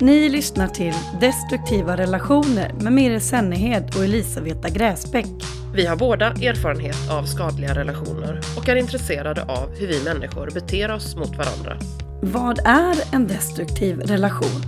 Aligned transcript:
Ni 0.00 0.28
lyssnar 0.28 0.68
till 0.68 0.94
Destruktiva 1.20 1.96
relationer 1.96 2.72
med 2.80 2.92
Mirre 2.92 3.20
Sennehed 3.20 3.92
och 3.96 4.04
Elisabetta 4.04 4.68
Gräsbäck. 4.68 5.26
Vi 5.74 5.86
har 5.86 5.96
båda 5.96 6.26
erfarenhet 6.26 7.10
av 7.10 7.24
skadliga 7.24 7.74
relationer 7.74 8.40
och 8.56 8.68
är 8.68 8.76
intresserade 8.76 9.42
av 9.42 9.74
hur 9.78 9.86
vi 9.86 10.04
människor 10.04 10.50
beter 10.54 10.90
oss 10.90 11.16
mot 11.16 11.36
varandra. 11.36 11.76
Vad 12.22 12.58
är 12.64 13.14
en 13.14 13.26
destruktiv 13.26 14.00
relation? 14.00 14.62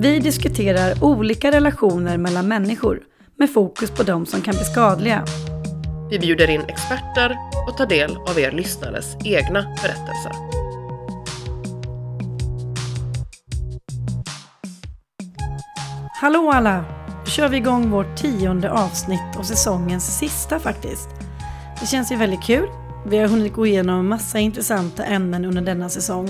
Vi 0.00 0.18
diskuterar 0.18 1.04
olika 1.04 1.52
relationer 1.52 2.18
mellan 2.18 2.48
människor 2.48 3.00
med 3.36 3.52
fokus 3.52 3.90
på 3.90 4.02
de 4.02 4.26
som 4.26 4.40
kan 4.40 4.54
bli 4.54 4.64
skadliga. 4.64 5.24
Vi 6.10 6.18
bjuder 6.18 6.50
in 6.50 6.62
experter 6.68 7.36
och 7.68 7.76
tar 7.76 7.86
del 7.86 8.16
av 8.16 8.38
er 8.38 8.52
lyssnares 8.52 9.16
egna 9.24 9.62
berättelser. 9.62 10.57
Hallå 16.20 16.50
alla! 16.50 16.84
Nu 17.24 17.30
kör 17.30 17.48
vi 17.48 17.56
igång 17.56 17.90
vårt 17.90 18.16
tionde 18.16 18.72
avsnitt 18.72 19.36
och 19.38 19.46
säsongens 19.46 20.18
sista 20.18 20.58
faktiskt. 20.58 21.08
Det 21.80 21.86
känns 21.86 22.12
ju 22.12 22.16
väldigt 22.16 22.42
kul. 22.42 22.68
Vi 23.06 23.18
har 23.18 23.28
hunnit 23.28 23.52
gå 23.52 23.66
igenom 23.66 24.08
massa 24.08 24.38
intressanta 24.38 25.04
ämnen 25.04 25.44
under 25.44 25.62
denna 25.62 25.88
säsong. 25.88 26.28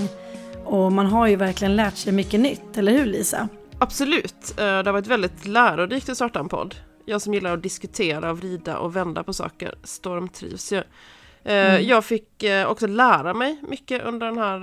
Och 0.65 0.93
man 0.93 1.07
har 1.07 1.27
ju 1.27 1.37
verkligen 1.37 1.77
lärt 1.77 1.97
sig 1.97 2.13
mycket 2.13 2.41
nytt, 2.41 2.77
eller 2.77 2.93
hur 2.93 3.07
Lisa? 3.07 3.49
Absolut. 3.79 4.51
Eh, 4.51 4.65
det 4.65 4.87
har 4.87 4.93
varit 4.93 5.07
väldigt 5.07 5.47
lärorikt 5.47 6.09
att 6.09 6.17
starta 6.17 6.41
en 6.41 6.49
podd. 6.49 6.75
Jag 7.05 7.23
som 7.23 7.35
gillar 7.35 7.55
att 7.55 7.63
diskutera, 7.63 8.33
vrida 8.33 8.79
och 8.79 8.97
vända 8.97 9.23
på 9.23 9.33
saker 9.33 9.75
stormtrivs 9.85 10.73
ju. 10.73 10.79
Eh, 10.79 10.85
mm. 11.45 11.87
Jag 11.87 12.05
fick 12.05 12.43
eh, 12.43 12.67
också 12.67 12.87
lära 12.87 13.35
mig 13.35 13.61
mycket 13.69 14.03
under 14.03 14.27
den 14.27 14.39
här, 14.39 14.61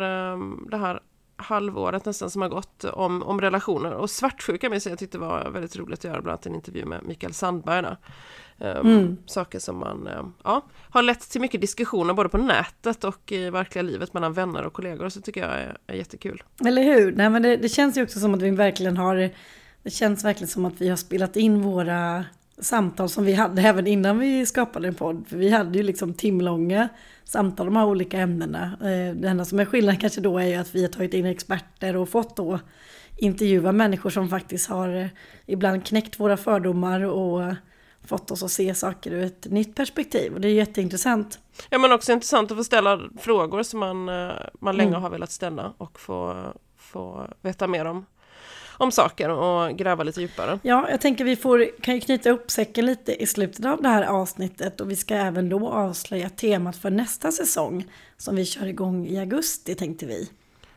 det 0.70 0.78
här 0.78 1.00
halvåret 1.36 2.06
nästan 2.06 2.30
som 2.30 2.42
har 2.42 2.50
gått 2.50 2.84
om, 2.84 3.24
om 3.24 3.42
relationer. 3.42 3.94
Och 3.94 4.10
svartsjuka 4.10 4.70
minns 4.70 4.88
jag 4.88 5.00
tyckte 5.00 5.18
var 5.18 5.50
väldigt 5.50 5.76
roligt 5.76 6.00
att 6.00 6.04
göra, 6.04 6.22
bland 6.22 6.34
annat 6.34 6.46
en 6.46 6.56
intervju 6.56 6.86
med 6.86 7.04
Mikael 7.04 7.34
Sandberg. 7.34 7.82
Där. 7.82 7.98
Um, 8.80 8.88
mm. 8.88 9.18
Saker 9.26 9.60
som 9.60 9.78
man 9.78 10.08
um, 10.08 10.34
ja, 10.44 10.66
har 10.90 11.02
lett 11.02 11.30
till 11.30 11.42
mycket 11.42 11.62
diskussioner 11.62 12.14
både 12.14 12.30
på 12.30 12.38
nätet 12.38 13.04
och 13.04 13.32
i 13.32 13.50
verkliga 13.50 13.82
livet 13.82 14.14
mellan 14.14 14.34
vänner 14.34 14.66
och 14.66 14.74
kollegor. 14.74 15.10
Så 15.10 15.22
tycker 15.22 15.42
jag 15.42 15.52
är, 15.52 15.78
är 15.88 15.96
jättekul. 15.96 16.44
Eller 16.66 16.84
hur? 16.84 17.12
Nej, 17.12 17.30
men 17.30 17.42
det, 17.42 17.58
det 17.58 17.70
känns 17.70 17.98
ju 17.98 18.04
också 18.04 18.20
som 18.20 18.34
att 18.34 18.42
vi 18.42 18.50
verkligen 18.50 18.98
har 18.98 19.30
Det 19.84 19.90
känns 19.90 20.26
verkligen 20.26 20.48
som 20.48 20.66
att 20.66 20.82
vi 20.82 20.90
har 20.90 20.98
spelat 20.98 21.36
in 21.36 21.62
våra 21.62 22.26
samtal 22.60 23.10
som 23.10 23.26
vi 23.26 23.34
hade 23.34 23.62
även 23.62 23.88
innan 23.88 24.20
vi 24.20 24.46
skapade 24.46 24.88
en 24.88 24.96
podd. 24.96 25.26
För 25.28 25.38
vi 25.38 25.50
hade 25.50 25.78
ju 25.78 25.84
liksom 25.84 26.14
timlånga 26.14 26.90
samtal 27.24 27.68
om 27.68 27.74
de 27.74 27.80
här 27.80 27.88
olika 27.88 28.20
ämnena. 28.20 28.78
Eh, 28.82 29.16
det 29.16 29.28
enda 29.28 29.46
som 29.46 29.60
är 29.60 29.66
skillnad 29.66 30.02
kanske 30.02 30.22
då 30.22 30.40
är 30.40 30.46
ju 30.46 30.56
att 30.56 30.76
vi 30.76 30.82
har 30.82 30.90
tagit 30.90 31.14
in 31.14 31.26
experter 31.26 31.96
och 31.96 32.10
fått 32.10 32.36
då 32.36 32.60
intervjua 33.18 33.72
människor 33.72 34.10
som 34.10 34.30
faktiskt 34.30 34.70
har 34.70 34.96
eh, 34.96 35.08
ibland 35.46 35.86
knäckt 35.86 36.20
våra 36.20 36.38
fördomar 36.38 37.02
och 37.02 37.54
fått 38.08 38.32
oss 38.32 38.44
att 38.44 38.52
se 38.52 38.76
saker 38.76 39.12
ur 39.12 39.24
ett 39.24 39.46
nytt 39.46 39.76
perspektiv. 39.76 40.34
Och 40.34 40.42
det 40.42 40.48
är 40.48 40.54
jätteintressant. 40.54 41.40
Ja 41.70 41.78
men 41.78 41.92
också 41.92 42.12
intressant 42.12 42.52
att 42.52 42.58
få 42.58 42.64
ställa 42.64 43.02
frågor 43.20 43.64
som 43.64 43.80
man, 43.80 44.10
eh, 44.10 44.32
man 44.60 44.78
länge 44.78 44.90
mm. 44.90 45.02
har 45.02 45.10
velat 45.10 45.32
ställa 45.32 45.74
och 45.78 46.00
få, 46.00 46.46
få 46.78 47.28
veta 47.42 47.68
mer 47.68 47.86
om 47.86 48.06
om 48.78 48.92
saker 48.92 49.30
och 49.30 49.78
gräva 49.78 50.04
lite 50.04 50.22
djupare. 50.22 50.60
Ja, 50.64 50.90
jag 50.90 51.02
tänker 51.02 51.26
vi 51.26 51.36
får, 51.36 51.82
kan 51.82 51.96
ju 51.96 52.02
knyta 52.02 52.30
upp 52.30 52.52
säcken 52.52 52.86
lite 52.86 53.24
i 53.24 53.28
slutet 53.28 53.66
av 53.66 53.82
det 53.82 53.90
här 53.90 54.04
avsnittet 54.04 54.82
och 54.82 54.92
vi 54.92 54.96
ska 54.96 55.16
även 55.16 55.50
då 55.50 55.70
avslöja 55.70 56.30
temat 56.30 56.76
för 56.76 56.90
nästa 56.90 57.32
säsong 57.32 57.86
som 58.18 58.36
vi 58.36 58.46
kör 58.46 58.66
igång 58.66 59.08
i 59.08 59.20
augusti 59.20 59.76
tänkte 59.76 60.06
vi. 60.06 60.30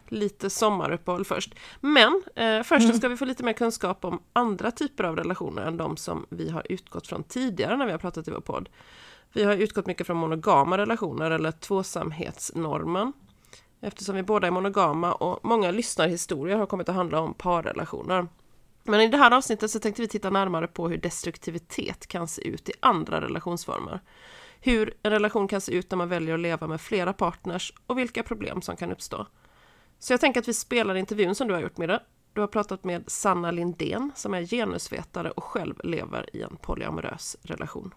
Lite 0.08 0.50
sommaruppehåll 0.50 1.24
först. 1.24 1.54
Men 1.80 2.22
eh, 2.34 2.62
först 2.62 2.84
mm. 2.84 2.96
ska 2.96 3.08
vi 3.08 3.16
få 3.16 3.24
lite 3.24 3.44
mer 3.44 3.52
kunskap 3.52 4.04
om 4.04 4.22
andra 4.32 4.70
typer 4.70 5.04
av 5.04 5.16
relationer 5.16 5.62
än 5.62 5.76
de 5.76 5.96
som 5.96 6.26
vi 6.28 6.50
har 6.50 6.66
utgått 6.72 7.06
från 7.06 7.22
tidigare 7.22 7.76
när 7.76 7.86
vi 7.86 7.92
har 7.92 7.98
pratat 7.98 8.28
i 8.28 8.30
vår 8.30 8.40
podd. 8.40 8.68
Vi 9.32 9.44
har 9.44 9.56
utgått 9.56 9.86
mycket 9.86 10.06
från 10.06 10.16
monogama 10.16 10.78
relationer 10.78 11.30
eller 11.30 11.52
tvåsamhetsnormen 11.52 13.12
eftersom 13.80 14.16
vi 14.16 14.22
båda 14.22 14.46
är 14.46 14.50
monogama 14.50 15.12
och 15.12 15.44
många 15.44 15.70
lyssnarhistorier 15.70 16.56
har 16.56 16.66
kommit 16.66 16.88
att 16.88 16.94
handla 16.94 17.20
om 17.20 17.34
parrelationer. 17.34 18.26
Men 18.84 19.00
i 19.00 19.08
det 19.08 19.16
här 19.16 19.30
avsnittet 19.30 19.70
så 19.70 19.78
tänkte 19.78 20.02
vi 20.02 20.08
titta 20.08 20.30
närmare 20.30 20.66
på 20.66 20.88
hur 20.88 20.98
destruktivitet 20.98 22.06
kan 22.06 22.28
se 22.28 22.48
ut 22.48 22.68
i 22.68 22.72
andra 22.80 23.20
relationsformer. 23.20 24.00
Hur 24.60 24.94
en 25.02 25.10
relation 25.10 25.48
kan 25.48 25.60
se 25.60 25.72
ut 25.72 25.90
när 25.90 25.96
man 25.96 26.08
väljer 26.08 26.34
att 26.34 26.40
leva 26.40 26.66
med 26.66 26.80
flera 26.80 27.12
partners 27.12 27.72
och 27.86 27.98
vilka 27.98 28.22
problem 28.22 28.62
som 28.62 28.76
kan 28.76 28.92
uppstå. 28.92 29.26
Så 29.98 30.12
jag 30.12 30.20
tänker 30.20 30.40
att 30.40 30.48
vi 30.48 30.54
spelar 30.54 30.94
intervjun 30.94 31.34
som 31.34 31.48
du 31.48 31.54
har 31.54 31.60
gjort 31.60 31.76
med 31.76 31.88
det. 31.88 32.02
Du 32.32 32.40
har 32.40 32.48
pratat 32.48 32.84
med 32.84 33.04
Sanna 33.06 33.50
Lindén 33.50 34.10
som 34.14 34.34
är 34.34 34.42
genusvetare 34.42 35.30
och 35.30 35.44
själv 35.44 35.74
lever 35.84 36.36
i 36.36 36.42
en 36.42 36.56
polyamorös 36.56 37.36
relation. 37.42 37.94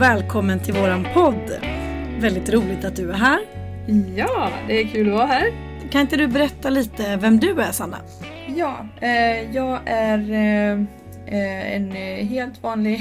Välkommen 0.00 0.60
till 0.60 0.74
våran 0.74 1.06
podd. 1.14 1.50
Väldigt 2.20 2.50
roligt 2.50 2.84
att 2.84 2.96
du 2.96 3.10
är 3.10 3.14
här. 3.14 3.40
Ja, 4.16 4.52
det 4.68 4.80
är 4.80 4.86
kul 4.86 5.08
att 5.08 5.14
vara 5.14 5.26
här. 5.26 5.52
Kan 5.90 6.00
inte 6.00 6.16
du 6.16 6.28
berätta 6.28 6.70
lite 6.70 7.16
vem 7.16 7.40
du 7.40 7.60
är 7.60 7.72
Sanna? 7.72 7.98
Ja, 8.56 8.86
eh, 9.00 9.54
jag 9.54 9.80
är 9.86 10.30
eh, 10.30 10.72
eh 11.26 11.76
en 11.76 11.92
helt 12.28 12.62
vanlig 12.62 12.98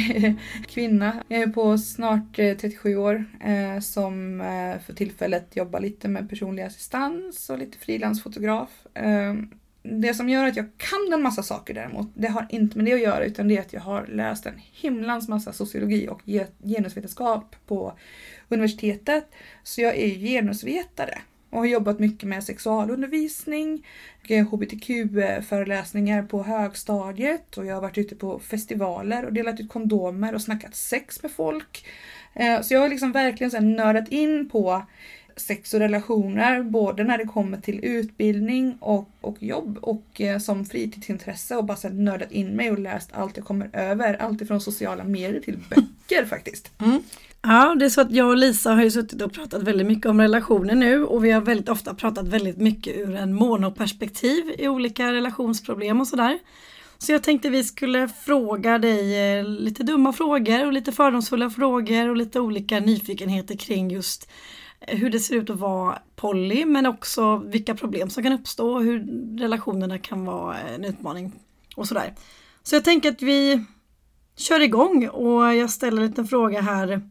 kvinna 0.68 1.24
Jag 1.28 1.42
är 1.42 1.48
på 1.48 1.78
snart 1.78 2.36
37 2.36 2.92
eh, 2.92 3.02
år 3.02 3.26
eh, 3.44 3.80
som 3.80 4.42
eh, 4.42 4.82
för 4.86 4.94
tillfället 4.94 5.56
jobbar 5.56 5.80
lite 5.80 6.08
med 6.08 6.30
personlig 6.30 6.64
assistans 6.64 7.50
och 7.50 7.58
lite 7.58 7.78
frilansfotograf 7.78 8.70
det 9.84 10.14
som 10.14 10.30
gör 10.30 10.48
att 10.48 10.56
jag 10.56 10.70
kan 10.78 11.14
en 11.14 11.22
massa 11.22 11.44
saker 11.44 11.74
däremot, 11.74 12.08
det 12.14 12.28
har 12.28 12.46
inte 12.50 12.78
med 12.78 12.86
det 12.86 12.94
att 12.94 13.02
göra 13.02 13.26
utan 13.26 13.48
det 13.48 13.58
är 13.58 13.62
att 13.62 13.74
jag 13.74 13.82
har 13.82 14.08
läst 14.08 14.46
en 14.46 14.54
himlans 14.58 15.28
massa 15.28 15.54
sociologi 15.54 16.08
och 16.08 16.22
genusvetenskap 16.64 17.56
på 17.68 17.94
universitetet. 18.50 19.32
Så 19.64 19.82
jag 19.82 19.98
är 19.98 20.08
genusvetare 20.08 21.20
och 21.50 21.58
har 21.58 21.66
jobbat 21.66 22.00
mycket 22.00 22.30
med 22.30 22.44
sexualundervisning, 22.44 23.88
eh, 24.28 24.48
hbtq-föreläsningar 24.48 26.24
på 26.24 26.44
högstadiet 26.44 27.58
och 27.58 27.66
jag 27.66 27.76
har 27.76 27.82
varit 27.82 27.98
ute 27.98 28.16
på 28.16 28.40
festivaler 28.40 29.26
och 29.26 29.34
delat 29.34 29.60
ut 29.60 29.70
kondomer 29.70 30.36
och 30.36 30.42
snackat 30.42 30.76
sex 30.76 31.24
med 31.24 31.32
folk. 31.32 31.86
Eh, 32.34 32.62
så 32.62 32.74
jag 32.74 32.82
har 32.82 32.90
liksom 32.90 33.12
verkligen 33.12 33.76
nördat 33.76 34.10
in 34.10 34.50
på 34.50 34.86
sex 35.40 35.74
och 35.74 35.80
relationer, 35.80 36.64
både 36.64 37.04
när 37.04 37.18
det 37.18 37.26
kommer 37.26 37.58
till 37.58 37.80
utbildning 37.86 38.78
och, 38.80 39.10
och 39.22 39.44
jobb 39.44 39.78
och 39.82 40.22
eh, 40.22 40.40
som 40.40 40.66
fritidsintresse 40.66 41.56
och 41.56 41.66
bara 41.66 41.90
nördat 41.90 42.32
in 42.32 42.56
mig 42.56 42.72
och 42.72 42.80
läst 42.80 43.10
allt 43.14 43.38
jag 43.38 43.46
kommer 43.46 43.70
över. 43.74 44.14
Allt 44.14 44.42
ifrån 44.42 44.62
sociala 44.62 45.04
medier 45.04 45.42
till 45.42 45.58
böcker 45.70 46.26
faktiskt. 46.26 46.72
Mm. 46.82 47.02
Ja, 47.42 47.76
det 47.80 47.86
är 47.86 47.90
så 47.90 48.02
att 48.02 48.12
jag 48.12 48.28
och 48.30 48.38
Lisa 48.38 48.74
har 48.74 48.84
ju 48.84 48.92
suttit 48.92 49.22
och 49.22 49.34
pratat 49.34 49.64
väldigt 49.64 49.88
mycket 49.88 50.06
om 50.06 50.22
relationer 50.22 50.76
nu 50.76 51.06
och 51.06 51.26
vi 51.26 51.32
har 51.32 51.42
väldigt 51.42 51.70
ofta 51.70 51.94
pratat 51.94 52.28
väldigt 52.28 52.58
mycket 52.58 52.98
ur 52.98 53.16
en 53.16 53.34
monoperspektiv 53.34 54.56
i 54.58 54.68
olika 54.68 55.14
relationsproblem 55.14 56.02
och 56.02 56.08
sådär. 56.08 56.40
Så 56.98 57.12
jag 57.12 57.24
tänkte 57.24 57.50
vi 57.50 57.64
skulle 57.64 58.08
fråga 58.08 58.78
dig 58.78 59.38
eh, 59.38 59.46
lite 59.46 59.84
dumma 59.84 60.14
frågor 60.14 60.66
och 60.66 60.74
lite 60.74 60.92
fördomsfulla 60.92 61.50
frågor 61.50 62.10
och 62.10 62.18
lite 62.18 62.40
olika 62.40 62.80
nyfikenheter 62.80 63.56
kring 63.56 63.92
just 63.92 64.30
hur 64.82 65.10
det 65.10 65.20
ser 65.20 65.36
ut 65.36 65.50
att 65.50 65.60
vara 65.60 66.00
poly 66.16 66.66
men 66.66 66.86
också 66.86 67.38
vilka 67.38 67.76
problem 67.76 68.10
som 68.10 68.24
kan 68.24 68.34
uppstå 68.34 68.72
och 68.74 68.84
hur 68.84 69.00
relationerna 69.40 69.98
kan 69.98 70.26
vara 70.26 70.58
en 70.58 70.86
utmaning 70.86 71.32
och 71.76 71.88
sådär. 71.88 72.14
Så 72.64 72.76
jag 72.76 72.84
tänker 72.84 73.10
att 73.10 73.22
vi 73.22 73.66
kör 74.36 74.60
igång 74.60 75.08
och 75.08 75.56
jag 75.56 75.70
ställer 75.70 76.02
en 76.02 76.08
liten 76.08 76.28
fråga 76.28 76.62
här. 76.62 77.02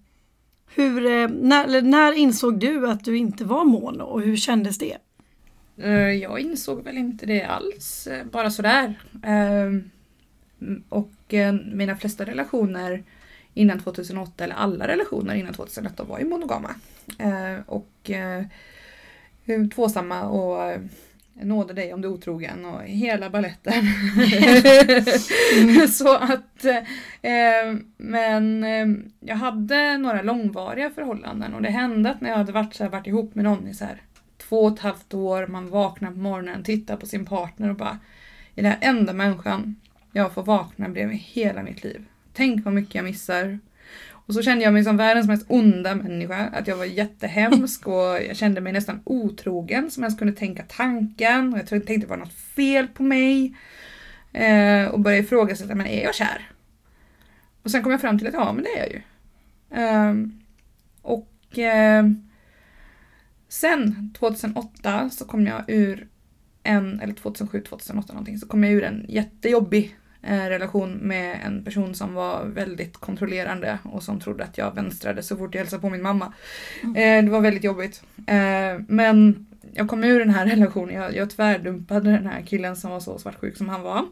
Hur, 0.75 1.07
eh, 1.07 1.29
när, 1.29 1.83
när 1.83 2.13
insåg 2.13 2.61
du 2.61 2.89
att 2.89 3.05
du 3.05 3.17
inte 3.17 3.45
var 3.45 3.65
mono 3.65 4.03
och 4.03 4.23
hur 4.23 4.37
kändes 4.37 4.79
det? 4.79 4.97
Eh, 5.77 6.11
jag 6.11 6.41
insåg 6.41 6.85
väl 6.85 6.97
inte 6.97 7.27
det 7.27 7.43
alls, 7.43 8.07
eh, 8.07 8.27
bara 8.27 8.51
sådär. 8.51 8.95
Ehm, 9.25 9.91
och 10.89 11.35
mina 11.73 11.97
flesta 11.97 12.25
relationer 12.25 13.05
innan 13.55 13.81
2008, 13.81 14.45
eller 14.45 14.55
alla 14.55 14.89
relationer 14.89 15.35
innan 15.35 15.55
2008 15.55 16.05
var 16.05 16.19
ju 16.19 16.25
monogama. 16.25 16.71
Eh, 17.19 17.61
och 17.67 18.11
eh, 18.11 18.45
tvåsamma 19.75 20.23
och 20.23 20.71
eh, 20.71 20.81
nåde 21.43 21.73
dig 21.73 21.95
om 21.95 22.01
du 22.01 22.09
är 22.09 22.13
otrogen 22.13 22.65
och 22.65 22.83
hela 22.83 23.31
balletten. 23.31 23.73
mm. 25.57 25.89
Så 25.89 26.15
att, 26.15 26.65
eh, 27.23 27.75
men 27.97 28.65
eh, 28.65 28.87
jag 29.21 29.37
hade 29.37 29.99
några 29.99 30.23
långvariga 30.23 30.91
förhållanden 30.91 31.55
och 31.55 31.63
det 31.63 31.71
hände 31.71 32.11
att 32.11 32.21
när 32.21 32.31
jag 32.31 32.37
hade 32.37 32.53
varit, 32.53 32.75
så 32.75 32.85
här, 32.85 32.91
varit 32.91 33.07
ihop 33.07 33.35
med 33.35 33.45
någon 33.45 33.69
i 33.69 33.75
så 33.75 33.85
här, 33.85 34.03
två 34.39 34.65
och 34.65 34.73
ett 34.73 34.81
halvt 34.81 35.15
år, 35.15 35.47
man 35.47 35.71
vaknar 35.71 36.11
på 36.11 36.19
morgonen, 36.19 36.65
tittar 36.65 36.97
på 36.97 37.07
sin 37.07 37.27
partner 37.27 37.71
och 37.71 37.77
bara 37.77 37.99
är 38.55 38.63
det 38.63 38.69
här 38.69 38.79
enda 38.81 39.13
människan 39.13 39.77
jag 40.13 40.33
får 40.33 40.43
vakna 40.43 40.89
bredvid 40.89 41.19
hela 41.19 41.63
mitt 41.63 41.85
liv. 41.85 42.05
Tänk 42.39 42.65
vad 42.65 42.75
mycket 42.75 42.95
jag 42.95 43.05
missar. 43.05 43.59
Och 44.11 44.35
så 44.35 44.43
kände 44.43 44.65
jag 44.65 44.73
mig 44.73 44.85
som 44.85 44.97
världens 44.97 45.27
mest 45.29 45.47
onda 45.49 45.95
människa. 45.95 46.37
Att 46.37 46.67
jag 46.67 46.77
var 46.77 46.85
jättehemsk 46.85 47.87
och 47.89 48.23
jag 48.29 48.37
kände 48.37 48.61
mig 48.61 48.73
nästan 48.73 49.01
otrogen 49.05 49.91
som 49.91 50.03
ens 50.03 50.19
kunde 50.19 50.33
tänka 50.33 50.63
tanken. 50.69 51.53
Och 51.53 51.59
jag 51.59 51.67
tänkte 51.69 51.97
det 51.97 52.07
var 52.07 52.17
något 52.17 52.33
fel 52.33 52.89
på 52.89 53.03
mig. 53.03 53.57
Eh, 54.33 54.85
och 54.85 55.01
började 55.01 55.23
ifrågasätta, 55.25 55.75
men 55.75 55.87
är 55.87 56.05
jag 56.05 56.15
kär? 56.15 56.51
Och 57.63 57.71
sen 57.71 57.83
kom 57.83 57.93
jag 57.93 58.01
fram 58.01 58.19
till 58.19 58.27
att 58.27 58.35
ja, 58.35 58.53
men 58.53 58.65
det 58.65 58.79
är 58.79 58.87
jag 58.87 58.93
ju. 58.93 59.01
Eh, 59.83 60.15
och 61.03 61.59
eh, 61.59 62.07
sen 63.49 64.15
2008 64.19 65.11
så 65.11 65.25
kom 65.25 65.47
jag 65.47 65.65
ur 65.69 66.09
en, 66.63 67.01
eller 67.01 67.15
2007, 67.15 67.63
2008 67.63 68.13
någonting, 68.13 68.39
så 68.39 68.47
kom 68.47 68.65
jag 68.65 68.73
ur 68.73 68.85
en 68.85 69.07
jättejobbig 69.09 69.97
relation 70.29 70.93
med 70.93 71.41
en 71.47 71.65
person 71.65 71.95
som 71.95 72.15
var 72.15 72.45
väldigt 72.45 72.97
kontrollerande 72.97 73.79
och 73.83 74.03
som 74.03 74.21
trodde 74.21 74.45
att 74.45 74.59
jag 74.59 74.75
vänstrade 74.75 75.23
så 75.23 75.37
fort 75.37 75.55
jag 75.55 75.61
hälsade 75.61 75.83
på 75.83 75.91
min 75.91 76.03
mamma. 76.03 76.33
Mm. 76.83 76.97
Eh, 76.97 77.25
det 77.25 77.31
var 77.31 77.41
väldigt 77.41 77.65
jobbigt. 77.65 78.03
Eh, 78.27 78.81
men 78.89 79.47
jag 79.73 79.89
kom 79.89 80.05
ur 80.05 80.19
den 80.19 80.31
här 80.31 80.47
relationen, 80.57 80.95
jag, 80.95 81.17
jag 81.17 81.31
tvärdumpade 81.31 82.11
den 82.11 82.27
här 82.27 82.43
killen 82.43 82.77
som 82.77 82.91
var 82.91 83.01
så 83.01 83.19
svartsjuk 83.19 83.57
som 83.57 83.69
han 83.69 83.83
var. 83.83 84.05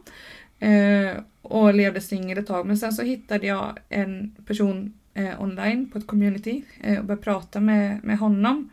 Eh, 0.59 1.17
och 1.41 1.73
levde 1.73 2.01
singel 2.01 2.37
ett 2.37 2.47
tag 2.47 2.65
men 2.65 2.77
sen 2.77 2.93
så 2.93 3.01
hittade 3.01 3.47
jag 3.47 3.79
en 3.89 4.35
person 4.45 4.93
eh, 5.13 5.41
online 5.41 5.89
på 5.89 5.97
ett 5.97 6.07
community 6.07 6.63
eh, 6.81 6.99
och 6.99 7.05
började 7.05 7.23
prata 7.23 7.59
med, 7.59 8.03
med 8.03 8.17
honom. 8.17 8.69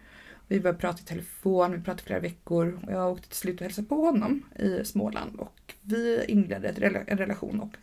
Vi 0.49 0.61
började 0.61 0.79
prata 0.79 1.01
i 1.01 1.05
telefon, 1.05 1.73
vi 1.73 1.81
pratade 1.81 2.03
flera 2.03 2.21
veckor 2.21 2.81
och 2.87 2.93
jag 2.93 3.13
åkte 3.13 3.29
till 3.29 3.37
slut 3.37 3.61
och 3.61 3.65
hälsade 3.65 3.89
på 3.89 4.05
honom 4.05 4.43
i 4.59 4.85
Småland 4.85 5.37
och 5.37 5.75
vi 5.81 6.25
inledde 6.29 6.69
en 6.69 7.19
relation 7.19 7.61
och 7.61 7.77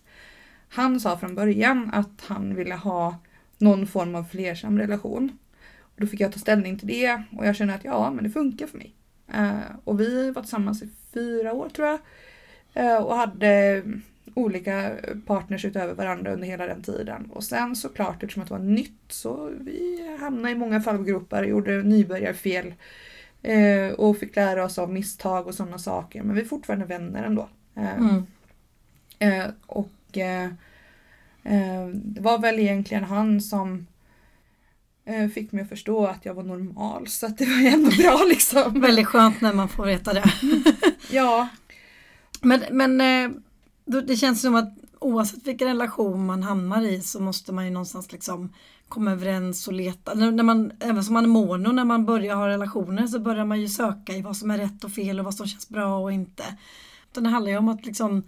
han 0.70 1.00
sa 1.00 1.18
från 1.18 1.36
början 1.36 1.90
att 1.94 2.22
han 2.22 2.56
ville 2.56 2.76
ha 2.76 3.16
någon 3.58 3.88
form 3.88 4.16
av 4.16 4.24
flersam 4.24 4.80
relation. 4.80 5.38
Och 5.80 6.02
då 6.02 6.08
fick 6.08 6.20
jag 6.20 6.32
ta 6.32 6.40
ställning 6.40 6.80
till 6.80 6.88
det 6.88 7.24
och 7.38 7.46
jag 7.46 7.56
kände 7.56 7.74
att 7.74 7.86
ja, 7.86 8.12
men 8.12 8.24
det 8.24 8.30
funkar 8.30 8.68
för 8.68 8.78
mig. 8.78 8.96
Uh, 9.36 9.60
och 9.84 10.00
vi 10.00 10.32
var 10.32 10.42
tillsammans 10.42 10.84
i 10.84 10.90
fyra 11.14 11.54
år 11.54 11.70
tror 11.70 11.88
jag. 11.88 12.00
Uh, 12.86 13.04
och 13.04 13.16
hade 13.16 13.84
olika 14.34 14.92
partners 15.26 15.66
utöver 15.66 15.94
varandra 15.94 16.34
under 16.34 16.48
hela 16.48 16.66
den 16.66 16.82
tiden. 16.84 17.26
Och 17.32 17.44
sen 17.44 17.76
såklart 17.76 18.24
eftersom 18.24 18.44
att 18.44 18.50
det 18.50 18.56
var 18.56 18.64
nytt 18.64 19.02
så 19.10 19.52
vi 19.60 20.18
hamnade 20.20 20.52
i 20.52 20.56
många 20.56 20.82
fallgropar, 20.82 21.44
gjorde 21.44 21.84
nybörjarfel 21.84 22.74
eh, 23.42 23.92
och 23.92 24.18
fick 24.18 24.36
lära 24.36 24.64
oss 24.64 24.78
av 24.78 24.94
misstag 24.94 25.48
och 25.48 25.56
sådana 25.56 25.78
saker. 25.78 26.24
Men 26.24 26.36
vi 26.36 26.42
är 26.42 26.46
fortfarande 26.46 26.86
vänner 26.86 27.24
ändå. 27.24 27.50
Eh, 27.76 27.98
mm. 27.98 28.26
eh, 29.20 29.46
och 29.66 30.18
eh, 30.18 30.46
eh, 31.44 31.88
det 31.94 32.22
var 32.22 32.40
väl 32.40 32.60
egentligen 32.60 33.04
han 33.04 33.42
som 33.42 33.88
eh, 35.06 35.28
fick 35.28 35.52
mig 35.52 35.64
att 35.64 35.70
förstå 35.70 36.06
att 36.06 36.26
jag 36.26 36.34
var 36.34 36.44
normal 36.44 37.08
så 37.08 37.26
att 37.26 37.38
det 37.38 37.46
var 37.46 37.74
ändå 37.74 37.90
bra 37.98 38.26
liksom. 38.30 38.82
Väldigt 38.82 39.08
skönt 39.08 39.42
när 39.42 39.54
man 39.54 39.70
får 39.70 39.86
veta 39.86 40.14
det. 40.14 40.24
ja. 41.12 41.50
Men, 42.44 42.64
men 42.72 43.44
det 43.92 44.16
känns 44.16 44.42
som 44.42 44.56
att 44.56 44.74
oavsett 45.00 45.48
vilken 45.48 45.68
relation 45.68 46.26
man 46.26 46.44
hamnar 46.44 46.82
i 46.82 47.02
så 47.02 47.20
måste 47.20 47.54
man 47.54 47.66
ju 47.66 47.72
någonstans 47.72 48.12
liksom 48.12 48.54
komma 48.88 49.12
överens 49.12 49.68
och 49.68 49.74
leta. 49.74 50.14
När 50.14 50.44
man, 50.44 50.72
även 50.80 51.04
som 51.04 51.14
man 51.14 51.24
är 51.24 51.30
mono, 51.30 51.72
när 51.72 51.86
man 51.86 52.06
börjar 52.06 52.36
ha 52.36 52.48
relationer 52.48 53.08
så 53.08 53.20
börjar 53.20 53.46
man 53.46 53.62
ju 53.62 53.68
söka 53.68 54.14
i 54.14 54.22
vad 54.22 54.38
som 54.38 54.52
är 54.52 54.58
rätt 54.58 54.84
och 54.84 54.92
fel 54.92 55.20
och 55.20 55.26
vad 55.26 55.36
som 55.36 55.48
känns 55.48 55.70
bra 55.70 55.98
och 55.98 56.12
inte. 56.12 56.44
Utan 57.12 57.24
det 57.24 57.30
handlar 57.30 57.52
ju 57.52 57.58
om 57.58 57.70
att 57.70 57.86
liksom 57.86 58.24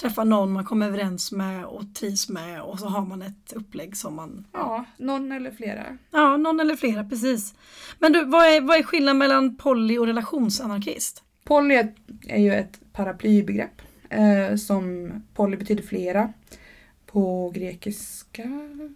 träffa 0.00 0.24
någon 0.24 0.52
man 0.52 0.64
kommer 0.64 0.86
överens 0.86 1.32
med 1.32 1.64
och 1.64 1.94
trivs 1.94 2.28
med 2.28 2.62
och 2.62 2.78
så 2.78 2.86
har 2.86 3.06
man 3.06 3.22
ett 3.22 3.52
upplägg 3.52 3.96
som 3.96 4.16
man... 4.16 4.46
Ja, 4.52 4.84
någon 4.96 5.32
eller 5.32 5.50
flera. 5.50 5.98
Ja, 6.10 6.36
någon 6.36 6.60
eller 6.60 6.76
flera, 6.76 7.04
precis. 7.04 7.54
Men 7.98 8.12
du, 8.12 8.24
vad 8.24 8.46
är, 8.46 8.60
vad 8.60 8.78
är 8.78 8.82
skillnaden 8.82 9.18
mellan 9.18 9.56
poly 9.56 9.98
och 9.98 10.06
relationsanarkist? 10.06 11.22
Poly 11.44 11.74
är 12.28 12.38
ju 12.38 12.54
ett 12.54 12.80
paraplybegrepp 12.92 13.82
eh, 14.12 14.56
som 14.56 15.12
poly 15.34 15.56
betyder 15.56 15.82
flera. 15.82 16.32
På 17.06 17.50
grekiska 17.54 18.42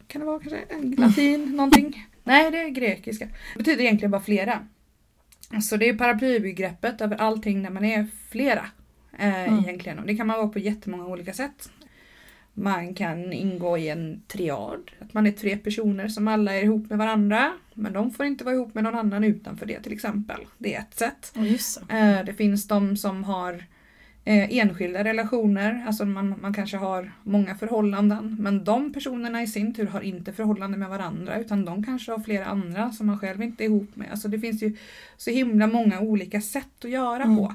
kan 0.07 0.21
det 0.21 0.27
vara 0.27 0.39
kanske? 0.39 0.61
Latin, 0.97 1.35
mm. 1.35 1.57
någonting. 1.57 2.07
Nej, 2.25 2.51
det 2.51 2.59
är 2.59 2.69
grekiska. 2.69 3.25
Det 3.25 3.59
betyder 3.59 3.85
egentligen 3.85 4.11
bara 4.11 4.23
flera. 4.23 4.67
Så 5.63 5.77
det 5.77 5.89
är 5.89 5.99
paraplybegreppet 5.99 7.01
över 7.01 7.17
allting 7.17 7.63
när 7.63 7.71
man 7.71 7.85
är 7.85 8.07
flera. 8.29 8.67
Eh, 9.19 9.49
mm. 9.49 9.59
Egentligen. 9.59 9.99
Och 9.99 10.07
det 10.07 10.17
kan 10.17 10.27
man 10.27 10.37
vara 10.37 10.49
på 10.49 10.59
jättemånga 10.59 11.07
olika 11.07 11.33
sätt. 11.33 11.71
Man 12.59 12.95
kan 12.95 13.33
ingå 13.33 13.79
i 13.79 13.89
en 13.89 14.23
triad, 14.27 14.91
att 14.99 15.15
man 15.15 15.27
är 15.27 15.31
tre 15.31 15.57
personer 15.57 16.09
som 16.09 16.29
alla 16.29 16.55
är 16.55 16.63
ihop 16.63 16.91
med 16.91 16.99
varandra. 16.99 17.53
Men 17.75 17.93
de 17.93 18.11
får 18.11 18.27
inte 18.27 18.45
vara 18.45 18.55
ihop 18.55 18.75
med 18.75 18.85
någon 18.85 18.95
annan 18.95 19.25
utanför 19.25 19.67
det 19.67 19.83
till 19.83 19.93
exempel. 19.93 20.47
Det 20.59 20.75
är 20.75 20.81
ett 20.81 20.99
sätt. 20.99 21.33
Oh, 21.37 22.25
det 22.25 22.35
finns 22.37 22.69
de 22.69 22.97
som 22.97 23.25
har 23.25 23.65
eh, 24.27 24.59
enskilda 24.59 25.05
relationer, 25.05 25.85
alltså 25.87 26.05
man, 26.05 26.35
man 26.43 26.55
kanske 26.55 26.77
har 26.77 27.13
många 27.23 27.55
förhållanden 27.55 28.37
men 28.41 28.65
de 28.65 28.93
personerna 28.93 29.43
i 29.43 29.47
sin 29.47 29.75
tur 29.75 29.87
har 29.87 30.01
inte 30.01 30.33
förhållanden 30.33 30.81
med 30.81 30.89
varandra 30.89 31.41
utan 31.41 31.65
de 31.65 31.85
kanske 31.85 32.13
har 32.13 32.19
flera 32.19 32.45
andra 32.45 32.93
som 32.93 33.07
man 33.07 33.19
själv 33.19 33.43
inte 33.43 33.65
är 33.65 33.67
ihop 33.67 33.97
med. 33.97 34.11
Alltså 34.11 34.29
det 34.29 34.39
finns 34.39 34.63
ju 34.63 34.77
så 35.17 35.31
himla 35.31 35.67
många 35.67 36.01
olika 36.01 36.41
sätt 36.41 36.85
att 36.85 36.91
göra 36.91 37.23
mm. 37.23 37.37
på. 37.37 37.55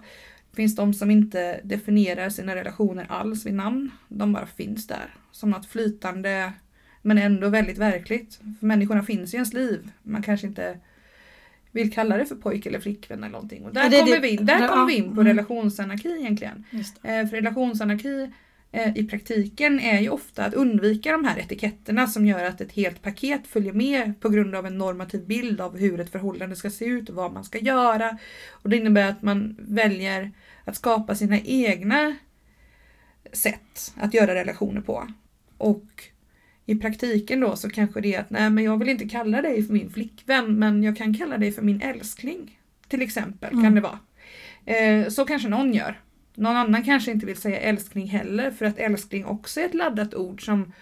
Det 0.52 0.56
finns 0.56 0.76
de 0.76 0.94
som 0.94 1.12
inte 1.12 1.60
definierar 1.64 2.30
sina 2.30 2.56
relationer 2.56 3.06
alls 3.10 3.46
vid 3.46 3.54
namn, 3.54 3.92
de 4.08 4.34
bara 4.34 4.46
finns 4.46 4.88
där 4.88 5.16
som 5.32 5.50
något 5.50 5.66
flytande 5.66 6.54
men 7.02 7.18
ändå 7.18 7.50
väldigt 7.50 7.78
verkligt. 7.78 8.40
För 8.60 8.66
människorna 8.66 9.04
finns 9.04 9.34
i 9.34 9.38
ens 9.38 9.54
liv. 9.54 9.92
Man 10.04 10.24
kanske 10.24 10.48
inte 10.48 10.78
vill 11.72 11.94
kalla 11.94 12.18
det 12.18 12.26
för 12.26 12.36
pojke 12.36 12.70
eller 12.70 12.80
flickvän 12.80 13.20
eller 13.20 13.32
någonting. 13.32 13.66
Och 13.66 13.74
där 13.74 13.90
det, 13.90 14.00
kommer, 14.00 14.16
det, 14.16 14.20
vi, 14.20 14.30
in, 14.30 14.46
där 14.46 14.62
ja, 14.62 14.68
kommer 14.68 14.86
vi 14.86 14.96
in 14.96 15.16
på 15.16 15.22
mm. 15.22 15.28
relationsanarki 15.28 16.18
egentligen. 16.20 16.66
Eh, 17.04 17.28
för 17.28 17.36
relationsanarki 17.36 18.32
eh, 18.72 18.98
i 18.98 19.08
praktiken 19.08 19.80
är 19.80 20.00
ju 20.00 20.10
ofta 20.10 20.46
att 20.46 20.54
undvika 20.54 21.12
de 21.12 21.26
här 21.26 21.40
etiketterna 21.40 22.08
som 22.08 22.26
gör 22.26 22.44
att 22.44 22.62
ett 22.62 22.72
helt 22.72 23.02
paket 23.02 23.48
följer 23.48 23.74
med 23.74 24.20
på 24.20 24.30
grund 24.30 24.56
av 24.56 24.66
en 24.66 24.78
normativ 24.78 25.28
bild 25.28 25.62
av 25.62 25.78
hur 25.78 26.00
ett 26.00 26.12
förhållande 26.12 26.56
ska 26.56 26.70
se 26.70 26.86
ut 26.86 27.10
och 27.10 27.16
vad 27.16 27.34
man 27.34 27.44
ska 27.44 27.60
göra. 27.60 28.18
Och 28.52 28.70
Det 28.70 28.78
innebär 28.78 29.10
att 29.10 29.22
man 29.22 29.56
väljer 29.60 30.32
att 30.66 30.76
skapa 30.76 31.16
sina 31.16 31.40
egna 31.40 32.16
sätt 33.34 33.94
att 33.96 34.14
göra 34.14 34.36
relationer 34.36 34.82
på. 34.82 35.08
Och 35.58 36.11
i 36.72 36.76
praktiken 36.76 37.40
då 37.40 37.56
så 37.56 37.70
kanske 37.70 38.02
det 38.02 38.16
är 38.16 38.20
att 38.20 38.30
nej 38.30 38.50
men 38.50 38.64
jag 38.64 38.78
vill 38.78 38.90
inte 38.90 39.10
kalla 39.10 39.42
dig 39.42 39.64
för 39.64 39.74
min 39.74 39.90
flickvän 39.90 40.60
men 40.60 40.84
jag 40.84 40.98
kan 40.98 41.14
kalla 41.14 41.38
dig 41.38 41.52
för 41.52 41.62
min 41.62 41.82
älskling. 41.82 42.60
Till 42.88 43.02
exempel 43.02 43.54
mm. 43.54 43.64
kan 43.64 43.76
det 43.76 43.82
vara. 43.82 44.00
Eh, 44.66 45.08
så 45.08 45.26
kanske 45.26 45.50
någon 45.50 45.74
gör. 45.74 46.00
Någon 46.36 46.56
annan 46.56 46.84
kanske 46.84 47.12
inte 47.12 47.26
vill 47.26 47.38
säga 47.38 47.60
älskling 47.60 48.08
heller 48.08 48.52
för 48.52 48.66
att 48.66 48.78
älskling 48.78 49.26
också 49.26 49.60
är 49.60 49.66
ett 49.66 49.74
laddat 49.74 50.16
ord 50.16 50.46
som 50.46 50.74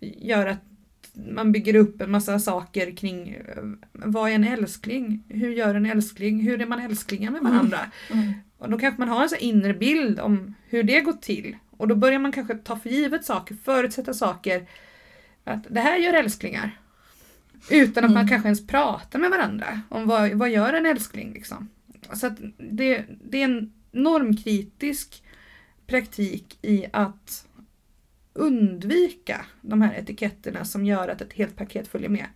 gör 0.00 0.46
att 0.46 0.64
man 1.14 1.52
bygger 1.52 1.76
upp 1.76 2.00
en 2.00 2.10
massa 2.10 2.38
saker 2.38 2.96
kring 2.96 3.28
eh, 3.28 3.62
vad 3.92 4.30
är 4.30 4.34
en 4.34 4.44
älskling? 4.44 5.22
Hur 5.28 5.50
gör 5.50 5.74
en 5.74 5.86
älskling? 5.86 6.40
Hur 6.40 6.62
är 6.62 6.66
man 6.66 6.80
älsklingar 6.80 7.30
med 7.30 7.42
varandra? 7.42 7.78
Mm. 8.12 8.24
Mm. 8.24 8.34
Och 8.58 8.70
då 8.70 8.78
kanske 8.78 9.00
man 9.00 9.08
har 9.08 9.22
en 9.22 9.28
sån 9.28 9.38
inre 9.38 9.74
bild 9.74 10.20
om 10.20 10.54
hur 10.68 10.82
det 10.82 11.00
går 11.00 11.12
till. 11.12 11.56
Och 11.70 11.88
då 11.88 11.94
börjar 11.94 12.18
man 12.18 12.32
kanske 12.32 12.54
ta 12.54 12.76
för 12.76 12.90
givet 12.90 13.24
saker, 13.24 13.56
förutsätta 13.64 14.14
saker 14.14 14.66
att 15.50 15.66
det 15.70 15.80
här 15.80 15.96
gör 15.96 16.12
älsklingar. 16.12 16.80
Utan 17.70 18.04
att 18.04 18.10
mm. 18.10 18.14
man 18.14 18.28
kanske 18.28 18.48
ens 18.48 18.66
pratar 18.66 19.18
med 19.18 19.30
varandra 19.30 19.80
om 19.88 20.06
vad, 20.06 20.32
vad 20.32 20.50
gör 20.50 20.72
en 20.72 20.86
älskling. 20.86 21.32
Liksom. 21.32 21.68
Så 22.12 22.26
att 22.26 22.38
det, 22.58 23.04
det 23.24 23.40
är 23.40 23.44
en 23.44 23.72
normkritisk 23.92 25.22
praktik 25.86 26.58
i 26.62 26.86
att 26.92 27.46
undvika 28.32 29.46
de 29.60 29.82
här 29.82 29.94
etiketterna 29.94 30.64
som 30.64 30.84
gör 30.84 31.08
att 31.08 31.20
ett 31.20 31.32
helt 31.32 31.56
paket 31.56 31.88
följer 31.88 32.08
med. 32.08 32.26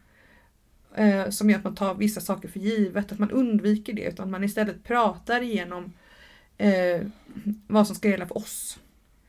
Eh, 0.95 1.31
som 1.31 1.50
gör 1.50 1.59
att 1.59 1.64
man 1.64 1.75
tar 1.75 1.95
vissa 1.95 2.21
saker 2.21 2.49
för 2.49 2.61
givet, 2.61 3.12
att 3.12 3.19
man 3.19 3.31
undviker 3.31 3.93
det 3.93 4.02
utan 4.05 4.31
man 4.31 4.45
istället 4.45 4.85
pratar 4.85 5.40
igenom 5.40 5.93
eh, 6.59 7.00
vad 7.67 7.87
som 7.87 7.97
ska 7.97 8.09
gälla 8.09 8.26
för 8.26 8.38
oss. 8.38 8.79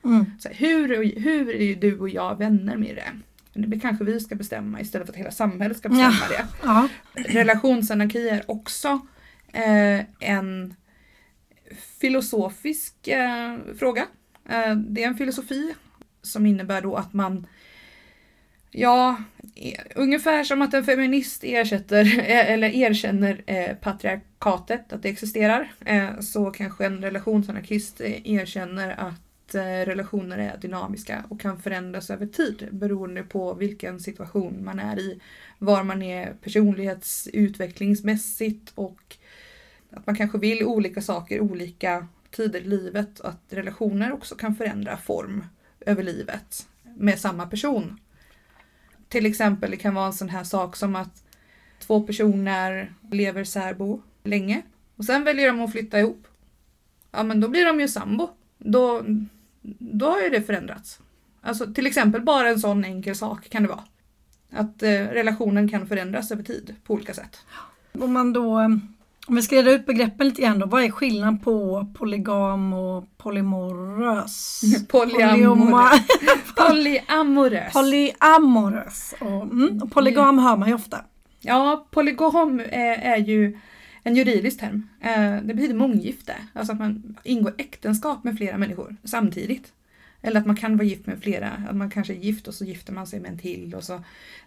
Mm. 0.04 0.26
Så 0.40 0.50
hur, 0.50 1.20
hur 1.20 1.56
är 1.56 1.76
du 1.76 2.00
och 2.00 2.10
jag 2.10 2.38
vänner 2.38 2.78
med 2.78 2.96
det? 2.96 3.20
Det 3.54 3.80
kanske 3.80 4.06
vi 4.06 4.20
ska 4.20 4.36
bestämma 4.36 4.82
istället 4.82 5.08
för 5.08 5.14
att 5.14 5.20
hela 5.20 5.32
samhället 5.32 5.78
ska 5.78 5.90
bestämma 5.90 6.16
ja. 6.30 6.38
det. 6.38 6.46
Ja. 6.64 6.88
Relationsanarki 7.14 8.30
är 8.30 8.52
också 8.52 9.00
eh, 9.54 10.06
en 10.20 10.76
filosofisk 12.00 13.08
eh, 13.08 13.58
fråga. 13.80 14.08
Eh, 14.50 14.76
det 14.76 15.04
är 15.04 15.08
en 15.08 15.18
filosofi 15.18 15.74
som 16.22 16.46
innebär 16.46 16.82
då 16.82 16.96
att 16.96 17.14
man 17.14 17.48
Ja, 18.74 19.24
ungefär 19.96 20.44
som 20.44 20.62
att 20.62 20.74
en 20.74 20.84
feminist 20.84 21.44
ersätter, 21.44 22.20
eller 22.28 22.76
erkänner 22.76 23.42
eh, 23.46 23.76
patriarkatet, 23.76 24.94
att 24.94 25.04
det 25.04 25.10
existerar, 25.10 25.72
eh, 25.86 26.20
så 26.20 26.52
kanske 26.52 26.86
en 26.86 27.02
relationsanarkist 27.02 28.02
erkänner 28.02 28.90
att 28.90 29.31
att 29.52 29.56
eh, 29.56 29.86
relationer 29.86 30.38
är 30.38 30.58
dynamiska 30.58 31.26
och 31.30 31.40
kan 31.40 31.62
förändras 31.62 32.10
över 32.10 32.26
tid 32.26 32.68
beroende 32.72 33.24
på 33.24 33.54
vilken 33.54 34.00
situation 34.00 34.64
man 34.64 34.80
är 34.80 35.00
i. 35.00 35.20
Var 35.60 35.84
man 35.84 36.02
är 36.02 36.34
personlighetsutvecklingsmässigt 36.34 38.72
och 38.76 39.18
att 39.92 40.08
man 40.08 40.16
kanske 40.16 40.38
vill 40.38 40.64
olika 40.64 41.02
saker 41.02 41.40
olika 41.40 42.08
tider 42.32 42.60
i 42.60 42.64
livet 42.64 43.20
och 43.20 43.30
att 43.30 43.42
relationer 43.50 44.12
också 44.12 44.36
kan 44.36 44.56
förändra 44.56 44.98
form 44.98 45.44
över 45.80 46.04
livet 46.04 46.68
med 46.84 47.20
samma 47.20 47.48
person. 47.48 48.00
Till 49.10 49.26
exempel 49.26 49.72
det 49.72 49.78
kan 49.78 49.94
vara 49.94 50.06
en 50.06 50.14
sån 50.14 50.30
här 50.30 50.44
sak 50.44 50.76
som 50.76 50.96
att 50.96 51.24
två 51.80 52.02
personer 52.02 52.94
lever 53.12 53.44
särbo 53.44 54.02
länge 54.24 54.62
och 54.96 55.06
sen 55.06 55.24
väljer 55.24 55.48
de 55.48 55.62
att 55.62 55.72
flytta 55.72 56.00
ihop. 56.00 56.28
Ja 57.12 57.24
men 57.24 57.40
då 57.40 57.48
blir 57.48 57.66
de 57.66 57.80
ju 57.80 57.88
sambo. 57.88 58.30
Då, 58.64 59.06
då 59.80 60.10
har 60.10 60.22
ju 60.22 60.30
det 60.30 60.42
förändrats. 60.42 61.00
Alltså 61.42 61.74
till 61.74 61.88
exempel 61.88 62.22
bara 62.22 62.50
en 62.50 62.60
sån 62.60 62.86
enkel 62.86 63.16
sak 63.16 63.50
kan 63.50 63.64
det 63.64 63.70
vara. 63.70 63.84
Att 64.54 64.84
eh, 64.84 64.90
relationen 64.90 65.70
kan 65.70 65.88
förändras 65.88 66.32
över 66.32 66.44
tid 66.44 66.76
på 66.84 66.94
olika 66.94 67.14
sätt. 67.14 67.38
Om 67.94 68.14
man 68.14 68.34
då 68.34 68.70
om 69.28 69.36
vi 69.36 69.42
ska 69.42 69.56
reda 69.56 69.72
ut 69.72 69.86
begreppen 69.86 70.28
lite 70.28 70.42
grann 70.42 70.60
då, 70.60 70.66
vad 70.66 70.84
är 70.84 70.90
skillnaden 70.90 71.40
på 71.40 71.88
polygam 71.98 72.74
och 72.74 73.18
polymorös? 73.18 74.62
Polyamorös. 74.88 76.02
Polyamorös. 76.56 77.74
Polyamorös. 77.74 79.14
Och, 79.20 79.44
mm, 79.44 79.82
och 79.84 79.92
polygam 79.92 80.40
hör 80.40 80.58
man 80.58 80.70
ju 80.70 80.76
ofta. 80.76 80.98
Ja, 81.40 81.88
polygam 81.92 82.60
är, 82.60 82.96
är 82.96 83.18
ju 83.18 83.60
en 84.04 84.16
juridisk 84.16 84.60
term. 84.60 84.90
Eh, 85.02 85.44
det 85.44 85.54
betyder 85.54 85.76
månggifte, 85.76 86.36
alltså 86.54 86.74
att 86.74 86.80
man 86.80 87.18
ingår 87.24 87.54
äktenskap 87.58 88.24
med 88.24 88.38
flera 88.38 88.58
människor 88.58 88.96
samtidigt. 89.04 89.74
Eller 90.22 90.40
att 90.40 90.46
man 90.46 90.56
kan 90.56 90.78
vara 90.78 90.88
gift 90.88 91.08
med 91.08 91.24
flera, 91.24 91.50
att 91.70 91.76
man 91.76 91.90
kanske 91.90 92.14
är 92.14 92.18
gift 92.18 92.48
och 92.48 92.54
så 92.54 92.66
gifter 92.66 92.94
man 92.94 93.08
sig 93.08 93.20
med 93.20 93.32
en 93.32 93.38
till. 93.38 93.76
Och 93.76 93.84
så. 93.84 94.04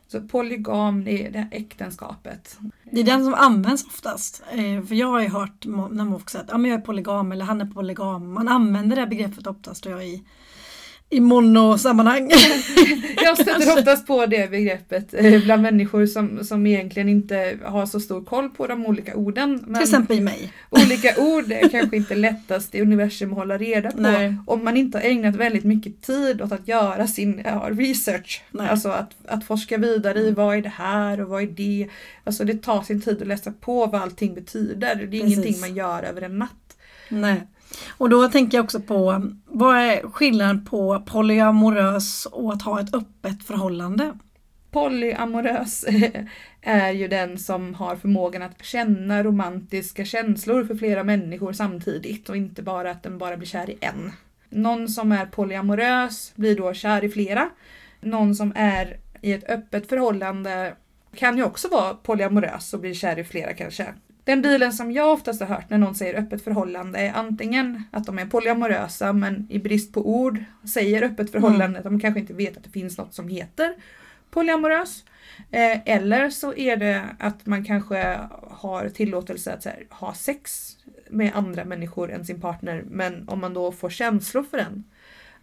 så 0.06 0.20
polygam, 0.20 1.04
det 1.04 1.26
är 1.26 1.30
det 1.30 1.38
här 1.38 1.48
äktenskapet. 1.52 2.58
Det 2.90 3.00
är 3.00 3.04
den 3.04 3.24
som 3.24 3.34
används 3.34 3.86
oftast. 3.86 4.42
Eh, 4.50 4.84
för 4.84 4.94
jag 4.94 5.06
har 5.06 5.20
ju 5.20 5.28
hört 5.28 5.66
när 5.66 6.04
man 6.04 6.20
säger 6.20 6.44
att 6.44 6.50
ja, 6.50 6.58
men 6.58 6.70
jag 6.70 6.80
är 6.80 6.84
polygam 6.84 7.32
eller 7.32 7.44
han 7.44 7.60
är 7.60 7.66
polygam. 7.66 8.32
Man 8.32 8.48
använder 8.48 8.96
det 8.96 9.02
här 9.02 9.08
begreppet 9.08 9.46
oftast 9.46 9.84
jag 9.84 10.06
i 10.06 10.22
i 11.10 11.20
monosammanhang. 11.20 12.30
jag 13.24 13.38
stöter 13.38 13.78
oftast 13.78 14.06
på 14.06 14.26
det 14.26 14.50
begreppet 14.50 15.14
eh, 15.14 15.44
bland 15.44 15.62
människor 15.62 16.06
som, 16.06 16.44
som 16.44 16.66
egentligen 16.66 17.08
inte 17.08 17.58
har 17.64 17.86
så 17.86 18.00
stor 18.00 18.24
koll 18.24 18.48
på 18.50 18.66
de 18.66 18.86
olika 18.86 19.16
orden. 19.16 19.74
Till 19.74 19.82
exempel 19.82 20.20
mig. 20.20 20.52
Olika 20.70 21.14
ord 21.16 21.52
är 21.52 21.68
kanske 21.68 21.96
inte 21.96 22.14
lättast 22.14 22.74
i 22.74 22.80
universum 22.80 23.32
att 23.32 23.38
hålla 23.38 23.58
reda 23.58 23.90
på 23.90 24.00
Nej. 24.00 24.36
om 24.46 24.64
man 24.64 24.76
inte 24.76 24.98
har 24.98 25.02
ägnat 25.02 25.36
väldigt 25.36 25.64
mycket 25.64 26.02
tid 26.02 26.42
åt 26.42 26.52
att 26.52 26.68
göra 26.68 27.06
sin 27.06 27.42
ja, 27.44 27.68
research. 27.72 28.42
Nej. 28.50 28.68
Alltså 28.68 28.88
att, 28.88 29.10
att 29.28 29.44
forska 29.44 29.78
vidare 29.78 30.18
i 30.18 30.30
vad 30.30 30.56
är 30.56 30.62
det 30.62 30.72
här 30.76 31.20
och 31.20 31.28
vad 31.28 31.42
är 31.42 31.46
det. 31.46 31.88
Alltså 32.24 32.44
det 32.44 32.62
tar 32.62 32.82
sin 32.82 33.00
tid 33.00 33.22
att 33.22 33.28
läsa 33.28 33.52
på 33.60 33.86
vad 33.86 34.02
allting 34.02 34.34
betyder. 34.34 34.94
Det 34.94 35.02
är 35.02 35.06
Precis. 35.06 35.22
ingenting 35.22 35.60
man 35.60 35.74
gör 35.74 36.02
över 36.02 36.22
en 36.22 36.38
natt. 36.38 36.76
Nej. 37.08 37.42
Och 37.88 38.08
då 38.08 38.28
tänker 38.28 38.58
jag 38.58 38.64
också 38.64 38.80
på 38.80 39.30
vad 39.46 39.76
är 39.76 40.02
skillnaden 40.10 40.64
på 40.64 41.02
polyamorös 41.06 42.26
och 42.26 42.52
att 42.52 42.62
ha 42.62 42.80
ett 42.80 42.94
öppet 42.94 43.44
förhållande? 43.44 44.12
Polyamorös 44.70 45.84
är 46.60 46.90
ju 46.90 47.08
den 47.08 47.38
som 47.38 47.74
har 47.74 47.96
förmågan 47.96 48.42
att 48.42 48.64
känna 48.64 49.22
romantiska 49.22 50.04
känslor 50.04 50.64
för 50.64 50.74
flera 50.74 51.04
människor 51.04 51.52
samtidigt 51.52 52.28
och 52.28 52.36
inte 52.36 52.62
bara 52.62 52.90
att 52.90 53.02
den 53.02 53.18
bara 53.18 53.36
blir 53.36 53.48
kär 53.48 53.70
i 53.70 53.78
en. 53.80 54.12
Någon 54.48 54.88
som 54.88 55.12
är 55.12 55.26
polyamorös 55.26 56.32
blir 56.34 56.56
då 56.56 56.74
kär 56.74 57.04
i 57.04 57.08
flera. 57.08 57.50
Någon 58.00 58.34
som 58.34 58.52
är 58.56 58.96
i 59.20 59.32
ett 59.32 59.50
öppet 59.50 59.88
förhållande 59.88 60.74
kan 61.16 61.36
ju 61.36 61.44
också 61.44 61.68
vara 61.68 61.94
polyamorös 61.94 62.74
och 62.74 62.80
bli 62.80 62.94
kär 62.94 63.18
i 63.18 63.24
flera 63.24 63.52
kanske. 63.52 63.94
Den 64.24 64.42
bilen 64.42 64.72
som 64.72 64.92
jag 64.92 65.12
oftast 65.12 65.40
har 65.40 65.48
hört 65.48 65.70
när 65.70 65.78
någon 65.78 65.94
säger 65.94 66.14
öppet 66.14 66.44
förhållande 66.44 66.98
är 66.98 67.12
antingen 67.12 67.82
att 67.90 68.06
de 68.06 68.18
är 68.18 68.26
polyamorösa 68.26 69.12
men 69.12 69.46
i 69.50 69.58
brist 69.58 69.92
på 69.92 70.08
ord 70.08 70.44
säger 70.74 71.02
öppet 71.02 71.30
förhållande, 71.30 71.78
mm. 71.78 71.82
de 71.82 72.00
kanske 72.00 72.20
inte 72.20 72.32
vet 72.32 72.56
att 72.56 72.64
det 72.64 72.70
finns 72.70 72.98
något 72.98 73.14
som 73.14 73.28
heter 73.28 73.74
polyamorös. 74.30 75.04
Eh, 75.50 75.80
eller 75.84 76.30
så 76.30 76.54
är 76.54 76.76
det 76.76 77.04
att 77.18 77.46
man 77.46 77.64
kanske 77.64 78.18
har 78.50 78.88
tillåtelse 78.88 79.52
att 79.52 79.64
här, 79.64 79.86
ha 79.90 80.14
sex 80.14 80.72
med 81.10 81.32
andra 81.34 81.64
människor 81.64 82.10
än 82.10 82.24
sin 82.24 82.40
partner 82.40 82.84
men 82.90 83.28
om 83.28 83.40
man 83.40 83.54
då 83.54 83.72
får 83.72 83.90
känslor 83.90 84.42
för 84.42 84.56
den 84.56 84.84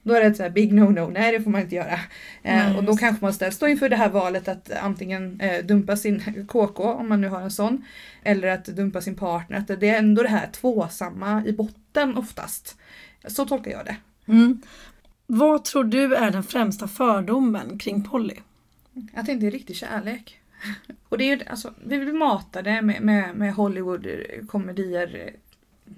då 0.04 0.14
är 0.14 0.22
det 0.22 0.28
ett 0.28 0.38
så 0.38 0.50
big 0.50 0.74
no-no, 0.74 1.12
nej 1.12 1.32
det 1.32 1.44
får 1.44 1.52
man 1.52 1.62
inte 1.62 1.76
göra. 1.76 2.00
Eh, 2.44 2.78
och 2.78 2.84
då 2.84 2.98
kanske 2.98 3.26
man 3.26 3.34
ställs 3.34 3.64
inför 3.64 3.90
det 3.90 3.96
här 3.96 4.10
valet 4.10 4.48
att 4.48 4.72
antingen 4.72 5.42
eh, 5.42 5.66
dumpa 5.66 5.96
sin 5.96 6.46
KK, 6.48 6.84
om 6.84 7.10
man 7.10 7.22
nu 7.22 7.28
har 7.28 7.42
en 7.42 7.52
sån, 7.52 7.86
eller 8.24 8.48
att 8.48 8.66
dumpa 8.66 9.02
sin 9.02 9.16
partner. 9.16 9.58
Att 9.58 9.80
det 9.80 9.90
är 9.90 9.98
ändå 9.98 10.24
det 10.24 10.30
här 10.30 10.48
tvåsamma 10.48 11.46
i 11.46 11.54
botten 11.54 12.18
oftast. 12.18 12.78
Så 13.28 13.46
tolkar 13.46 13.72
jag 13.72 13.86
det. 13.86 13.96
Mm. 14.26 14.62
Vad 15.28 15.64
tror 15.64 15.84
du 15.84 16.16
är 16.16 16.32
den 16.32 16.44
främsta 16.44 16.88
fördomen 16.88 17.80
kring 17.80 18.04
poly? 18.04 18.36
Att 19.14 19.26
det 19.26 19.32
inte 19.32 19.48
är 19.48 19.52
riktig 19.52 19.76
kärlek. 19.76 20.38
Och 21.10 21.18
det 21.18 21.24
är 21.24 21.38
ju, 21.38 21.44
alltså, 21.46 21.74
vi 21.86 22.00
blir 22.00 22.14
matade 22.14 22.82
med, 22.82 23.02
med, 23.02 23.36
med 23.36 23.54
Hollywood-komedier 23.54 25.34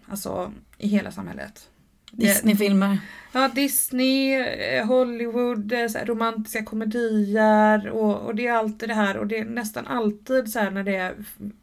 alltså, 0.07 0.51
i 0.77 0.87
hela 0.87 1.11
samhället. 1.11 1.69
Disneyfilmer. 2.17 2.97
Ja, 3.31 3.47
Disney, 3.55 4.33
eh, 4.33 4.85
Hollywood, 4.85 5.71
eh, 5.71 6.05
romantiska 6.05 6.65
komedier 6.65 7.89
och, 7.89 8.25
och 8.25 8.35
det 8.35 8.47
är 8.47 8.53
alltid 8.53 8.89
det 8.89 8.93
här 8.93 9.17
och 9.17 9.27
det 9.27 9.37
är 9.37 9.45
nästan 9.45 9.87
alltid 9.87 10.51
så 10.51 10.59
här 10.59 10.71
när 10.71 10.83
det 10.83 10.95
är 10.95 11.15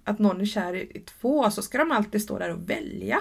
att 0.04 0.18
någon 0.18 0.40
är 0.40 0.44
kär 0.44 0.74
i 0.74 1.02
två 1.20 1.50
så 1.50 1.62
ska 1.62 1.78
de 1.78 1.92
alltid 1.92 2.22
stå 2.22 2.38
där 2.38 2.50
och 2.50 2.70
välja 2.70 3.20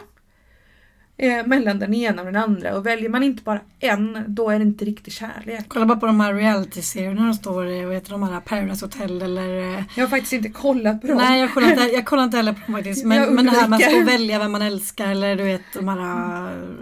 eh, 1.19 1.45
mellan 1.45 1.79
den 1.79 1.93
ena 1.93 2.21
och 2.21 2.25
den 2.25 2.35
andra. 2.35 2.77
Och 2.77 2.85
väljer 2.85 3.09
man 3.09 3.23
inte 3.23 3.43
bara 3.43 3.59
en, 3.79 4.23
då 4.27 4.49
är 4.49 4.59
det 4.59 4.65
inte 4.65 4.85
riktig 4.85 5.13
kärlek. 5.13 5.65
Kolla 5.67 5.85
bara 5.85 5.99
på 5.99 6.05
de 6.05 6.19
här 6.19 6.33
reality-serierna 6.33 7.25
de 7.25 7.33
står 7.33 7.67
i, 7.67 7.85
vad 7.85 7.93
heter 7.93 8.11
de 8.11 8.23
här, 8.23 8.39
Paradise 8.39 8.85
Hotel 8.85 9.21
eller... 9.21 9.77
Eh, 9.77 9.83
jag 9.95 10.03
har 10.03 10.07
faktiskt 10.07 10.33
inte 10.33 10.49
kollat 10.49 11.01
på 11.01 11.07
dem. 11.07 11.17
Nej, 11.17 11.39
jag 11.39 11.53
kollar 11.53 11.71
inte, 11.71 11.83
jag 11.83 12.05
kollar 12.05 12.23
inte 12.23 12.37
heller 12.37 12.53
på 12.53 12.59
dem 12.65 12.75
faktiskt. 12.75 13.05
Men, 13.05 13.35
men 13.35 13.45
det 13.45 13.51
här 13.51 13.67
man 13.67 13.79
ska 13.79 14.03
välja 14.03 14.39
vem 14.39 14.51
man 14.51 14.61
älskar 14.61 15.07
eller 15.07 15.35
du 15.35 15.43
vet 15.43 15.61
de 15.73 15.87
här... 15.87 15.97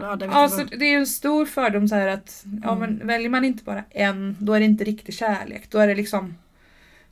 Ja, 0.02 0.16
det, 0.16 0.30
alltså, 0.30 0.64
det 0.64 0.86
är 0.94 0.98
en 0.98 1.08
stor 1.08 1.46
fördom 1.46 1.88
så 1.88 1.96
här 1.96 2.08
att 2.08 2.46
ja, 2.64 2.76
men 2.76 2.90
mm. 2.90 3.08
väljer 3.08 3.30
man 3.30 3.46
inte 3.46 3.64
bara 3.64 3.84
en, 3.90 4.36
då 4.40 4.54
är 4.54 4.60
det 4.60 4.66
inte 4.66 4.84
riktig 4.84 5.16
kärlek. 5.16 5.72
Då 5.72 5.80
är 5.80 5.88
det 5.88 5.96
liksom... 5.96 6.36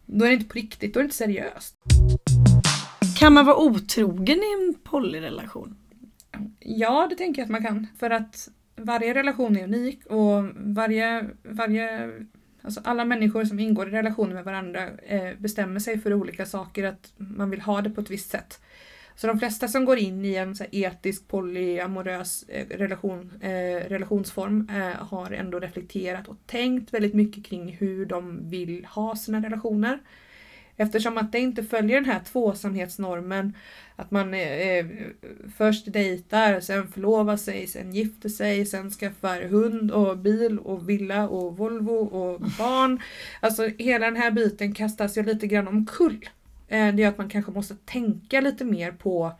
Då 0.05 0.25
är 0.25 0.29
det 0.29 0.35
inte 0.35 0.49
på 0.49 0.53
riktigt, 0.53 0.93
då 0.93 0.99
är 0.99 1.03
det 1.03 1.05
inte 1.05 1.15
seriöst. 1.15 1.75
Kan 3.19 3.33
man 3.33 3.45
vara 3.45 3.57
otrogen 3.57 4.37
i 4.37 4.53
en 4.67 4.75
polyrelation? 4.83 5.75
Ja, 6.59 7.07
det 7.09 7.15
tänker 7.15 7.41
jag 7.41 7.45
att 7.45 7.51
man 7.51 7.63
kan. 7.63 7.87
För 7.99 8.09
att 8.09 8.49
varje 8.75 9.13
relation 9.13 9.57
är 9.57 9.63
unik 9.63 10.05
och 10.05 10.43
varje, 10.55 11.29
varje 11.43 12.11
Alltså 12.61 12.81
alla 12.83 13.05
människor 13.05 13.45
som 13.45 13.59
ingår 13.59 13.87
i 13.87 13.91
relationer 13.91 14.33
med 14.33 14.43
varandra 14.43 14.89
eh, 15.07 15.37
bestämmer 15.37 15.79
sig 15.79 15.99
för 15.99 16.13
olika 16.13 16.45
saker, 16.45 16.83
att 16.83 17.13
man 17.17 17.49
vill 17.49 17.61
ha 17.61 17.81
det 17.81 17.89
på 17.89 18.01
ett 18.01 18.09
visst 18.09 18.29
sätt. 18.29 18.59
Så 19.15 19.27
de 19.27 19.39
flesta 19.39 19.67
som 19.67 19.85
går 19.85 19.97
in 19.97 20.25
i 20.25 20.35
en 20.35 20.55
så 20.55 20.65
etisk 20.71 21.27
polyamorös 21.27 22.43
eh, 22.43 22.77
relation, 22.77 23.31
eh, 23.41 23.89
relationsform 23.89 24.69
eh, 24.69 25.05
har 25.05 25.31
ändå 25.31 25.59
reflekterat 25.59 26.27
och 26.27 26.37
tänkt 26.45 26.93
väldigt 26.93 27.13
mycket 27.13 27.45
kring 27.45 27.73
hur 27.73 28.05
de 28.05 28.49
vill 28.49 28.85
ha 28.85 29.15
sina 29.15 29.45
relationer. 29.45 29.99
Eftersom 30.77 31.17
att 31.17 31.31
det 31.31 31.39
inte 31.39 31.63
följer 31.63 32.01
den 32.01 32.09
här 32.09 32.19
tvåsamhetsnormen 32.19 33.53
att 33.95 34.11
man 34.11 34.33
eh, 34.33 34.77
eh, 34.77 34.85
först 35.57 35.93
dejtar, 35.93 36.59
sen 36.59 36.87
förlovar 36.87 37.37
sig, 37.37 37.67
sen 37.67 37.93
gifter 37.93 38.29
sig, 38.29 38.65
sen 38.65 38.91
skaffar 38.91 39.41
hund 39.41 39.91
och 39.91 40.17
bil 40.17 40.59
och 40.59 40.89
villa 40.89 41.29
och 41.29 41.57
Volvo 41.57 41.95
och 41.95 42.39
barn. 42.39 43.01
Alltså 43.39 43.69
hela 43.77 44.05
den 44.05 44.15
här 44.15 44.31
biten 44.31 44.73
kastas 44.73 45.17
ju 45.17 45.23
lite 45.23 45.47
grann 45.47 45.67
omkull. 45.67 46.29
Eh, 46.67 46.95
det 46.95 47.01
gör 47.01 47.09
att 47.09 47.17
man 47.17 47.29
kanske 47.29 47.51
måste 47.51 47.75
tänka 47.85 48.41
lite 48.41 48.65
mer 48.65 48.91
på 48.91 49.31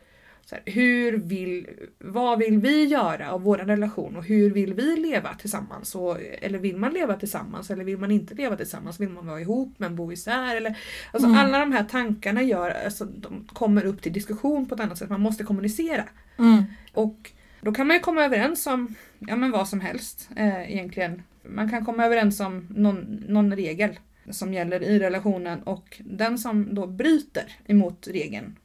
så 0.45 0.55
här, 0.55 0.63
hur 0.65 1.17
vill, 1.17 1.67
vad 1.99 2.39
vill 2.39 2.59
vi 2.59 2.85
göra 2.85 3.31
av 3.31 3.41
vår 3.41 3.57
relation 3.57 4.15
och 4.15 4.25
hur 4.25 4.49
vill 4.49 4.73
vi 4.73 4.95
leva 4.97 5.33
tillsammans? 5.33 5.95
Och, 5.95 6.17
eller 6.41 6.59
vill 6.59 6.77
man 6.77 6.93
leva 6.93 7.15
tillsammans 7.15 7.71
eller 7.71 7.83
vill 7.83 7.97
man 7.97 8.11
inte 8.11 8.35
leva 8.35 8.55
tillsammans? 8.55 8.99
Vill 8.99 9.09
man 9.09 9.27
vara 9.27 9.41
ihop 9.41 9.73
men 9.77 9.95
bo 9.95 10.11
isär? 10.11 10.55
Eller, 10.55 10.77
alltså 11.11 11.27
mm. 11.27 11.39
Alla 11.39 11.59
de 11.59 11.71
här 11.71 11.83
tankarna 11.83 12.41
gör, 12.41 12.69
alltså, 12.85 13.05
de 13.05 13.47
kommer 13.53 13.85
upp 13.85 14.01
till 14.01 14.13
diskussion 14.13 14.65
på 14.65 14.75
ett 14.75 14.81
annat 14.81 14.97
sätt. 14.97 15.09
Man 15.09 15.21
måste 15.21 15.43
kommunicera. 15.43 16.03
Mm. 16.37 16.63
Och 16.93 17.31
då 17.61 17.71
kan 17.71 17.87
man 17.87 17.95
ju 17.95 17.99
komma 17.99 18.23
överens 18.23 18.67
om 18.67 18.95
ja, 19.19 19.35
men 19.35 19.51
vad 19.51 19.67
som 19.67 19.79
helst 19.79 20.29
eh, 20.35 20.71
egentligen. 20.71 21.23
Man 21.43 21.69
kan 21.69 21.85
komma 21.85 22.05
överens 22.05 22.39
om 22.39 22.67
någon, 22.69 23.23
någon 23.27 23.55
regel 23.55 23.99
som 24.31 24.53
gäller 24.53 24.83
i 24.83 24.99
relationen 24.99 25.63
och 25.63 26.01
den 26.05 26.37
som 26.37 26.75
då 26.75 26.87
bryter 26.87 27.51
emot 27.65 28.07
regeln 28.07 28.55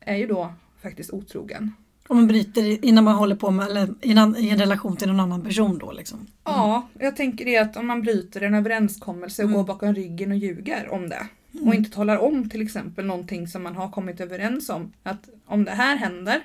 är 0.00 0.16
ju 0.16 0.26
då 0.26 0.54
faktiskt 0.82 1.10
otrogen. 1.12 1.72
Om 2.08 2.16
man 2.16 2.26
bryter 2.26 2.84
innan 2.84 3.04
man 3.04 3.14
håller 3.14 3.36
på 3.36 3.50
med, 3.50 3.66
eller 3.66 3.94
innan, 4.02 4.36
i 4.36 4.48
en 4.48 4.58
relation 4.58 4.96
till 4.96 5.08
någon 5.08 5.20
annan 5.20 5.42
person 5.44 5.78
då 5.78 5.92
liksom. 5.92 6.26
Ja, 6.44 6.88
jag 6.98 7.16
tänker 7.16 7.44
det 7.44 7.56
att 7.58 7.76
om 7.76 7.86
man 7.86 8.02
bryter 8.02 8.40
en 8.40 8.54
överenskommelse 8.54 9.42
och 9.42 9.48
Mm. 9.48 9.56
går 9.58 9.66
bakom 9.66 9.94
ryggen 9.94 10.30
och 10.30 10.36
ljuger 10.36 10.88
om 10.92 11.08
det. 11.08 11.26
Och 11.66 11.74
inte 11.74 11.90
talar 11.90 12.18
om 12.18 12.48
till 12.50 12.62
exempel 12.62 13.04
någonting 13.06 13.48
som 13.48 13.62
man 13.62 13.76
har 13.76 13.90
kommit 13.90 14.20
överens 14.20 14.68
om. 14.68 14.92
Att 15.02 15.28
om 15.46 15.64
det 15.64 15.70
här 15.70 15.96
händer, 15.96 16.42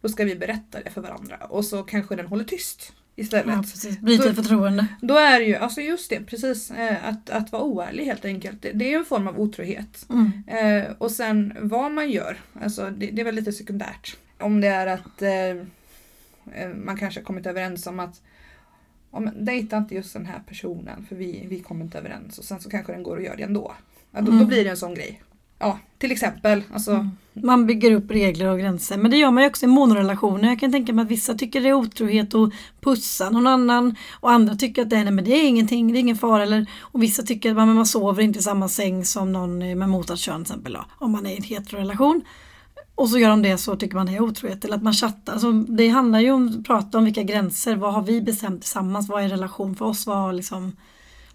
då 0.00 0.08
ska 0.08 0.24
vi 0.24 0.36
berätta 0.36 0.78
det 0.84 0.90
för 0.90 1.00
varandra. 1.00 1.36
Och 1.36 1.64
så 1.64 1.82
kanske 1.82 2.16
den 2.16 2.26
håller 2.26 2.44
tyst 2.44 2.92
istället. 3.16 3.54
Ja, 3.54 3.62
precis. 3.62 3.98
Bryter 4.00 4.28
Då- 4.28 4.34
förtroende. 4.34 4.86
Då 5.02 5.16
är 5.16 5.40
det 5.40 5.46
ju, 5.46 5.54
alltså 5.56 5.80
just 5.80 6.10
det, 6.10 6.20
precis. 6.20 6.70
Eh, 6.70 7.08
att, 7.08 7.30
att 7.30 7.52
vara 7.52 7.62
oärlig 7.62 8.04
helt 8.04 8.24
enkelt. 8.24 8.62
Det, 8.62 8.72
det 8.72 8.84
är 8.84 8.88
ju 8.90 8.96
en 8.96 9.04
form 9.04 9.28
av 9.28 9.40
otrohet. 9.40 10.06
Mm. 10.10 10.32
Eh, 10.46 10.90
och 10.98 11.10
sen 11.10 11.54
vad 11.60 11.92
man 11.92 12.10
gör, 12.10 12.36
alltså 12.62 12.90
det, 12.90 13.06
det 13.06 13.20
är 13.20 13.24
väl 13.24 13.34
lite 13.34 13.52
sekundärt. 13.52 14.16
Om 14.40 14.60
det 14.60 14.68
är 14.68 14.86
att 14.86 15.22
eh, 15.22 15.30
eh, 16.60 16.68
man 16.84 16.96
kanske 16.96 17.20
har 17.20 17.24
kommit 17.24 17.46
överens 17.46 17.86
om 17.86 18.00
att 18.00 18.20
men 19.18 19.44
dejta 19.44 19.76
inte 19.76 19.94
just 19.94 20.12
den 20.12 20.26
här 20.26 20.40
personen 20.48 21.06
för 21.08 21.16
vi, 21.16 21.46
vi 21.48 21.60
kommer 21.60 21.84
inte 21.84 21.98
överens 21.98 22.38
och 22.38 22.44
sen 22.44 22.60
så 22.60 22.70
kanske 22.70 22.92
den 22.92 23.02
går 23.02 23.16
och 23.16 23.22
gör 23.22 23.36
det 23.36 23.42
ändå. 23.42 23.74
Då, 24.10 24.20
då 24.20 24.32
Mm. 24.32 24.46
blir 24.46 24.64
det 24.64 24.70
en 24.70 24.76
sån 24.76 24.94
grej. 24.94 25.22
Ja, 25.64 25.78
till 25.98 26.12
exempel. 26.12 26.62
Alltså, 26.72 27.08
Mm. 27.36 27.46
Man 27.46 27.66
bygger 27.66 27.92
upp 27.92 28.10
regler 28.10 28.46
och 28.46 28.58
gränser. 28.58 28.96
Men 28.96 29.10
det 29.10 29.16
gör 29.16 29.30
man 29.30 29.42
ju 29.42 29.48
också 29.48 29.64
i 29.64 29.68
monorelationer. 29.68 30.48
Jag 30.48 30.60
kan 30.60 30.72
tänka 30.72 30.92
mig 30.92 31.02
att 31.02 31.10
vissa 31.10 31.34
tycker 31.34 31.60
det 31.60 31.68
är 31.68 31.72
otrohet 31.72 32.34
att 32.34 32.50
pussa 32.80 33.30
någon 33.30 33.46
annan. 33.46 33.96
Och 34.20 34.30
andra 34.30 34.54
tycker 34.54 34.82
att 34.82 34.90
det 34.90 34.96
är, 34.96 35.04
nej, 35.04 35.12
men 35.12 35.24
det 35.24 35.30
är 35.30 35.48
ingenting, 35.48 35.92
det 35.92 35.98
är 35.98 36.00
ingen 36.00 36.16
fara. 36.16 36.42
Eller, 36.42 36.66
och 36.80 37.02
vissa 37.02 37.22
tycker 37.22 37.50
att 37.50 37.56
man, 37.56 37.74
man 37.74 37.86
sover 37.86 38.22
inte 38.22 38.38
i 38.38 38.42
samma 38.42 38.68
säng 38.68 39.04
som 39.04 39.32
någon 39.32 39.62
eh, 39.62 39.76
med 39.76 39.88
motsatt 39.88 40.18
kön 40.18 40.44
till 40.44 40.52
exempel. 40.52 40.72
Då, 40.72 40.84
om 40.98 41.12
man 41.12 41.26
är 41.26 41.30
i 41.30 41.36
en 41.36 41.42
heterorelation. 41.42 42.22
Och 42.94 43.08
så 43.08 43.18
gör 43.18 43.30
de 43.30 43.42
det 43.42 43.58
så 43.58 43.76
tycker 43.76 43.96
man 43.96 44.06
det 44.06 44.16
är 44.16 44.22
otrohet. 44.22 44.64
Eller 44.64 44.76
att 44.76 44.82
man 44.82 44.94
chattar. 44.94 45.32
Alltså, 45.32 45.52
det 45.52 45.88
handlar 45.88 46.20
ju 46.20 46.30
om 46.30 46.48
att 46.48 46.66
prata 46.66 46.98
om 46.98 47.04
vilka 47.04 47.22
gränser. 47.22 47.76
Vad 47.76 47.94
har 47.94 48.02
vi 48.02 48.20
bestämt 48.20 48.60
tillsammans? 48.60 49.08
Vad 49.08 49.24
är 49.24 49.28
relation 49.28 49.76
för 49.76 49.84
oss? 49.84 50.06
Vad 50.06 50.34
liksom... 50.34 50.76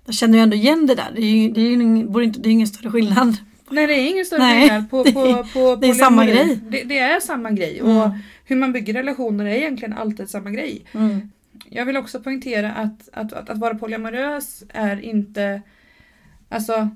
Jag 0.05 0.15
känner 0.15 0.37
ju 0.37 0.43
ändå 0.43 0.55
igen 0.55 0.85
det 0.85 0.95
där. 0.95 1.11
Det 1.15 1.21
är 1.21 1.25
ju, 1.25 1.51
det 1.51 1.61
är 1.61 1.69
ju 1.69 1.75
det 1.75 1.81
är 1.81 1.83
ju 1.83 1.83
ingen, 1.83 2.31
det 2.41 2.49
är 2.49 2.51
ingen 2.51 2.67
större 2.67 2.91
skillnad 2.91 3.37
nej 3.71 3.87
det 3.87 3.93
är 3.93 4.09
ingen 4.09 4.25
större 4.25 4.39
Nej, 4.39 4.61
skillnad 4.69 4.89
på, 4.89 5.03
det- 5.03 5.11
på, 5.13 5.43
på 5.53 5.75
det 5.75 5.87
är 5.89 5.93
samma 5.93 6.25
grej. 6.25 6.59
Det, 6.69 6.83
det 6.83 6.97
är 6.99 7.19
samma 7.19 7.51
grej. 7.51 7.79
Mm. 7.79 7.97
Och 7.97 8.09
hur 8.45 8.55
man 8.55 8.73
bygger 8.73 8.93
relationer 8.93 9.45
är 9.45 9.49
egentligen 9.55 9.93
alltid 9.93 10.29
samma 10.29 10.51
grej. 10.51 10.85
Mm. 10.93 11.31
Jag 11.69 11.85
vill 11.85 11.97
också 11.97 12.19
poängtera 12.19 12.71
att, 12.71 13.09
att, 13.13 13.33
att, 13.33 13.49
att 13.49 13.57
vara 13.57 13.75
polyamorös 13.75 14.63
är 14.73 15.01
inte... 15.01 15.61
Alltså, 16.49 16.89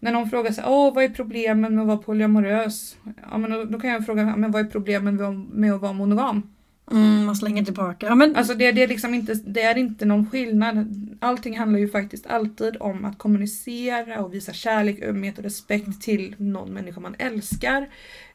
när 0.00 0.12
någon 0.12 0.30
frågar 0.30 0.52
sig 0.52 0.64
Åh, 0.66 0.94
vad 0.94 1.04
är 1.04 1.08
problemen 1.08 1.74
med 1.74 1.82
att 1.82 1.86
vara 1.88 1.96
polyamorös? 1.98 2.96
Ja, 3.30 3.38
men 3.38 3.50
då, 3.50 3.64
då 3.64 3.80
kan 3.80 3.90
jag 3.90 4.06
fråga 4.06 4.22
"Ja, 4.22 4.36
men 4.36 4.50
vad 4.50 4.66
är 4.66 4.70
problemen 4.70 5.16
med, 5.16 5.26
att- 5.26 5.48
med 5.54 5.72
att 5.72 5.80
vara 5.80 5.92
monogam? 5.92 6.42
Mm, 6.90 7.24
man 7.24 7.36
slänger 7.36 7.64
tillbaka. 7.64 8.06
Ja, 8.06 8.14
men, 8.14 8.36
Alltså 8.36 8.54
det, 8.54 8.72
det, 8.72 8.82
är 8.82 8.88
liksom 8.88 9.14
inte, 9.14 9.34
det 9.34 9.62
är 9.62 9.78
inte 9.78 10.04
någon 10.04 10.30
skillnad. 10.30 11.06
Allting 11.20 11.58
handlar 11.58 11.78
ju 11.78 11.88
faktiskt 11.88 12.26
alltid 12.26 12.76
om 12.80 13.04
att 13.04 13.18
kommunicera 13.18 14.20
och 14.20 14.34
visa 14.34 14.52
kärlek, 14.52 15.02
ömhet 15.02 15.38
och 15.38 15.44
respekt 15.44 16.02
till 16.02 16.34
någon 16.38 16.72
människa 16.72 17.00
man 17.00 17.14
älskar. 17.18 17.88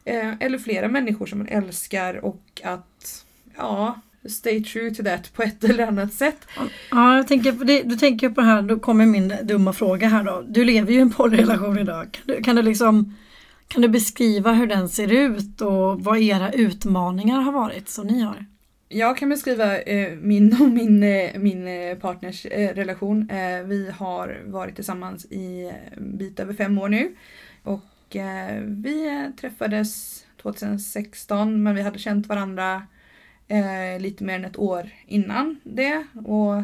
Eh, 0.04 0.32
eller 0.40 0.58
flera 0.58 0.88
människor 0.88 1.26
som 1.26 1.38
man 1.38 1.48
älskar 1.48 2.24
och 2.24 2.60
att 2.64 3.24
ja, 3.56 4.00
stay 4.28 4.64
true 4.64 4.94
to 4.94 5.02
that 5.02 5.32
på 5.34 5.42
ett 5.42 5.64
eller 5.64 5.86
annat 5.86 6.12
sätt. 6.12 6.46
Ja, 6.90 7.16
jag 7.16 7.28
tänker 7.28 7.52
på 7.52 7.64
det, 7.64 7.82
du 7.82 7.96
tänker 7.96 8.28
på 8.28 8.40
det 8.40 8.46
här, 8.46 8.62
då 8.62 8.78
kommer 8.78 9.06
min 9.06 9.34
dumma 9.42 9.72
fråga 9.72 10.08
här 10.08 10.24
då. 10.24 10.44
Du 10.48 10.64
lever 10.64 10.92
ju 10.92 10.98
i 10.98 11.02
en 11.02 11.10
porrrelation 11.10 11.78
idag. 11.78 12.12
Kan 12.12 12.36
du, 12.36 12.42
kan 12.42 12.56
du 12.56 12.62
liksom 12.62 13.14
kan 13.72 13.82
du 13.82 13.88
beskriva 13.88 14.52
hur 14.52 14.66
den 14.66 14.88
ser 14.88 15.12
ut 15.12 15.60
och 15.60 16.00
vad 16.00 16.18
era 16.18 16.52
utmaningar 16.52 17.40
har 17.40 17.52
varit 17.52 17.88
som 17.88 18.06
ni 18.06 18.20
har? 18.20 18.46
Jag 18.88 19.16
kan 19.16 19.28
beskriva 19.28 19.78
eh, 19.78 20.12
min 20.16 20.56
och 20.60 20.68
min, 20.68 21.02
eh, 21.02 21.38
min 21.38 21.68
eh, 21.68 21.98
partners 21.98 22.46
eh, 22.46 22.74
relation. 22.74 23.30
Eh, 23.30 23.62
vi 23.62 23.90
har 23.90 24.42
varit 24.46 24.74
tillsammans 24.74 25.24
i 25.24 25.72
en 25.96 26.18
bit 26.18 26.40
över 26.40 26.54
fem 26.54 26.78
år 26.78 26.88
nu. 26.88 27.16
Och 27.62 28.16
eh, 28.16 28.62
vi 28.62 29.06
eh, 29.06 29.40
träffades 29.40 30.22
2016 30.42 31.62
men 31.62 31.74
vi 31.74 31.82
hade 31.82 31.98
känt 31.98 32.26
varandra 32.26 32.82
eh, 33.48 34.00
lite 34.00 34.24
mer 34.24 34.34
än 34.34 34.44
ett 34.44 34.58
år 34.58 34.90
innan 35.06 35.60
det. 35.64 36.04
Och 36.24 36.62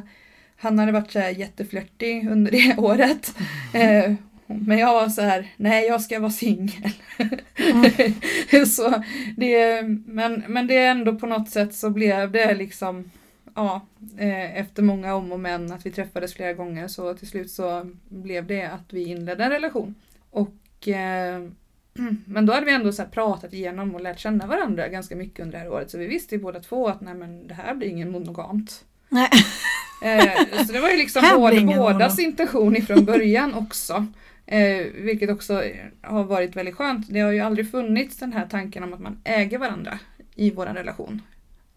han 0.57 0.79
hade 0.79 0.93
varit 0.93 1.11
så 1.13 1.19
jätteflörtig 1.19 2.31
under 2.31 2.51
det 2.53 2.75
året. 2.79 3.35
Eh, 3.73 4.15
men 4.49 4.79
jag 4.79 4.95
var 4.95 5.09
så 5.09 5.23
här, 5.23 5.53
nej 5.57 5.87
jag 5.87 6.01
ska 6.01 6.21
vara 6.21 6.31
singel. 6.31 6.91
så 8.67 9.03
det, 9.37 9.83
men, 10.07 10.45
men 10.49 10.67
det 10.67 10.77
är 10.77 10.91
ändå 10.91 11.15
på 11.15 11.27
något 11.27 11.51
sätt 11.51 11.75
så 11.75 11.91
blev 11.91 12.31
det 12.33 12.55
liksom, 12.55 13.11
ja, 13.55 13.87
eh, 14.19 14.59
efter 14.59 14.83
många 14.83 15.15
om 15.15 15.33
och 15.33 15.41
men 15.41 15.73
att 15.73 15.87
vi 15.87 15.91
träffades 15.91 16.35
flera 16.35 16.53
gånger 16.53 16.89
så 16.89 17.15
till 17.15 17.29
slut 17.29 17.51
så 17.51 17.91
blev 18.09 18.47
det 18.47 18.63
att 18.63 18.93
vi 18.93 19.05
inledde 19.05 19.45
en 19.45 19.51
relation. 19.51 19.95
Och 20.31 20.89
eh, 20.89 21.43
men 22.27 22.47
då 22.47 22.53
hade 22.53 22.67
vi 22.67 22.73
ändå 22.73 22.93
så 22.93 23.05
pratat 23.05 23.53
igenom 23.53 23.95
och 23.95 24.01
lärt 24.01 24.19
känna 24.19 24.47
varandra 24.47 24.89
ganska 24.89 25.17
mycket 25.17 25.41
under 25.41 25.59
det 25.59 25.65
här 25.65 25.73
året 25.73 25.91
så 25.91 25.99
vi 25.99 26.07
visste 26.07 26.35
ju 26.35 26.41
båda 26.41 26.61
två 26.61 26.89
att 26.89 27.01
nej 27.01 27.15
men 27.15 27.47
det 27.49 27.55
här 27.55 27.75
blir 27.75 27.89
ingen 27.89 28.11
monogamt. 28.11 28.85
Nej. 29.09 29.31
Eh, 30.03 30.65
så 30.67 30.73
det 30.73 30.81
var 30.81 30.91
ju 30.91 30.97
liksom 30.97 31.23
både, 31.37 31.61
bådas 31.61 32.19
intention 32.19 32.77
ifrån 32.77 33.05
början 33.05 33.55
också. 33.55 34.07
Eh, 34.51 34.87
vilket 34.95 35.31
också 35.31 35.63
har 36.03 36.25
varit 36.25 36.57
väldigt 36.57 36.75
skönt. 36.75 37.07
Det 37.11 37.21
har 37.21 37.33
ju 37.33 37.41
aldrig 37.41 37.71
funnits 37.71 38.17
den 38.17 38.33
här 38.33 38.47
tanken 38.51 38.83
om 38.85 38.93
att 38.93 39.01
man 39.01 39.21
äger 39.25 39.59
varandra 39.59 39.99
i 40.35 40.51
vår 40.51 40.67
relation. 40.67 41.23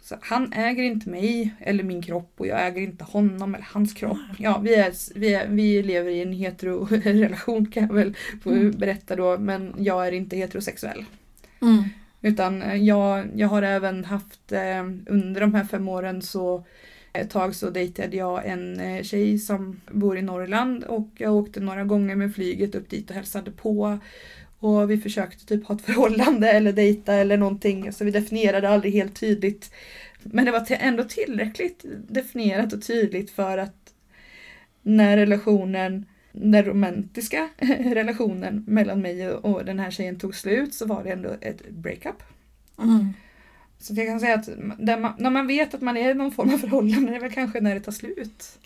Så 0.01 0.15
han 0.21 0.53
äger 0.53 0.83
inte 0.83 1.09
mig 1.09 1.53
eller 1.59 1.83
min 1.83 2.01
kropp 2.01 2.33
och 2.37 2.47
jag 2.47 2.67
äger 2.67 2.81
inte 2.81 3.03
honom 3.03 3.55
eller 3.55 3.67
hans 3.71 3.93
kropp. 3.93 4.17
Ja, 4.37 4.59
vi, 4.63 4.75
är, 4.75 5.19
vi, 5.19 5.33
är, 5.33 5.47
vi 5.47 5.83
lever 5.83 6.11
i 6.11 6.21
en 6.21 6.33
hetero-relation 6.33 7.65
kan 7.71 7.87
jag 7.87 7.93
väl 7.93 8.15
Mm. 8.45 8.71
berätta 8.71 9.15
då, 9.15 9.37
men 9.37 9.73
jag 9.77 10.07
är 10.07 10.11
inte 10.11 10.37
heterosexuell. 10.37 11.05
Mm. 11.61 11.83
Utan 12.21 12.61
eh, 12.61 12.75
jag, 12.75 13.27
jag 13.35 13.47
har 13.47 13.61
även 13.61 14.05
haft 14.05 14.51
eh, 14.51 14.83
under 15.05 15.41
de 15.41 15.53
här 15.55 15.63
fem 15.63 15.87
åren 15.89 16.21
så 16.21 16.65
ett 17.13 17.29
tag 17.29 17.55
så 17.55 17.69
dejtade 17.69 18.17
jag 18.17 18.45
en 18.45 18.79
eh, 18.79 19.03
tjej 19.03 19.37
som 19.39 19.81
bor 19.91 20.17
i 20.17 20.21
Norrland 20.21 20.83
och 20.83 21.09
jag 21.17 21.35
åkte 21.35 21.59
några 21.59 21.83
gånger 21.83 22.15
med 22.15 22.35
flyget 22.35 22.75
upp 22.75 22.89
dit 22.89 23.09
och 23.09 23.15
hälsade 23.15 23.51
på. 23.51 23.99
Och 24.59 24.91
vi 24.91 24.97
försökte 24.97 25.45
typ 25.45 25.67
ha 25.67 25.75
ett 25.75 25.81
förhållande 25.85 26.51
eller 26.51 26.73
dejta 26.73 27.13
eller 27.13 27.37
någonting 27.37 27.93
så 27.93 28.05
vi 28.05 28.11
definierade 28.11 28.69
aldrig 28.69 28.93
helt 28.93 29.19
tydligt. 29.19 29.73
Men 30.23 30.45
det 30.45 30.51
var 30.51 30.65
ändå 30.69 31.03
tillräckligt 31.03 31.85
definierat 32.09 32.73
och 32.73 32.81
tydligt 32.81 33.31
för 33.31 33.57
att 33.57 33.93
när 34.81 35.17
relationen 35.17 36.05
den 36.31 36.65
romantiska 36.65 37.49
relationen 37.79 38.63
mellan 38.67 39.01
mig 39.01 39.29
och 39.29 39.65
den 39.65 39.79
här 39.79 39.91
tjejen 39.91 40.19
tog 40.19 40.35
slut 40.35 40.73
så 40.73 40.85
var 40.85 41.03
det 41.03 41.11
ändå 41.11 41.35
ett 41.41 41.69
breakup. 41.69 42.23
Mm. 42.79 43.13
Så 43.83 43.93
jag 43.93 44.07
kan 44.07 44.19
säga 44.19 44.35
att 44.35 44.49
man, 44.99 45.13
när 45.17 45.29
man 45.29 45.47
vet 45.47 45.73
att 45.73 45.81
man 45.81 45.97
är 45.97 46.11
i 46.11 46.13
någon 46.13 46.31
form 46.31 46.53
av 46.53 46.57
förhållande, 46.57 47.11
det 47.11 47.15
är 47.15 47.21
väl 47.21 47.31
kanske 47.31 47.61
när 47.61 47.75
det 47.75 47.81
tar 47.81 47.91
slut. 47.91 48.57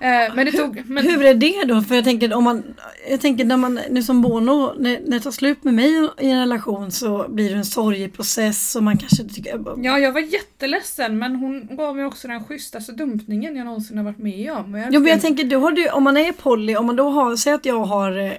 Eh, 0.00 0.34
men 0.34 0.46
det 0.46 0.52
tog... 0.52 0.82
Men, 0.86 1.04
Hur 1.04 1.24
är 1.24 1.34
det 1.34 1.64
då? 1.64 1.82
För 1.82 1.94
jag 1.94 2.04
tänker 2.04 2.34
om 2.34 2.44
man, 2.44 2.62
jag 3.10 3.20
tänker 3.20 3.44
när 3.44 3.56
man, 3.56 3.80
nu 3.90 4.02
som 4.02 4.22
Bono, 4.22 4.74
när, 4.78 5.00
när 5.00 5.18
det 5.18 5.20
tar 5.20 5.30
slut 5.30 5.64
med 5.64 5.74
mig 5.74 6.08
i 6.18 6.30
en 6.30 6.40
relation 6.40 6.90
så 6.90 7.26
blir 7.28 7.50
det 7.50 7.56
en 7.56 7.64
sorgeprocess 7.64 8.76
och 8.76 8.82
man 8.82 8.98
kanske 8.98 9.24
tycker, 9.24 9.64
ja, 9.76 9.98
jag 9.98 10.12
var 10.12 10.20
jätteledsen 10.20 11.18
men 11.18 11.36
hon 11.36 11.76
gav 11.76 11.96
mig 11.96 12.04
också 12.04 12.28
den 12.28 12.44
schysstaste 12.44 12.92
dumpningen 12.92 13.56
jag 13.56 13.64
någonsin 13.64 13.96
har 13.96 14.04
varit 14.04 14.18
med 14.18 14.52
om. 14.52 14.74
Och 14.74 14.80
Jo 14.90 15.00
men 15.00 15.10
jag 15.10 15.20
tänker, 15.20 15.44
du 15.44 15.56
har 15.56 15.72
du, 15.72 15.88
om 15.88 16.04
man 16.04 16.16
är 16.16 16.32
poly, 16.32 16.76
om 16.76 16.86
man 16.86 16.96
då 16.96 17.10
har, 17.10 17.36
säg 17.36 17.52
att 17.52 17.64
jag 17.64 17.84
har, 17.84 18.18
eh, 18.18 18.36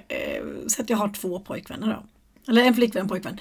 att 0.78 0.90
jag 0.90 0.96
har 0.96 1.08
två 1.08 1.40
pojkvänner 1.40 1.86
då. 1.86 2.02
Eller 2.52 2.62
en 2.62 2.74
flickvän 2.74 3.00
och 3.00 3.04
en 3.04 3.08
pojkvän. 3.08 3.40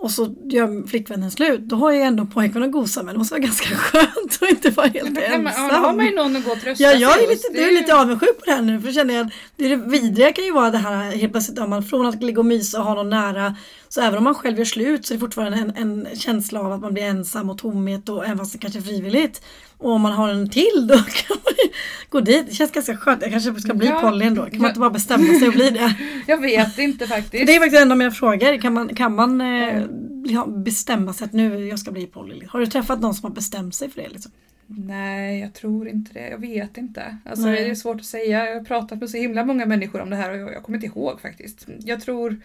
Och 0.00 0.10
så 0.10 0.34
gör 0.44 0.86
flickvännen 0.86 1.30
slut, 1.30 1.60
då 1.60 1.76
har 1.76 1.92
jag 1.92 2.06
ändå 2.06 2.26
pojkvän 2.26 2.62
att 2.62 2.72
gosa 2.72 3.02
med. 3.02 3.14
Det 3.14 3.18
måste 3.18 3.34
vara 3.34 3.42
ganska 3.42 3.68
skönt 3.76 4.38
att 4.42 4.50
inte 4.50 4.70
vara 4.70 4.86
helt 4.86 5.10
men, 5.12 5.22
ensam. 5.46 5.68
ja, 5.68 5.74
har 5.76 5.92
man 5.96 6.06
ju 6.06 6.14
någon 6.14 6.36
att 6.36 6.44
gå 6.44 6.50
och 6.52 6.60
trösta 6.60 6.84
Ja, 6.84 6.92
jag 6.92 7.22
är 7.22 7.28
lite, 7.28 7.48
Det 7.52 7.64
är 7.64 7.70
ju- 7.70 7.78
lite 7.78 7.94
avundsjuk 7.94 8.38
på 8.38 8.44
det 8.44 8.52
här 8.52 8.62
nu 8.62 8.80
för 8.80 8.92
känner 8.92 9.14
jag 9.14 9.30
det, 9.56 9.68
det 9.68 9.76
vidriga 9.76 10.32
kan 10.32 10.44
ju 10.44 10.52
vara 10.52 10.70
det 10.70 10.78
här 10.78 11.10
helt 11.16 11.32
plötsligt 11.32 11.68
man 11.68 11.82
från 11.82 12.06
att 12.06 12.22
ligga 12.22 12.38
och 12.38 12.46
mysa 12.46 12.78
och 12.78 12.84
ha 12.84 12.94
någon 12.94 13.10
nära 13.10 13.56
så 13.88 14.00
även 14.00 14.18
om 14.18 14.24
man 14.24 14.34
själv 14.34 14.58
gör 14.58 14.64
slut 14.64 15.06
så 15.06 15.14
är 15.14 15.16
det 15.16 15.20
fortfarande 15.20 15.58
en, 15.58 15.76
en 15.76 16.16
känsla 16.16 16.60
av 16.60 16.72
att 16.72 16.80
man 16.80 16.94
blir 16.94 17.02
ensam 17.04 17.50
och 17.50 17.58
tomhet 17.58 18.08
och 18.08 18.24
även 18.24 18.38
fast 18.38 18.52
det 18.52 18.58
kanske 18.58 18.78
är 18.78 18.82
frivilligt. 18.82 19.42
Och 19.78 19.90
om 19.90 20.00
man 20.02 20.12
har 20.12 20.28
en 20.28 20.50
till 20.50 20.86
då 20.88 20.94
kan 21.08 21.36
man 21.44 21.54
ju 21.64 21.70
gå 22.08 22.20
dit. 22.20 22.46
Det 22.48 22.54
känns 22.54 22.72
ganska 22.72 22.96
skönt. 22.96 23.22
Jag 23.22 23.30
kanske 23.30 23.54
ska 23.60 23.74
bli 23.74 23.86
Ja. 23.86 24.00
poly 24.00 24.26
ändå. 24.26 24.42
Kan 24.42 24.50
man 24.52 24.60
Ja. 24.62 24.68
inte 24.68 24.80
bara 24.80 24.90
bestämma 24.90 25.38
sig 25.38 25.48
och 25.48 25.54
bli 25.54 25.70
det? 25.70 25.94
Jag 26.26 26.40
vet 26.40 26.78
inte 26.78 27.06
faktiskt. 27.06 27.46
Det 27.46 27.54
är 27.56 27.60
faktiskt 27.60 27.82
en 27.82 27.92
av 27.92 27.98
mina 27.98 28.10
frågor. 28.10 28.60
Kan 28.60 28.74
man, 28.74 28.94
kan 28.94 29.14
man 29.14 29.40
eh, 29.40 29.82
bestämma 30.46 31.12
sig 31.12 31.24
att 31.24 31.32
nu 31.32 31.66
jag 31.66 31.78
ska 31.78 31.90
bli 31.90 32.06
poly? 32.06 32.46
Har 32.48 32.60
du 32.60 32.66
träffat 32.66 33.00
någon 33.00 33.14
som 33.14 33.24
har 33.24 33.34
bestämt 33.34 33.74
sig 33.74 33.90
för 33.90 34.02
det? 34.02 34.08
Liksom? 34.08 34.32
Nej, 34.66 35.40
jag 35.40 35.54
tror 35.54 35.88
inte 35.88 36.12
det. 36.12 36.28
Jag 36.28 36.38
vet 36.38 36.76
inte. 36.76 37.18
Alltså, 37.24 37.46
Nej. 37.46 37.64
det 37.64 37.70
är 37.70 37.74
svårt 37.74 37.96
att 38.00 38.06
säga. 38.06 38.46
Jag 38.48 38.54
har 38.54 38.64
pratat 38.64 38.98
med 38.98 39.10
så 39.10 39.16
himla 39.16 39.44
många 39.44 39.66
människor 39.66 40.00
om 40.00 40.10
det 40.10 40.16
här 40.16 40.30
och 40.30 40.36
jag, 40.38 40.52
jag 40.52 40.62
kommer 40.62 40.76
inte 40.78 40.86
ihåg 40.86 41.20
faktiskt. 41.20 41.66
Jag 41.78 42.00
tror, 42.00 42.40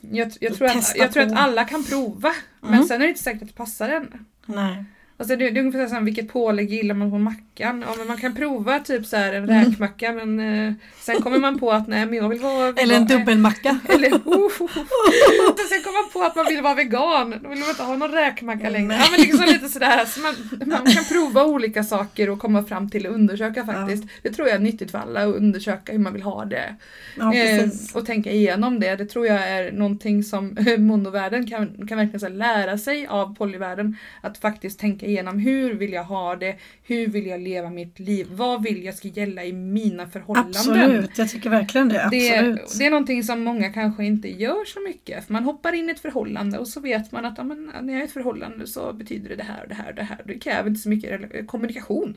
jag, 0.00 0.32
jag 0.40 0.54
tror, 0.54 0.68
att, 0.68 0.96
jag 0.96 1.12
tror 1.12 1.22
att 1.22 1.32
alla 1.32 1.64
kan 1.64 1.84
prova. 1.84 2.28
Mm. 2.62 2.74
Men 2.74 2.84
sen 2.84 2.96
är 2.96 3.04
det 3.04 3.08
inte 3.08 3.22
säkert 3.22 3.42
att 3.42 3.48
det 3.48 3.54
passar 3.54 3.88
en. 3.88 4.26
Nej. 4.46 4.84
Alltså 5.20 5.36
det, 5.36 5.50
det 5.50 5.60
är 5.60 5.62
ungefär 5.64 5.86
som 5.86 6.04
vilket 6.04 6.28
pålägg 6.32 6.70
gillar 6.70 6.94
man 6.94 7.10
på 7.10 7.18
mackan? 7.18 7.84
Ja 7.88 7.94
men 7.98 8.06
man 8.06 8.16
kan 8.16 8.34
prova 8.34 8.78
typ 8.78 9.06
så 9.06 9.16
här 9.16 9.32
en 9.32 9.50
Mm. 9.50 9.64
räkmacka 9.70 10.12
men 10.12 10.40
eh, 10.68 10.72
sen 11.00 11.22
kommer 11.22 11.38
man 11.38 11.58
på 11.58 11.70
att 11.72 11.88
nej 11.88 12.06
men 12.06 12.14
jag 12.14 12.28
vill 12.28 12.40
vara 12.40 12.68
Eller 12.68 12.96
en 12.96 13.06
vegan. 13.06 13.06
dubbelmacka. 13.06 13.78
Eller 13.88 14.08
oh, 14.10 14.50
Sen 15.68 15.82
kommer 15.84 16.02
man 16.02 16.10
på 16.12 16.22
att 16.22 16.36
man 16.36 16.46
vill 16.48 16.62
vara 16.62 16.74
vegan. 16.74 17.30
Då 17.42 17.48
vill 17.48 17.58
man 17.58 17.68
inte 17.68 17.82
ha 17.82 17.96
någon 17.96 18.10
räkmacka 18.10 18.70
längre. 18.70 18.94
Ja 18.94 19.04
men 19.10 19.20
liksom 19.20 19.44
lite 19.46 19.68
sådär. 19.68 20.04
Så 20.04 20.20
man, 20.20 20.34
man 20.66 20.86
kan 20.92 21.04
prova 21.04 21.44
olika 21.44 21.84
saker 21.84 22.30
och 22.30 22.38
komma 22.38 22.62
fram 22.64 22.90
till 22.90 23.06
att 23.06 23.12
undersöka 23.12 23.66
faktiskt. 23.66 24.04
Det 24.22 24.30
tror 24.30 24.48
jag 24.48 24.56
är 24.56 24.60
nyttigt 24.60 24.90
för 24.90 24.98
alla 24.98 25.22
att 25.22 25.34
undersöka 25.34 25.92
hur 25.92 25.98
man 25.98 26.12
vill 26.12 26.22
ha 26.22 26.44
det. 26.44 26.74
Ja, 27.16 27.34
Eh, 27.34 27.68
och 27.94 28.06
tänka 28.06 28.30
igenom 28.32 28.80
det. 28.80 28.96
Det 28.96 29.06
tror 29.06 29.26
jag 29.26 29.48
är 29.48 29.72
någonting 29.72 30.22
som 30.22 30.56
monovärlden 30.78 31.46
kan, 31.50 31.86
kan 31.88 31.98
verkligen 31.98 32.20
så 32.20 32.28
lära 32.28 32.78
sig 32.78 33.06
av 33.06 33.34
polyvärlden. 33.36 33.96
Att 34.20 34.38
faktiskt 34.38 34.80
tänka 34.80 35.06
igenom 35.10 35.38
hur 35.38 35.74
vill 35.74 35.92
jag 35.92 36.04
ha 36.04 36.36
det? 36.36 36.56
Hur 36.82 37.06
vill 37.06 37.26
jag 37.26 37.40
leva 37.40 37.70
mitt 37.70 37.98
liv? 37.98 38.26
Vad 38.30 38.62
vill 38.62 38.84
jag 38.84 38.94
ska 38.94 39.08
gälla 39.08 39.44
i 39.44 39.52
mina 39.52 40.06
förhållanden? 40.08 40.54
Absolut, 40.56 41.18
jag 41.18 41.30
tycker 41.30 41.50
verkligen 41.50 41.88
det. 41.88 42.08
Det, 42.10 42.38
Absolut. 42.38 42.78
det 42.78 42.86
är 42.86 42.90
någonting 42.90 43.24
som 43.24 43.44
många 43.44 43.72
kanske 43.72 44.04
inte 44.04 44.28
gör 44.28 44.64
så 44.64 44.80
mycket. 44.80 45.26
För 45.26 45.32
man 45.32 45.44
hoppar 45.44 45.72
in 45.72 45.88
i 45.88 45.92
ett 45.92 46.00
förhållande 46.00 46.58
och 46.58 46.68
så 46.68 46.80
vet 46.80 47.12
man 47.12 47.24
att 47.24 47.38
ja, 47.38 47.44
men, 47.44 47.72
när 47.82 47.92
jag 47.92 47.98
är 47.98 48.04
i 48.04 48.04
ett 48.04 48.12
förhållande 48.12 48.66
så 48.66 48.92
betyder 48.92 49.28
det 49.28 49.36
det 49.36 49.42
här 49.42 49.62
och 49.62 49.68
det 49.68 49.74
här 49.74 49.88
och 49.88 49.94
det 49.94 50.02
här. 50.02 50.22
Det 50.24 50.38
kräver 50.38 50.68
inte 50.68 50.80
så 50.80 50.88
mycket 50.88 51.46
kommunikation. 51.46 52.16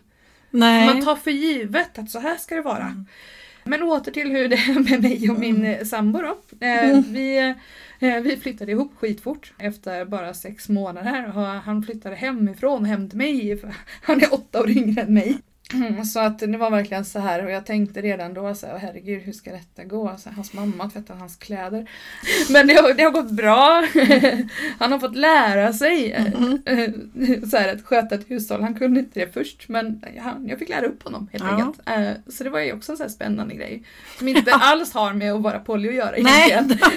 Nej. 0.50 0.88
Man 0.88 1.06
tar 1.06 1.16
för 1.16 1.32
givet 1.32 1.98
att 1.98 2.10
så 2.10 2.20
här 2.20 2.38
ska 2.38 2.56
det 2.56 2.62
vara. 2.62 3.06
Men 3.64 3.84
åter 3.84 4.12
till 4.12 4.32
hur 4.32 4.48
det 4.48 4.56
är 4.56 4.80
med 4.80 5.02
mig 5.02 5.30
och 5.30 5.40
min 5.40 5.66
mm. 5.66 5.86
sambo 5.86 6.22
då. 6.22 6.38
Eh, 6.60 6.90
Mm. 6.90 7.04
vi, 7.08 7.54
Eh, 8.04 8.22
vi 8.22 8.38
flyttade 8.38 8.72
ihop 8.72 8.92
skitfort 8.98 9.54
efter 9.58 10.06
bara 10.06 10.34
sex 10.34 10.70
månader. 10.70 11.38
Och 11.38 11.46
Han 11.46 11.84
flyttade 11.84 12.16
hemifrån 12.16 12.86
hem 12.86 13.10
till 13.10 13.18
mig. 13.18 13.62
Han 14.02 14.22
är 14.22 14.34
åtta 14.34 14.62
år 14.62 14.70
yngre 14.70 15.02
än 15.02 15.14
mig. 15.14 15.38
Mm, 15.74 16.06
Så 16.06 16.20
att 16.20 16.40
det 16.40 16.58
var 16.58 16.70
verkligen 16.72 17.06
så 17.06 17.20
här 17.20 17.46
och 17.46 17.52
jag 17.52 17.66
tänkte 17.66 18.02
redan 18.02 18.34
då 18.34 18.56
så 18.56 18.68
här, 18.68 18.78
herregud 18.78 19.22
hur 19.22 19.34
ska 19.34 19.52
detta 19.52 19.84
gå? 19.84 20.16
Så 20.18 20.30
här, 20.30 20.36
hans 20.36 20.54
mamma 20.54 20.90
tvättade 20.90 21.20
hans 21.20 21.36
kläder. 21.36 21.90
Men 22.50 22.68
det 22.68 22.74
har, 22.74 22.94
det 22.94 23.04
har 23.04 23.12
gått 23.12 23.32
bra. 23.32 23.88
Han 24.80 24.92
har 24.92 25.00
fått 25.00 25.16
lära 25.16 25.74
sig 25.74 26.12
eh, 26.12 26.90
så 27.50 27.58
här, 27.58 27.74
att 27.76 27.86
sköta 27.86 28.16
ett 28.16 28.32
hushåll. 28.32 28.62
Han 28.62 28.76
kunde 28.76 29.00
inte 29.00 29.20
det 29.20 29.34
först 29.34 29.70
men 29.70 30.04
han, 30.20 30.48
jag 30.48 30.60
fick 30.60 30.70
lära 30.70 30.86
upp 30.86 31.04
honom 31.04 31.28
helt 31.32 31.44
Ja. 31.44 31.50
enkelt. 31.52 31.90
Eh, 31.90 32.32
Så 32.34 32.44
det 32.44 32.50
var 32.50 32.60
ju 32.60 32.74
också 32.74 32.92
en 32.92 32.98
så 32.98 33.04
här 33.04 33.10
spännande 33.10 33.56
grej. 33.56 33.84
Som 34.18 34.28
inte 34.28 34.54
alls 34.54 34.94
har 34.94 35.14
med 35.14 35.34
att 35.34 35.42
vara 35.42 35.60
poly 35.60 35.90
att 35.90 35.96
göra 35.96 36.16
Nej. 36.20 36.50
egentligen. 36.52 36.88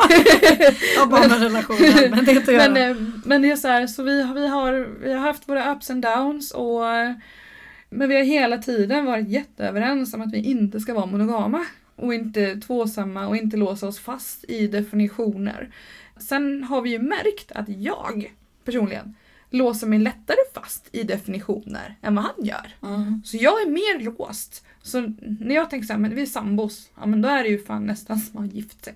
Jag 0.96 1.08
bara 1.08 1.28
med 1.28 1.42
relationen, 1.42 2.10
men 2.10 2.24
det 2.24 2.32
är 2.32 2.36
inte 2.36 2.50
att 2.62 2.70
Men, 2.72 2.76
göra. 2.76 2.90
eh, 2.90 2.96
men 3.24 3.42
det 3.42 3.50
är 3.50 3.56
så 3.56 3.68
här, 3.68 3.86
så 3.86 4.02
vi, 4.02 4.22
vi, 4.34 4.46
har, 4.48 4.72
vi 5.02 5.12
har 5.12 5.20
haft 5.20 5.48
våra 5.48 5.72
ups 5.72 5.90
and 5.90 6.02
downs 6.02 6.50
och 6.50 6.82
men 7.90 8.08
vi 8.08 8.16
har 8.16 8.22
hela 8.22 8.58
tiden 8.58 9.04
varit 9.04 9.28
jätteöverens 9.28 10.14
om 10.14 10.20
att 10.20 10.32
vi 10.32 10.38
inte 10.38 10.80
ska 10.80 10.94
vara 10.94 11.06
monogama 11.06 11.66
och 11.96 12.14
inte 12.14 12.60
tvåsamma 12.60 13.28
och 13.28 13.36
inte 13.36 13.56
låsa 13.56 13.88
oss 13.88 13.98
fast 13.98 14.44
i 14.48 14.66
definitioner. 14.66 15.70
Sen 16.16 16.64
har 16.64 16.82
vi 16.82 16.90
ju 16.90 16.98
märkt 16.98 17.52
att 17.52 17.68
jag 17.68 18.34
personligen 18.64 19.14
låser 19.50 19.86
mig 19.86 19.98
lättare 19.98 20.38
fast 20.54 20.88
i 20.92 21.02
definitioner 21.02 21.96
än 22.02 22.14
vad 22.14 22.24
han 22.24 22.44
gör. 22.44 22.74
Mm. 22.82 23.22
Så 23.24 23.36
jag 23.36 23.62
är 23.62 23.70
mer 23.70 24.04
låst. 24.04 24.64
Så 24.82 25.00
när 25.40 25.54
jag 25.54 25.70
tänker 25.70 25.86
så 25.86 25.92
här, 25.92 26.00
men 26.00 26.14
vi 26.14 26.22
är 26.22 26.26
sambos, 26.26 26.90
ja 27.00 27.06
men 27.06 27.22
då 27.22 27.28
är 27.28 27.42
det 27.42 27.48
ju 27.48 27.58
fan 27.58 27.86
nästan 27.86 28.18
som 28.18 28.36
att 28.36 28.50
ha 28.50 28.56
gift 28.56 28.84
sig. 28.84 28.94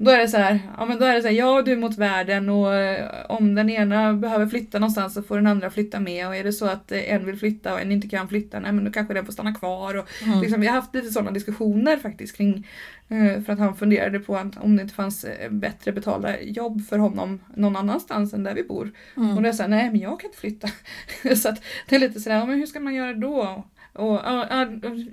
Då 0.00 0.10
är 0.10 0.18
det 0.18 0.28
så 0.28 0.36
här, 0.36 0.60
ja 0.76 0.84
men 0.84 0.98
då 0.98 1.04
är 1.04 1.14
det 1.14 1.22
så 1.22 1.28
här, 1.28 1.34
jag 1.34 1.56
och 1.58 1.64
du 1.64 1.76
mot 1.76 1.98
världen 1.98 2.48
och 2.48 2.74
eh, 2.74 3.10
om 3.28 3.54
den 3.54 3.70
ena 3.70 4.12
behöver 4.12 4.46
flytta 4.46 4.78
någonstans 4.78 5.14
så 5.14 5.22
får 5.22 5.36
den 5.36 5.46
andra 5.46 5.70
flytta 5.70 6.00
med 6.00 6.26
och 6.28 6.36
är 6.36 6.44
det 6.44 6.52
så 6.52 6.66
att 6.66 6.92
eh, 6.92 7.12
en 7.12 7.26
vill 7.26 7.36
flytta 7.38 7.72
och 7.74 7.80
en 7.80 7.92
inte 7.92 8.08
kan 8.08 8.28
flytta, 8.28 8.60
nej 8.60 8.72
men 8.72 8.84
då 8.84 8.92
kanske 8.92 9.14
den 9.14 9.24
får 9.26 9.32
stanna 9.32 9.54
kvar 9.54 9.94
och 9.94 10.08
Mm. 10.26 10.40
liksom, 10.40 10.60
vi 10.60 10.66
har 10.66 10.74
haft 10.74 10.94
lite 10.94 11.10
sådana 11.10 11.30
diskussioner 11.30 11.96
faktiskt 11.96 12.36
kring 12.36 12.66
eh, 13.08 13.42
för 13.42 13.52
att 13.52 13.58
han 13.58 13.76
funderade 13.76 14.18
på 14.18 14.36
att 14.36 14.56
om 14.56 14.76
det 14.76 14.82
inte 14.82 14.94
fanns 14.94 15.26
bättre 15.50 15.92
betalda 15.92 16.40
jobb 16.40 16.86
för 16.88 16.98
honom 16.98 17.40
någon 17.54 17.76
annanstans 17.76 18.32
än 18.34 18.44
där 18.44 18.54
vi 18.54 18.62
bor. 18.62 18.92
Och 19.14 19.22
Mm. 19.22 19.34
då 19.36 19.40
är 19.42 19.46
jag 19.46 19.54
såhär, 19.54 19.68
nej 19.70 19.90
men 19.90 20.00
jag 20.00 20.20
kan 20.20 20.28
inte 20.28 20.38
flytta. 20.40 20.68
så 21.36 21.48
att 21.48 21.62
det 21.88 21.96
är 21.96 22.00
lite 22.00 22.20
sådär, 22.20 22.36
ja, 22.36 22.46
men 22.46 22.58
hur 22.58 22.66
ska 22.66 22.80
man 22.80 22.94
göra 22.94 23.12
då? 23.14 23.64
Och, 23.98 24.20
ja, 24.24 24.64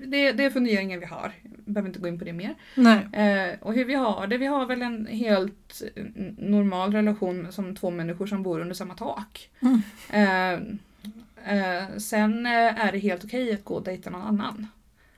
det, 0.05 0.31
det 0.31 0.43
är 0.43 0.49
funderingar 0.49 0.99
vi 0.99 1.05
har. 1.05 1.31
Behöver 1.43 1.89
inte 1.89 1.99
gå 1.99 2.07
in 2.07 2.19
på 2.19 2.25
det 2.25 2.33
mer. 2.33 2.55
Nej. 2.75 3.07
Eh, 3.13 3.59
och 3.61 3.73
hur 3.73 3.85
vi 3.85 3.93
har 3.93 4.27
det, 4.27 4.37
vi 4.37 4.45
har 4.45 4.65
väl 4.65 4.81
en 4.81 5.07
helt 5.07 5.81
normal 6.37 6.91
relation 6.91 7.47
som 7.51 7.75
två 7.75 7.89
människor 7.89 8.27
som 8.27 8.43
bor 8.43 8.59
under 8.59 8.75
samma 8.75 8.93
tak. 8.93 9.49
Mm. 9.59 9.81
Eh, 10.09 10.53
eh, 11.57 11.97
sen 11.97 12.45
eh, 12.45 12.85
är 12.85 12.91
det 12.91 12.97
helt 12.97 13.25
okej 13.25 13.53
att 13.53 13.63
gå 13.63 13.73
och 13.73 13.83
dejta 13.83 14.09
någon 14.09 14.21
annan. 14.21 14.67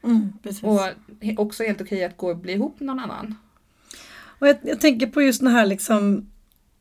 Mm. 0.03 0.34
Och 0.62 0.82
också 1.38 1.63
helt 1.63 1.82
okej 1.82 2.03
att 2.03 2.17
gå 2.17 2.30
och 2.30 2.38
bli 2.38 2.53
ihop 2.53 2.80
med 2.80 2.88
någon 2.88 2.99
annan. 2.99 3.36
Och 4.39 4.47
jag, 4.47 4.58
jag 4.62 4.82
tänker 4.82 5.08
på 5.08 5.21
just 5.21 5.41
den 5.41 5.51
här 5.51 5.65
liksom 5.65 6.27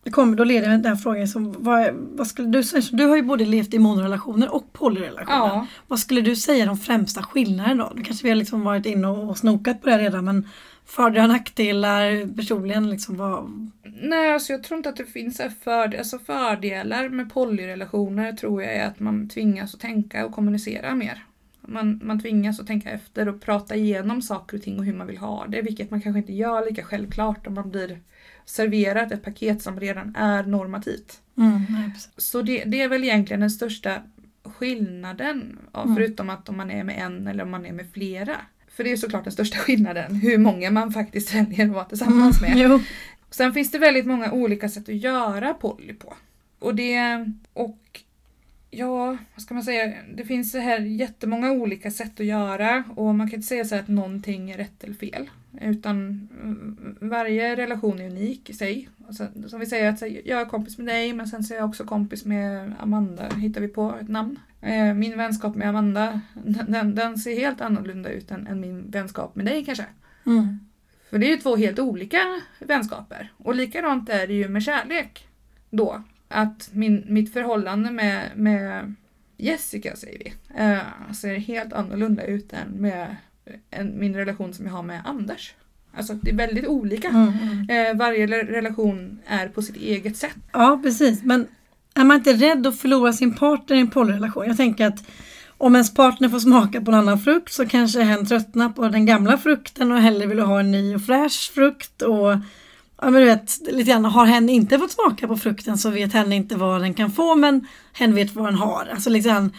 det 0.06 0.12
kommer, 0.12 0.36
då 0.36 0.44
leder 0.44 0.70
jag 0.70 0.82
den 0.82 0.92
här 0.92 0.96
frågan 0.96 1.28
som, 1.28 1.54
vad, 1.58 1.94
vad 1.94 2.26
skulle 2.26 2.48
du 2.48 2.62
du 2.92 3.04
har 3.04 3.16
ju 3.16 3.22
både 3.22 3.44
levt 3.44 3.74
i 3.74 3.78
monorelationer 3.78 4.54
och 4.54 4.72
polyrelationer. 4.72 5.38
Ja. 5.38 5.66
Vad 5.86 5.98
skulle 5.98 6.20
du 6.20 6.36
säga 6.36 6.62
är 6.62 6.66
de 6.66 6.76
främsta 6.76 7.22
skillnaderna 7.22 7.84
då? 7.84 7.92
Nu 7.94 8.02
kanske 8.02 8.22
vi 8.22 8.28
har 8.28 8.36
liksom 8.36 8.64
varit 8.64 8.86
inne 8.86 9.08
och 9.08 9.38
snokat 9.38 9.82
på 9.82 9.88
det 9.88 9.98
redan 9.98 10.24
men 10.24 10.48
fördelar 10.84 11.24
och 11.24 11.28
nackdelar 11.28 12.34
personligen 12.36 12.90
liksom 12.90 13.16
vad... 13.16 13.70
Nej, 14.02 14.32
alltså 14.32 14.52
jag 14.52 14.62
tror 14.62 14.76
inte 14.76 14.88
att 14.88 14.96
det 14.96 15.04
finns 15.04 15.36
så 15.36 15.42
här 15.42 15.52
för, 15.64 15.98
alltså 15.98 16.18
fördelar 16.18 17.08
med 17.08 17.32
polyrelationer 17.32 18.32
tror 18.32 18.62
jag 18.62 18.74
är 18.74 18.86
att 18.86 19.00
man 19.00 19.28
tvingas 19.28 19.74
att 19.74 19.80
tänka 19.80 20.26
och 20.26 20.32
kommunicera 20.32 20.94
mer. 20.94 21.24
Man, 21.60 22.00
man 22.04 22.20
tvingas 22.20 22.60
att 22.60 22.66
tänka 22.66 22.90
efter 22.90 23.28
och 23.28 23.40
prata 23.40 23.76
igenom 23.76 24.22
saker 24.22 24.56
och 24.56 24.62
ting 24.62 24.78
och 24.78 24.84
hur 24.84 24.94
man 24.94 25.06
vill 25.06 25.18
ha 25.18 25.46
det, 25.48 25.62
vilket 25.62 25.90
man 25.90 26.00
kanske 26.00 26.18
inte 26.18 26.32
gör 26.32 26.66
lika 26.68 26.84
självklart 26.84 27.46
om 27.46 27.54
man 27.54 27.70
blir 27.70 28.00
serverat 28.46 29.12
ett 29.12 29.22
paket 29.22 29.62
som 29.62 29.80
redan 29.80 30.16
är 30.16 30.42
normativt. 30.42 31.20
Mm. 31.38 31.62
Så 32.16 32.42
det, 32.42 32.64
det 32.64 32.80
är 32.80 32.88
väl 32.88 33.04
egentligen 33.04 33.40
den 33.40 33.50
största 33.50 34.02
skillnaden, 34.44 35.58
Mm. 35.74 35.96
förutom 35.96 36.30
att 36.30 36.48
om 36.48 36.56
man 36.56 36.70
är 36.70 36.84
med 36.84 36.98
en 36.98 37.26
eller 37.26 37.44
om 37.44 37.50
man 37.50 37.66
är 37.66 37.72
med 37.72 37.86
flera. 37.92 38.36
För 38.68 38.84
det 38.84 38.92
är 38.92 38.96
såklart 38.96 39.24
den 39.24 39.32
största 39.32 39.58
skillnaden, 39.58 40.14
hur 40.14 40.38
många 40.38 40.70
man 40.70 40.92
faktiskt 40.92 41.34
väljer 41.34 41.66
att 41.66 41.72
vara 41.72 41.84
tillsammans 41.84 42.40
med. 42.40 42.52
Jo. 42.56 42.80
Sen 43.30 43.52
finns 43.52 43.70
det 43.70 43.78
väldigt 43.78 44.06
många 44.06 44.32
olika 44.32 44.68
sätt 44.68 44.88
att 44.88 44.94
göra 44.94 45.54
poly 45.54 45.94
på. 45.94 46.14
Och 46.58 46.74
det, 46.74 47.26
och 47.52 47.78
ja, 48.70 49.16
vad 49.34 49.42
ska 49.42 49.54
man 49.54 49.62
säga, 49.62 49.94
det 50.14 50.24
finns 50.24 50.52
så 50.52 50.58
här 50.58 50.80
jättemånga 50.80 51.52
olika 51.52 51.90
sätt 51.90 52.20
att 52.20 52.26
göra 52.26 52.84
och 52.96 53.14
man 53.14 53.30
kan 53.30 53.34
inte 53.34 53.48
säga 53.48 53.64
så 53.64 53.74
här 53.74 53.82
att 53.82 53.88
någonting 53.88 54.50
är 54.50 54.56
rätt 54.56 54.84
eller 54.84 54.94
fel. 54.94 55.30
Utan 55.60 56.28
mm, 56.42 56.96
varje 57.00 57.56
relation 57.56 58.00
är 58.00 58.10
unik 58.10 58.50
i 58.50 58.54
sig. 58.54 58.88
Alltså, 59.06 59.28
som 59.46 59.60
vi 59.60 59.66
säger 59.66 59.88
att 59.90 60.02
jag 60.24 60.40
är 60.40 60.44
kompis 60.44 60.78
med 60.78 60.86
dig 60.86 61.12
men 61.12 61.26
sen 61.26 61.44
så 61.44 61.54
är 61.54 61.58
jag 61.58 61.68
också 61.68 61.84
kompis 61.84 62.24
med 62.24 62.74
Amanda, 62.78 63.28
hittar 63.28 63.60
vi 63.60 63.68
på 63.68 63.94
ett 64.00 64.08
namn. 64.08 64.38
Eh, 64.60 64.94
Min 64.94 65.18
vänskap 65.18 65.56
med 65.56 65.68
Amanda, 65.68 66.20
den, 66.68 66.94
den 66.94 67.18
ser 67.18 67.36
helt 67.36 67.60
annorlunda 67.60 68.10
ut 68.10 68.30
än, 68.30 68.46
än 68.46 68.60
min 68.60 68.90
vänskap 68.90 69.36
med 69.36 69.46
dig 69.46 69.64
kanske. 69.64 69.86
Mm. 70.26 70.58
För 71.10 71.18
det 71.18 71.26
är 71.26 71.30
ju 71.30 71.36
två 71.36 71.56
helt 71.56 71.78
olika 71.78 72.18
vänskaper. 72.58 73.32
Och 73.36 73.54
likadant 73.54 74.08
är 74.08 74.26
det 74.26 74.34
ju 74.34 74.48
med 74.48 74.62
kärlek. 74.62 75.28
Då. 75.70 76.02
Att 76.28 76.68
min, 76.72 77.04
mitt 77.08 77.32
förhållande 77.32 77.90
med, 77.90 78.30
med 78.36 78.94
Jessica, 79.36 79.96
säger 79.96 80.18
vi, 80.18 80.32
eh, 80.58 81.12
ser 81.12 81.36
helt 81.36 81.72
annorlunda 81.72 82.24
ut 82.24 82.52
än 82.52 82.68
med 82.68 83.16
en, 83.70 83.98
min 83.98 84.14
relation 84.14 84.54
som 84.54 84.66
jag 84.66 84.72
har 84.72 84.82
med 84.82 85.02
Anders. 85.04 85.54
Alltså 85.96 86.14
det 86.14 86.30
är 86.30 86.34
väldigt 86.34 86.66
olika. 86.66 87.08
Mm, 87.08 87.32
mm. 87.42 87.70
Eh, 87.70 87.96
varje 87.96 88.26
relation 88.26 89.18
är 89.26 89.48
på 89.48 89.62
sitt 89.62 89.76
eget 89.76 90.16
sätt. 90.16 90.36
Ja 90.52 90.80
precis 90.82 91.22
men 91.22 91.46
är 91.94 92.04
man 92.04 92.16
inte 92.16 92.32
rädd 92.32 92.66
att 92.66 92.78
förlora 92.78 93.12
sin 93.12 93.34
partner 93.34 93.76
i 93.76 93.80
en 93.80 93.90
polyrelation? 93.90 94.46
Jag 94.46 94.56
tänker 94.56 94.86
att 94.86 95.04
om 95.58 95.74
ens 95.74 95.94
partner 95.94 96.28
får 96.28 96.38
smaka 96.38 96.80
på 96.80 96.90
en 96.90 96.98
annan 96.98 97.18
frukt 97.18 97.52
så 97.52 97.66
kanske 97.66 98.02
hen 98.02 98.26
tröttnar 98.26 98.68
på 98.68 98.88
den 98.88 99.06
gamla 99.06 99.38
frukten 99.38 99.92
och 99.92 100.00
hellre 100.00 100.26
vill 100.26 100.38
ha 100.38 100.60
en 100.60 100.70
ny 100.70 100.94
och 100.94 101.02
fräsch 101.02 101.52
frukt. 101.54 102.02
Och, 102.02 102.32
ja, 103.02 103.10
men 103.10 103.20
du 103.20 103.26
vet, 103.26 103.60
lite 103.66 103.90
grann, 103.90 104.04
har 104.04 104.26
hen 104.26 104.48
inte 104.48 104.78
fått 104.78 104.92
smaka 104.92 105.28
på 105.28 105.36
frukten 105.36 105.78
så 105.78 105.90
vet 105.90 106.12
hen 106.12 106.32
inte 106.32 106.56
vad 106.56 106.80
den 106.80 106.94
kan 106.94 107.10
få 107.10 107.34
men 107.34 107.66
hen 107.92 108.14
vet 108.14 108.34
vad 108.34 108.44
den 108.44 108.54
har. 108.54 108.88
Alltså 108.92 109.10
liksom, 109.10 109.52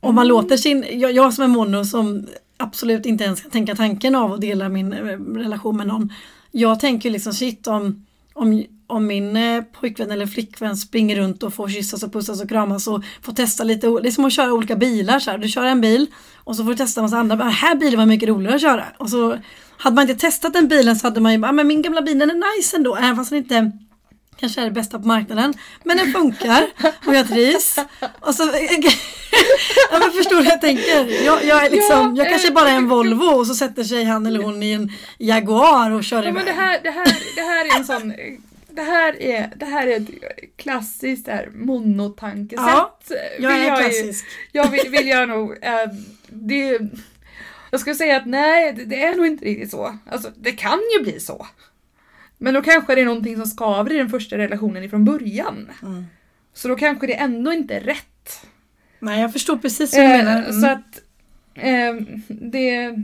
om 0.00 0.14
man 0.14 0.28
låter 0.28 0.56
sin, 0.56 0.86
jag, 0.90 1.12
jag 1.12 1.34
som 1.34 1.44
är 1.44 1.48
mono 1.48 1.84
som 1.84 2.26
absolut 2.56 3.06
inte 3.06 3.24
ens 3.24 3.40
kan 3.40 3.50
tänka 3.50 3.74
tanken 3.74 4.14
av 4.14 4.32
att 4.32 4.40
dela 4.40 4.68
min 4.68 4.92
eh, 4.92 4.98
relation 5.18 5.76
med 5.76 5.86
någon. 5.86 6.12
Jag 6.50 6.80
tänker 6.80 7.10
liksom 7.10 7.32
shit 7.32 7.66
om, 7.66 8.06
om, 8.32 8.64
om 8.86 9.06
min 9.06 9.36
eh, 9.36 9.62
pojkvän 9.62 10.10
eller 10.10 10.26
flickvän 10.26 10.76
springer 10.76 11.16
runt 11.16 11.42
och 11.42 11.54
får 11.54 11.68
kyssas 11.68 12.02
och 12.02 12.12
pussas 12.12 12.42
och 12.42 12.48
kramas 12.48 12.86
och 12.86 13.04
får 13.22 13.32
testa 13.32 13.64
lite, 13.64 13.86
det 13.86 14.08
är 14.08 14.10
som 14.10 14.24
att 14.24 14.32
köra 14.32 14.52
olika 14.52 14.76
bilar 14.76 15.18
så 15.18 15.30
här. 15.30 15.38
Du 15.38 15.48
kör 15.48 15.64
en 15.64 15.80
bil 15.80 16.06
och 16.34 16.56
så 16.56 16.64
får 16.64 16.70
du 16.70 16.76
testa 16.76 17.00
en 17.00 17.02
massa 17.02 17.18
andra, 17.18 17.36
den 17.36 17.48
här 17.48 17.74
bilen 17.74 17.98
var 17.98 18.06
mycket 18.06 18.28
roligare 18.28 18.54
att 18.54 18.60
köra. 18.60 18.84
Och 18.98 19.10
så 19.10 19.36
hade 19.82 19.94
man 19.96 20.10
inte 20.10 20.20
testat 20.26 20.52
den 20.52 20.68
bilen 20.68 20.96
så 20.96 21.06
hade 21.06 21.20
man 21.20 21.32
ju 21.32 21.38
bara, 21.38 21.48
"Ah, 21.48 21.52
men 21.52 21.66
min 21.66 21.82
gamla 21.82 22.02
bil 22.02 22.18
den 22.18 22.30
är 22.30 22.56
nice 22.58 22.76
ändå, 22.76 22.96
även 22.96 23.16
fast 23.16 23.30
den 23.30 23.38
inte 23.38 23.72
kanske 24.36 24.60
är 24.60 24.64
det 24.64 24.70
bästa 24.70 24.98
på 24.98 25.06
marknaden. 25.06 25.54
Men 25.84 25.96
den 25.96 26.12
funkar 26.12 26.66
och 27.06 27.14
jag 27.14 27.28
trivs. 27.28 27.76
Och 28.20 28.34
så, 28.34 28.42
ja, 29.90 29.98
men 29.98 30.10
förstår 30.12 30.36
du 30.36 30.42
hur 30.42 30.50
jag 30.50 30.60
tänker? 30.60 31.24
Jag, 31.24 31.44
jag, 31.44 31.66
är 31.66 31.70
liksom, 31.70 32.16
jag 32.16 32.28
kanske 32.28 32.50
bara 32.50 32.68
är 32.70 32.76
en 32.76 32.88
Volvo 32.88 33.24
och 33.24 33.46
så 33.46 33.54
sätter 33.54 33.84
sig 33.84 34.04
han 34.04 34.26
eller 34.26 34.40
hon 34.42 34.62
i 34.62 34.72
en 34.72 34.92
Jaguar 35.18 35.90
och 35.90 36.04
kör 36.04 36.16
Ja, 36.16 36.22
iväg. 36.22 36.34
men 36.34 36.44
det, 36.44 36.52
här, 36.52 36.80
det, 36.82 36.90
här, 36.90 37.06
det 37.36 37.40
här 37.42 37.64
är 37.74 37.78
en 37.78 37.84
sån... 37.84 38.12
Det 38.74 38.82
här 38.82 39.22
är, 39.22 39.50
det 39.56 39.64
här 39.66 39.86
är 39.86 39.96
ett 39.96 40.08
klassiskt 40.56 41.26
där 41.26 41.48
monotankesätt. 41.54 42.64
Ja, 42.66 42.98
Jag 43.38 43.48
Vill 43.52 43.58
är 43.60 43.64
ju- 43.64 43.76
klassisk. 43.82 44.24
Jag 44.52 44.70
vill, 44.70 44.88
vill 44.90 45.08
jag 45.08 45.28
nog... 45.28 45.50
Eh, 45.62 45.72
det, 46.28 46.78
jag 47.72 47.80
skulle 47.80 47.96
säga 47.96 48.16
att 48.16 48.26
nej, 48.26 48.72
det, 48.72 48.84
det 48.84 49.04
är 49.04 49.16
nog 49.16 49.26
inte 49.26 49.44
riktigt 49.44 49.70
så. 49.70 49.98
Alltså, 50.06 50.30
det 50.36 50.52
kan 50.52 50.78
ju 50.98 51.04
bli 51.04 51.20
så. 51.20 51.46
Men 52.38 52.54
då 52.54 52.62
kanske 52.62 52.94
det 52.94 53.00
är 53.00 53.04
någonting 53.04 53.36
som 53.36 53.46
skaver 53.46 53.92
i 53.92 53.96
den 53.96 54.08
första 54.08 54.38
relationen 54.38 54.82
ifrån 54.84 55.04
början. 55.04 55.70
Mm. 55.82 56.04
Så 56.52 56.68
då 56.68 56.76
kanske 56.76 57.06
det 57.06 57.14
ändå 57.14 57.52
inte 57.52 57.74
är 57.74 57.80
rätt. 57.80 58.46
Nej, 58.98 59.20
jag 59.20 59.32
förstår 59.32 59.56
precis 59.56 59.96
vad 59.96 60.04
du 60.04 60.12
Eh, 60.12 60.16
menar. 60.18 60.38
Mm. 60.38 60.60
Så 60.60 60.66
att 60.66 61.02
eh, 61.54 61.94
det, 62.28 62.94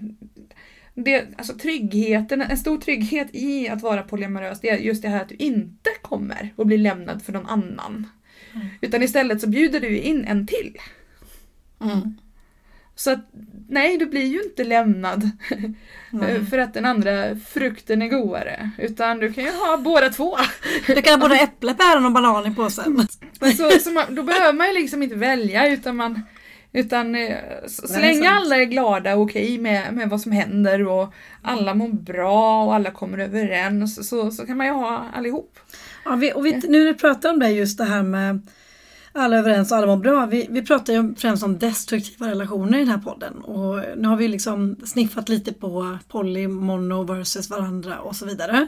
det, 0.94 1.26
alltså 1.38 1.54
tryggheten, 1.54 2.40
en 2.42 2.58
stor 2.58 2.78
trygghet 2.78 3.28
i 3.32 3.68
att 3.68 3.82
vara 3.82 4.02
polyamorös 4.02 4.60
det 4.60 4.70
är 4.70 4.78
just 4.78 5.02
det 5.02 5.08
här 5.08 5.22
att 5.22 5.28
du 5.28 5.34
inte 5.34 5.90
kommer 6.02 6.54
att 6.56 6.66
bli 6.66 6.78
lämnad 6.78 7.22
för 7.22 7.32
någon 7.32 7.46
annan. 7.46 8.06
Mm. 8.54 8.66
Utan 8.80 9.02
istället 9.02 9.40
så 9.40 9.48
bjuder 9.48 9.80
du 9.80 9.98
in 9.98 10.24
en 10.24 10.46
till. 10.46 10.76
Mm. 11.80 12.18
Så 12.98 13.10
att 13.10 13.30
nej, 13.68 13.98
du 13.98 14.06
blir 14.06 14.26
ju 14.26 14.42
inte 14.42 14.64
lämnad 14.64 15.30
Mm. 16.12 16.46
för 16.46 16.58
att 16.58 16.74
den 16.74 16.84
andra 16.84 17.36
frukten 17.36 18.02
är 18.02 18.08
godare. 18.08 18.70
Utan 18.78 19.18
du 19.18 19.32
kan 19.32 19.44
ju 19.44 19.50
ha 19.50 19.76
båda 19.76 20.08
två. 20.08 20.36
Du 20.86 21.02
kan 21.02 21.20
ha 21.20 21.28
både 21.28 21.40
äpple, 21.42 21.74
päron 21.74 22.06
och 22.06 22.12
banan 22.12 22.52
i 22.52 22.54
påsen. 22.54 23.08
Så, 23.56 23.70
så 23.80 23.90
man, 23.90 24.04
då 24.08 24.22
behöver 24.22 24.52
man 24.52 24.66
ju 24.66 24.74
liksom 24.74 25.02
inte 25.02 25.14
välja 25.16 25.68
utan 25.68 25.96
man 25.96 26.22
utan 26.72 27.14
eh, 27.14 27.36
så, 27.66 27.88
så 27.88 28.00
länge 28.00 28.30
alla 28.30 28.56
är 28.56 28.64
glada 28.64 29.14
och 29.16 29.22
okej 29.22 29.58
med, 29.58 29.94
med 29.94 30.08
vad 30.08 30.20
som 30.20 30.32
händer 30.32 30.88
och 30.88 31.12
alla 31.42 31.74
mår 31.74 31.88
bra 31.88 32.64
och 32.64 32.74
alla 32.74 32.90
kommer 32.90 33.18
överens 33.18 34.08
så, 34.08 34.30
så 34.30 34.46
kan 34.46 34.56
man 34.56 34.66
ju 34.66 34.72
ha 34.72 35.06
allihop. 35.14 35.58
Ja, 36.04 36.16
vi, 36.16 36.32
och 36.32 36.46
vi, 36.46 36.52
nu 36.52 36.78
när 36.78 36.86
du 36.86 36.94
pratar 36.94 37.30
om 37.30 37.38
det, 37.38 37.50
just 37.50 37.78
det 37.78 37.84
här 37.84 38.02
med 38.02 38.46
alla 39.18 39.36
är 39.36 39.40
överens 39.40 39.72
och 39.72 39.78
alla 39.78 39.86
mår 39.86 39.96
bra. 39.96 40.26
Vi, 40.26 40.46
vi 40.50 40.62
pratar 40.62 40.92
ju 40.92 41.14
främst 41.14 41.42
om 41.42 41.58
destruktiva 41.58 42.30
relationer 42.30 42.78
i 42.78 42.80
den 42.80 42.88
här 42.88 42.98
podden. 42.98 43.38
Och 43.38 43.84
nu 43.96 44.08
har 44.08 44.16
vi 44.16 44.28
liksom 44.28 44.76
sniffat 44.84 45.28
lite 45.28 45.52
på 45.52 45.98
poly, 46.08 46.48
mono 46.48 47.02
versus 47.02 47.50
varandra 47.50 48.00
och 48.00 48.16
så 48.16 48.26
vidare. 48.26 48.66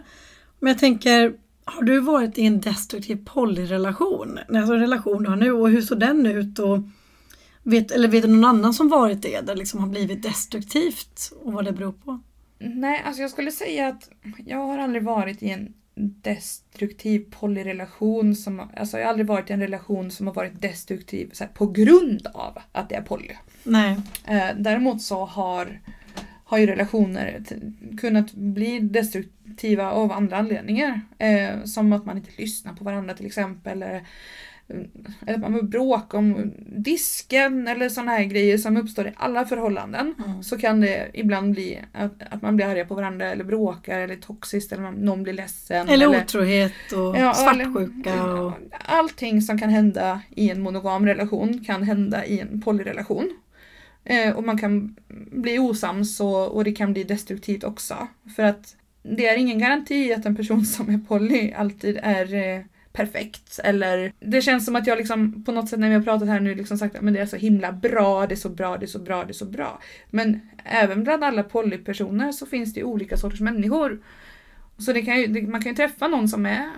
Men 0.60 0.72
jag 0.72 0.78
tänker, 0.78 1.34
har 1.64 1.82
du 1.82 2.00
varit 2.00 2.38
i 2.38 2.46
en 2.46 2.60
destruktiv 2.60 3.24
polyrelation? 3.24 4.38
Alltså 4.48 4.74
en 4.74 4.80
relation 4.80 5.22
du 5.22 5.28
har 5.28 5.36
nu 5.36 5.52
och 5.52 5.70
hur 5.70 5.82
såg 5.82 6.00
den 6.00 6.26
ut? 6.26 6.58
Och 6.58 6.78
vet, 7.62 7.90
eller 7.90 8.08
vet 8.08 8.22
du 8.22 8.28
någon 8.28 8.44
annan 8.44 8.74
som 8.74 8.88
varit 8.88 9.22
det, 9.22 9.40
där 9.40 9.56
liksom 9.56 9.80
har 9.80 9.88
blivit 9.88 10.22
destruktivt 10.22 11.32
och 11.40 11.52
vad 11.52 11.64
det 11.64 11.72
beror 11.72 11.92
på? 11.92 12.20
Nej, 12.58 13.02
alltså 13.06 13.22
jag 13.22 13.30
skulle 13.30 13.52
säga 13.52 13.88
att 13.88 14.10
jag 14.46 14.58
har 14.58 14.78
aldrig 14.78 15.04
varit 15.04 15.42
i 15.42 15.50
en 15.50 15.74
destruktiv 16.00 17.24
polyrelation. 17.30 18.34
Som, 18.34 18.70
alltså 18.76 18.98
jag 18.98 19.04
har 19.04 19.10
aldrig 19.10 19.26
varit 19.26 19.50
i 19.50 19.52
en 19.52 19.60
relation 19.60 20.10
som 20.10 20.26
har 20.26 20.34
varit 20.34 20.62
destruktiv 20.62 21.32
här, 21.40 21.46
på 21.46 21.66
grund 21.66 22.26
av 22.34 22.58
att 22.72 22.88
det 22.88 22.94
är 22.94 23.02
poly. 23.02 23.34
Nej. 23.64 23.96
Eh, 24.26 24.48
däremot 24.56 25.02
så 25.02 25.24
har, 25.24 25.80
har 26.44 26.58
ju 26.58 26.66
relationer 26.66 27.42
kunnat 28.00 28.32
bli 28.32 28.80
destruktiva 28.80 29.90
av 29.90 30.12
andra 30.12 30.36
anledningar. 30.36 31.00
Eh, 31.18 31.64
som 31.64 31.92
att 31.92 32.04
man 32.04 32.16
inte 32.16 32.30
lyssnar 32.36 32.72
på 32.72 32.84
varandra 32.84 33.14
till 33.14 33.26
exempel. 33.26 33.82
Eller, 33.82 34.04
eller 35.26 35.38
man 35.38 35.54
vill 35.54 35.64
bråka 35.64 36.16
om 36.16 36.52
disken 36.66 37.68
eller 37.68 37.88
sådana 37.88 38.12
här 38.12 38.24
grejer 38.24 38.58
som 38.58 38.76
uppstår 38.76 39.06
i 39.06 39.12
alla 39.16 39.44
förhållanden. 39.44 40.14
Mm. 40.26 40.42
Så 40.42 40.58
kan 40.58 40.80
det 40.80 41.10
ibland 41.14 41.52
bli 41.52 41.78
att, 41.92 42.22
att 42.30 42.42
man 42.42 42.56
blir 42.56 42.66
arga 42.66 42.84
på 42.84 42.94
varandra 42.94 43.26
eller 43.32 43.44
bråkar 43.44 43.98
eller 44.00 44.16
toxiskt 44.16 44.72
eller 44.72 44.82
man- 44.82 44.94
någon 44.94 45.22
blir 45.22 45.32
ledsen. 45.32 45.88
Eller 45.88 46.06
otrohet 46.08 46.92
och 46.92 47.16
Ja, 47.18 47.34
svartsjuka. 47.34 48.10
eller- 48.12 48.40
Och, 48.40 48.52
Allting 48.84 49.42
som 49.42 49.58
kan 49.58 49.70
hända 49.70 50.20
i 50.36 50.50
en 50.50 50.60
monogam 50.62 51.06
relation 51.06 51.64
kan 51.64 51.82
hända 51.82 52.26
i 52.26 52.40
en 52.40 52.60
polyrelation. 52.60 53.30
Eh, 54.04 54.36
och 54.36 54.44
man 54.44 54.58
kan 54.58 54.96
bli 55.32 55.58
osams 55.58 56.20
och, 56.20 56.48
och 56.56 56.64
det 56.64 56.72
kan 56.72 56.92
bli 56.92 57.04
destruktivt 57.04 57.64
också. 57.64 58.08
För 58.36 58.42
att 58.42 58.76
det 59.02 59.26
är 59.28 59.36
ingen 59.38 59.58
garanti 59.58 60.12
att 60.14 60.26
en 60.26 60.36
person 60.36 60.64
som 60.64 60.90
är 60.94 60.98
poly 60.98 61.52
alltid 61.52 61.98
är 62.02 62.34
eh, 62.34 62.60
perfekt. 62.92 63.60
Eller 63.64 64.12
det 64.20 64.42
känns 64.42 64.64
som 64.64 64.76
att 64.76 64.86
jag 64.86 64.98
liksom 64.98 65.44
på 65.44 65.52
något 65.52 65.68
sätt 65.68 65.78
när 65.80 65.88
vi 65.88 65.94
har 65.94 66.02
pratat 66.02 66.28
här 66.28 66.40
nu 66.40 66.54
liksom 66.54 66.78
sagt 66.78 66.96
att 66.96 67.02
men 67.02 67.14
det 67.14 67.20
är 67.20 67.26
så 67.26 67.36
himla 67.36 67.72
bra, 67.72 68.26
det 68.26 68.34
är 68.34 68.36
så 68.36 68.48
bra, 68.48 68.76
det 68.76 68.84
är 68.84 68.88
så 68.88 68.98
bra, 68.98 69.24
det 69.24 69.30
är 69.30 69.34
så 69.34 69.44
bra. 69.44 69.80
Men 70.10 70.40
även 70.64 71.04
bland 71.04 71.24
alla 71.24 71.42
polypersoner 71.42 72.32
så 72.32 72.46
finns 72.46 72.74
det 72.74 72.84
olika 72.84 73.16
sorters 73.16 73.40
människor. 73.40 74.00
Så 74.78 74.92
det 74.92 75.02
kan 75.02 75.20
ju, 75.20 75.26
det, 75.26 75.42
man 75.42 75.62
kan 75.62 75.72
ju 75.72 75.76
träffa 75.76 76.08
någon 76.08 76.28
som 76.28 76.46
är 76.46 76.68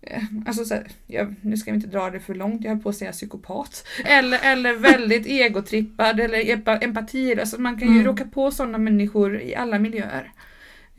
eh, 0.00 0.22
Alltså 0.46 0.64
så 0.64 0.74
här, 0.74 0.86
jag, 1.06 1.34
nu 1.40 1.56
ska 1.56 1.70
vi 1.70 1.74
inte 1.76 1.88
dra 1.88 2.10
det 2.10 2.20
för 2.20 2.34
långt, 2.34 2.64
jag 2.64 2.70
höll 2.70 2.82
på 2.82 2.88
att 2.88 2.96
säga 2.96 3.12
psykopat. 3.12 3.86
Eller, 4.04 4.38
eller 4.52 4.74
väldigt 4.74 5.26
egotrippad 5.26 6.20
eller 6.20 6.38
empa- 6.38 6.84
empati. 6.84 7.40
Alltså 7.40 7.60
man 7.60 7.78
kan 7.78 7.88
ju 7.88 7.94
Mm. 7.94 8.06
råka 8.06 8.24
på 8.24 8.50
sådana 8.50 8.78
människor 8.78 9.40
i 9.40 9.54
alla 9.54 9.78
miljöer. 9.78 10.32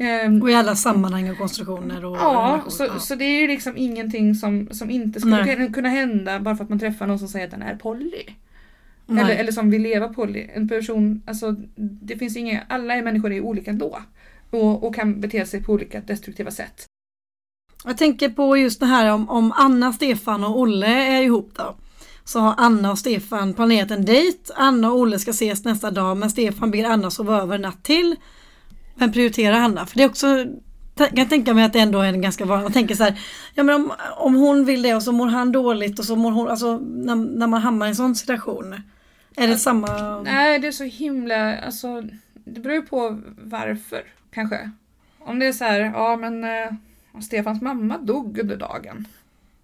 Ehm, 0.01 0.41
och 0.41 0.49
i 0.51 0.53
alla 0.53 0.75
sammanhang 0.75 1.29
och 1.29 1.37
konstruktioner. 1.37 2.05
Och 2.05 2.17
Ja, 2.17 2.21
relationer. 2.21 2.69
så, 2.69 2.83
Ja. 2.83 2.99
så 2.99 3.15
det 3.15 3.25
är 3.25 3.41
ju 3.41 3.47
liksom 3.47 3.77
ingenting 3.77 4.35
som, 4.35 4.67
som 4.71 4.89
inte 4.89 5.19
skulle 5.19 5.45
Nej. 5.45 5.71
kunna- 5.73 5.89
hända 5.89 6.39
bara 6.39 6.55
för 6.55 6.63
att 6.63 6.69
man 6.69 6.79
träffar 6.79 7.07
någon 7.07 7.19
som 7.19 7.27
säger 7.27 7.45
att 7.45 7.51
den 7.51 7.61
är 7.61 7.75
poly. 7.75 8.11
Nej. 9.05 9.23
Eller, 9.23 9.35
eller 9.35 9.51
som 9.51 9.69
vill 9.71 9.81
leva 9.81 10.07
poly. 10.13 10.47
En 10.53 10.67
person, 10.69 11.21
alltså 11.27 11.55
det 11.75 12.17
finns 12.17 12.37
inga, 12.37 12.63
alla 12.69 12.93
är 12.95 13.01
människor 13.01 13.31
är 13.33 13.41
olika 13.41 13.71
ändå. 13.71 13.99
Och, 14.49 14.83
och 14.83 14.95
kan 14.95 15.21
bete 15.21 15.45
sig 15.45 15.63
på 15.63 15.73
olika 15.73 16.01
destruktiva 16.01 16.51
sätt. 16.51 16.85
Jag 17.85 17.97
tänker 17.97 18.29
på 18.29 18.57
just 18.57 18.79
det 18.79 18.85
här 18.85 19.11
om, 19.13 19.29
om 19.29 19.51
Anna, 19.55 19.93
Stefan 19.93 20.43
och 20.43 20.59
Olle 20.59 20.87
är 21.17 21.21
ihop 21.21 21.51
då. 21.55 21.75
Så 22.23 22.39
har 22.39 22.53
Anna 22.57 22.91
och 22.91 22.97
Stefan 22.99 23.53
planerat 23.53 23.91
en 23.91 24.05
dejt. 24.05 24.53
Anna 24.55 24.91
och 24.91 24.99
Olle 24.99 25.19
ska 25.19 25.31
ses 25.31 25.65
nästa 25.65 25.91
dag 25.91 26.17
men 26.17 26.29
Stefan 26.29 26.71
ber 26.71 26.83
Anna 26.83 27.11
sova 27.11 27.41
över 27.41 27.55
en 27.55 27.61
natt 27.61 27.83
till. 27.83 28.15
Men 28.99 29.11
prioriterar 29.11 29.55
Anna. 29.55 29.85
För 29.85 29.97
det 29.97 30.03
är 30.03 30.09
också 30.09 30.45
jag 30.99 31.15
kan 31.15 31.29
tänka 31.29 31.53
mig 31.53 31.63
att 31.63 31.73
det 31.73 31.79
ändå 31.79 32.01
är 32.01 32.13
en 32.13 32.21
ganska 32.21 32.45
vanlig. 32.45 32.63
Man 32.63 32.73
tänker 32.73 32.95
så 32.95 33.03
här, 33.03 33.19
ja 33.53 33.63
men 33.63 33.75
om, 33.75 33.93
om 34.17 34.35
hon 34.35 34.65
vill 34.65 34.81
det 34.81 34.95
och 34.95 35.03
så 35.03 35.11
mår 35.11 35.27
han 35.27 35.51
dåligt 35.51 35.99
och 35.99 36.05
så 36.05 36.15
mår 36.15 36.31
hon, 36.31 36.47
alltså 36.47 36.77
när, 36.77 37.15
när 37.15 37.47
man 37.47 37.61
hamnar 37.61 37.85
i 37.85 37.89
en 37.89 37.95
sån 37.95 38.15
situation. 38.15 38.81
Är 39.35 39.47
det 39.47 39.57
samma? 39.57 40.21
Nej, 40.21 40.59
det 40.59 40.67
är 40.67 40.71
så 40.71 40.83
himla, 40.83 41.57
alltså 41.57 42.01
det 42.33 42.59
beror 42.59 42.75
ju 42.75 42.81
på 42.81 43.21
varför 43.37 44.03
kanske. 44.31 44.71
Om 45.19 45.39
det 45.39 45.45
är 45.45 45.53
så 45.53 45.63
här, 45.63 45.79
ja 45.79 46.15
men 46.15 46.43
eh, 46.43 47.21
Stefans 47.21 47.61
mamma 47.61 47.97
dog 47.97 48.39
under 48.39 48.57
dagen. 48.57 49.07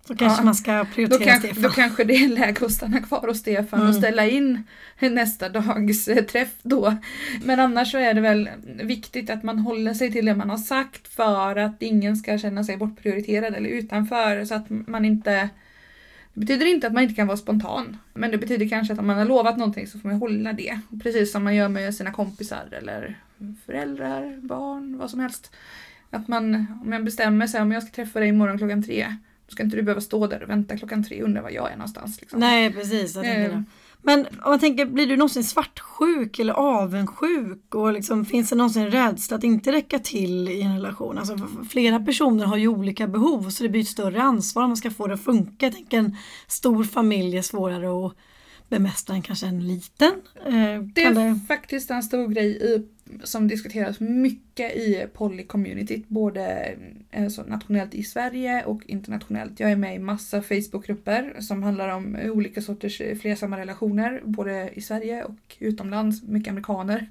Så 0.07 0.15
kanske 0.15 0.41
Ja. 0.41 0.45
man 0.45 0.55
ska 0.55 0.77
Då, 0.77 0.85
prioritera 0.85 1.25
kanske, 1.29 1.47
Stefan. 1.47 1.63
då 1.63 1.69
kanske 1.69 2.03
det 2.03 2.13
är 2.15 2.27
läge 2.27 2.65
att 2.65 2.71
stanna 2.71 3.01
kvar 3.01 3.27
hos 3.27 3.37
Stefan 3.39 3.79
och 3.79 3.85
Mm. 3.89 4.01
ställa 4.01 4.27
in 4.27 4.63
nästa 4.99 5.49
dags 5.49 6.07
eh, 6.07 6.23
träff 6.25 6.53
då. 6.63 6.95
Men 7.43 7.59
annars 7.59 7.91
så 7.91 7.97
är 7.97 8.13
det 8.13 8.21
väl 8.21 8.49
viktigt 8.83 9.29
att 9.29 9.43
man 9.43 9.59
håller 9.59 9.93
sig 9.93 10.11
till 10.11 10.25
det 10.25 10.35
man 10.35 10.49
har 10.49 10.57
sagt 10.57 11.07
för 11.07 11.55
att 11.55 11.81
ingen 11.81 12.17
ska 12.17 12.37
känna 12.37 12.63
sig 12.63 12.77
bortprioriterad 12.77 13.55
eller 13.55 13.69
utanför 13.69 14.45
så 14.45 14.55
att 14.55 14.65
man 14.69 15.05
inte 15.05 15.49
det 16.33 16.39
betyder 16.39 16.65
inte 16.65 16.87
att 16.87 16.93
man 16.93 17.03
inte 17.03 17.15
kan 17.15 17.27
vara 17.27 17.37
spontan. 17.37 17.97
Men 18.13 18.31
det 18.31 18.37
betyder 18.37 18.69
kanske 18.69 18.93
att 18.93 18.99
om 18.99 19.07
man 19.07 19.17
har 19.17 19.25
lovat 19.25 19.57
någonting 19.57 19.87
så 19.87 19.99
får 19.99 20.09
man 20.09 20.17
hålla 20.19 20.53
det. 20.53 20.79
Precis 21.03 21.31
som 21.31 21.43
man 21.43 21.55
gör 21.55 21.69
med 21.69 21.95
sina 21.95 22.11
kompisar 22.11 22.63
eller 22.71 23.17
föräldrar, 23.65 24.39
barn, 24.41 24.97
vad 24.97 25.09
som 25.09 25.19
helst. 25.19 25.51
Att 26.09 26.27
man, 26.27 26.65
om 26.85 26.91
jag 26.93 27.03
bestämmer 27.05 27.47
sig 27.47 27.61
om 27.61 27.71
jag 27.71 27.83
ska 27.83 27.91
träffa 27.91 28.19
dig 28.19 28.29
imorgon 28.29 28.57
klockan 28.57 28.83
tre. 28.83 29.15
Ska 29.47 29.63
inte 29.63 29.75
du 29.75 29.81
behöva 29.81 30.01
stå 30.01 30.27
där 30.27 30.43
och 30.43 30.49
vänta 30.49 30.77
klockan 30.77 31.03
tre 31.03 31.21
och 31.21 31.27
undra 31.27 31.41
var 31.41 31.49
jag 31.49 31.71
är 31.71 31.75
någonstans. 31.75 32.21
Liksom. 32.21 32.39
Nej 32.39 32.73
precis, 32.73 33.15
jag 33.15 33.23
tänker 33.23 33.49
Eh. 33.49 33.49
det. 33.49 33.63
Men 34.01 34.19
om 34.19 34.49
man 34.49 34.59
tänker, 34.59 34.85
blir 34.85 35.07
du 35.07 35.17
någonsin 35.17 35.43
svartsjuk 35.43 36.39
eller 36.39 36.53
avundsjuk? 36.53 37.75
Och 37.75 37.93
liksom, 37.93 38.25
finns 38.25 38.49
det 38.49 38.55
någonsin 38.55 38.91
rädsla 38.91 39.37
att 39.37 39.43
inte 39.43 39.71
räcka 39.71 39.99
till 39.99 40.49
i 40.49 40.61
en 40.61 40.75
relation? 40.75 41.17
Alltså, 41.17 41.37
flera 41.69 41.99
personer 41.99 42.45
har 42.45 42.57
ju 42.57 42.67
olika 42.67 43.07
behov 43.07 43.49
så 43.49 43.63
det 43.63 43.69
blir 43.69 43.81
ett 43.81 43.87
större 43.87 44.21
ansvar 44.21 44.63
om 44.63 44.69
man 44.69 44.77
ska 44.77 44.91
få 44.91 45.07
det 45.07 45.13
att 45.13 45.23
funka. 45.23 45.65
Jag 45.65 45.73
tänker 45.73 45.97
en 45.97 46.17
stor 46.47 46.83
familj 46.83 47.37
är 47.37 47.41
svårare 47.41 48.07
att 48.07 48.15
bemästra 48.69 49.15
än 49.15 49.21
kanske 49.21 49.47
en 49.47 49.67
liten. 49.67 50.11
Eh, 50.45 50.81
Det 50.93 51.03
är 51.03 51.13
det... 51.13 51.39
faktiskt 51.47 51.91
en 51.91 52.03
stor 52.03 52.27
grej 52.27 52.47
i, 52.47 52.83
som 53.23 53.47
diskuteras 53.47 53.99
mycket 53.99 54.75
i 54.75 55.05
poly-communityt, 55.13 56.03
både 56.07 56.75
eh, 57.11 57.27
så 57.27 57.43
nationellt 57.43 57.93
i 57.95 58.03
Sverige 58.03 58.63
och 58.65 58.81
internationellt. 58.85 59.59
Jag 59.59 59.71
är 59.71 59.75
med 59.75 59.95
i 59.95 59.99
massa 59.99 60.41
Facebookgrupper 60.41 61.35
som 61.39 61.63
handlar 61.63 61.89
om 61.89 62.15
olika 62.23 62.61
sorters 62.61 63.01
eh, 63.01 63.17
flersamma 63.17 63.57
relationer, 63.57 64.21
både 64.25 64.69
i 64.73 64.81
Sverige 64.81 65.23
och 65.23 65.55
utomlands, 65.59 66.23
mycket 66.23 66.51
amerikaner. 66.51 67.07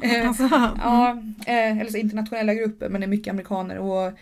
Alltså, 0.26 0.48
Ja, 0.78 1.22
eh, 1.46 1.78
eller 1.78 1.90
så 1.90 1.96
internationella 1.98 2.54
grupper 2.54 2.88
men 2.88 3.00
det 3.00 3.04
är 3.04 3.08
mycket 3.08 3.30
amerikaner 3.30 3.78
och 3.78 4.12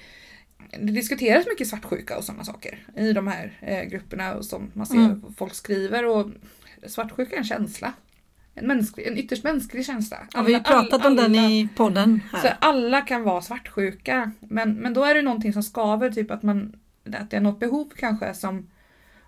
det 0.80 0.92
diskuteras 0.92 1.46
mycket 1.46 1.68
svartsjuka 1.68 2.16
och 2.18 2.24
sådana 2.24 2.44
saker 2.44 2.87
i 2.96 3.12
de 3.12 3.26
här 3.26 3.58
eh, 3.61 3.82
grupperna 3.85 4.35
och 4.35 4.44
som 4.44 4.70
man 4.74 4.87
ser 4.87 4.96
Mm. 4.96 5.22
folk 5.37 5.54
skriver 5.54 6.06
och 6.06 6.30
svartsjuka 6.86 7.34
är 7.34 7.38
en 7.38 7.44
känsla. 7.44 7.92
En, 8.54 8.66
mänsklig, 8.66 9.06
en 9.06 9.18
ytterst 9.18 9.44
mänsklig 9.44 9.86
känsla. 9.86 10.16
Ja, 10.34 10.42
vi 10.42 10.52
har 10.52 10.60
ju 10.60 10.66
Alla- 10.66 10.82
pratat 10.82 11.06
om 11.06 11.16
den 11.16 11.24
alla- 11.38 11.48
i 11.50 11.68
podden 11.76 12.20
Så 12.30 12.36
här. 12.36 12.56
alla 12.60 13.00
kan 13.00 13.22
vara 13.22 13.42
svartsjuka. 13.42 14.32
Men, 14.40 14.74
men 14.74 14.94
då 14.94 15.04
är 15.04 15.14
det 15.14 15.22
någonting 15.22 15.52
som 15.52 15.62
skaver, 15.62 16.10
typ 16.10 16.30
att, 16.30 16.42
man, 16.42 16.76
att 17.14 17.30
det 17.30 17.36
är 17.36 17.40
något 17.40 17.60
behov 17.60 17.92
kanske 17.96 18.34
som, 18.34 18.70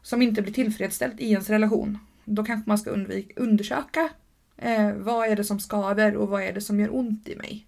som 0.02 0.22
inte 0.22 0.42
blir 0.42 0.52
tillfredsställt 0.52 1.20
i 1.20 1.30
ens 1.30 1.50
relation. 1.50 1.98
Då 2.24 2.44
kanske 2.44 2.68
man 2.68 2.78
ska 2.78 2.90
undvika, 2.90 3.40
undersöka 3.40 4.08
eh, 4.56 4.92
vad 4.92 5.28
är 5.28 5.36
det 5.36 5.44
som 5.44 5.60
skaver 5.60 6.16
och 6.16 6.28
vad 6.28 6.42
är 6.42 6.52
det 6.52 6.60
som 6.60 6.80
gör 6.80 6.96
ont 6.96 7.28
i 7.28 7.36
mig. 7.36 7.66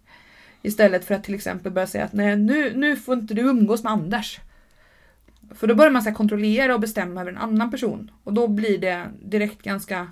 Istället 0.62 1.04
för 1.04 1.14
att 1.14 1.24
till 1.24 1.34
exempel 1.34 1.72
börja 1.72 1.86
säga 1.86 2.04
att 2.04 2.12
nej, 2.12 2.36
nu, 2.36 2.72
nu 2.76 2.96
får 2.96 3.14
inte 3.18 3.34
du 3.34 3.42
umgås 3.42 3.82
med 3.82 3.92
Anders. 3.92 4.40
För 5.54 5.66
då 5.66 5.74
börjar 5.74 5.90
man 5.90 6.02
så 6.02 6.08
här, 6.08 6.16
kontrollera 6.16 6.74
och 6.74 6.80
bestämma 6.80 7.20
över 7.20 7.32
en 7.32 7.38
annan 7.38 7.70
person. 7.70 8.10
Och 8.24 8.32
då 8.32 8.48
blir 8.48 8.78
det 8.78 9.06
direkt 9.22 9.62
ganska, 9.62 10.08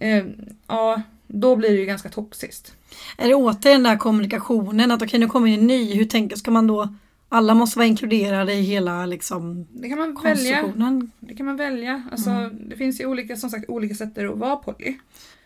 eh, 0.00 0.24
ja, 0.66 1.02
då 1.26 1.56
blir 1.56 1.68
det 1.70 1.76
ju 1.76 1.86
ganska 1.86 2.08
toxiskt. 2.08 2.74
Är 3.18 3.28
det 3.28 3.34
återigen 3.34 3.82
den 3.82 3.92
där 3.92 3.98
kommunikationen 3.98 4.90
att 4.90 5.02
okej 5.02 5.20
nu 5.20 5.26
kommer 5.26 5.48
en 5.48 5.66
ny, 5.66 5.94
hur 5.94 6.04
tänker, 6.04 6.36
ska 6.36 6.50
man 6.50 6.66
då 6.66 6.88
alla 7.28 7.54
måste 7.54 7.78
vara 7.78 7.86
inkluderade 7.86 8.54
i 8.54 8.62
hela 8.62 9.06
liksom 9.06 9.66
Det 9.70 9.88
kan 9.88 9.98
man 9.98 10.14
välja. 10.22 10.34
konstruktionen? 10.34 11.10
Det 11.20 11.34
kan 11.34 11.46
man 11.46 11.56
välja. 11.56 12.02
Alltså, 12.12 12.50
Det 12.52 12.76
finns 12.76 13.00
ju 13.00 13.06
olika, 13.06 13.36
som 13.36 13.50
sagt, 13.50 13.68
olika 13.68 13.94
sätt 13.94 14.18
att 14.18 14.38
vara 14.38 14.56
poly. 14.56 14.96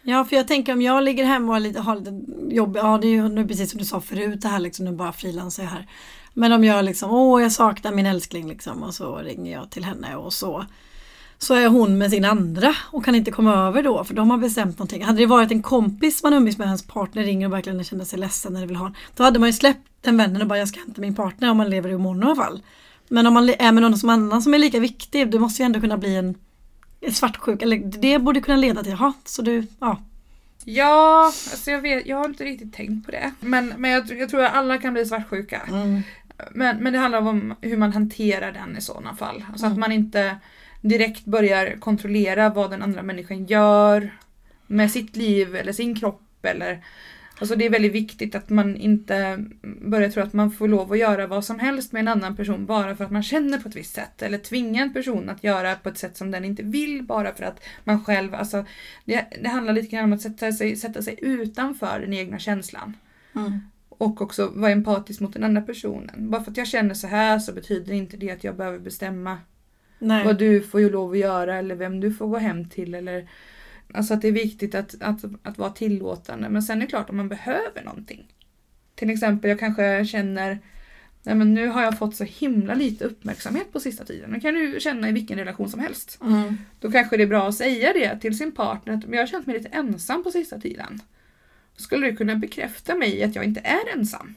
Ja, 0.02 0.24
för 0.24 0.36
jag 0.36 0.48
tänker 0.48 0.72
om 0.72 0.82
jag 0.82 1.04
ligger 1.04 1.24
hemma 1.24 1.46
och 1.46 1.52
har 1.52 1.60
lite, 1.60 1.80
har 1.80 1.96
lite 1.96 2.20
jobb, 2.54 2.76
ja 2.76 2.98
det 2.98 3.06
är 3.06 3.10
ju 3.10 3.28
nu 3.28 3.48
precis 3.48 3.70
som 3.70 3.78
du 3.78 3.84
sa 3.84 4.00
förut 4.00 4.40
det 4.40 4.48
här 4.48 4.58
liksom, 4.58 4.84
nu 4.84 4.92
bara 4.92 5.12
frilansar 5.12 5.62
jag 5.62 5.70
här. 5.70 5.86
Men 6.34 6.52
om 6.52 6.64
jag 6.64 6.84
liksom, 6.84 7.10
åh 7.10 7.42
jag 7.42 7.52
saknar 7.52 7.92
min 7.92 8.06
älskling 8.06 8.48
liksom 8.48 8.82
och 8.82 8.94
så 8.94 9.16
ringer 9.16 9.52
jag 9.52 9.70
till 9.70 9.84
henne 9.84 10.16
och 10.16 10.32
så 10.32 10.66
så 11.42 11.54
är 11.54 11.68
hon 11.68 11.98
med 11.98 12.10
sin 12.10 12.24
andra 12.24 12.74
och 12.90 13.04
kan 13.04 13.14
inte 13.14 13.30
komma 13.30 13.54
över 13.54 13.82
då 13.82 14.04
för 14.04 14.14
de 14.14 14.30
har 14.30 14.38
bestämt 14.38 14.78
någonting. 14.78 15.04
Hade 15.04 15.18
det 15.18 15.26
varit 15.26 15.50
en 15.50 15.62
kompis 15.62 16.22
man 16.22 16.32
umgås 16.32 16.58
med, 16.58 16.68
hans 16.68 16.86
partner 16.86 17.24
ringer 17.24 17.46
och 17.46 17.52
verkligen 17.52 17.84
känner 17.84 18.04
sig 18.04 18.18
ledsen 18.18 18.56
eller 18.56 18.66
vill 18.66 18.76
ha 18.76 18.92
Då 19.16 19.24
hade 19.24 19.38
man 19.38 19.48
ju 19.48 19.52
släppt 19.52 19.88
den 20.00 20.16
vännen 20.16 20.42
och 20.42 20.48
bara 20.48 20.58
jag 20.58 20.68
ska 20.68 20.80
hämta 20.80 21.00
min 21.00 21.14
partner 21.14 21.50
om 21.50 21.56
man 21.56 21.70
lever 21.70 21.90
i 21.90 21.98
mono 21.98 22.22
i 22.22 22.26
alla 22.26 22.36
fall. 22.36 22.62
Men 23.08 23.26
om 23.26 23.34
man 23.34 23.48
är 23.48 23.72
med 23.72 23.82
någon 23.82 23.98
som 23.98 24.08
annan 24.08 24.42
som 24.42 24.54
är 24.54 24.58
lika 24.58 24.80
viktig, 24.80 25.30
det 25.30 25.38
måste 25.38 25.62
ju 25.62 25.66
ändå 25.66 25.80
kunna 25.80 25.98
bli 25.98 26.16
en, 26.16 26.34
en 27.00 27.12
svartsjuk, 27.12 27.62
eller 27.62 27.78
det 27.78 28.18
borde 28.18 28.40
kunna 28.40 28.56
leda 28.56 28.82
till, 28.82 28.92
jaha, 28.92 29.12
så 29.24 29.42
du, 29.42 29.66
ja. 29.80 30.02
Ja, 30.64 31.26
alltså 31.26 31.70
jag, 31.70 31.80
vet, 31.80 32.06
jag 32.06 32.16
har 32.16 32.24
inte 32.24 32.44
riktigt 32.44 32.74
tänkt 32.74 33.06
på 33.06 33.12
det. 33.12 33.32
Men, 33.40 33.74
men 33.78 33.90
jag, 33.90 34.18
jag 34.18 34.28
tror 34.28 34.44
att 34.44 34.54
alla 34.54 34.78
kan 34.78 34.92
bli 34.92 35.06
svartsjuka. 35.06 35.62
Men, 36.50 36.76
men 36.82 36.92
det 36.92 36.98
handlar 36.98 37.18
om 37.18 37.54
hur 37.60 37.76
man 37.76 37.92
hanterar 37.92 38.52
den 38.52 38.76
i 38.76 38.80
sådana 38.80 39.14
fall. 39.14 39.44
Alltså 39.48 39.66
att 39.66 39.78
man 39.78 39.92
inte 39.92 40.36
direkt 40.80 41.24
börjar 41.24 41.76
kontrollera 41.80 42.48
vad 42.48 42.70
den 42.70 42.82
andra 42.82 43.02
människan 43.02 43.46
gör 43.46 44.10
med 44.66 44.90
sitt 44.90 45.16
liv 45.16 45.56
eller 45.56 45.72
sin 45.72 45.94
kropp. 45.94 46.22
Eller, 46.42 46.84
alltså 47.38 47.56
det 47.56 47.66
är 47.66 47.70
väldigt 47.70 47.92
viktigt 47.92 48.34
att 48.34 48.50
man 48.50 48.76
inte 48.76 49.44
börjar 49.62 50.10
tro 50.10 50.22
att 50.22 50.32
man 50.32 50.50
får 50.50 50.68
lov 50.68 50.92
att 50.92 50.98
göra 50.98 51.26
vad 51.26 51.44
som 51.44 51.58
helst 51.58 51.92
med 51.92 52.00
en 52.00 52.08
annan 52.08 52.36
person 52.36 52.66
bara 52.66 52.96
för 52.96 53.04
att 53.04 53.10
man 53.10 53.22
känner 53.22 53.58
på 53.58 53.68
ett 53.68 53.76
visst 53.76 53.94
sätt. 53.94 54.22
Eller 54.22 54.38
tvinga 54.38 54.82
en 54.82 54.92
person 54.92 55.28
att 55.28 55.44
göra 55.44 55.74
på 55.74 55.88
ett 55.88 55.98
sätt 55.98 56.16
som 56.16 56.30
den 56.30 56.44
inte 56.44 56.62
vill 56.62 57.02
bara 57.02 57.34
för 57.34 57.44
att 57.44 57.64
man 57.84 58.04
själv, 58.04 58.34
alltså 58.34 58.64
det, 59.04 59.26
det 59.42 59.48
handlar 59.48 59.72
lite 59.72 59.96
grann 59.96 60.04
om 60.04 60.12
att 60.12 60.22
sätta 60.22 60.52
sig, 60.52 60.76
sätta 60.76 61.02
sig 61.02 61.18
utanför 61.22 62.00
den 62.00 62.12
egna 62.12 62.38
känslan. 62.38 62.96
Mm. 63.34 63.60
Och 64.02 64.22
också 64.22 64.52
vara 64.54 64.70
empatisk 64.70 65.20
mot 65.20 65.32
den 65.32 65.44
andra 65.44 65.62
personen. 65.62 66.30
Bara 66.30 66.44
för 66.44 66.50
att 66.50 66.56
jag 66.56 66.66
känner 66.66 66.94
så 66.94 67.06
här 67.06 67.38
så 67.38 67.52
betyder 67.52 67.92
inte 67.92 68.16
det 68.16 68.30
att 68.30 68.44
jag 68.44 68.56
behöver 68.56 68.78
bestämma 68.78 69.38
Nej. 69.98 70.24
vad 70.24 70.38
du 70.38 70.60
får 70.60 70.80
ju 70.80 70.90
lov 70.90 71.10
att 71.12 71.18
göra 71.18 71.56
eller 71.56 71.74
vem 71.74 72.00
du 72.00 72.12
får 72.12 72.26
gå 72.26 72.38
hem 72.38 72.68
till. 72.68 72.94
Eller, 72.94 73.28
alltså 73.94 74.14
att 74.14 74.22
det 74.22 74.28
är 74.28 74.32
viktigt 74.32 74.74
att, 74.74 75.02
att, 75.02 75.24
att 75.42 75.58
vara 75.58 75.70
tillåtande. 75.70 76.48
Men 76.48 76.62
sen 76.62 76.76
är 76.76 76.80
det 76.80 76.86
klart 76.86 77.10
om 77.10 77.16
man 77.16 77.28
behöver 77.28 77.84
någonting. 77.84 78.34
Till 78.94 79.10
exempel 79.10 79.50
jag 79.50 79.58
kanske 79.58 80.04
känner 80.04 80.58
Nej 81.22 81.34
men 81.34 81.54
nu 81.54 81.68
har 81.68 81.82
jag 81.82 81.98
fått 81.98 82.16
så 82.16 82.24
himla 82.24 82.74
lite 82.74 83.04
uppmärksamhet 83.04 83.72
på 83.72 83.80
sista 83.80 84.04
tiden. 84.04 84.32
Det 84.32 84.40
kan 84.40 84.54
du 84.54 84.80
känna 84.80 85.08
i 85.08 85.12
vilken 85.12 85.38
relation 85.38 85.68
som 85.68 85.80
helst. 85.80 86.18
Mm. 86.22 86.56
Då 86.80 86.90
kanske 86.90 87.16
det 87.16 87.22
är 87.22 87.26
bra 87.26 87.48
att 87.48 87.54
säga 87.54 87.92
det 87.92 88.20
till 88.20 88.38
sin 88.38 88.52
partner 88.52 89.02
"Men 89.06 89.12
jag 89.12 89.22
har 89.22 89.26
känt 89.26 89.46
mig 89.46 89.58
lite 89.58 89.68
ensam 89.68 90.24
på 90.24 90.30
sista 90.30 90.60
tiden. 90.60 91.00
Skulle 91.76 92.06
du 92.10 92.16
kunna 92.16 92.36
bekräfta 92.36 92.94
mig 92.94 93.16
i 93.16 93.22
att 93.24 93.34
jag 93.34 93.44
inte 93.44 93.60
är 93.60 93.96
ensam? 93.98 94.34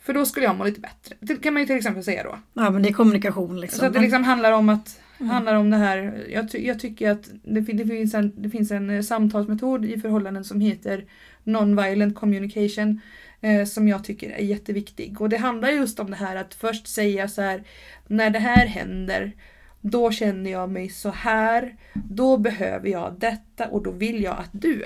För 0.00 0.14
då 0.14 0.26
skulle 0.26 0.46
jag 0.46 0.56
må 0.56 0.64
lite 0.64 0.80
bättre. 0.80 1.14
Det 1.20 1.36
kan 1.36 1.52
man 1.54 1.62
ju 1.62 1.66
till 1.66 1.76
exempel 1.76 2.04
säga 2.04 2.22
då. 2.22 2.38
Ja 2.54 2.70
men 2.70 2.82
det 2.82 2.88
är 2.88 2.92
kommunikation 2.92 3.60
liksom. 3.60 3.78
Så 3.80 3.86
att 3.86 3.92
det 3.92 4.00
liksom 4.00 4.24
handlar 4.24 4.52
om 4.52 4.68
att 4.68 5.00
Mm. 5.20 5.30
handlar 5.30 5.54
om 5.54 5.70
det 5.70 5.76
här. 5.76 6.26
Jag, 6.30 6.50
ty- 6.52 6.66
jag 6.66 6.80
tycker 6.80 7.10
att 7.10 7.30
det, 7.44 7.60
det, 7.60 7.86
finns 7.86 8.14
en, 8.14 8.32
det 8.42 8.50
finns 8.50 8.70
en 8.70 8.90
eh, 8.90 9.02
samtalsmetod 9.02 9.84
i 9.84 10.00
förhållanden 10.00 10.44
som 10.44 10.60
heter 10.60 11.04
Non-violent 11.44 12.14
communication. 12.14 13.00
Eh, 13.40 13.64
som 13.64 13.88
jag 13.88 14.04
tycker 14.04 14.30
är 14.30 14.42
jätteviktig. 14.42 15.20
Och 15.20 15.28
det 15.28 15.36
handlar 15.36 15.68
just 15.68 16.00
om 16.00 16.10
det 16.10 16.16
här 16.16 16.36
att 16.36 16.54
först 16.54 16.88
säga 16.88 17.28
så 17.28 17.42
här. 17.42 17.62
När 18.06 18.30
det 18.30 18.38
här 18.38 18.66
händer. 18.66 19.32
Då 19.80 20.10
känner 20.10 20.50
jag 20.50 20.70
mig 20.70 20.88
så 20.88 21.10
här. 21.10 21.76
Då 21.94 22.36
behöver 22.36 22.88
jag 22.88 23.16
detta 23.18 23.66
och 23.68 23.82
då 23.82 23.90
vill 23.90 24.22
jag 24.22 24.38
att 24.38 24.50
du. 24.52 24.84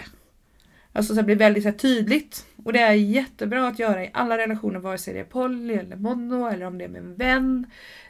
Alltså 0.93 1.15
så 1.15 1.21
det 1.21 1.25
blir 1.27 1.37
väldigt 1.37 1.63
så 1.63 1.69
här, 1.69 1.77
tydligt. 1.77 2.47
Och 2.65 2.73
det 2.73 2.81
är 2.81 2.93
jättebra 2.93 3.69
att 3.69 3.79
göra 3.79 4.05
i 4.05 4.11
alla 4.15 4.39
relationer 4.39 4.79
vare 4.81 4.99
sig 4.99 5.15
det 5.15 5.21
är 5.21 5.25
poly 5.25 5.75
eller 5.75 5.97
mono 5.97 6.49
eller 6.49 6.67
om 6.67 6.79
det 6.79 6.85
är 6.85 6.89
med 6.89 7.01
en 7.03 7.15
vän. 7.17 7.67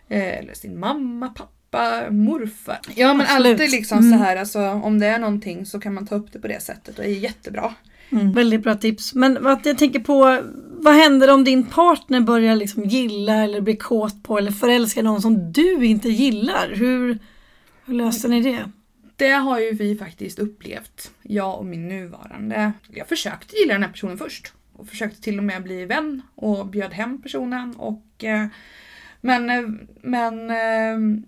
Eh, 0.09 0.39
eller 0.39 0.55
sin 0.55 0.81
mamma, 0.81 1.29
pappa, 1.29 2.11
morfar. 2.11 2.79
Ja 2.95 3.15
men 3.15 3.21
Absolut. 3.27 3.53
alltid 3.53 3.71
liksom 3.71 3.99
Mm. 3.99 4.13
så 4.19 4.25
här 4.25 4.37
alltså 4.37 4.61
om 4.61 4.99
det 4.99 5.07
är 5.07 5.19
någonting 5.19 5.67
så 5.67 5.81
kan 5.81 5.95
man 5.95 6.07
ta 6.07 6.15
upp 6.15 6.33
det 6.33 6.39
på 6.39 6.49
det 6.49 6.63
sättet 6.63 6.99
och 6.99 7.05
det 7.05 7.11
är 7.11 7.19
jättebra. 7.19 7.75
Mm, 8.13 8.33
väldigt 8.33 8.63
bra 8.63 8.75
tips. 8.75 9.15
Men 9.15 9.39
vad 9.41 9.61
jag 9.65 9.79
tänker 9.79 10.01
på, 10.01 10.39
vad 10.71 10.95
händer 10.95 11.31
om 11.31 11.45
din 11.45 11.65
partner 11.67 12.21
börjar 12.21 12.57
liksom 12.57 12.85
gilla 12.85 13.35
eller 13.45 13.61
bli 13.61 13.77
kåt 13.77 14.23
på 14.23 14.39
eller 14.39 14.51
förälska 14.51 15.03
någon 15.03 15.23
som 15.23 15.53
du 15.53 15.85
inte 15.87 16.09
gillar? 16.09 16.69
Hur, 16.75 17.19
hur 17.85 17.95
löser 17.95 18.29
ni 18.29 18.41
det? 18.41 18.71
Det 19.23 19.31
har 19.31 19.61
ju 19.61 19.73
vi 19.73 19.97
faktiskt 19.97 20.39
upplevt, 20.39 21.13
jag 21.23 21.59
och 21.59 21.67
min 21.67 21.89
nuvarande. 21.89 22.73
Jag 22.91 23.09
försökte 23.09 23.57
gilla 23.57 23.73
den 23.73 23.83
här 23.83 23.91
personen 23.91 24.19
först. 24.19 24.53
Och 24.73 24.89
försökte 24.89 25.23
till 25.23 25.39
och 25.39 25.45
med 25.45 25.63
bli 25.63 25.85
vän 25.85 26.23
och 26.35 26.67
bjöd 26.67 26.93
hem 26.93 27.23
personen. 27.23 27.75
Och, 27.77 28.25
eh, 28.25 28.47
men 29.21 29.51
eh, 29.51 29.63
men 30.03 30.51
eh, 30.51 31.25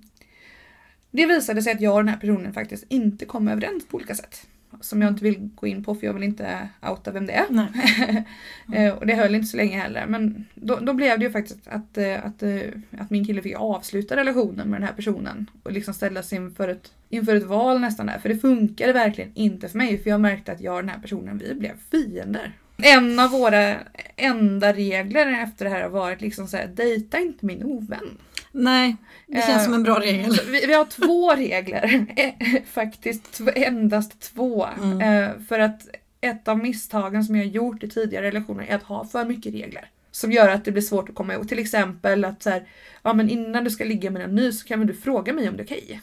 det 1.10 1.26
visade 1.26 1.62
sig 1.62 1.72
att 1.72 1.80
jag 1.80 1.94
och 1.94 2.00
den 2.00 2.08
här 2.08 2.20
personen 2.20 2.52
faktiskt 2.52 2.84
inte 2.88 3.24
kom 3.24 3.48
överens 3.48 3.86
på 3.86 3.96
olika 3.96 4.14
sätt. 4.14 4.46
Som 4.80 5.02
jag 5.02 5.10
inte 5.10 5.24
vill 5.24 5.50
gå 5.54 5.66
in 5.66 5.84
på 5.84 5.94
för 5.94 6.06
jag 6.06 6.14
vill 6.14 6.22
inte 6.22 6.68
outa 6.82 7.10
vem 7.10 7.26
det 7.26 7.32
är. 7.32 7.46
Nej. 7.50 8.24
Eh, 8.72 8.94
och 8.94 9.06
det 9.06 9.14
höll 9.14 9.34
inte 9.34 9.46
så 9.46 9.56
länge 9.56 9.78
heller. 9.78 10.06
Men 10.06 10.44
då, 10.54 10.76
då 10.76 10.92
blev 10.92 11.18
det 11.18 11.24
ju 11.24 11.30
faktiskt 11.30 11.68
att, 11.68 11.98
eh, 11.98 12.24
att, 12.26 12.42
eh, 12.42 12.60
att 12.98 13.10
min 13.10 13.24
kille 13.24 13.42
fick 13.42 13.56
avsluta 13.56 14.16
relationen 14.16 14.68
med 14.70 14.80
den 14.80 14.88
här 14.88 14.94
personen. 14.94 15.50
Och 15.62 15.72
liksom 15.72 15.94
ställas 15.94 16.32
inför 16.32 16.68
ett, 16.68 16.92
inför 17.08 17.36
ett 17.36 17.46
val 17.46 17.80
nästan 17.80 18.06
där. 18.06 18.18
För 18.18 18.28
det 18.28 18.36
funkade 18.36 18.92
verkligen 18.92 19.30
inte 19.34 19.68
för 19.68 19.78
mig. 19.78 19.98
För 19.98 20.10
jag 20.10 20.20
märkte 20.20 20.52
att 20.52 20.60
jag 20.60 20.74
och 20.74 20.82
den 20.82 20.88
här 20.88 21.00
personen, 21.00 21.38
vi 21.38 21.54
blev 21.54 21.72
fiender. 21.90 22.52
En 22.76 23.18
av 23.18 23.30
våra 23.30 23.76
enda 24.16 24.72
regler 24.72 25.42
efter 25.42 25.64
det 25.64 25.70
här 25.70 25.82
har 25.82 25.88
varit 25.88 26.20
liksom 26.20 26.48
såhär, 26.48 26.66
dejta 26.66 27.18
inte 27.18 27.46
min 27.46 27.64
ovän. 27.64 28.18
Nej, 28.56 28.96
det 29.26 29.40
känns 29.46 29.48
Eh, 29.48 29.64
som 29.64 29.74
en 29.74 29.82
bra 29.82 30.00
regel. 30.00 30.40
Vi, 30.50 30.66
vi 30.66 30.72
har 30.72 30.84
två 30.84 31.34
regler, 31.34 32.06
Eh, 32.16 32.62
faktiskt 32.72 33.40
endast 33.54 34.20
två. 34.34 34.66
Mm. 34.82 35.00
Eh, 35.00 35.30
För 35.48 35.58
att 35.58 35.80
ett 36.20 36.48
av 36.48 36.58
misstagen 36.58 37.24
som 37.24 37.36
jag 37.36 37.44
har 37.44 37.50
gjort 37.50 37.82
i 37.82 37.88
tidigare 37.88 38.26
relationer 38.26 38.66
är 38.68 38.76
att 38.76 38.82
ha 38.82 39.06
för 39.06 39.24
mycket 39.24 39.54
regler. 39.54 39.88
Som 40.10 40.32
gör 40.32 40.48
att 40.48 40.64
det 40.64 40.72
blir 40.72 40.82
svårt 40.82 41.08
att 41.08 41.14
komma 41.14 41.34
ihåg. 41.34 41.48
Till 41.48 41.58
exempel 41.58 42.24
att 42.24 42.42
så 42.42 42.50
här, 42.50 42.62
ja 43.02 43.12
men 43.12 43.30
innan 43.30 43.64
du 43.64 43.70
ska 43.70 43.84
ligga 43.84 44.10
med 44.10 44.22
en 44.22 44.34
ny 44.34 44.52
så 44.52 44.66
kan 44.66 44.78
väl 44.78 44.88
du 44.88 44.94
fråga 44.94 45.32
mig 45.32 45.48
om 45.48 45.56
det 45.56 45.62
är 45.62 45.66
okej. 45.66 46.00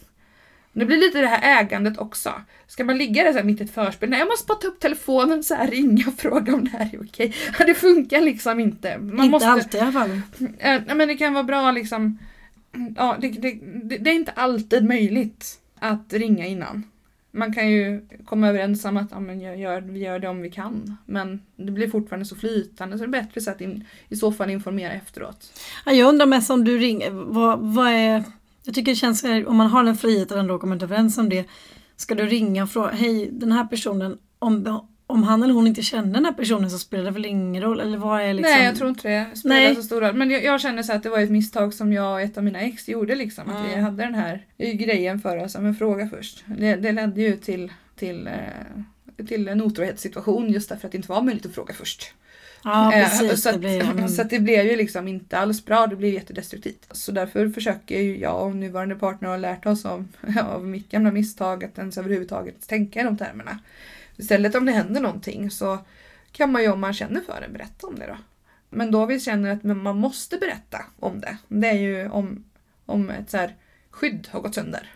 Det 0.74 0.86
blir 0.86 0.97
lite 0.97 1.22
det 1.22 1.28
här 1.28 1.62
ägandet 1.62 1.97
också. 1.97 2.34
Ska 2.68 2.84
man 2.84 2.97
ligga 2.97 3.24
där 3.24 3.34
så 3.34 3.45
mitt 3.45 3.62
i 3.62 3.64
ett 3.64 3.74
förspel? 3.74 4.10
Nej, 4.10 4.20
jag 4.20 4.28
måste 4.28 4.47
bara 4.47 4.58
ta 4.58 4.68
upp 4.68 4.80
telefonen 4.80 5.43
så 5.43 5.56
här, 5.56 5.68
ringa 5.68 6.08
och 6.08 6.14
fråga 6.18 6.54
om 6.54 6.64
det 6.64 6.78
här 6.78 6.89
är 6.93 7.02
okej. 7.04 7.36
Ja, 7.60 7.66
det 7.66 7.74
funkar 7.74 8.22
liksom 8.22 8.60
inte. 8.60 8.97
Man 8.97 9.26
inte 9.26 9.32
måste, 9.32 9.47
alltid 9.47 9.76
i 9.76 9.84
alla 9.84 9.91
fall. 9.91 10.22
Nej, 10.38 10.82
men 10.95 11.08
det 11.08 11.16
kan 11.16 11.34
vara 11.34 11.43
bra 11.43 11.72
liksom. 11.72 12.20
Ja, 12.96 13.18
det, 13.22 13.30
det, 13.30 13.60
det, 13.98 14.10
är 14.10 14.16
inte 14.16 14.32
alltid 14.32 14.86
möjligt 14.86 15.60
att 15.80 16.14
ringa 16.14 16.48
innan. 16.48 16.84
Man 17.32 17.54
kan 17.54 17.72
ju 17.72 18.06
komma 18.26 18.50
överens 18.50 18.86
om 18.86 18.98
att 18.98 19.12
ja, 19.12 19.20
men 19.20 19.42
jag 19.42 19.58
gör, 19.58 19.82
vi 19.82 20.00
gör 20.00 20.20
det 20.20 20.28
om 20.28 20.42
vi 20.42 20.52
kan. 20.52 20.98
Men 21.06 21.42
det 21.56 21.72
blir 21.72 21.90
fortfarande 21.90 22.26
så 22.26 22.36
flytande 22.36 22.98
så 22.98 23.06
det 23.06 23.18
är 23.18 23.24
bättre 23.24 23.42
så 23.42 23.52
att 23.52 23.62
in, 23.62 23.86
i 24.10 24.16
så 24.16 24.32
fall 24.32 24.50
informera 24.50 24.94
efteråt. 24.94 25.54
Ja, 25.86 25.92
jag 25.92 26.10
undrar 26.10 26.26
mest 26.26 26.50
om 26.50 26.64
du 26.64 26.78
ringer, 26.78 27.12
vad, 27.12 27.60
vad 27.60 27.88
är... 27.88 28.24
Jag 28.64 28.76
tycker 28.76 28.92
det 28.92 28.96
känns, 28.96 29.24
om 29.24 29.58
man 29.58 29.68
har 29.68 29.84
den 29.84 29.98
friheten 29.98 30.40
ändå, 30.40 30.60
kommer 30.60 30.76
inte 30.76 30.86
överens 30.86 31.18
om 31.18 31.30
det. 31.30 31.46
Ska 31.96 32.16
du 32.16 32.26
ringa 32.26 32.64
och 32.64 32.70
fråga, 32.70 32.90
hej 32.90 33.30
den 33.32 33.52
här 33.52 33.66
personen, 33.66 34.18
om, 34.40 34.88
om 35.12 35.24
han 35.24 35.43
eller 35.43 35.53
hon 35.53 35.68
inte 35.68 35.82
känner 35.82 36.14
den 36.14 36.26
här 36.26 36.32
personen 36.34 36.70
så 36.70 36.80
spelar 36.80 37.03
det 37.03 37.12
väl 37.12 37.26
ingen 37.26 37.64
roll? 37.64 37.80
Eller 37.80 37.97
vad 37.97 38.22
är 38.22 38.34
liksom... 38.34 38.51
Nej 38.51 38.66
jag 38.66 38.76
tror 38.76 38.89
inte 38.89 39.07
det 39.09 39.38
spelar 39.38 39.55
Nej. 39.55 39.76
så 39.76 39.84
stor 39.84 40.01
roll. 40.01 40.14
Men 40.16 40.30
jag, 40.30 40.43
jag 40.43 40.62
känner 40.62 40.84
så 40.84 40.93
att 40.93 41.03
det 41.03 41.09
var 41.09 41.20
ett 41.20 41.30
misstag 41.32 41.74
som 41.74 41.93
jag 41.93 42.14
och 42.14 42.22
ett 42.22 42.38
av 42.38 42.43
mina 42.43 42.62
ex 42.62 42.89
gjorde 42.89 43.16
liksom. 43.16 43.49
Att 43.49 43.66
vi 43.66 43.72
Mm. 43.74 43.84
hade 43.86 44.03
den 44.03 44.16
här 44.16 44.45
grejen 44.57 45.20
för 45.20 45.38
oss, 45.38 45.57
men 45.57 45.76
fråga 45.76 46.07
först. 46.07 46.43
Det, 46.45 46.76
det 46.76 46.91
ledde 46.91 47.22
ju 47.22 47.38
till, 47.38 47.72
till, 47.95 48.28
eh, 48.28 49.24
till 49.28 49.47
en 49.47 49.62
otrohetssituation 49.62 50.51
just 50.51 50.70
därför 50.70 50.88
att 50.88 50.91
det 50.91 50.97
inte 50.97 51.09
var 51.09 51.22
möjligt 51.22 51.45
att 51.45 51.55
fråga 51.55 51.74
först. 51.74 52.14
Ja 52.64 52.93
Eh, 52.93 53.03
precis. 53.03 53.43
så, 53.43 53.49
att, 53.49 53.62
det 53.62 53.80
mm. 53.80 54.07
så 54.07 54.24
det 54.24 54.39
blev 54.39 54.66
ju 54.66 54.76
liksom 54.76 55.07
inte 55.07 55.38
alls 55.38 55.66
bra, 55.66 55.88
det 55.88 55.95
blev 55.95 56.14
jättedestruktivt. 56.14 56.88
Så 56.91 57.12
därför 57.12 57.49
försöker 57.49 57.99
ju 57.99 58.18
jag 58.18 58.45
och 58.47 58.55
nuvarande 58.55 58.95
partner 58.95 59.30
ha 59.30 59.38
lärt 59.38 59.66
oss 59.66 59.86
av, 59.86 60.07
av 60.41 60.66
mitt 60.68 60.91
gamla 60.91 61.12
misstag 61.12 61.64
att 61.64 61.78
ens 61.78 61.97
överhuvudtaget 61.97 62.68
tänka 62.68 63.01
i 63.01 63.03
de 63.03 63.18
termerna. 63.18 63.59
Istället 64.22 64.56
om 64.56 64.66
det 64.66 64.72
händer 64.72 65.02
någonting 65.02 65.52
så 65.52 65.80
kan 66.32 66.52
man 66.52 66.62
ju 66.62 66.72
om 66.72 66.80
man 66.80 66.94
känner 66.94 67.22
för 67.22 67.42
det 67.42 67.54
berätta 67.54 67.88
om 67.88 68.00
det 68.00 68.08
då. 68.08 68.18
Men 68.70 68.92
då 68.92 69.06
vi 69.06 69.20
känner 69.20 69.52
att 69.52 69.64
man 69.64 69.98
måste 69.98 70.38
berätta 70.38 70.86
om 71.00 71.20
det. 71.22 71.38
Det 71.48 71.68
är 71.68 71.74
ju 71.74 72.10
om, 72.10 72.44
om 72.86 73.10
ett 73.10 73.30
så 73.30 73.38
här 73.38 73.56
skydd 73.90 74.28
har 74.32 74.42
gått 74.42 74.56
sönder. 74.56 74.90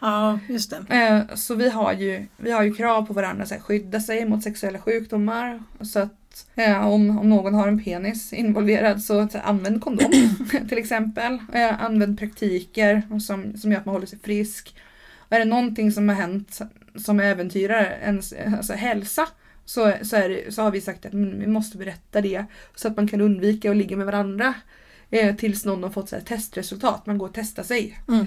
Ja 0.00 0.38
just 0.48 0.70
det. 0.88 0.96
Eh, 0.96 1.34
Så 1.34 1.54
vi 1.54 1.70
har 1.70 1.92
ju, 1.92 2.26
vi 2.36 2.50
har 2.50 2.62
ju 2.62 2.74
krav 2.74 3.06
på 3.06 3.12
varandra 3.12 3.44
att 3.44 3.62
skydda 3.62 4.00
sig 4.00 4.24
mot 4.24 4.42
sexuella 4.42 4.78
sjukdomar. 4.78 5.62
Så 5.80 5.98
att 5.98 6.46
eh, 6.54 6.86
om, 6.88 7.18
om 7.18 7.28
någon 7.28 7.54
har 7.54 7.68
en 7.68 7.84
penis 7.84 8.32
involverad 8.32 9.02
så 9.02 9.28
använd 9.44 9.82
kondom 9.82 10.12
till 10.68 10.78
exempel. 10.78 11.38
Eh, 11.52 11.82
Använd 11.82 12.18
praktiker 12.18 13.02
som, 13.20 13.56
som 13.56 13.72
gör 13.72 13.78
att 13.78 13.86
man 13.86 13.94
håller 13.94 14.06
sig 14.06 14.18
frisk. 14.18 14.74
Är 15.30 15.38
det 15.38 15.44
någonting 15.44 15.92
som 15.92 16.08
har 16.08 16.16
hänt 16.16 16.58
som 16.96 17.20
äventyrar 17.20 17.98
ens 18.02 18.32
alltså, 18.32 18.72
hälsa 18.72 19.28
så, 19.64 19.92
så, 20.02 20.16
det, 20.16 20.54
så 20.54 20.62
har 20.62 20.70
vi 20.70 20.80
sagt 20.80 21.06
att 21.06 21.14
vi 21.14 21.46
måste 21.46 21.78
berätta 21.78 22.20
det 22.20 22.44
så 22.74 22.88
att 22.88 22.96
man 22.96 23.08
kan 23.08 23.20
undvika 23.20 23.70
att 23.70 23.76
ligga 23.76 23.96
med 23.96 24.06
varandra 24.06 24.54
eh, 25.10 25.36
tills 25.36 25.64
någon 25.64 25.82
har 25.82 25.90
fått 25.90 26.08
så 26.08 26.16
här, 26.16 26.22
testresultat. 26.22 27.06
Man 27.06 27.18
går 27.18 27.28
och 27.28 27.34
testar 27.34 27.62
sig. 27.62 27.98
Mm. 28.08 28.26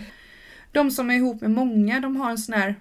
De 0.71 0.91
som 0.91 1.09
är 1.09 1.15
ihop 1.15 1.41
med 1.41 1.51
många, 1.51 1.99
de 1.99 2.15
har 2.15 2.31
en 2.31 2.37
sån 2.37 2.55
här 2.55 2.75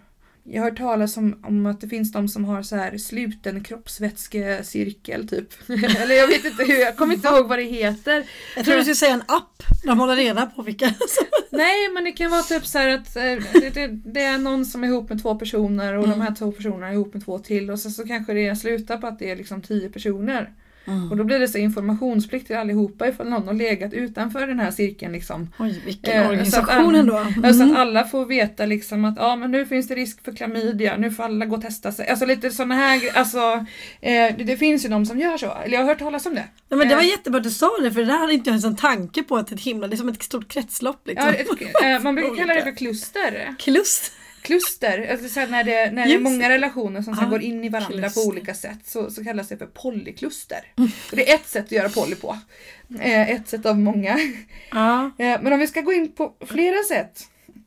jag 0.44 0.62
har 0.62 0.70
hört 0.70 0.78
talas 0.78 1.16
om, 1.16 1.40
om 1.42 1.66
att 1.66 1.80
det 1.80 1.88
finns 1.88 2.12
de 2.12 2.28
som 2.28 2.44
har 2.44 2.62
så 2.62 2.76
här 2.76 2.98
sluten 2.98 3.64
kroppsvätskecirkel 3.64 5.28
typ. 5.28 5.48
Eller 5.98 6.14
jag 6.14 6.26
vet 6.26 6.44
inte 6.44 6.64
hur, 6.64 6.80
jag 6.80 6.96
kommer 6.96 7.14
inte 7.14 7.28
ihåg 7.28 7.48
vad 7.48 7.58
det 7.58 7.64
heter. 7.64 8.24
Jag 8.56 8.64
tror 8.64 8.74
du 8.76 8.80
skulle 8.82 8.94
säga 8.94 9.14
en 9.14 9.22
app. 9.26 9.62
De 9.84 9.98
håller 9.98 10.16
reda 10.16 10.46
på 10.46 10.62
vilka. 10.62 10.94
Nej 11.50 11.88
men 11.94 12.04
det 12.04 12.12
kan 12.12 12.30
vara 12.30 12.42
typ 12.42 12.66
så 12.66 12.78
här 12.78 12.88
att 12.88 13.16
eh, 13.16 13.22
det, 13.22 13.70
det, 13.74 13.86
det 13.86 14.22
är 14.22 14.38
någon 14.38 14.66
som 14.66 14.84
är 14.84 14.88
ihop 14.88 15.08
med 15.08 15.22
två 15.22 15.34
personer 15.34 15.94
och 15.94 16.04
Mm. 16.04 16.18
de 16.18 16.24
här 16.24 16.34
två 16.34 16.52
personerna 16.52 16.88
är 16.88 16.92
ihop 16.92 17.14
med 17.14 17.24
två 17.24 17.38
till 17.38 17.70
och 17.70 17.78
sen 17.78 17.90
så 17.90 18.06
kanske 18.06 18.32
det 18.34 18.56
slutar 18.56 18.96
på 18.98 19.06
att 19.06 19.18
det 19.18 19.30
är 19.30 19.36
liksom 19.36 19.62
tio 19.62 19.88
personer. 19.88 20.52
Mm. 20.90 21.10
Och 21.10 21.16
då 21.16 21.24
blir 21.24 21.38
det 21.38 21.48
så 21.48 21.58
informationsplikt 21.58 22.46
till 22.46 22.56
allihopa 22.56 23.08
ifall 23.08 23.28
någon 23.28 23.46
har 23.46 23.54
legat 23.54 23.92
utanför 23.92 24.46
den 24.46 24.58
här 24.60 24.70
cirkeln 24.70 25.12
liksom. 25.12 25.48
Oj 25.58 25.82
vilken 25.84 26.12
Eh, 26.14 26.22
så 26.24 26.28
organisation 26.30 26.94
att, 26.94 27.00
ändå. 27.00 27.16
Mm. 27.16 27.54
Så 27.54 27.62
Mm. 27.62 27.72
att 27.72 27.78
alla 27.78 28.04
får 28.04 28.26
veta 28.26 28.66
liksom 28.66 29.04
att 29.04 29.14
ja 29.18 29.36
men 29.36 29.50
nu 29.50 29.66
finns 29.66 29.88
det 29.88 29.94
risk 29.94 30.24
för 30.24 30.32
klamydia, 30.32 30.96
nu 30.96 31.10
får 31.10 31.22
alla 31.24 31.46
gå 31.46 31.56
och 31.56 31.62
testa 31.62 31.92
sig. 31.92 32.08
Alltså 32.08 32.26
lite 32.26 32.50
sådana 32.50 32.74
här 32.74 33.00
alltså 33.14 33.38
eh, 34.00 34.10
det, 34.10 34.44
det 34.46 34.56
finns 34.56 34.84
ju 34.84 34.88
de 34.88 35.06
som 35.06 35.18
gör 35.18 35.36
så. 35.36 35.52
Eller 35.64 35.74
jag 35.74 35.80
har 35.80 35.88
hört 35.88 35.98
talas 35.98 36.26
om 36.26 36.34
det. 36.34 36.44
Ja, 36.68 36.76
men 36.76 36.88
det 36.88 36.94
var 36.94 37.02
Eh, 37.02 37.08
jättebra 37.08 37.38
att 37.38 37.44
du 37.44 37.50
sa 37.50 37.70
det 37.82 37.90
för 37.92 38.00
det 38.00 38.06
där 38.06 38.18
hade 38.18 38.32
inte 38.34 38.50
jag 38.50 38.52
ens 38.52 38.64
en 38.64 38.76
tanke 38.76 39.22
på 39.22 39.36
att 39.36 39.52
ett 39.52 39.60
himla, 39.60 39.86
det 39.88 39.94
är 39.94 39.96
som 39.96 40.08
ett 40.08 40.22
stort 40.22 40.48
kretslopp 40.48 41.06
liksom. 41.06 41.26
Ja, 41.28 41.34
ett, 41.34 41.84
eh, 41.84 42.02
man 42.02 42.14
brukar 42.14 42.34
kalla 42.36 42.54
det 42.54 42.62
för 42.62 42.70
kluster. 42.76 43.54
Klust. 43.58 44.12
Kluster, 44.42 45.08
alltså 45.12 45.28
så 45.28 45.46
när 45.46 45.64
det, 45.64 45.90
när 45.90 46.06
det 46.06 46.14
är 46.14 46.18
många 46.18 46.48
relationer 46.48 47.02
som 47.02 47.18
Ah, 47.18 47.24
går 47.30 47.42
in 47.42 47.64
i 47.64 47.68
varandra 47.68 47.98
kluster. 47.98 48.22
på 48.22 48.28
olika 48.28 48.54
sätt 48.54 48.78
så, 48.84 49.10
så 49.10 49.24
kallas 49.24 49.48
det 49.48 49.56
för 49.56 49.66
polykluster. 49.66 50.72
Och 51.10 51.16
det 51.16 51.30
är 51.30 51.34
ett 51.34 51.46
sätt 51.48 51.64
att 51.64 51.72
göra 51.72 51.88
poly 51.88 52.14
på. 52.16 52.36
Eh, 53.00 53.30
ett 53.30 53.48
sätt 53.48 53.66
av 53.66 53.78
många. 53.78 54.18
Ja. 54.72 55.10
Eh, 55.18 55.40
Men 55.42 55.52
om 55.52 55.58
vi 55.58 55.66
ska 55.66 55.80
gå 55.80 55.92
in 55.92 56.12
på 56.12 56.34
flera 56.46 56.82
sätt 56.88 57.22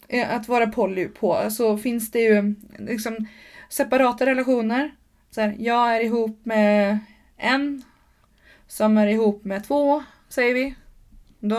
eh, 0.07 0.35
att 0.35 0.47
vara 0.47 0.67
poly 0.67 1.07
på 1.07 1.49
så 1.51 1.77
finns 1.77 2.11
det 2.11 2.19
ju 2.21 2.55
liksom 2.79 3.27
separata 3.69 4.25
relationer. 4.25 4.91
Så 5.31 5.41
här, 5.41 5.55
jag 5.59 5.95
är 5.95 5.99
ihop 6.01 6.39
med 6.43 6.99
en 7.37 7.83
som 8.67 8.97
är 8.97 9.07
ihop 9.07 9.43
med 9.45 9.67
två, 9.67 10.03
säger 10.29 10.53
vi. 10.53 10.75
Då, 11.39 11.57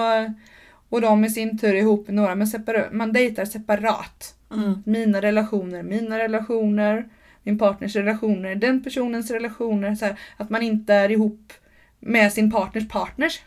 och 0.89 1.01
de 1.01 1.25
i 1.25 1.31
sin 1.31 1.59
tur 1.59 1.69
är 1.75 1.79
ihop 1.79 2.07
med 2.07 2.15
några, 2.15 2.35
men 2.35 2.47
separa- 2.47 2.93
man 2.93 3.13
dejtar 3.13 3.45
separat. 3.45 4.35
Mm. 4.55 4.83
Mina 4.87 5.23
relationer, 5.23 5.83
mina 5.83 6.19
relationer, 6.19 7.09
min 7.43 7.59
partners 7.59 7.97
relationer, 7.97 8.55
den 8.55 8.85
personens 8.85 9.31
relationer. 9.31 9.95
Så 9.95 10.05
här, 10.05 10.19
att 10.37 10.51
man 10.51 10.63
inte 10.63 10.95
är 10.95 11.11
ihop 11.11 11.53
med 12.01 12.33
sin 12.33 12.51
partners 12.51 12.89
partners. 12.89 13.41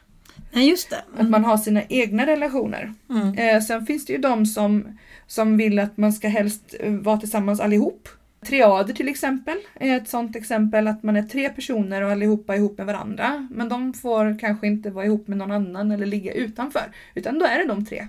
Nej 0.51 0.70
just 0.70 0.89
det. 0.89 1.03
Att 1.18 1.30
man 1.30 1.45
har 1.45 1.58
sina 1.58 1.84
egna 1.84 2.26
relationer. 2.26 2.93
Mm. 3.10 3.34
Eh, 3.38 3.62
sen 3.62 3.86
finns 3.86 4.05
det 4.05 4.14
ju 4.14 4.20
de 4.20 4.45
som, 4.45 4.97
som 5.28 5.58
vill 5.58 5.80
att 5.80 5.97
man 5.97 6.14
ska 6.14 6.28
helst 6.28 6.76
eh, 6.80 6.93
vara 6.93 7.18
tillsammans 7.18 7.60
allihop. 7.60 8.10
Triader 8.45 8.93
till 8.93 9.08
exempel 9.10 9.58
är 9.80 9.97
ett 9.97 10.08
sånt 10.08 10.36
exempel 10.36 10.88
att 10.88 11.03
man 11.03 11.16
är 11.16 11.24
tre 11.24 11.49
personer 11.49 12.01
och 12.01 12.12
allihopa 12.12 12.53
är 12.53 12.58
ihop 12.58 12.78
med 12.78 12.88
varandra. 12.88 13.47
Men 13.51 13.70
de 13.70 13.93
får 13.93 14.39
kanske 14.39 14.68
inte 14.68 14.89
vara 14.89 15.05
ihop 15.05 15.28
med 15.28 15.38
någon 15.38 15.51
annan 15.51 15.91
eller 15.91 16.05
ligga 16.05 16.34
utanför. 16.34 16.84
Utan 17.16 17.39
då 17.39 17.45
är 17.45 17.60
det 17.60 17.68
de 17.68 17.86
tre. 17.86 18.08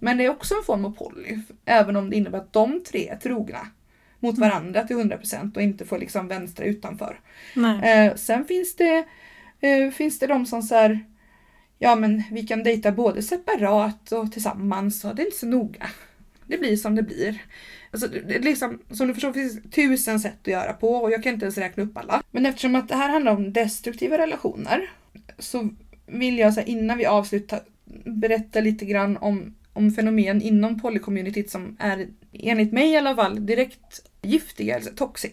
Men 0.00 0.16
det 0.16 0.24
är 0.24 0.30
också 0.30 0.54
en 0.54 0.64
form 0.64 0.84
av 0.84 0.90
poly. 0.90 1.38
Även 1.64 1.96
om 1.96 2.10
det 2.10 2.16
innebär 2.16 2.38
att 2.38 2.52
de 2.52 2.84
tre 2.84 3.08
är 3.08 3.16
trogna 3.16 3.66
mot 4.20 4.38
varandra 4.38 4.84
till 4.84 4.96
100% 4.96 5.56
och 5.56 5.62
inte 5.62 5.84
får 5.84 5.98
liksom 5.98 6.28
vänstra 6.28 6.64
utanför. 6.64 7.20
Eh, 7.82 8.14
sen 8.14 8.44
finns 8.44 8.76
det, 8.76 9.04
eh, 9.60 9.90
finns 9.90 10.18
det 10.18 10.26
de 10.26 10.46
som 10.46 10.62
säger 10.62 11.04
Ja 11.78 11.94
men 11.94 12.22
vi 12.30 12.42
kan 12.42 12.62
dejta 12.62 12.92
både 12.92 13.22
separat 13.22 14.12
och 14.12 14.32
tillsammans 14.32 15.04
och 15.04 15.14
det 15.14 15.22
är 15.22 15.26
inte 15.26 15.38
så 15.38 15.46
noga. 15.46 15.86
Det 16.46 16.58
blir 16.58 16.76
som 16.76 16.94
det 16.94 17.02
blir. 17.02 17.42
Alltså, 17.90 18.08
det 18.08 18.38
liksom, 18.38 18.78
som 18.90 19.08
du 19.08 19.14
förstår 19.14 19.32
finns 19.32 19.62
tusen 19.70 20.20
sätt 20.20 20.38
att 20.40 20.46
göra 20.46 20.72
på 20.72 20.94
och 20.94 21.10
jag 21.10 21.22
kan 21.22 21.34
inte 21.34 21.44
ens 21.44 21.58
räkna 21.58 21.82
upp 21.82 21.96
alla. 21.96 22.22
Men 22.30 22.46
eftersom 22.46 22.74
att 22.74 22.88
det 22.88 22.94
här 22.94 23.08
handlar 23.08 23.32
om 23.32 23.52
destruktiva 23.52 24.18
relationer 24.18 24.90
så 25.38 25.68
vill 26.06 26.38
jag 26.38 26.54
så 26.54 26.60
här, 26.60 26.68
innan 26.68 26.98
vi 26.98 27.06
avslutar 27.06 27.60
berätta 28.04 28.60
lite 28.60 28.84
grann 28.84 29.16
om, 29.16 29.54
om 29.78 29.90
fenomen 29.90 30.42
inom 30.42 30.80
polycommunityt 30.80 31.50
som 31.50 31.76
är 31.78 32.06
enligt 32.32 32.72
mig 32.72 32.90
i 32.92 32.96
alla 32.96 33.16
fall 33.16 33.46
direkt 33.46 34.00
giftiga, 34.22 34.74
alltså 34.74 34.90
toxic. 34.94 35.32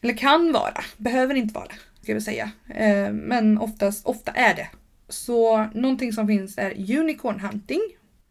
Eller 0.00 0.14
kan 0.14 0.52
vara, 0.52 0.84
behöver 0.96 1.34
inte 1.34 1.54
vara, 1.54 1.72
ska 2.02 2.14
vi 2.14 2.20
säga. 2.20 2.50
Eh, 2.68 3.12
men 3.12 3.58
oftast, 3.58 4.06
ofta 4.06 4.30
är 4.32 4.54
det. 4.54 4.68
Så 5.08 5.66
någonting 5.74 6.12
som 6.12 6.26
finns 6.26 6.58
är 6.58 6.98
unicorn 7.00 7.40
hunting, 7.40 7.80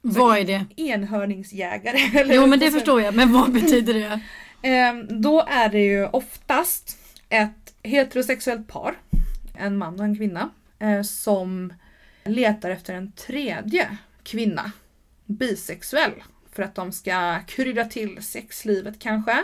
Vad 0.02 0.38
är 0.38 0.44
det? 0.46 0.66
enhörningsjägare. 0.76 1.98
eller 2.20 2.36
Jo 2.36 2.48
men 2.48 2.60
det 2.60 2.72
förstår 2.72 3.02
jag, 3.02 3.16
men 3.16 3.34
vad 3.34 3.54
betyder 3.62 3.94
det? 3.94 4.20
Eh, 4.70 4.94
då 5.10 5.46
är 5.50 5.70
det 5.70 5.80
ju 5.80 6.06
oftast 6.06 6.98
ett 7.30 7.74
heterosexuellt 7.84 8.68
par, 8.68 8.96
en 9.58 9.78
man 9.78 10.00
och 10.00 10.06
en 10.06 10.18
kvinna, 10.18 10.50
eh, 10.80 11.02
som 11.02 11.74
letar 12.24 12.70
efter 12.70 12.94
en 12.94 13.12
tredje 13.12 13.98
kvinna, 14.24 14.72
bisexuell, 15.30 16.23
för 16.51 16.63
att 16.63 16.75
de 16.75 16.91
ska 16.91 17.39
krydda 17.47 17.86
till 17.86 18.17
sexlivet 18.21 18.99
kanske. 18.99 19.43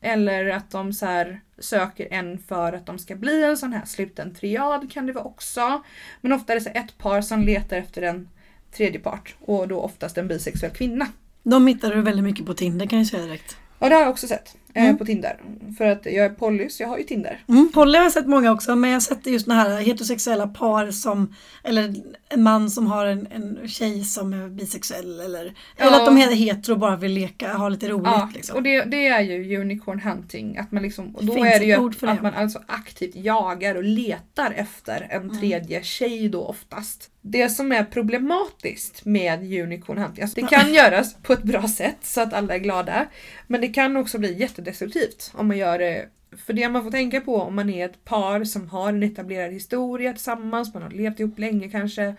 Eller 0.00 0.48
att 0.48 0.70
de 0.70 0.92
så 0.92 1.36
söker 1.58 2.08
en 2.10 2.38
för 2.38 2.72
att 2.72 2.86
de 2.86 2.98
ska 2.98 3.14
bli 3.14 3.44
en 3.44 3.56
sån 3.56 3.72
här 3.72 3.84
sluten 3.84 4.34
triad 4.34 4.92
kan 4.92 5.06
det 5.06 5.12
vara 5.12 5.24
också. 5.24 5.82
Men 6.20 6.32
ofta 6.32 6.52
är 6.52 6.56
det 6.56 6.62
så 6.62 6.70
ett 6.74 6.98
par 6.98 7.20
som 7.20 7.42
letar 7.42 7.76
efter 7.76 8.02
en 8.02 8.28
tredje 8.72 9.00
part 9.00 9.34
och 9.40 9.68
då 9.68 9.80
oftast 9.80 10.18
en 10.18 10.28
bisexuell 10.28 10.72
kvinna. 10.72 11.06
De 11.42 11.66
hittar 11.66 11.94
du 11.94 12.02
väldigt 12.02 12.24
mycket 12.24 12.46
på 12.46 12.54
Tinder 12.54 12.86
kan 12.86 12.98
jag 12.98 13.06
säga 13.06 13.22
direkt. 13.22 13.56
Ja 13.78 13.88
det 13.88 13.94
har 13.94 14.02
jag 14.02 14.10
också 14.10 14.26
sett 14.26 14.56
Mm. 14.74 14.98
på 14.98 15.04
Tinder. 15.04 15.40
För 15.78 15.84
att 15.84 16.06
jag 16.06 16.14
är 16.26 16.28
poly 16.30 16.68
så 16.70 16.82
jag 16.82 16.88
har 16.88 16.98
ju 16.98 17.04
Tinder. 17.04 17.44
Mm. 17.48 17.70
Polly 17.74 17.98
har 17.98 18.04
jag 18.04 18.12
sett 18.12 18.26
många 18.26 18.52
också 18.52 18.76
men 18.76 18.90
jag 18.90 18.94
har 18.94 19.00
sett 19.00 19.26
just 19.26 19.46
den 19.46 19.56
här 19.56 19.80
heterosexuella 19.80 20.46
par 20.48 20.90
som 20.90 21.34
eller 21.64 21.94
en 22.28 22.42
man 22.42 22.70
som 22.70 22.86
har 22.86 23.06
en, 23.06 23.26
en 23.30 23.68
tjej 23.68 24.04
som 24.04 24.32
är 24.32 24.48
bisexuell 24.48 25.20
eller, 25.20 25.54
Ja. 25.76 25.84
eller 25.86 25.96
att 25.96 26.06
de 26.06 26.18
är 26.18 26.34
hetero 26.34 26.72
och 26.72 26.78
bara 26.78 26.96
vill 26.96 27.12
leka, 27.12 27.52
ha 27.52 27.68
lite 27.68 27.88
roligt 27.88 28.06
Ja, 28.06 28.30
liksom. 28.34 28.56
och 28.56 28.62
det, 28.62 28.84
det 28.84 29.06
är 29.06 29.20
ju 29.20 29.60
unicorn 29.60 30.00
hunting. 30.00 30.56
Att 30.58 30.72
man 30.72 30.82
liksom, 30.82 31.16
och 31.16 31.24
då 31.24 31.34
Finns 31.34 31.46
är 31.46 31.58
det 31.58 31.64
ju 31.64 31.72
att, 31.72 32.02
att 32.02 32.22
man 32.22 32.34
alltså 32.34 32.62
aktivt 32.66 33.16
jagar 33.16 33.74
och 33.74 33.84
letar 33.84 34.50
efter 34.56 35.06
en 35.10 35.22
Mm. 35.22 35.38
tredje 35.40 35.82
tjej 35.82 36.28
då 36.28 36.44
oftast. 36.44 37.08
Det 37.24 37.48
som 37.48 37.72
är 37.72 37.84
problematiskt 37.84 39.04
med 39.04 39.40
unicorn 39.62 39.98
hunting, 39.98 40.22
alltså 40.22 40.40
det 40.40 40.46
kan 40.46 40.74
göras 40.74 41.14
på 41.22 41.32
ett 41.32 41.42
bra 41.42 41.68
sätt 41.68 41.96
så 42.02 42.20
att 42.20 42.32
alla 42.32 42.54
är 42.54 42.58
glada. 42.58 43.06
Men 43.46 43.60
det 43.60 43.68
kan 43.68 43.96
också 43.96 44.18
bli 44.18 44.34
jättedestruktivt 44.62 45.32
om 45.34 45.48
man 45.48 45.58
gör 45.58 45.78
det 45.78 46.08
för 46.46 46.52
det 46.52 46.68
man 46.68 46.84
får 46.84 46.90
tänka 46.90 47.20
på 47.20 47.36
om 47.36 47.56
man 47.56 47.70
är 47.70 47.84
ett 47.84 48.04
par 48.04 48.44
som 48.44 48.68
har 48.68 48.88
en 48.88 49.02
etablerad 49.02 49.52
historia 49.52 50.12
tillsammans, 50.12 50.74
man 50.74 50.82
har 50.82 50.90
levt 50.90 51.20
ihop 51.20 51.38
länge 51.38 51.68
kanske. 51.68 52.14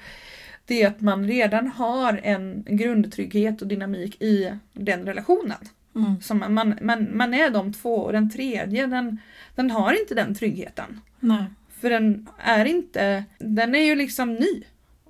Det 0.65 0.81
är 0.81 0.87
att 0.87 1.01
man 1.01 1.27
redan 1.27 1.67
har 1.67 2.19
en 2.23 2.63
grundtrygghet 2.69 3.61
och 3.61 3.67
dynamik 3.67 4.21
i 4.21 4.51
den 4.73 5.05
relationen. 5.05 5.57
Mm. 5.95 6.21
Som 6.21 6.39
man, 6.49 6.75
man, 6.81 7.07
man 7.17 7.33
är 7.33 7.49
de 7.49 7.73
två 7.73 7.95
och 7.95 8.13
den 8.13 8.29
tredje 8.29 8.87
den, 8.87 9.17
den 9.55 9.71
har 9.71 9.99
inte 9.99 10.15
den 10.15 10.35
tryggheten. 10.35 11.01
Nej. 11.19 11.43
För 11.81 11.89
den 11.89 12.27
är 12.37 12.65
inte, 12.65 13.23
den 13.39 13.75
är 13.75 13.83
ju 13.83 13.95
liksom 13.95 14.33
ny. 14.33 14.63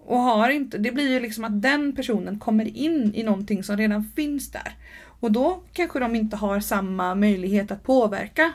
Och 0.06 0.20
har 0.20 0.50
inte, 0.50 0.78
det 0.78 0.92
blir 0.92 1.10
ju 1.10 1.20
liksom 1.20 1.44
att 1.44 1.62
den 1.62 1.96
personen 1.96 2.40
kommer 2.40 2.78
in 2.78 3.12
i 3.16 3.24
någonting 3.24 3.64
som 3.64 3.78
redan 3.78 4.12
finns 4.16 4.52
där. 4.52 4.74
Och 5.24 5.32
då 5.32 5.64
kanske 5.74 6.00
de 6.00 6.16
inte 6.16 6.36
har 6.36 6.60
samma 6.60 7.16
möjlighet 7.16 7.72
att 7.72 7.84
påverka 7.84 8.54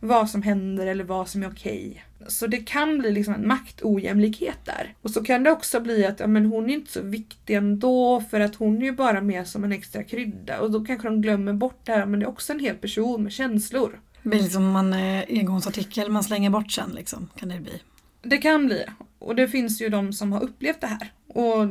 vad 0.00 0.30
som 0.30 0.42
händer 0.42 0.86
eller 0.86 1.04
vad 1.04 1.28
som 1.28 1.42
är 1.42 1.50
okej. 1.50 2.04
Så 2.28 2.46
det 2.46 2.56
kan 2.56 2.98
bli 2.98 3.10
liksom 3.12 3.34
en 3.34 3.48
maktojämlikhet 3.48 4.58
där. 4.64 4.94
Och 5.02 5.10
så 5.10 5.24
kan 5.24 5.42
det 5.42 5.50
också 5.50 5.80
bli 5.80 6.06
att 6.06 6.20
ja, 6.20 6.26
men 6.26 6.46
hon 6.46 6.70
är 6.70 6.74
inte 6.74 6.92
så 6.92 7.02
viktig 7.02 7.54
ändå 7.54 8.24
för 8.30 8.40
att 8.40 8.54
hon 8.54 8.82
är 8.82 8.86
ju 8.86 8.92
bara 8.92 9.20
med 9.20 9.46
som 9.46 9.64
en 9.64 9.72
extra 9.72 10.02
krydda. 10.02 10.60
Och 10.60 10.70
då 10.70 10.84
kanske 10.84 11.08
de 11.08 11.20
glömmer 11.22 11.52
bort 11.52 11.80
det 11.84 11.92
här 11.92 12.06
men 12.06 12.20
det 12.20 12.26
är 12.26 12.30
också 12.30 12.52
en 12.52 12.60
hel 12.60 12.76
person 12.76 13.22
med 13.22 13.32
känslor. 13.32 14.00
Det 14.22 14.28
blir 14.28 14.42
liksom 14.42 14.76
en 14.76 14.92
eh, 14.92 15.24
engångsartikel 15.28 16.10
man 16.10 16.24
slänger 16.24 16.50
bort 16.50 16.72
sen 16.72 16.90
liksom, 16.90 17.28
kan 17.36 17.48
det 17.48 17.60
bli. 17.60 17.82
Det 18.22 18.38
kan 18.38 18.66
bli. 18.66 18.84
Och 19.18 19.36
det 19.36 19.48
finns 19.48 19.82
ju 19.82 19.88
de 19.88 20.12
som 20.12 20.32
har 20.32 20.42
upplevt 20.42 20.80
det 20.80 20.86
här. 20.86 21.12
Och 21.26 21.68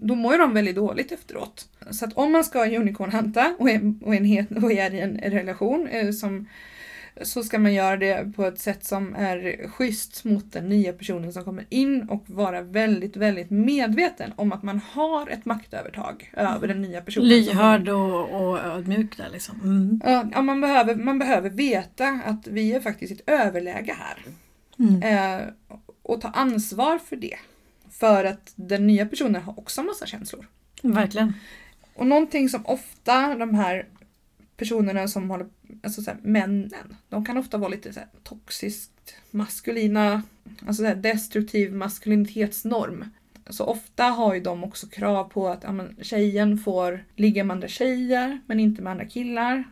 då 0.00 0.14
mår 0.14 0.32
ju 0.32 0.38
de 0.38 0.54
väldigt 0.54 0.76
dåligt 0.76 1.12
efteråt. 1.12 1.68
Så 1.90 2.04
att 2.04 2.12
om 2.12 2.32
man 2.32 2.44
ska 2.44 2.64
unicorn-hanta 2.64 3.54
och 3.58 3.70
är, 3.70 3.94
och, 4.02 4.14
en 4.14 4.46
och 4.62 4.72
är 4.72 4.94
i 4.94 5.00
en 5.00 5.18
relation 5.18 5.88
eh, 5.88 6.10
som, 6.10 6.48
så 7.22 7.42
ska 7.42 7.58
man 7.58 7.74
göra 7.74 7.96
det 7.96 8.32
på 8.36 8.44
ett 8.44 8.58
sätt 8.58 8.84
som 8.84 9.14
är 9.14 9.68
schysst 9.68 10.24
mot 10.24 10.52
den 10.52 10.68
nya 10.68 10.92
personen 10.92 11.32
som 11.32 11.44
kommer 11.44 11.66
in 11.68 12.08
och 12.08 12.24
vara 12.26 12.62
väldigt, 12.62 13.16
väldigt 13.16 13.50
medveten 13.50 14.32
om 14.36 14.52
att 14.52 14.62
man 14.62 14.80
har 14.92 15.28
ett 15.28 15.44
maktövertag 15.44 16.30
över 16.32 16.68
den 16.68 16.82
nya 16.82 17.00
personen. 17.00 17.28
Lyhörd 17.28 17.88
och, 17.88 18.30
och 18.30 18.58
ödmjuk 18.58 19.16
där 19.16 19.28
liksom. 19.32 19.60
Mm. 19.64 20.00
Ja, 20.04 20.28
ja, 20.32 20.42
man, 20.42 20.60
behöver, 20.60 20.94
man 20.94 21.18
behöver 21.18 21.50
veta 21.50 22.20
att 22.24 22.46
vi 22.46 22.72
är 22.72 22.80
faktiskt 22.80 23.12
i 23.12 23.14
ett 23.14 23.30
överläge 23.30 23.96
här. 23.98 24.18
Mm. 24.78 25.02
Eh, 25.02 25.48
och 26.02 26.20
ta 26.20 26.28
ansvar 26.28 26.98
för 26.98 27.16
det. 27.16 27.36
För 27.98 28.24
att 28.24 28.52
den 28.56 28.86
nya 28.86 29.06
personen 29.06 29.42
har 29.42 29.58
också 29.58 29.82
massa 29.82 30.06
känslor. 30.06 30.48
Verkligen. 30.82 31.32
Och 31.94 32.06
någonting 32.06 32.48
som 32.48 32.66
ofta 32.66 33.34
de 33.34 33.54
här 33.54 33.86
personerna 34.56 35.08
som 35.08 35.30
håller, 35.30 35.46
alltså 35.82 36.02
så 36.02 36.10
här, 36.10 36.18
männen, 36.22 36.96
de 37.08 37.24
kan 37.24 37.36
ofta 37.36 37.58
vara 37.58 37.68
lite 37.68 37.92
så 37.92 38.00
här, 38.00 38.08
toxiskt 38.22 39.14
maskulina, 39.30 40.22
alltså 40.66 40.82
så 40.82 40.86
här, 40.86 40.94
destruktiv 40.94 41.74
maskulinitetsnorm. 41.74 43.04
Så 43.50 43.64
ofta 43.64 44.04
har 44.04 44.34
ju 44.34 44.40
de 44.40 44.64
också 44.64 44.86
krav 44.86 45.24
på 45.24 45.48
att 45.48 45.62
ja, 45.62 45.72
men, 45.72 45.96
tjejen 46.02 46.58
får 46.58 47.04
ligga 47.16 47.44
med 47.44 47.54
andra 47.54 47.68
tjejer 47.68 48.40
men 48.46 48.60
inte 48.60 48.82
med 48.82 48.90
andra 48.90 49.04
killar. 49.04 49.64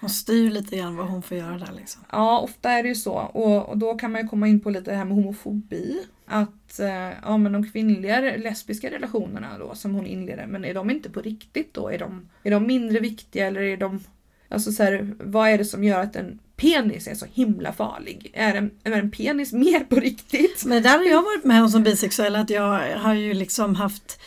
Hon 0.00 0.10
styr 0.10 0.50
lite 0.50 0.76
grann 0.76 0.96
vad 0.96 1.06
hon 1.06 1.22
får 1.22 1.36
göra 1.36 1.58
där 1.58 1.72
liksom. 1.72 2.02
Ja, 2.12 2.38
ofta 2.40 2.70
är 2.70 2.82
det 2.82 2.88
ju 2.88 2.94
så. 2.94 3.12
Och, 3.12 3.68
och 3.68 3.78
då 3.78 3.94
kan 3.94 4.12
man 4.12 4.20
ju 4.20 4.28
komma 4.28 4.48
in 4.48 4.60
på 4.60 4.70
lite 4.70 4.90
det 4.90 4.96
här 4.96 5.04
med 5.04 5.14
homofobi. 5.14 6.06
Att 6.32 6.80
eh, 6.80 7.10
ja, 7.22 7.36
men 7.36 7.52
de 7.52 7.70
kvinnliga 7.70 8.20
lesbiska 8.20 8.90
relationerna 8.90 9.58
då 9.58 9.74
som 9.74 9.94
hon 9.94 10.06
inleder, 10.06 10.46
men 10.46 10.64
är 10.64 10.74
de 10.74 10.90
inte 10.90 11.10
på 11.10 11.20
riktigt 11.20 11.74
då? 11.74 11.88
Är 11.88 11.98
de, 11.98 12.28
är 12.42 12.50
de 12.50 12.66
mindre 12.66 13.00
viktiga 13.00 13.46
eller 13.46 13.60
är 13.60 13.76
de... 13.76 14.00
Alltså 14.48 14.72
så 14.72 14.82
här, 14.82 15.14
vad 15.18 15.48
är 15.48 15.58
det 15.58 15.64
som 15.64 15.84
gör 15.84 16.00
att 16.00 16.16
en 16.16 16.38
penis 16.56 17.06
är 17.06 17.14
så 17.14 17.26
himla 17.32 17.72
farlig? 17.72 18.30
Är 18.34 18.54
en, 18.54 18.70
är 18.84 18.92
en 18.92 19.10
penis 19.10 19.52
mer 19.52 19.80
på 19.80 19.96
riktigt? 19.96 20.64
Men 20.64 20.82
där 20.82 20.98
har 20.98 21.04
jag 21.04 21.22
varit 21.22 21.44
med 21.44 21.62
om 21.62 21.68
som 21.68 21.82
bisexuell 21.82 22.36
att 22.36 22.50
jag 22.50 22.98
har 22.98 23.14
ju 23.14 23.34
liksom 23.34 23.74
haft 23.74 24.20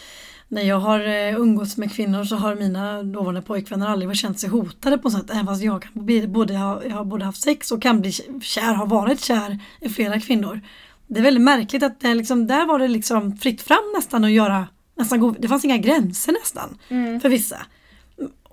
när 0.47 0.61
jag 0.61 0.79
har 0.79 0.99
eh, 0.99 1.35
umgåtts 1.35 1.77
med 1.77 1.91
kvinnor 1.91 2.23
så 2.23 2.35
har 2.35 2.55
mina 2.55 3.03
dåvarande 3.03 3.41
pojkvänner 3.41 3.87
aldrig 3.87 4.15
känt 4.15 4.39
sig 4.39 4.49
hotade 4.49 4.97
på 4.97 5.09
något 5.09 5.19
sätt. 5.19 5.31
Även 5.31 5.45
fast 5.45 5.63
jag, 5.63 5.81
kan 5.81 6.05
bli, 6.05 6.27
både, 6.27 6.53
jag 6.53 6.89
har 6.89 7.05
både 7.05 7.25
haft 7.25 7.41
sex 7.41 7.71
och 7.71 7.81
kan 7.81 8.01
bli 8.01 8.11
kär, 8.41 8.73
har 8.73 8.85
varit 8.87 9.21
kär 9.21 9.59
i 9.81 9.89
flera 9.89 10.19
kvinnor. 10.19 10.61
Det 11.07 11.19
är 11.19 11.23
väldigt 11.23 11.43
märkligt 11.43 11.83
att 11.83 11.99
det 11.99 12.15
liksom, 12.15 12.47
där 12.47 12.65
var 12.65 12.79
det 12.79 12.87
liksom 12.87 13.37
fritt 13.37 13.61
fram 13.61 13.83
nästan 13.95 14.23
att 14.23 14.31
göra, 14.31 14.67
nästan 14.97 15.35
det 15.39 15.47
fanns 15.47 15.65
inga 15.65 15.77
gränser 15.77 16.31
nästan 16.31 16.77
Mm. 16.89 17.19
för 17.19 17.29
vissa. 17.29 17.65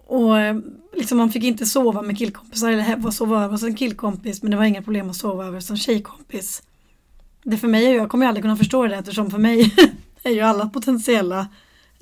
Och 0.06 0.38
eh, 0.40 0.56
liksom 0.96 1.18
man 1.18 1.30
fick 1.30 1.44
inte 1.44 1.66
sova 1.66 2.02
med 2.02 2.18
killkompisar 2.18 2.70
eller 2.70 3.10
sova 3.10 3.36
över 3.44 3.52
hos 3.52 3.62
en 3.62 3.74
killkompis 3.74 4.42
men 4.42 4.50
det 4.50 4.56
var 4.56 4.64
inga 4.64 4.82
problem 4.82 5.10
att 5.10 5.16
sova 5.16 5.46
över 5.46 5.60
som 5.60 5.76
tjejkompis. 5.76 6.62
Det 7.42 7.56
för 7.56 7.68
mig, 7.68 7.84
jag 7.84 8.08
kommer 8.08 8.24
ju 8.24 8.28
aldrig 8.28 8.44
kunna 8.44 8.56
förstå 8.56 8.86
det 8.86 8.96
eftersom 8.96 9.30
för 9.30 9.38
mig 9.38 9.74
är 10.22 10.30
ju 10.30 10.40
alla 10.40 10.68
potentiella 10.68 11.48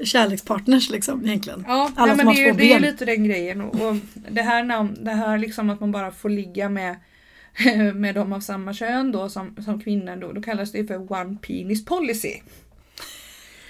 kärlekspartners 0.04 0.90
liksom 0.90 1.26
egentligen. 1.26 1.64
Ja, 1.68 1.90
Alla 1.96 2.14
nej, 2.14 2.24
men 2.24 2.34
det, 2.34 2.44
är, 2.44 2.52
två 2.52 2.58
det 2.58 2.72
är 2.72 2.80
lite 2.80 3.04
den 3.04 3.24
grejen. 3.24 3.60
Och, 3.60 3.74
och 3.74 3.96
det 4.30 4.42
här, 4.42 5.04
det 5.04 5.10
här 5.10 5.38
liksom 5.38 5.70
att 5.70 5.80
man 5.80 5.92
bara 5.92 6.10
får 6.10 6.28
ligga 6.28 6.68
med, 6.68 6.96
med 7.94 8.14
dem 8.14 8.32
av 8.32 8.40
samma 8.40 8.72
kön 8.72 9.12
då 9.12 9.28
som, 9.28 9.56
som 9.64 9.80
kvinnor, 9.80 10.16
då, 10.16 10.32
då 10.32 10.42
kallas 10.42 10.72
det 10.72 10.86
för 10.86 11.12
one 11.12 11.36
penis 11.42 11.84
policy. 11.84 12.34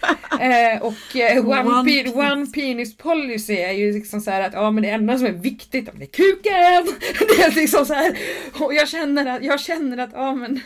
eh, 0.41 0.83
och 0.83 1.17
eh, 1.17 1.49
one, 1.49 1.61
One 1.61 1.91
pe- 1.91 2.03
penis. 2.03 2.15
one 2.15 2.47
penis 2.47 2.97
policy 2.97 3.53
är 3.55 3.73
ju 3.73 3.93
liksom 3.93 4.21
så 4.21 4.31
här 4.31 4.41
att 4.41 4.53
ja 4.53 4.71
men 4.71 4.83
det 4.83 4.91
enda 4.91 5.19
som 5.19 5.27
är 5.27 5.33
viktigt 5.33 5.89
det 5.95 6.05
är 6.05 6.07
kuken! 6.07 6.99
det 7.29 7.43
är 7.43 7.55
liksom 7.55 7.87
så 7.87 7.95
här, 7.95 8.19
och 8.61 8.75
jag 8.75 8.89
känner 8.89 9.27
att, 9.27 9.45
jag 9.45 9.61
känner 9.61 9.99
att 9.99 10.11
ja 10.13 10.35
men 10.35 10.61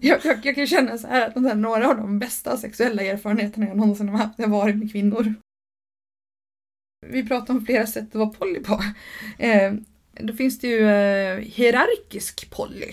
jag, 0.00 0.18
jag, 0.24 0.38
jag 0.42 0.54
kan 0.54 0.66
känna 0.66 0.98
så 0.98 1.06
här 1.06 1.26
att 1.28 1.34
de 1.34 1.44
här, 1.44 1.54
några 1.54 1.88
av 1.88 1.96
de 1.96 2.18
bästa 2.18 2.56
sexuella 2.56 3.02
erfarenheterna 3.02 3.66
jag 3.66 3.76
någonsin 3.76 4.08
har 4.08 4.18
haft 4.18 4.38
har 4.38 4.46
varit 4.48 4.76
med 4.76 4.92
kvinnor. 4.92 5.34
Vi 7.06 7.28
pratar 7.28 7.54
om 7.54 7.66
flera 7.66 7.86
sätt 7.86 8.08
att 8.08 8.14
vara 8.14 8.28
poly 8.28 8.60
på. 8.60 8.82
Eh, 9.38 9.72
då 10.20 10.32
finns 10.32 10.58
det 10.58 10.68
ju 10.68 10.88
eh, 10.88 11.38
hierarkisk 11.38 12.50
poly. 12.50 12.92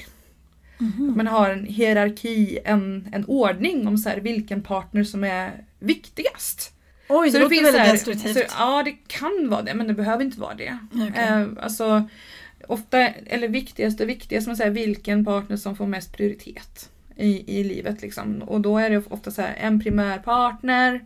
Mhm. 0.78 1.13
Man 1.17 1.28
har 1.28 1.49
en 1.49 1.65
hierarki, 1.65 2.59
en, 2.65 3.09
en 3.11 3.26
ordning 3.26 3.88
om 3.88 3.97
så 3.97 4.09
här, 4.09 4.17
vilken 4.17 4.61
partner 4.61 5.03
som 5.03 5.24
är 5.24 5.51
viktigast. 5.80 6.74
Oj, 7.09 7.28
det, 7.28 7.32
Så 7.32 7.39
låter 7.39 7.55
finns 7.55 7.67
väldigt 7.67 7.91
destruktivt. 7.91 8.34
Så, 8.34 8.43
ja, 8.57 8.84
det 8.86 8.91
kan 9.07 9.49
vara 9.49 9.61
det, 9.61 9.74
men 9.74 9.88
det 9.88 9.93
behöver 9.93 10.24
inte 10.24 10.39
vara 10.39 10.53
det. 10.53 10.78
Okej. 10.93 11.24
Eh, 11.24 11.47
alltså, 11.59 12.09
ofta, 12.67 13.07
eller 13.07 13.47
viktigast 13.47 14.01
och 14.01 14.09
viktigast, 14.09 14.47
man 14.47 14.57
säger 14.57 14.72
vilken 14.72 15.26
partner 15.26 15.57
som 15.57 15.76
får 15.76 15.86
mest 15.86 16.17
prioritet 16.17 16.89
i, 17.15 17.59
i 17.59 17.63
livet. 17.63 18.01
Liksom. 18.01 18.41
Och 18.41 18.61
då 18.61 18.78
är 18.78 18.89
det 18.89 19.03
ofta 19.09 19.32
så 19.32 19.41
här, 19.41 19.55
en 19.59 19.80
primär 19.80 20.17
partner 20.17 21.01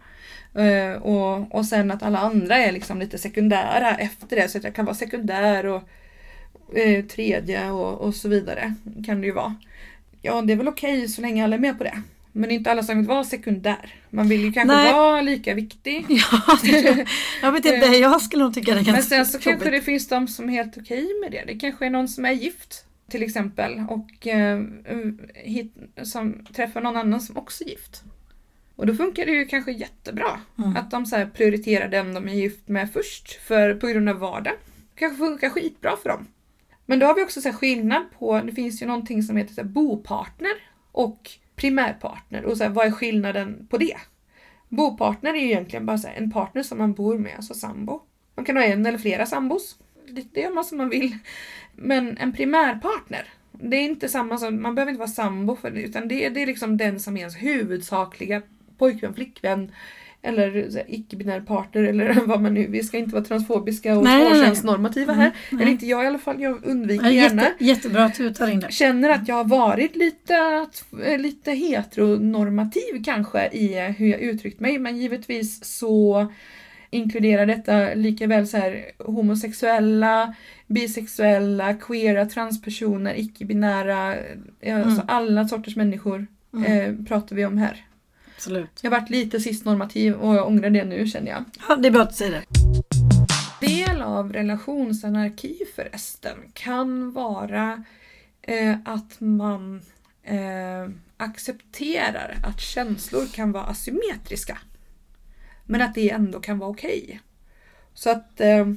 eh, 0.54 1.02
och, 1.02 1.56
och 1.56 1.66
sen 1.66 1.92
att 1.92 2.04
alla 2.04 2.20
andra 2.20 2.58
är 2.58 2.72
liksom 2.72 3.00
lite 3.00 3.18
sekundära 3.18 3.96
efter 3.96 4.36
det. 4.36 4.50
Så 4.50 4.58
att 4.58 4.64
det 4.64 4.72
kan 4.72 4.86
vara 4.86 4.96
sekundär 4.96 5.66
och 5.66 5.90
eh, 6.74 7.06
tredje 7.06 7.72
och, 7.72 8.02
och 8.02 8.16
så 8.16 8.30
vidare. 8.30 8.74
Kan 9.06 9.22
det 9.22 9.28
ju 9.28 9.34
vara. 9.34 9.56
Ja, 10.22 10.42
det 10.42 10.54
är 10.54 10.58
väl 10.58 10.68
okej 10.68 11.08
så 11.08 11.22
länge 11.22 11.44
alla 11.44 11.56
är 11.56 11.60
med 11.60 11.78
på 11.78 11.84
det. 11.84 12.02
Men 12.32 12.52
inte 12.52 12.72
alla 12.72 12.84
som 12.84 12.98
vill 12.98 13.08
vara 13.08 13.24
sekundär. 13.24 13.94
Man 14.10 14.30
vill 14.30 14.42
ju 14.42 14.52
kanske 14.54 14.76
Nej. 14.76 14.94
vara 14.94 15.22
lika 15.22 15.54
viktig. 15.54 16.06
Ja, 16.10 16.58
det, 16.64 17.06
jag 17.42 17.52
vet 17.52 17.66
inte, 17.66 17.86
jag 17.88 18.22
skulle 18.22 18.44
nog 18.44 18.54
tycka 18.54 18.72
det 18.74 18.80
är 18.80 18.84
Men 18.86 18.94
ganska 18.94 19.16
sen 19.16 19.26
så 19.26 19.32
kanske 19.40 19.52
jobbigt. 19.52 19.72
det 19.72 19.86
finns 19.86 20.08
de 20.08 20.28
som 20.28 20.50
är 20.50 20.54
helt 20.54 20.78
okej 20.78 21.08
med 21.22 21.32
det. 21.32 21.44
Det 21.54 21.60
kanske 21.60 21.86
är 21.86 21.90
någon 21.90 22.08
som 22.08 22.26
är 22.26 22.32
gift 22.32 22.86
till 23.10 23.24
exempel 23.24 23.84
och 23.90 24.28
eh, 24.28 24.62
hit, 25.34 25.74
som 26.04 26.46
träffar 26.54 26.82
någon 26.82 26.98
annan 26.98 27.22
som 27.22 27.38
också 27.38 27.64
är 27.64 27.68
gift. 27.68 28.04
Och 28.76 28.86
då 28.88 28.96
funkar 28.96 29.26
det 29.26 29.32
ju 29.32 29.46
kanske 29.46 29.72
jättebra 29.72 30.40
Mm. 30.58 30.76
att 30.76 30.92
de 30.92 31.06
så 31.06 31.28
prioriterar 31.34 31.88
den 31.88 32.14
de 32.14 32.30
är 32.30 32.34
gift 32.34 32.68
med 32.68 32.94
först 32.94 33.42
för, 33.42 33.74
på 33.74 33.88
grund 33.88 34.10
av 34.10 34.16
vardag. 34.20 34.54
Det 34.94 35.00
kanske 35.00 35.18
funkar 35.18 35.50
skitbra 35.50 35.98
för 36.04 36.10
dem. 36.10 36.28
Men 36.86 37.00
då 37.00 37.06
har 37.06 37.16
vi 37.16 37.24
också 37.24 37.42
så 37.42 37.50
här 37.50 37.56
skillnad 37.56 38.04
på, 38.20 38.42
det 38.42 38.52
finns 38.52 38.82
ju 38.82 38.86
någonting 38.86 39.24
som 39.24 39.38
heter 39.38 39.54
så 39.54 39.62
här 39.62 39.68
bopartner 39.68 40.52
och 40.92 41.32
primärpartner 41.56 42.46
och 42.46 42.58
så 42.58 42.64
här, 42.64 42.72
vad 42.72 42.88
är 42.88 42.92
skillnaden 42.92 43.68
på 43.70 43.78
det? 43.78 43.98
Bopartner 44.70 45.34
är 45.34 45.40
ju 45.40 45.46
egentligen 45.46 45.86
bara 45.86 45.98
så 45.98 46.08
här, 46.08 46.16
en 46.16 46.32
partner 46.32 46.64
som 46.64 46.78
man 46.78 46.94
bor 46.94 47.18
med, 47.18 47.36
alltså 47.36 47.54
sambo. 47.54 48.02
Man 48.36 48.46
kan 48.46 48.58
ha 48.58 48.64
en 48.64 48.86
eller 48.86 48.98
flera 48.98 49.26
sambos. 49.26 49.78
Det 50.08 50.34
det 50.34 50.42
gör 50.42 50.54
man 50.54 50.66
som 50.66 50.78
man 50.78 50.90
vill. 50.90 51.18
Men 51.76 52.18
en 52.18 52.34
primärpartner, 52.34 53.28
det 53.52 53.78
är 53.78 53.82
inte 53.82 54.10
samma 54.10 54.38
som, 54.38 54.62
man 54.62 54.76
behöver 54.76 54.92
inte 54.92 55.00
vara 55.00 55.10
sambo 55.10 55.56
för 55.56 55.72
det, 55.72 55.82
utan 55.82 56.08
det, 56.08 56.30
det 56.30 56.42
är 56.42 56.46
liksom 56.46 56.78
den 56.78 57.00
som 57.00 57.18
är 57.18 57.20
ens 57.20 57.38
huvudsakliga 57.38 58.42
pojkvän, 58.78 59.14
flickvän 59.14 59.72
eller 60.26 60.70
icke-binär 60.88 61.40
partner 61.42 61.84
eller 61.84 62.14
vad 62.26 62.42
man 62.42 62.54
nu, 62.54 62.68
vi 62.68 62.84
ska 62.84 62.98
inte 62.98 63.12
vara 63.16 63.24
transfobiska 63.26 63.98
och 63.98 64.06
tvåkönsnormativa 64.06 65.14
här. 65.14 65.22
Mm, 65.26 65.34
nej. 65.52 65.62
Eller 65.62 65.72
inte 65.72 65.86
jag 65.86 66.04
i 66.04 66.08
alla 66.08 66.18
fall, 66.20 66.42
jag 66.42 66.66
undviker 66.66 67.06
Ja, 67.06 67.12
gärna 67.12 67.42
jätte, 67.44 67.64
jättebra 67.64 68.04
att 68.06 68.16
du 68.18 68.34
tar 68.34 68.48
in 68.48 68.60
det. 68.60 68.72
känner 68.72 69.10
att 69.10 69.28
jag 69.28 69.36
har 69.36 69.44
varit 69.46 69.96
lite, 69.96 70.66
eh, 71.06 71.18
lite 71.20 71.52
heteronormativ 71.52 73.04
kanske 73.06 73.48
i 73.52 73.78
eh, 73.78 73.84
hur 73.84 74.08
jag 74.08 74.20
uttryckt 74.22 74.60
mig 74.60 74.80
men 74.80 74.98
givetvis 74.98 75.64
så 75.66 76.28
inkluderar 76.90 77.46
detta 77.46 77.94
lika 77.94 78.28
väl 78.28 78.48
så 78.48 78.58
här 78.58 78.86
homosexuella, 79.00 80.34
bisexuella, 80.68 81.74
queera, 81.74 82.26
transpersoner, 82.26 83.14
icke-binära, 83.20 84.16
eh, 84.62 84.78
alltså 84.88 85.04
alla 85.08 85.48
sorters 85.48 85.76
människor 85.76 86.28
Mm. 86.54 86.72
eh, 86.72 87.06
pratar 87.08 87.36
vi 87.36 87.46
om 87.46 87.58
här. 87.58 87.86
Absolut. 88.46 88.80
Jag 88.82 88.92
varit 88.92 89.10
lite 89.10 89.40
cisnormativ 89.40 90.14
och 90.14 90.36
jag 90.36 90.48
ångrar 90.48 90.70
det 90.70 90.86
nu 90.86 91.08
känner 91.08 91.32
jag. 91.32 91.44
Ja, 91.68 91.76
det 91.76 91.88
är 91.88 91.92
bra 91.92 92.02
att 92.02 92.10
du 92.10 92.16
säger 92.16 92.32
det. 92.32 93.68
del 93.68 94.02
av 94.02 94.34
relationsanarki 94.34 95.60
förresten 95.76 96.38
kan 96.54 97.12
vara 97.12 97.84
eh, 98.42 98.76
att 98.86 99.20
man 99.20 99.82
eh, 100.24 100.90
accepterar 101.18 102.38
att 102.44 102.62
känslor 102.62 103.26
kan 103.34 103.52
vara 103.52 103.64
asymmetriska. 103.64 104.58
Men 105.64 105.82
att 105.82 105.96
det 105.96 106.12
ändå 106.12 106.40
kan 106.40 106.60
vara 106.60 106.70
okej. 106.70 107.22
Så 107.94 108.10
att 108.10 108.42
eh, 108.42 108.68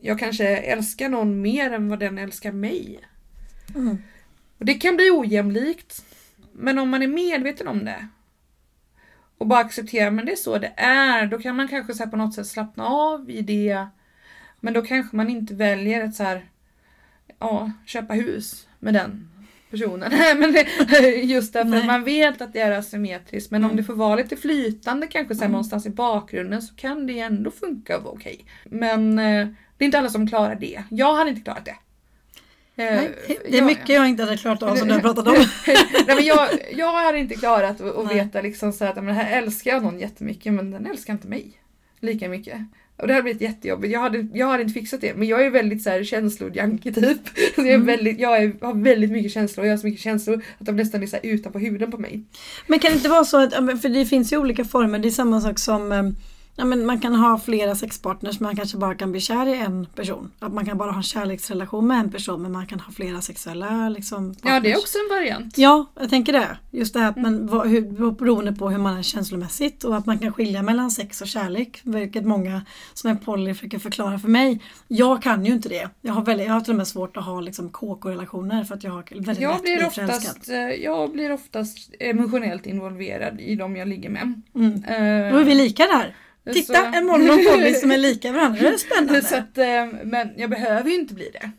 jag 0.00 0.18
kanske 0.18 0.56
älskar 0.56 1.08
någon 1.08 1.40
mer 1.40 1.70
än 1.70 1.88
vad 1.88 1.98
den 1.98 2.18
älskar 2.18 2.52
mig. 2.52 3.00
Mm. 3.74 3.98
Och 4.58 4.64
det 4.64 4.74
kan 4.74 4.96
bli 4.96 5.10
ojämlikt. 5.10 6.04
Men 6.52 6.78
om 6.78 6.88
man 6.88 7.02
är 7.02 7.08
medveten 7.08 7.68
om 7.68 7.84
det 7.84 8.08
och 9.38 9.46
bara 9.46 9.60
accepterar 9.60 10.10
men 10.10 10.26
det 10.26 10.32
är 10.32 10.36
så 10.36 10.58
det 10.58 10.72
är, 10.76 11.26
då 11.26 11.38
kan 11.38 11.56
man 11.56 11.68
kanske 11.68 11.94
så 11.94 12.06
på 12.06 12.16
något 12.16 12.34
sätt 12.34 12.46
slappna 12.46 12.86
av 12.86 13.30
i 13.30 13.40
det. 13.42 13.86
Men 14.60 14.74
då 14.74 14.82
kanske 14.82 15.16
man 15.16 15.30
inte 15.30 15.54
väljer 15.54 16.04
att 16.04 16.14
så 16.14 16.22
här, 16.22 16.44
ja, 17.38 17.70
köpa 17.86 18.14
hus 18.14 18.68
med 18.78 18.94
den 18.94 19.28
personen. 19.70 20.12
men 20.40 20.52
det, 20.52 20.66
just 21.22 21.52
därför 21.52 21.70
Nej. 21.70 21.80
att 21.80 21.86
man 21.86 22.04
vet 22.04 22.40
att 22.40 22.52
det 22.52 22.60
är 22.60 22.70
asymmetriskt. 22.78 23.50
Men 23.50 23.64
om 23.64 23.70
Mm. 23.70 23.76
det 23.76 23.84
får 23.84 23.94
vara 23.94 24.16
lite 24.16 24.36
flytande 24.36 25.06
kanske 25.06 25.34
så 25.34 25.40
här 25.40 25.46
Mm. 25.46 25.52
någonstans 25.52 25.86
i 25.86 25.90
bakgrunden 25.90 26.62
så 26.62 26.74
kan 26.74 27.06
det 27.06 27.20
ändå 27.20 27.50
funka 27.50 27.96
och 27.96 28.02
vara 28.04 28.14
okej. 28.14 28.44
Men 28.64 29.18
eh, 29.18 29.48
det 29.76 29.84
är 29.84 29.86
inte 29.86 29.98
alla 29.98 30.10
som 30.10 30.28
klarar 30.28 30.54
det. 30.54 30.82
Jag 30.90 31.14
hade 31.14 31.30
inte 31.30 31.42
klarat 31.42 31.64
det. 31.64 31.76
Eh, 32.78 32.94
Nej, 32.94 33.38
det 33.50 33.58
är 33.58 33.62
mycket 33.62 33.88
jag 33.88 34.08
inte 34.08 34.22
hade 34.22 34.36
klarat 34.36 34.62
av 34.62 34.76
som 34.76 34.88
du 34.88 34.94
har 34.94 35.00
pratat 35.00 35.26
om. 35.26 35.34
Nej, 36.06 36.16
men 36.16 36.24
jag, 36.24 36.48
jag 36.76 36.92
hade 36.92 37.18
inte 37.18 37.34
klarat 37.34 37.80
att, 37.80 38.12
veta 38.14 38.40
liksom 38.40 38.72
så 38.72 38.84
att 38.84 38.96
men 38.96 39.14
här 39.14 39.38
älskar 39.38 39.70
jag 39.70 39.82
någon 39.82 39.98
jättemycket 39.98 40.52
men 40.52 40.70
den 40.70 40.86
älskar 40.86 41.12
inte 41.12 41.28
mig 41.28 41.52
lika 42.00 42.28
mycket. 42.28 42.58
Och 42.96 43.06
det 43.06 43.12
hade 43.12 43.22
blivit 43.22 43.42
jättejobbigt. 43.42 43.92
Jag 43.92 44.00
hade, 44.00 44.28
jag 44.32 44.46
hade 44.46 44.62
inte 44.62 44.74
fixat 44.74 45.00
det. 45.00 45.14
Men 45.14 45.28
jag 45.28 45.46
är 45.46 45.50
väldigt 45.50 45.82
så 45.82 45.90
här 45.90 46.04
känslojunkie 46.04 46.92
typ. 46.92 47.28
Så 47.54 47.60
jag, 47.60 47.68
är 47.68 47.74
Mm. 47.74 47.86
väldigt, 47.86 48.20
jag 48.20 48.42
är, 48.42 48.52
har 48.60 48.74
väldigt 48.74 49.10
mycket 49.10 49.32
känslor 49.32 49.62
och 49.64 49.68
jag 49.68 49.72
har 49.72 49.78
så 49.78 49.86
mycket 49.86 50.02
känslor 50.02 50.42
att 50.58 50.66
de 50.66 50.76
nästan 50.76 51.02
är 51.02 51.06
så 51.06 51.16
här 51.16 51.26
utanpå 51.26 51.58
huden 51.58 51.90
på 51.90 51.98
mig. 51.98 52.22
Men 52.66 52.78
kan 52.78 52.90
det 52.90 52.96
inte 52.96 53.08
vara 53.08 53.24
så 53.24 53.42
att, 53.42 53.54
för 53.54 53.88
det 53.88 54.06
finns 54.06 54.32
ju 54.32 54.36
olika 54.36 54.64
former, 54.64 54.98
det 54.98 55.08
är 55.08 55.10
samma 55.10 55.40
sak 55.40 55.58
som 55.58 55.92
eh, 55.92 56.02
Ja, 56.60 56.64
men 56.64 56.86
man 56.86 57.00
kan 57.00 57.14
ha 57.14 57.38
flera 57.38 57.74
sexpartners 57.74 58.40
men 58.40 58.46
man 58.46 58.56
kanske 58.56 58.76
bara 58.76 58.94
kan 58.94 59.10
bli 59.10 59.20
kär 59.20 59.46
i 59.46 59.58
en 59.58 59.86
person. 59.86 60.30
Att 60.38 60.52
man 60.52 60.66
kan 60.66 60.78
bara 60.78 60.90
ha 60.90 60.96
en 60.96 61.02
kärleksrelation 61.02 61.86
med 61.86 61.98
en 62.00 62.10
person 62.12 62.42
men 62.42 62.52
man 62.52 62.66
kan 62.66 62.80
ha 62.80 62.92
flera 62.92 63.20
sexuella 63.20 63.88
liksom, 63.88 64.34
Ja 64.42 64.42
det 64.42 64.48
är 64.48 64.52
partners. 64.60 64.76
också 64.76 64.98
en 64.98 65.16
variant. 65.16 65.58
Ja, 65.58 65.86
jag 66.00 66.10
tänker 66.10 66.32
det. 66.32 66.58
Just 66.70 66.94
det 66.94 67.00
här 67.00 67.08
att 67.10 67.16
Mm. 67.16 67.46
man, 67.46 67.68
hur, 67.68 68.10
beroende 68.10 68.52
på 68.52 68.70
hur 68.70 68.78
man 68.78 68.98
är 68.98 69.02
känslomässigt 69.02 69.84
och 69.84 69.96
att 69.96 70.06
man 70.06 70.18
kan 70.18 70.32
skilja 70.32 70.62
mellan 70.62 70.90
sex 70.90 71.20
och 71.20 71.28
kärlek. 71.28 71.80
Vilket 71.84 72.24
många 72.24 72.62
som 72.94 73.10
är 73.10 73.14
poly 73.14 73.54
försöker 73.54 73.78
förklara 73.78 74.18
för 74.18 74.28
mig. 74.28 74.62
Jag 74.88 75.22
kan 75.22 75.44
ju 75.44 75.52
inte 75.52 75.68
det. 75.68 75.88
Jag 76.00 76.12
har, 76.12 76.22
väldigt, 76.24 76.46
jag 76.46 76.54
har 76.54 76.60
till 76.60 76.72
och 76.72 76.76
med 76.76 76.88
svårt 76.88 77.16
att 77.16 77.24
ha 77.24 77.40
liksom 77.40 77.70
KK-relationer 77.70 78.64
för 78.64 78.74
att 78.74 78.84
jag 78.84 78.90
har 78.90 79.04
väldigt 79.10 79.40
Jag 79.40 79.52
lätt 79.52 79.62
blir, 79.62 79.86
oftast, 79.86 80.48
eh, 80.48 80.56
jag 80.56 81.12
blir 81.12 81.32
oftast 81.32 81.90
emotionellt 82.00 82.66
involverad 82.66 83.40
i 83.40 83.54
de 83.54 83.76
jag 83.76 83.88
ligger 83.88 84.10
med. 84.10 84.42
Mm. 84.54 84.72
Eh, 84.74 85.32
Då 85.32 85.38
är 85.38 85.44
vi 85.44 85.54
lika 85.54 85.82
där. 85.82 86.16
Titta, 86.52 86.74
så- 86.74 86.96
en 86.96 87.06
mono 87.06 87.32
och 87.32 87.44
poly 87.52 87.74
som 87.74 87.90
är 87.90 87.98
lika 87.98 88.32
varandra. 88.32 88.60
Det 88.60 88.68
är 88.68 88.76
spännande. 88.76 89.22
Så 89.22 89.36
att, 89.36 89.58
eh, 89.58 89.86
men 90.04 90.28
jag 90.36 90.50
behöver 90.50 90.90
ju 90.90 90.94
inte 90.96 91.14
bli 91.14 91.30
det. 91.32 91.50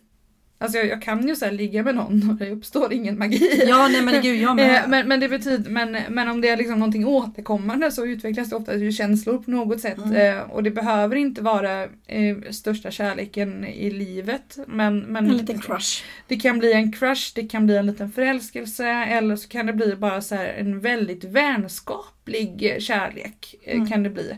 Alltså 0.62 0.78
jag, 0.78 0.88
jag 0.88 1.02
kan 1.02 1.28
ju 1.28 1.36
så 1.36 1.52
ligga 1.52 1.84
med 1.84 1.96
någon 1.96 2.30
och 2.30 2.36
det 2.36 2.50
uppstår 2.52 2.94
ingen 2.94 3.18
magi. 3.20 3.64
Ja, 3.68 3.88
nej 3.88 4.02
men 4.02 4.22
gud 4.22 4.36
jag 4.42 4.50
Eh, 4.50 4.56
med. 4.56 4.84
Men, 4.88 5.08
men 5.08 5.20
det 5.20 5.30
betyder, 5.30 5.70
men, 5.70 5.98
men 6.10 6.28
om 6.30 6.42
det 6.42 6.50
är 6.50 6.58
liksom 6.58 6.80
någonting 6.80 7.06
återkommande 7.06 7.92
så 7.92 8.06
utvecklas 8.06 8.50
det 8.50 8.56
ofta 8.56 8.76
ju 8.76 8.92
känslor 8.92 9.38
på 9.38 9.52
något 9.52 9.82
sätt. 9.82 9.98
Mm. 9.98 10.38
Eh, 10.38 10.44
och 10.44 10.64
det 10.64 10.72
behöver 10.72 11.16
inte 11.16 11.42
vara 11.42 11.84
eh, 11.84 12.38
största 12.52 12.92
kärleken 12.92 13.66
i 13.66 13.92
livet. 13.92 14.58
Men, 14.68 15.00
men 15.00 15.26
En 15.28 15.38
liten 15.38 15.60
crush. 15.60 16.04
det 16.28 16.36
kan 16.36 16.60
bli 16.60 16.74
en 16.74 16.92
crush, 16.92 17.32
det 17.36 17.44
kan 17.48 17.66
bli 17.66 17.78
en 17.78 17.86
liten 17.86 18.12
förälskelse 18.12 18.88
eller 18.88 19.36
så 19.36 19.48
kan 19.50 19.66
det 19.66 19.74
bli 19.74 19.96
bara 19.96 20.22
så 20.22 20.36
en 20.36 20.80
väldigt 20.80 21.24
vänskaplig 21.24 22.76
kärlek. 22.80 23.56
eh, 23.64 23.76
Mm. 23.76 23.90
Kan 23.90 24.04
det 24.04 24.10
bli. 24.10 24.36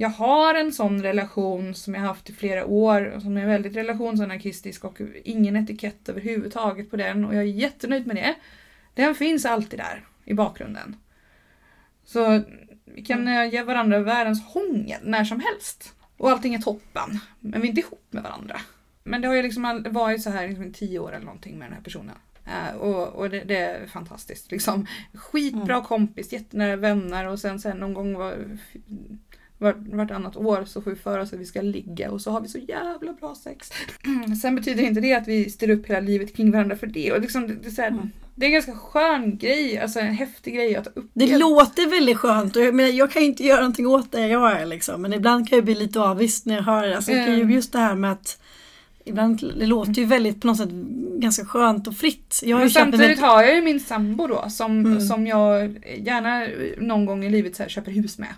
Jag 0.00 0.08
har 0.08 0.54
en 0.54 0.72
sån 0.72 1.02
relation 1.02 1.74
som 1.74 1.94
jag 1.94 2.00
haft 2.00 2.30
i 2.30 2.32
flera 2.32 2.66
år 2.66 3.18
som 3.22 3.36
är 3.36 3.46
väldigt 3.46 3.76
relationsanarkistisk 3.76 4.84
och 4.84 5.00
ingen 5.24 5.56
etikett 5.56 6.08
överhuvudtaget 6.08 6.90
på 6.90 6.96
den 6.96 7.24
och 7.24 7.34
jag 7.34 7.42
är 7.42 7.46
jättenöjd 7.46 8.06
med 8.06 8.16
det. 8.16 8.34
Den 8.94 9.14
finns 9.14 9.44
alltid 9.46 9.78
där 9.78 10.06
i 10.24 10.34
bakgrunden. 10.34 10.96
Så 12.04 12.42
vi 12.84 13.02
kan 13.04 13.28
eh, 13.28 13.52
ge 13.52 13.62
varandra 13.62 13.98
världens 13.98 14.44
hångel 14.46 15.00
när 15.02 15.24
som 15.24 15.40
helst. 15.40 15.94
Och 16.16 16.30
allting 16.30 16.54
är 16.54 16.58
toppen. 16.58 17.20
Men 17.40 17.60
vi 17.60 17.66
är 17.66 17.70
inte 17.70 17.80
ihop 17.80 18.06
med 18.10 18.22
varandra. 18.22 18.60
Men 19.04 19.20
det 19.20 19.28
har 19.28 19.34
ju 19.34 19.42
liksom 19.42 19.84
varit 19.90 20.22
så 20.22 20.30
här 20.30 20.48
liksom 20.48 20.64
i 20.64 20.72
tio 20.72 20.98
år 20.98 21.12
eller 21.12 21.26
någonting 21.26 21.58
med 21.58 21.68
den 21.68 21.74
här 21.74 21.82
personen. 21.82 22.16
Eh, 22.46 22.76
och 22.76 23.08
och 23.08 23.30
det, 23.30 23.44
det 23.44 23.56
är 23.56 23.86
fantastiskt. 23.86 24.50
Liksom. 24.50 24.86
Skitbra 25.14 25.74
Mm. 25.74 25.86
kompis, 25.86 26.32
jättenära 26.32 26.76
vänner 26.76 27.28
och 27.28 27.38
sen, 27.38 27.60
sen 27.60 27.76
någon 27.76 27.94
gång 27.94 28.14
var, 28.14 28.58
var, 29.58 29.74
vartannat 29.96 30.36
år 30.36 30.64
så 30.66 30.80
får 30.82 30.90
vi 30.90 30.96
för 30.96 31.18
oss 31.18 31.32
att 31.32 31.38
vi 31.38 31.44
ska 31.46 31.62
ligga 31.62 32.10
och 32.10 32.20
så 32.20 32.30
har 32.30 32.40
vi 32.40 32.48
så 32.48 32.58
jävla 32.58 33.12
bra 33.12 33.34
sex. 33.34 33.70
sen 34.42 34.54
betyder 34.56 34.82
inte 34.82 35.00
det 35.00 35.14
att 35.14 35.28
vi 35.28 35.50
styr 35.50 35.70
upp 35.70 35.86
hela 35.86 36.00
livet 36.00 36.36
kring 36.36 36.50
varandra 36.50 36.76
för 36.76 36.86
det. 36.86 37.12
Och 37.12 37.20
liksom, 37.20 37.48
det, 37.48 37.54
det, 37.54 37.66
är 37.68 37.70
så 37.70 37.82
här, 37.82 37.88
Mm. 37.90 38.10
det 38.34 38.44
är 38.44 38.48
en 38.48 38.52
ganska 38.52 38.74
skön 38.74 39.36
grej, 39.38 39.78
alltså 39.78 40.00
en 40.00 40.14
häftig 40.14 40.54
grej 40.54 40.76
att 40.76 40.84
ta 40.84 40.90
upp. 41.00 41.10
Det 41.14 41.38
låter 41.38 41.90
väldigt 41.90 42.16
skönt 42.16 42.56
och 42.56 42.62
jag, 42.62 42.74
menar, 42.74 42.90
jag 42.90 43.10
kan 43.10 43.22
ju 43.22 43.28
inte 43.28 43.44
göra 43.44 43.60
någonting 43.60 43.86
åt 43.86 44.12
det 44.12 44.26
jag 44.28 44.52
är 44.60 44.66
liksom. 44.66 45.02
Men 45.02 45.12
ibland 45.12 45.48
kan 45.48 45.56
jag 45.56 45.64
bli 45.64 45.74
lite 45.74 46.00
avvis 46.00 46.44
när 46.44 46.54
jag 46.56 46.62
hör 46.62 46.92
alltså, 46.92 47.12
kan 47.12 47.24
ju 47.24 47.40
Mm. 47.40 47.50
just 47.50 47.72
det 47.72 47.78
här 47.78 47.94
med 47.94 48.12
att 48.12 48.40
Ibland 49.04 49.40
det 49.58 49.66
låter 49.66 49.92
ju 49.92 50.04
väldigt 50.04 50.40
på 50.40 50.46
något 50.46 50.56
sätt 50.56 50.68
ganska 51.18 51.44
skönt 51.44 51.86
och 51.86 51.96
fritt. 51.96 52.40
Jag 52.44 52.58
Men 52.58 52.70
samtidigt 52.70 53.00
väldigt... 53.00 53.20
har 53.20 53.42
jag 53.42 53.54
ju 53.54 53.62
min 53.62 53.80
sambo 53.80 54.26
då 54.26 54.44
som, 54.50 54.86
Mm. 54.86 55.00
som 55.00 55.26
jag 55.26 55.76
gärna 55.98 56.46
någon 56.86 57.06
gång 57.06 57.24
i 57.24 57.30
livet 57.30 57.56
så 57.56 57.64
köper 57.64 57.90
hus 57.92 58.18
med. 58.18 58.28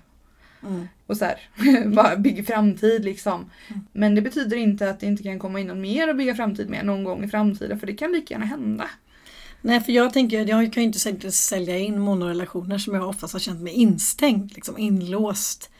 Mm. 0.63 0.89
Och 1.07 1.17
så 1.17 1.25
här, 1.25 1.39
bara 1.95 2.17
bygger 2.17 2.43
framtid 2.43 3.05
liksom. 3.05 3.51
Mm. 3.69 3.81
Men 3.93 4.15
det 4.15 4.23
betyder 4.23 4.57
inte 4.57 4.91
att 4.91 5.01
det 5.01 5.07
inte 5.07 5.23
kan 5.23 5.39
komma 5.39 5.61
in 5.61 5.67
någon 5.67 5.81
mer 5.81 6.09
och 6.09 6.17
bygga 6.17 6.35
framtid 6.35 6.69
med 6.69 6.87
någon 6.87 7.05
gång 7.05 7.25
i 7.25 7.29
framtiden 7.29 7.81
för 7.81 7.87
det 7.87 7.95
kan 7.95 8.13
lika 8.13 8.35
gärna 8.35 8.47
hända. 8.47 8.91
Nej 9.63 9.81
för 9.81 9.93
jag 9.93 10.13
tänker, 10.13 10.49
jag 10.49 10.73
kan 10.73 10.83
ju 10.83 10.87
inte 10.87 10.99
sälja- 10.99 11.31
sälja 11.31 11.79
in 11.79 12.01
monorelationer 12.01 12.79
som 12.79 12.95
jag 12.95 13.09
oftast 13.09 13.33
har 13.33 13.41
känt 13.41 13.61
mig 13.61 13.73
instängd, 13.73 14.53
liksom 14.55 14.79
inlåst. 14.79 15.71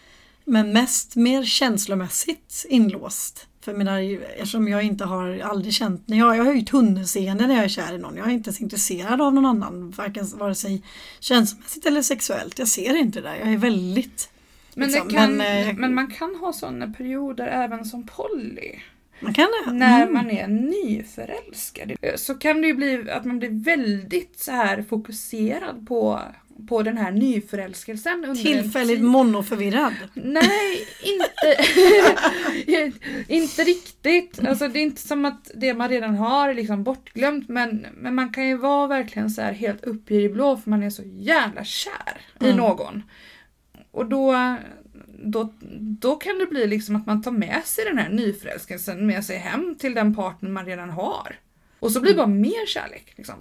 Men 0.45 0.73
mest 0.73 1.17
mer 1.17 1.45
känslomässigt 1.45 2.67
inlåst. 2.69 3.47
För 3.61 3.75
mina, 3.75 4.01
eftersom 4.01 4.69
jag 4.69 4.83
inte 4.83 5.05
har 5.05 5.39
aldrig 5.39 5.75
känt, 5.75 6.03
jag, 6.07 6.37
jag 6.37 6.45
har 6.45 6.55
ju 6.55 6.63
tunnelseende 6.63 7.47
när 7.47 7.55
jag 7.55 7.65
är 7.65 7.69
kär 7.69 7.95
i 7.95 7.99
någon. 7.99 8.17
Jag 8.17 8.27
är 8.27 8.31
inte 8.31 8.49
ens 8.49 8.61
intresserad 8.61 9.21
av 9.21 9.35
någon 9.35 9.47
annan, 9.47 9.91
varken 9.91 10.27
vare 10.35 10.55
sig 10.55 10.83
känslomässigt 11.21 11.87
eller 11.87 12.03
sexuellt. 12.03 12.59
Jag 12.59 12.69
ser 12.69 12.97
inte 12.97 13.21
det 13.21 13.29
där. 13.29 13.37
Jag 13.37 13.53
är 13.53 13.57
väldigt, 13.57 14.31
men, 14.75 14.89
Liksom, 14.89 15.09
kan, 15.09 15.37
men, 15.37 15.67
men, 15.77 15.85
eh, 15.85 15.91
man 15.91 16.07
kan 16.11 16.35
ha 16.35 16.53
sådana 16.53 16.87
perioder 16.93 17.47
även 17.47 17.85
som 17.85 18.07
poly. 18.07 18.73
man 19.21 19.35
kan 19.35 19.49
det. 19.67 19.73
När 19.73 20.03
Mm. 20.03 20.15
man 20.15 20.31
är 20.31 20.47
nyförälskad. 20.49 21.93
Så 22.17 22.35
kan 22.35 22.61
det 22.61 22.67
ju 22.67 22.75
bli 22.75 23.11
att 23.11 23.25
man 23.25 23.39
blir 23.39 23.65
väldigt 23.65 24.39
så 24.39 24.53
här 24.53 24.83
fokuserad 24.83 25.87
på, 25.89 26.21
på 26.69 26.83
den 26.83 26.97
här 26.99 27.11
nyförälskelsen. 27.11 28.25
Under 28.25 28.43
Tillfälligt 28.43 29.01
monoförvirrad. 29.03 29.95
Nej, 30.15 30.87
inte, 31.03 31.57
inte 33.29 33.65
riktigt. 33.65 34.41
Alltså, 34.49 34.69
det 34.69 34.79
är 34.79 34.83
inte 34.83 35.01
som 35.09 35.25
att 35.25 35.51
det 35.55 35.75
man 35.75 35.89
redan 35.89 36.15
har 36.17 36.49
är 36.49 36.55
liksom 36.55 36.83
bortglömt 36.85 37.49
men, 37.49 37.87
men 37.97 38.15
man 38.15 38.33
kan 38.33 38.49
ju 38.49 38.57
vara 38.57 38.87
verkligen 38.87 39.31
så 39.31 39.43
här 39.43 39.53
helt 39.53 39.85
uppe 39.85 40.15
i 40.15 40.23
det 40.23 40.29
blå 40.29 40.57
för 40.57 40.71
man 40.71 40.83
är 40.83 40.91
så 40.91 41.03
jävla 41.07 41.65
kär 41.65 42.21
i 42.41 42.45
Mm. 42.45 42.57
någon. 42.57 43.03
Och 43.93 44.07
då, 44.07 44.57
då, 45.25 45.53
då 45.81 46.17
kan 46.17 46.39
det 46.39 46.47
bli 46.47 46.67
liksom 46.67 46.97
att 46.97 47.07
man 47.07 47.23
tar 47.23 47.31
med 47.31 47.63
sig 47.65 47.85
den 47.85 47.99
här 47.99 48.09
nyförälskelsen 48.09 49.07
med 49.07 49.25
sig 49.25 49.37
hem 49.37 49.77
till 49.79 49.95
den 49.95 50.15
partner 50.15 50.51
man 50.51 50.67
redan 50.67 50.91
har. 50.91 51.37
Och 51.81 51.93
så 51.93 52.01
blir 52.01 52.11
det 52.11 52.17
bara 52.17 52.27
mer 52.27 52.67
kärlek. 52.67 53.13
Liksom. 53.17 53.35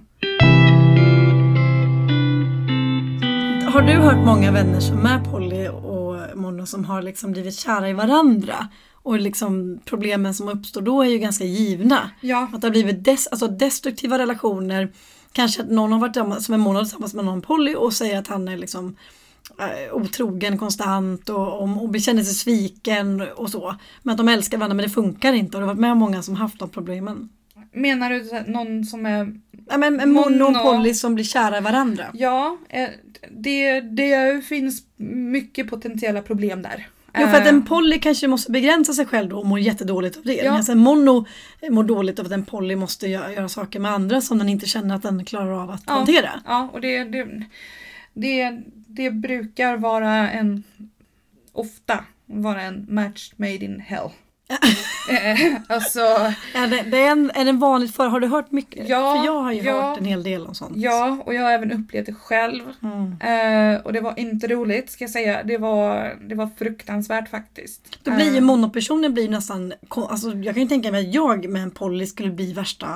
Har 3.72 3.82
du 3.82 3.92
hört 3.92 4.26
många 4.26 4.52
vänner 4.52 4.80
som 4.80 5.06
är 5.06 5.24
poly 5.24 5.68
och 5.68 6.38
mono 6.38 6.66
som 6.66 6.84
har 6.84 7.02
liksom 7.02 7.32
blivit 7.32 7.54
kära 7.54 7.88
i 7.88 7.92
varandra? 7.92 8.68
Och 9.02 9.20
liksom 9.20 9.80
problemen 9.84 10.34
som 10.34 10.48
uppstår 10.48 10.80
då 10.80 11.02
är 11.02 11.08
ju 11.08 11.18
ganska 11.18 11.44
givna. 11.44 12.10
Ja, 12.20 12.48
Att 12.52 12.60
det 12.60 12.66
har 12.66 12.72
blivit 12.72 13.04
des, 13.04 13.26
alltså 13.26 13.48
destruktiva 13.48 14.18
relationer. 14.18 14.92
Kanske 15.32 15.62
att 15.62 15.70
någon 15.70 15.92
har 15.92 15.98
varit 15.98 16.44
som 16.44 16.54
är 16.54 16.58
mono 16.58 16.78
tillsammans 16.80 17.14
med 17.14 17.24
någon 17.24 17.42
poly 17.42 17.74
och 17.74 17.92
säger 17.92 18.18
att 18.18 18.28
han 18.28 18.48
är 18.48 18.56
liksom 18.56 18.96
otrogen 19.92 20.58
konstant 20.58 21.28
och, 21.28 21.62
och, 21.62 21.84
och 21.84 22.00
känner 22.00 22.22
sig 22.22 22.34
sviken 22.34 23.20
och 23.36 23.50
så. 23.50 23.74
Men 24.02 24.12
att 24.12 24.18
de 24.18 24.28
älskar 24.28 24.58
varandra 24.58 24.74
men 24.74 24.82
det 24.82 24.90
funkar 24.90 25.32
inte 25.32 25.56
och 25.56 25.60
det 25.60 25.66
har 25.66 25.74
varit 25.74 25.80
med 25.80 25.96
många 25.96 26.22
som 26.22 26.34
haft 26.36 26.58
de 26.58 26.68
problemen. 26.68 27.28
menar 27.72 28.10
du 28.10 28.52
någon 28.52 28.84
som 28.84 29.06
är 29.06 29.34
Ja, 29.70 29.78
men 29.78 30.00
en 30.00 30.54
poly 30.54 30.94
som 30.94 31.14
blir 31.14 31.24
kära 31.24 31.58
i 31.58 31.60
varandra. 31.60 32.04
Ja, 32.12 32.56
eh, 32.68 32.88
det, 33.30 33.80
det 33.80 34.44
finns 34.44 34.82
mycket 34.96 35.70
potentiella 35.70 36.22
problem 36.22 36.62
där. 36.62 36.88
Jo, 37.18 37.26
för 37.26 37.34
att 37.36 37.42
Eh, 37.42 37.48
en 37.48 37.62
poly 37.64 37.98
kanske 37.98 38.28
måste 38.28 38.50
begränsa 38.52 38.92
sig 38.92 39.06
själv 39.06 39.28
då 39.28 39.38
och 39.38 39.46
mår 39.46 39.58
jättedåligt 39.60 40.16
av 40.16 40.22
det. 40.24 40.34
Ja. 40.34 40.52
Medan 40.52 40.70
en 40.70 40.78
mono 40.78 41.26
mår 41.70 41.84
dåligt 41.84 42.18
av 42.18 42.26
att 42.26 42.32
en 42.32 42.44
poly 42.44 42.76
måste 42.76 43.08
göra, 43.08 43.32
göra 43.32 43.48
saker 43.48 43.80
med 43.80 43.92
andra 43.92 44.20
som 44.20 44.38
den 44.38 44.48
inte 44.48 44.66
känner 44.66 44.94
att 44.94 45.02
den 45.02 45.24
klarar 45.24 45.62
av 45.62 45.70
att 45.70 45.82
Ja. 45.86 45.92
hantera. 45.92 46.30
Ja, 46.46 46.68
och 46.72 46.80
det, 46.80 47.04
det, 47.04 47.26
det, 48.14 48.60
det 48.94 49.10
brukar 49.10 49.76
vara 49.76 50.30
en, 50.30 50.64
ofta 51.52 52.04
vara 52.26 52.62
en 52.62 52.86
match 52.88 53.32
made 53.36 53.64
in 53.64 53.80
hell. 53.80 54.10
Eh, 55.10 55.56
alltså, 55.68 56.00
Är 56.54 56.66
det, 56.66 56.82
det 56.90 56.98
är, 56.98 57.10
en, 57.10 57.30
är 57.34 57.44
det 57.44 57.52
vanligt 57.52 57.96
för, 57.96 58.08
har 58.08 58.20
du 58.20 58.26
hört 58.26 58.50
mycket? 58.50 58.88
Ja, 58.88 59.16
för 59.16 59.26
jag 59.26 59.40
har 59.40 59.52
ju 59.52 59.62
ja. 59.62 59.82
hört 59.82 59.98
en 59.98 60.04
hel 60.04 60.22
del 60.22 60.46
om 60.46 60.54
sånt. 60.54 60.76
ja, 60.76 61.22
och 61.26 61.34
jag 61.34 61.42
har 61.42 61.50
även 61.50 61.72
upplevt 61.72 62.06
det 62.06 62.14
själv. 62.14 62.62
Mm. 62.82 63.74
Eh, 63.74 63.80
och 63.80 63.92
det 63.92 64.00
var 64.00 64.18
inte 64.18 64.46
roligt 64.46 64.90
ska 64.90 65.04
jag 65.04 65.10
säga. 65.10 65.42
Det 65.42 65.58
var, 65.58 66.16
det 66.28 66.34
var 66.34 66.50
fruktansvärt 66.58 67.28
faktiskt. 67.28 67.98
Då 68.02 68.10
blir 68.10 68.30
ju 68.30 68.36
Eh, 68.36 68.42
monopersonen 68.42 69.14
blir 69.14 69.28
nästan, 69.28 69.72
alltså 69.88 70.32
jag 70.32 70.54
kan 70.54 70.62
ju 70.62 70.68
tänka 70.68 70.92
mig 70.92 71.08
att 71.08 71.14
jag 71.14 71.48
med 71.48 71.62
en 71.62 71.70
poly 71.70 72.06
skulle 72.06 72.30
bli 72.30 72.52
värsta 72.52 72.86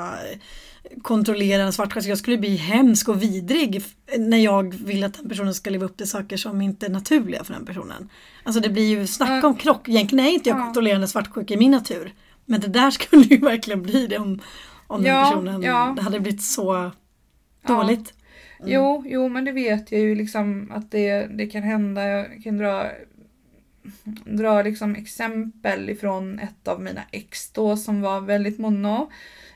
eh, 0.91 1.01
kontrollerande 1.03 1.73
svartsjuka. 1.73 2.09
Jag 2.09 2.19
skulle 2.19 2.39
bli 2.39 2.57
hemsk 2.57 3.09
och 3.09 3.23
vidrig 3.23 3.83
när 4.19 4.39
jag 4.39 4.75
vill 4.75 5.05
att 5.05 5.15
den 5.15 5.29
personen 5.29 5.55
ska 5.55 5.71
leva 5.71 5.85
upp 5.85 5.97
till 5.97 6.09
saker 6.11 6.37
som 6.37 6.61
inte 6.61 6.87
är 6.87 6.91
naturliga 6.91 7.45
för 7.45 7.53
den 7.53 7.67
personen. 7.67 8.09
Alltså 8.43 8.61
det 8.61 8.69
blir 8.69 8.89
ju, 8.99 9.07
snacka 9.07 9.33
Ja. 9.43 9.47
om 9.47 9.55
krock. 9.57 9.89
Egentligen 9.89 10.27
är 10.27 10.31
inte 10.31 10.49
jag 10.49 10.59
Ja. 10.59 10.65
kontrollerande 10.65 11.09
svartsjuka 11.09 11.55
i 11.55 11.57
min 11.57 11.71
natur. 11.71 12.13
Men 12.47 12.61
det 12.61 12.69
där 12.69 12.91
skulle 13.01 13.23
ju 13.23 13.37
verkligen 13.37 13.83
bli 13.83 14.07
det 14.07 14.19
om, 14.19 14.41
om 14.87 15.03
den 15.03 15.13
Ja, 15.15 15.25
personen, 15.31 15.63
ja. 15.63 15.93
det 15.97 16.03
hade 16.03 16.21
blivit 16.21 16.43
så 16.43 16.91
dåligt. 17.69 18.15
Jo, 18.67 19.05
jo, 19.07 19.29
men 19.29 19.45
det 19.45 19.53
vet 19.53 19.93
jag 19.93 20.01
ju 20.01 20.15
liksom 20.15 20.71
att 20.75 20.91
det, 20.91 21.27
det 21.27 21.47
kan 21.47 21.63
hända. 21.63 22.03
Jag 22.09 22.43
kan 22.45 22.59
dra, 22.59 22.87
dra 24.25 24.63
liksom 24.63 24.95
exempel 24.95 25.91
ifrån 25.91 26.39
ett 26.39 26.69
av 26.69 26.83
mina 26.83 27.03
ex 27.11 27.51
då 27.51 27.77
som 27.77 28.01
var 28.01 28.21
väldigt 28.21 28.59
mono. 28.59 29.11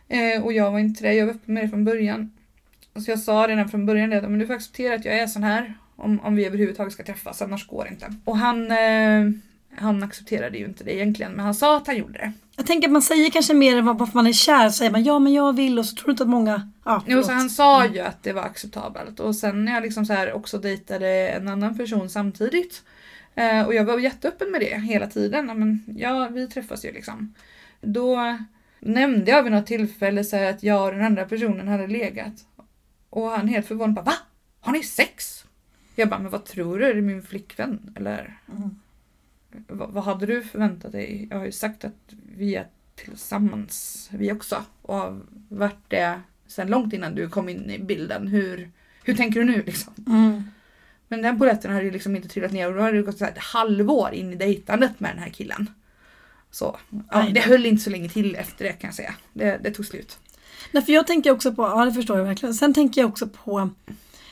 Eh, 0.09 0.45
och 0.45 0.53
jag 0.53 0.71
var 0.71 0.79
inte 0.79 1.03
det, 1.03 1.15
jag 1.15 1.27
var 1.27 1.33
öppen 1.33 1.55
med 1.55 1.65
det 1.65 1.69
från 1.69 1.85
början. 1.85 2.31
Så 3.05 3.11
jag 3.11 3.19
sa 3.19 3.47
redan 3.49 3.69
från 3.69 3.87
början 3.87 4.11
det, 4.11 4.19
att 4.19 4.31
men 4.31 4.39
du 4.39 4.47
får 4.47 4.55
acceptera 4.55 4.95
att 4.95 5.05
jag 5.05 5.19
är 5.19 5.27
sån 5.27 5.43
här 5.43 5.75
om, 5.97 6.21
om 6.21 6.35
vi 6.35 6.47
överhuvudtaget 6.47 6.93
ska 6.93 7.03
träffas, 7.03 7.43
annars 7.43 7.67
går 7.67 7.85
det 7.85 7.91
inte. 7.91 8.15
Och 8.25 8.37
han, 8.37 8.71
eh, 8.71 9.31
han 9.77 10.03
accepterade 10.03 10.59
ju 10.59 10.65
inte 10.65 10.85
det 10.85 10.95
egentligen, 10.95 11.33
men 11.33 11.45
han 11.45 11.55
sa 11.55 11.77
att 11.77 11.87
han 11.87 11.97
gjorde 11.97 12.19
det. 12.19 12.33
Jag 12.57 12.67
tänker 12.67 12.89
att 12.89 12.93
man 12.93 13.03
säger 13.03 13.31
kanske 13.31 13.55
mer 13.55 13.77
än 13.77 13.85
varför 13.85 14.15
man 14.15 14.27
är 14.27 14.33
kär. 14.33 14.71
Säger 14.71 14.91
man 14.91 15.05
ja 15.05 15.19
men 15.19 15.33
jag 15.33 15.57
vill 15.57 15.79
och 15.79 15.87
så 15.87 15.97
tror 15.97 16.07
du 16.07 16.11
inte 16.11 16.23
att 16.23 16.29
många... 16.29 16.71
Ja, 16.85 17.03
Jo, 17.07 17.23
så 17.23 17.33
han 17.33 17.51
sa 17.51 17.87
ju 17.87 18.01
att 18.01 18.23
det 18.23 18.33
var 18.33 18.43
acceptabelt 18.43 19.21
och 19.21 19.37
sen 19.37 19.65
när 19.65 19.73
jag 19.73 19.83
liksom 19.83 20.07
så 20.07 20.13
här 20.13 20.33
också 20.33 20.59
dejtade 20.59 21.29
en 21.29 21.49
annan 21.49 21.79
person 21.79 22.11
samtidigt 22.11 22.83
eh, 23.39 23.67
och 23.67 23.75
jag 23.75 23.85
var 23.85 23.99
jätteöppen 23.99 24.51
med 24.51 24.61
det 24.61 24.81
hela 24.81 25.07
tiden. 25.07 25.47
Men, 25.47 25.85
ja, 25.97 26.29
vi 26.33 26.49
träffas 26.49 26.85
ju 26.85 26.93
liksom. 26.93 27.35
Då 27.81 28.39
nämnde 28.81 29.31
jag 29.31 29.43
vid 29.43 29.53
något 29.53 29.67
tillfälle 29.67 30.25
så 30.25 30.37
att 30.37 30.63
jag 30.63 30.85
och 30.87 30.93
den 30.93 31.05
andra 31.05 31.25
personen 31.25 31.69
hade 31.69 31.87
legat. 31.87 32.47
Och 33.11 33.31
han 33.31 33.49
helt 33.49 33.67
förvånad 33.67 33.95
bara 33.95 34.05
va? 34.05 34.15
Har 34.61 34.73
ni 34.73 34.83
sex? 34.83 35.45
Jag 35.95 36.09
bara, 36.09 36.21
men 36.21 36.31
vad 36.31 36.45
tror 36.45 36.79
du? 36.79 36.87
Är 36.87 36.95
det 36.95 37.01
min 37.03 37.23
flickvän? 37.23 37.93
Eller 37.97 38.39
Mm. 38.53 38.71
vad, 39.69 39.91
vad 39.91 40.05
hade 40.05 40.27
du 40.27 40.43
förväntat 40.43 40.93
dig? 40.93 41.27
Jag 41.31 41.39
har 41.39 41.45
ju 41.45 41.53
sagt 41.53 41.85
att 41.85 42.15
vi 42.37 42.55
är 42.55 42.67
tillsammans, 42.95 44.09
vi 44.13 44.33
också. 44.33 44.65
Och 44.83 44.95
har 44.97 45.21
varit 45.49 45.85
det 45.89 46.21
sen 46.47 46.69
långt 46.69 46.93
innan 46.93 47.15
du 47.15 47.29
kom 47.29 47.49
in 47.49 47.71
i 47.71 47.79
bilden. 47.79 48.29
Hur, 48.29 48.71
hur 49.05 49.15
tänker 49.15 49.41
du 49.41 49.47
nu 49.47 49.63
liksom? 49.63 49.93
Mm. 50.07 50.43
Men 51.09 51.23
den 51.23 51.39
polletten 51.39 51.71
hade 51.71 51.85
ju 51.85 51.91
liksom 51.91 52.17
inte 52.17 52.29
trillat 52.29 52.53
ner 52.53 52.69
och 52.69 52.75
då 52.75 52.81
hade 52.81 52.97
det 52.97 53.03
gått 53.03 53.19
så 53.19 53.25
ett 53.25 53.39
halvår 53.39 54.13
in 54.13 54.33
i 54.33 54.37
dejtandet 54.37 55.01
med 55.01 55.11
den 55.11 55.19
här 55.19 55.31
killen. 55.31 55.71
Så 56.51 56.77
ja, 57.11 57.27
det 57.35 57.41
höll 57.41 57.67
inte 57.67 57.83
så 57.83 57.91
länge 57.91 58.09
till 58.09 58.35
efter 58.35 58.65
det 58.65 58.73
kan 58.73 58.89
jag 58.89 58.95
säga. 58.95 59.15
Det, 59.33 59.59
det 59.63 59.71
tog 59.71 59.87
slut. 59.87 60.19
Nej, 60.73 60.85
för 60.85 60.93
jag 60.93 61.07
tänker 61.07 61.31
också 61.31 61.53
på, 61.55 61.63
ja 61.63 61.85
det 61.85 61.93
förstår 61.93 62.19
jag 62.19 62.25
verkligen. 62.25 62.55
Sen 62.55 62.75
tänker 62.75 63.01
jag 63.01 63.11
också 63.11 63.29
på, 63.29 63.71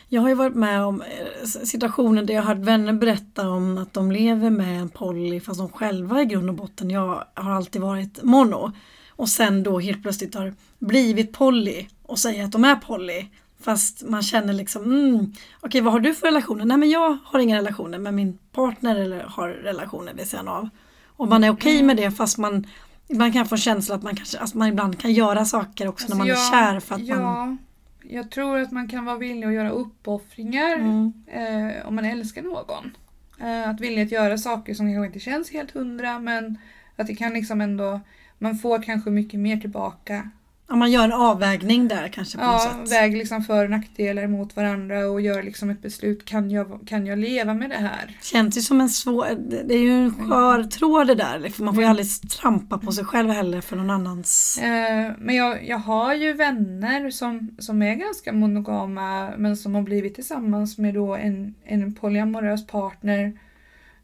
jag 0.08 0.22
har 0.22 0.28
ju 0.28 0.34
varit 0.34 0.54
med 0.54 0.82
om 0.82 1.02
eh, 1.02 1.46
situationer 1.46 2.22
där 2.22 2.34
jag 2.34 2.42
har 2.42 2.54
hört 2.54 2.64
vänner 2.64 2.92
berätta 2.92 3.48
om 3.48 3.78
att 3.78 3.92
de 3.92 4.12
lever 4.12 4.50
med 4.50 4.80
en 4.80 4.88
poly 4.88 5.40
fast 5.40 5.58
de 5.58 5.68
själva 5.68 6.22
i 6.22 6.24
grund 6.24 6.48
och 6.48 6.54
botten, 6.54 6.90
jag 6.90 7.24
har 7.34 7.50
alltid 7.50 7.82
varit 7.82 8.22
mono. 8.22 8.72
Och 9.08 9.28
sen 9.28 9.62
då 9.62 9.78
helt 9.78 10.02
plötsligt 10.02 10.34
har 10.34 10.54
blivit 10.78 11.32
poly 11.32 11.86
och 12.02 12.18
säger 12.18 12.44
att 12.44 12.52
de 12.52 12.64
är 12.64 12.76
poly. 12.76 13.26
Fast 13.66 14.02
man 14.02 14.22
känner 14.22 14.52
liksom, 14.52 14.82
mm, 14.82 15.32
okej 15.60 15.80
vad 15.80 15.92
har 15.92 16.00
du 16.00 16.14
för 16.14 16.26
relationer? 16.26 16.64
Nej 16.64 16.76
men 16.76 16.90
jag 16.90 17.18
har 17.24 17.38
inga 17.38 17.56
relationer 17.56 17.98
men 17.98 18.14
min 18.14 18.38
partner 18.52 18.96
eller 18.96 19.24
har 19.24 19.48
relationer 19.48 20.14
vid 20.14 20.26
sidan 20.26 20.48
av. 20.48 20.68
Och 21.06 21.28
man 21.28 21.44
är 21.44 21.50
okej 21.50 21.82
med 21.82 21.96
det 21.96 22.10
fast 22.10 22.38
man 22.38 22.66
Ibland 23.08 23.32
kan 23.32 23.38
jag 23.38 23.48
få 23.48 23.56
känslan 23.56 23.98
att 23.98 24.04
man, 24.04 24.16
kanske, 24.16 24.38
att 24.38 24.54
man 24.54 24.68
ibland 24.68 24.98
kan 24.98 25.12
göra 25.12 25.44
saker 25.44 25.88
också 25.88 26.06
när 26.08 26.16
man 26.16 26.30
Alltså, 26.30 26.54
är 26.54 26.72
kär 26.72 26.80
för 26.80 26.94
att 26.94 27.00
ja, 27.00 27.20
man... 27.20 27.58
Jag 28.02 28.30
tror 28.30 28.58
att 28.58 28.72
man 28.72 28.88
kan 28.88 29.04
vara 29.04 29.16
villig 29.16 29.46
att 29.46 29.52
göra 29.52 29.70
uppoffringar 29.70 30.74
Mm. 30.74 31.12
eh, 31.26 31.86
om 31.86 31.94
man 31.94 32.04
älskar 32.04 32.42
någon. 32.42 32.96
Eh, 33.40 33.70
att 33.70 33.80
vilja 33.80 34.02
att 34.02 34.12
göra 34.12 34.38
saker 34.38 34.74
som 34.74 34.92
kanske 34.94 35.06
inte 35.06 35.20
känns 35.20 35.50
helt 35.50 35.70
hundra 35.70 36.18
men 36.18 36.58
att 36.96 37.06
det 37.06 37.14
kan 37.14 37.32
liksom 37.32 37.60
ändå, 37.60 38.00
man 38.38 38.58
får 38.58 38.82
kanske 38.82 39.10
mycket 39.10 39.40
mer 39.40 39.56
tillbaka. 39.56 40.30
Ja, 40.68 40.76
man 40.76 40.90
gör 40.92 41.04
en 41.04 41.12
avvägning 41.12 41.88
där 41.88 42.08
kanske 42.08 42.38
på 42.38 42.44
något 42.44 42.62
Ja, 42.64 42.78
sätt. 42.84 42.92
väg 42.92 43.16
liksom 43.16 43.42
för 43.44 43.64
och 43.64 43.70
nackdelar 43.70 44.26
mot 44.26 44.56
varandra 44.56 45.06
och 45.10 45.20
gör 45.20 45.42
liksom 45.42 45.70
ett 45.70 45.82
beslut. 45.82 46.24
Kan 46.24 46.50
jag, 46.50 46.80
kan 46.86 47.06
jag 47.06 47.18
leva 47.18 47.54
med 47.54 47.70
det 47.70 47.76
här? 47.76 48.18
Känns 48.22 48.56
ju 48.56 48.60
som 48.60 48.80
en 48.80 48.88
svår, 48.88 49.26
det 49.50 49.62
det 49.62 49.74
är 49.74 49.78
ju 49.78 49.90
en 49.90 50.14
skör 50.14 50.64
tråd 50.64 51.06
det 51.06 51.14
där. 51.14 51.38
liksom. 51.38 51.64
Man 51.64 51.74
får 51.74 51.82
ju 51.82 51.88
aldrig 51.90 52.06
trampa 52.40 52.78
på 52.78 52.92
sig 52.92 53.04
själv 53.04 53.30
heller 53.30 53.60
för 53.60 53.76
någon 53.76 53.90
annans... 53.90 54.58
Eh, 54.58 55.12
men 55.18 55.36
jag, 55.36 55.68
jag 55.68 55.78
har 55.78 56.14
ju 56.14 56.32
vänner 56.32 57.10
som, 57.10 57.56
som 57.58 57.82
är 57.82 57.94
ganska 57.94 58.32
monogama 58.32 59.30
men 59.36 59.56
som 59.56 59.74
har 59.74 59.82
blivit 59.82 60.14
tillsammans 60.14 60.78
med 60.78 60.94
då 60.94 61.14
en, 61.14 61.54
en 61.64 61.94
polyamorös 61.94 62.66
partner 62.66 63.38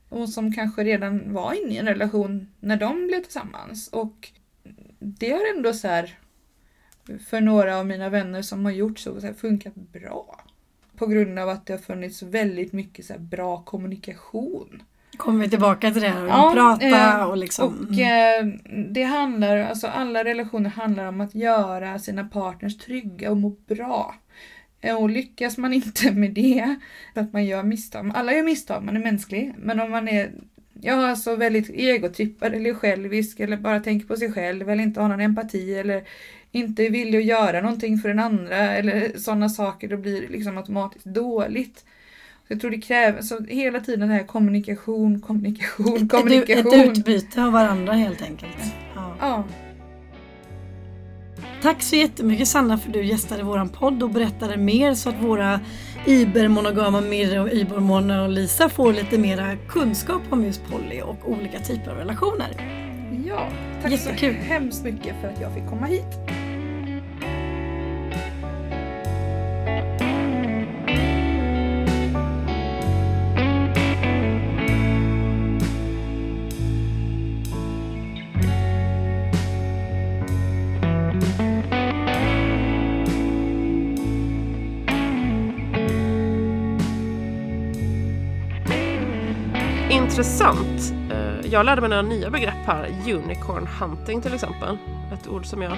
och 0.08 0.28
som 0.28 0.52
kanske 0.52 0.84
redan 0.84 1.32
var 1.34 1.64
inne 1.64 1.74
i 1.74 1.78
en 1.78 1.86
relation 1.86 2.48
när 2.60 2.76
de 2.76 3.06
blev 3.06 3.22
tillsammans. 3.22 3.88
Och 3.88 4.28
det 4.98 5.30
har 5.30 5.56
ändå 5.56 5.72
så 5.72 5.88
här 5.88 6.18
för 7.26 7.40
några 7.40 7.78
av 7.78 7.86
mina 7.86 8.09
vänner 8.09 8.42
som 8.42 8.64
har 8.64 8.72
gjort 8.72 8.98
så, 8.98 9.20
så 9.20 9.26
här, 9.26 9.34
funkat 9.34 9.74
bra. 9.74 10.40
På 10.96 11.07
grund 11.07 11.38
av 11.38 11.48
att 11.48 11.66
det 11.66 11.72
har 11.72 11.78
funnits 11.78 12.22
väldigt 12.22 12.72
mycket 12.72 13.05
så 13.05 13.12
här, 13.12 13.20
bra 13.20 13.62
kommunikation. 13.62 14.82
Kommer 15.16 15.44
vi 15.44 15.50
tillbaka 15.50 15.90
till 15.90 16.03
det, 16.03 16.22
och 16.22 16.28
Ja, 16.28 16.50
prata 16.55 16.86
eh, 17.20 17.24
och 17.24 17.36
liksom... 17.36 17.86
Och 17.90 17.98
eh, 17.98 18.46
det 18.88 19.03
handlar, 19.03 19.57
alltså 19.57 19.86
alla 19.86 20.24
relationer 20.24 20.70
handlar 20.70 21.07
om 21.07 21.20
att 21.20 21.34
göra 21.34 21.98
sina 21.98 22.24
partners 22.24 22.78
trygga 22.78 23.30
och 23.30 23.36
må 23.36 23.48
bra. 23.48 24.14
Eh, 24.80 24.96
Och 24.96 25.11
lyckas 25.11 25.59
man 25.59 25.72
inte 25.72 26.12
med 26.12 26.32
det, 26.32 26.76
för 27.14 27.20
att 27.20 27.32
man 27.32 27.44
gör 27.44 27.62
misstag, 27.62 28.12
alla 28.14 28.32
gör 28.32 28.42
misstag, 28.42 28.84
man 28.84 28.96
är 28.96 29.00
mänsklig, 29.00 29.55
men 29.59 29.80
om 29.80 29.90
man 29.90 30.09
är 30.09 30.32
Ja, 30.84 31.06
alltså 31.06 31.36
väldigt 31.36 31.70
egotrippad 31.70 32.54
eller 32.54 32.74
självisk 32.74 33.40
eller 33.40 33.56
bara 33.56 33.80
tänker 33.80 34.06
på 34.06 34.16
sig 34.16 34.32
själv 34.32 34.70
eller 34.70 34.82
inte 34.82 35.00
har 35.00 35.08
någon 35.08 35.20
empati 35.20 35.74
eller 35.74 36.04
inte 36.50 36.86
är 36.86 36.90
villig 36.90 37.18
att 37.18 37.24
göra 37.24 37.60
någonting 37.60 37.98
för 37.98 38.08
den 38.08 38.18
andra 38.18 38.56
eller 38.56 39.18
sådana 39.18 39.48
saker, 39.48 39.88
då 39.88 39.96
blir 39.96 40.22
det 40.22 40.28
liksom 40.28 40.58
automatiskt 40.58 41.04
dåligt. 41.04 41.84
Jag 42.48 42.60
tror 42.60 42.70
det 42.70 42.80
kräver, 42.80 43.22
så 43.22 43.44
hela 43.44 43.80
tiden 43.80 44.00
den 44.00 44.10
här 44.10 44.26
kommunikation, 44.26 45.20
kommunikation, 45.20 46.02
ett, 46.02 46.10
kommunikation. 46.10 46.74
ett 46.74 46.98
utbyte 46.98 47.42
av 47.42 47.52
varandra 47.52 47.92
helt 47.92 48.22
enkelt. 48.22 48.56
Ja. 48.94 49.16
Ja, 49.20 49.44
Tack 51.62 51.82
så 51.82 51.96
jättemycket 51.96 52.48
Sanna 52.48 52.78
för 52.78 52.88
att 52.88 52.92
du 52.92 53.04
gästade 53.04 53.42
våran 53.42 53.68
podd 53.68 54.02
och 54.02 54.10
berättade 54.10 54.56
mer 54.56 54.94
så 54.94 55.08
att 55.08 55.22
våra 55.22 55.60
ibermonogama 56.06 57.00
Mirre 57.00 57.40
och 57.40 57.48
ibermona 57.50 58.22
och 58.22 58.28
Lisa 58.28 58.68
får 58.68 58.92
lite 58.92 59.18
mera 59.18 59.56
kunskap 59.68 60.22
om 60.30 60.44
just 60.44 60.66
poly 60.66 61.00
och 61.00 61.30
olika 61.30 61.58
typer 61.58 61.90
av 61.90 61.96
relationer. 61.96 62.48
ja. 63.26 63.48
Tack 63.82 63.92
Jättekul. 63.92 64.34
så 64.34 64.40
hemskt 64.40 64.84
mycket 64.84 65.20
för 65.20 65.28
att 65.28 65.40
jag 65.40 65.54
fick 65.54 65.68
komma 65.68 65.86
hit. 65.86 66.18
Intressant. 90.16 90.92
Eh, 91.12 91.50
Jag 91.52 91.66
lärde 91.66 91.80
mig 91.80 91.90
några 91.90 92.02
nya 92.02 92.30
begrepp 92.30 92.66
här. 92.66 92.88
Unicorn 93.06 93.66
hunting 93.80 94.20
till 94.22 94.34
exempel. 94.34 94.78
Ett 95.12 95.28
ord 95.28 95.46
som 95.46 95.62
jag 95.62 95.72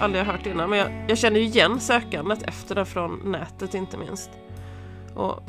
aldrig 0.00 0.24
har 0.24 0.32
hört 0.32 0.46
innan. 0.46 0.70
Men 0.70 0.78
jag, 0.78 1.04
jag 1.08 1.18
känner 1.18 1.40
ju 1.40 1.46
igen 1.46 1.80
sökandet 1.80 2.42
efter 2.42 2.74
det 2.74 2.84
från 2.84 3.32
nätet 3.32 3.74
inte 3.74 3.96
minst. 3.96 4.30
Och 5.14 5.42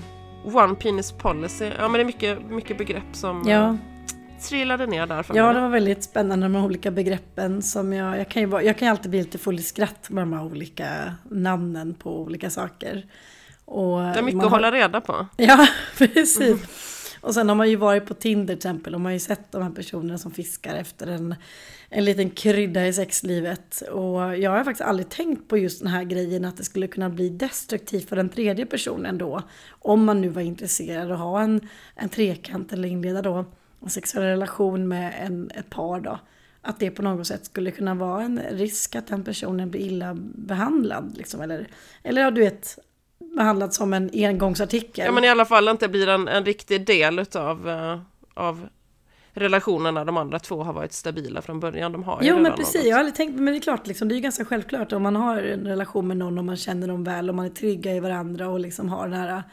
One 0.45 0.75
penis 0.75 1.11
policy. 1.11 1.65
Ja 1.77 1.81
men 1.87 1.93
det 1.93 1.99
är 1.99 2.05
mycket, 2.05 2.49
mycket 2.49 2.77
begrepp 2.77 3.03
som, 3.11 3.43
Ja. 3.49 3.77
trillade 4.49 4.85
ner 4.85 5.05
där 5.07 5.23
för 5.23 5.35
Ja, 5.35 5.45
mig. 5.45 5.53
det 5.55 5.61
var 5.61 5.69
väldigt 5.69 6.03
spännande 6.03 6.45
de 6.45 6.55
här 6.55 6.65
olika 6.65 6.91
begreppen 6.91 7.61
som 7.61 7.93
jag, 7.93 8.19
jag 8.19 8.29
kan 8.29 8.41
ju 8.41 8.49
jag 8.61 8.77
kan 8.77 8.85
ju 8.87 8.91
alltid 8.91 9.11
bli 9.11 9.19
lite 9.19 9.37
full 9.37 9.59
i 9.59 9.63
skratt 9.63 10.09
med 10.09 10.21
de 10.21 10.33
här 10.33 10.43
olika 10.45 11.13
namnen 11.29 11.93
på 11.93 12.19
olika 12.21 12.49
saker. 12.49 13.05
Och 13.65 13.99
Det 14.01 14.05
är 14.07 14.21
mycket 14.21 14.37
man 14.37 14.45
att 14.45 14.51
hålla 14.51 14.71
reda 14.71 15.01
på. 15.01 15.27
Ja, 15.37 15.67
precis. 15.97 16.88
Och 17.21 17.33
sen 17.33 17.49
har 17.49 17.55
man 17.55 17.69
ju 17.69 17.75
varit 17.75 18.05
på 18.05 18.13
Tinder 18.13 18.45
till 18.45 18.57
exempel 18.57 18.95
och 18.95 19.01
man 19.01 19.05
har 19.05 19.13
ju 19.13 19.19
sett 19.19 19.51
de 19.51 19.63
här 19.63 19.69
personerna 19.69 20.17
som 20.17 20.31
fiskar 20.31 20.75
efter 20.75 21.07
en, 21.07 21.35
en 21.89 22.05
liten 22.05 22.29
krydda 22.29 22.87
i 22.87 22.93
sexlivet. 22.93 23.81
Och 23.81 24.37
jag 24.37 24.51
har 24.51 24.63
faktiskt 24.63 24.89
aldrig 24.89 25.09
tänkt 25.09 25.47
på 25.47 25.57
just 25.57 25.79
den 25.79 25.87
här 25.87 26.03
grejen 26.03 26.45
att 26.45 26.57
det 26.57 26.63
skulle 26.63 26.87
kunna 26.87 27.09
bli 27.09 27.29
destruktivt 27.29 28.09
för 28.09 28.15
den 28.15 28.29
tredje 28.29 28.65
personen 28.65 29.17
då. 29.17 29.41
Om 29.69 30.05
man 30.05 30.21
nu 30.21 30.29
var 30.29 30.41
intresserad 30.41 31.05
av 31.05 31.11
att 31.11 31.19
ha 31.19 31.41
en, 31.41 31.69
en 31.95 32.09
trekant 32.09 32.73
eller 32.73 32.89
inleda 32.89 33.21
då 33.21 33.45
en 33.81 33.89
sexuell 33.89 34.23
relation 34.23 34.87
med 34.87 35.13
en, 35.19 35.51
ett 35.55 35.69
par 35.69 35.99
då. 35.99 36.19
Att 36.61 36.79
det 36.79 36.91
på 36.91 37.01
något 37.01 37.27
sätt 37.27 37.45
skulle 37.45 37.71
kunna 37.71 37.95
vara 37.95 38.23
en 38.23 38.39
risk 38.51 38.95
att 38.95 39.07
den 39.07 39.23
personen 39.23 39.71
blir 39.71 39.81
illa 39.81 40.17
behandlad. 40.35 41.17
Liksom, 41.17 41.41
eller, 41.41 41.67
eller 42.03 42.21
ja, 42.21 42.31
du 42.31 42.41
vet, 42.41 42.79
behandlad 43.19 43.73
som 43.73 43.93
en 43.93 44.09
engångsartikel. 44.13 45.05
Ja 45.05 45.11
men 45.11 45.23
i 45.23 45.29
alla 45.29 45.45
fall 45.45 45.67
inte 45.67 45.87
blir 45.87 46.07
en, 46.07 46.27
en 46.27 46.45
riktig 46.45 46.85
del 46.85 47.19
utav, 47.19 47.69
eh, 47.69 47.99
av 48.33 48.67
relationen 49.33 49.93
när 49.93 50.05
de 50.05 50.17
andra 50.17 50.39
två 50.39 50.63
har 50.63 50.73
varit 50.73 50.93
stabila 50.93 51.41
från 51.41 51.59
början. 51.59 51.91
De 51.91 52.03
har 52.03 52.21
ju 52.21 52.27
Jo 52.27 52.39
men 52.39 52.53
precis, 52.53 52.75
något. 52.75 52.85
jag 52.85 52.95
har 52.95 52.99
aldrig 52.99 53.15
tänkt, 53.15 53.35
men 53.35 53.45
det 53.45 53.57
är 53.57 53.61
klart 53.61 53.87
liksom, 53.87 54.07
det 54.07 54.13
är 54.13 54.15
ju 54.15 54.21
ganska 54.21 54.45
självklart 54.45 54.91
om 54.91 55.03
man 55.03 55.15
har 55.15 55.37
en 55.37 55.67
relation 55.67 56.07
med 56.07 56.17
någon 56.17 56.37
och 56.37 56.45
man 56.45 56.57
känner 56.57 56.87
dem 56.87 57.03
väl 57.03 57.29
och 57.29 57.35
man 57.35 57.45
är 57.45 57.49
trygga 57.49 57.95
i 57.95 57.99
varandra 57.99 58.49
och 58.49 58.59
liksom 58.59 58.89
har 58.89 59.07
den 59.07 59.19
här 59.19 59.43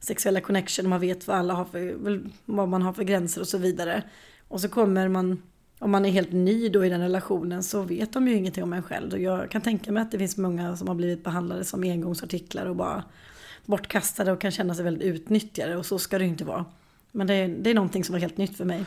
sexuella 0.00 0.40
connection 0.40 0.86
och 0.86 0.90
man 0.90 1.00
vet 1.00 1.26
vad 1.26 1.36
alla 1.36 1.54
har 1.54 1.64
för, 1.64 2.20
vad 2.44 2.68
man 2.68 2.82
har 2.82 2.92
för 2.92 3.04
gränser 3.04 3.40
och 3.40 3.48
så 3.48 3.58
vidare. 3.58 4.02
Och 4.48 4.60
så 4.60 4.68
kommer 4.68 5.08
man, 5.08 5.42
om 5.82 5.90
man 5.90 6.04
är 6.04 6.10
helt 6.10 6.32
ny 6.32 6.68
då 6.68 6.84
i 6.84 6.88
den 6.88 7.00
relationen 7.00 7.62
så 7.62 7.82
vet 7.82 8.12
de 8.12 8.28
ju 8.28 8.34
ingenting 8.34 8.62
om 8.62 8.72
en 8.72 8.82
själv. 8.82 9.12
Och 9.12 9.18
jag 9.18 9.50
kan 9.50 9.60
tänka 9.60 9.92
mig 9.92 10.02
att 10.02 10.10
det 10.10 10.18
finns 10.18 10.36
många 10.36 10.76
som 10.76 10.88
har 10.88 10.94
blivit 10.94 11.24
behandlade 11.24 11.64
som 11.64 11.82
engångsartiklar 11.82 12.66
och 12.66 12.76
bara 12.76 13.04
bortkastade 13.66 14.32
och 14.32 14.40
kan 14.40 14.50
känna 14.50 14.74
sig 14.74 14.84
väldigt 14.84 15.02
utnyttjade 15.14 15.76
och 15.76 15.86
så 15.86 15.98
ska 15.98 16.18
det 16.18 16.24
ju 16.24 16.30
inte 16.30 16.44
vara. 16.44 16.64
Men 17.12 17.26
det 17.26 17.34
är, 17.34 17.48
det 17.48 17.70
är 17.70 17.74
någonting 17.74 18.04
som 18.04 18.12
var 18.12 18.20
helt 18.20 18.36
nytt 18.36 18.56
för 18.56 18.64
mig. 18.64 18.84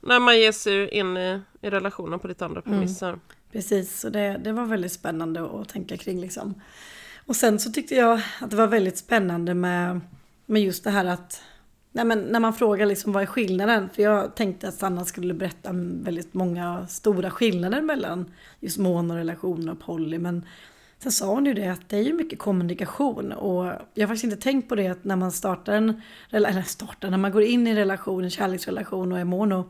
När 0.00 0.20
man 0.20 0.40
ger 0.40 0.52
sig 0.52 0.88
in 0.88 1.16
i, 1.16 1.40
i 1.60 1.70
relationen 1.70 2.18
på 2.18 2.28
lite 2.28 2.44
andra 2.44 2.62
Mm. 2.66 2.78
premisser. 2.78 3.18
Precis, 3.52 4.00
så 4.00 4.08
det, 4.08 4.40
det 4.44 4.52
var 4.52 4.64
väldigt 4.64 4.92
spännande 4.92 5.60
att 5.60 5.68
tänka 5.68 5.96
kring 5.96 6.20
liksom. 6.20 6.54
Och 7.26 7.36
sen 7.36 7.58
så 7.58 7.70
tyckte 7.72 7.94
jag 7.94 8.20
att 8.40 8.50
det 8.50 8.56
var 8.56 8.66
väldigt 8.66 8.98
spännande 8.98 9.54
med, 9.54 10.00
med 10.46 10.62
just 10.62 10.84
det 10.84 10.90
här 10.90 11.04
att 11.04 11.42
nej 11.92 12.04
men 12.04 12.18
när 12.18 12.40
man 12.40 12.54
frågar 12.54 12.86
liksom 12.86 13.12
vad 13.12 13.22
är 13.22 13.26
skillnaden? 13.26 13.88
För 13.88 14.02
jag 14.02 14.34
tänkte 14.34 14.68
att 14.68 14.74
Sanna 14.74 15.04
skulle 15.04 15.34
berätta 15.34 15.70
om 15.70 16.04
väldigt 16.04 16.34
många 16.34 16.86
stora 16.86 17.30
skillnader 17.30 17.82
mellan 17.82 18.30
just 18.60 18.78
monorelationer 18.78 19.72
och 19.72 19.80
poly. 19.80 20.18
Men 20.18 20.46
sen 20.98 21.12
sa 21.12 21.26
hon 21.26 21.46
ju 21.46 21.54
det 21.54 21.68
att 21.68 21.88
det 21.88 21.96
är 21.96 22.02
ju 22.02 22.12
mycket 22.12 22.38
kommunikation. 22.38 23.32
Och 23.32 23.64
jag 23.94 24.02
har 24.02 24.06
faktiskt 24.06 24.24
inte 24.24 24.36
tänkt 24.36 24.68
på 24.68 24.74
det 24.74 24.88
att 24.88 25.04
när 25.04 25.16
man 25.16 25.32
startar 25.32 25.72
en, 25.72 26.02
eller 26.30 26.62
startar, 26.62 27.10
när 27.10 27.18
man 27.18 27.32
går 27.32 27.42
in 27.42 27.66
i 27.66 27.70
en 27.70 27.76
relation, 27.76 28.24
en 28.24 28.30
kärleksrelation 28.30 29.12
och 29.12 29.18
är 29.18 29.24
mono 29.24 29.64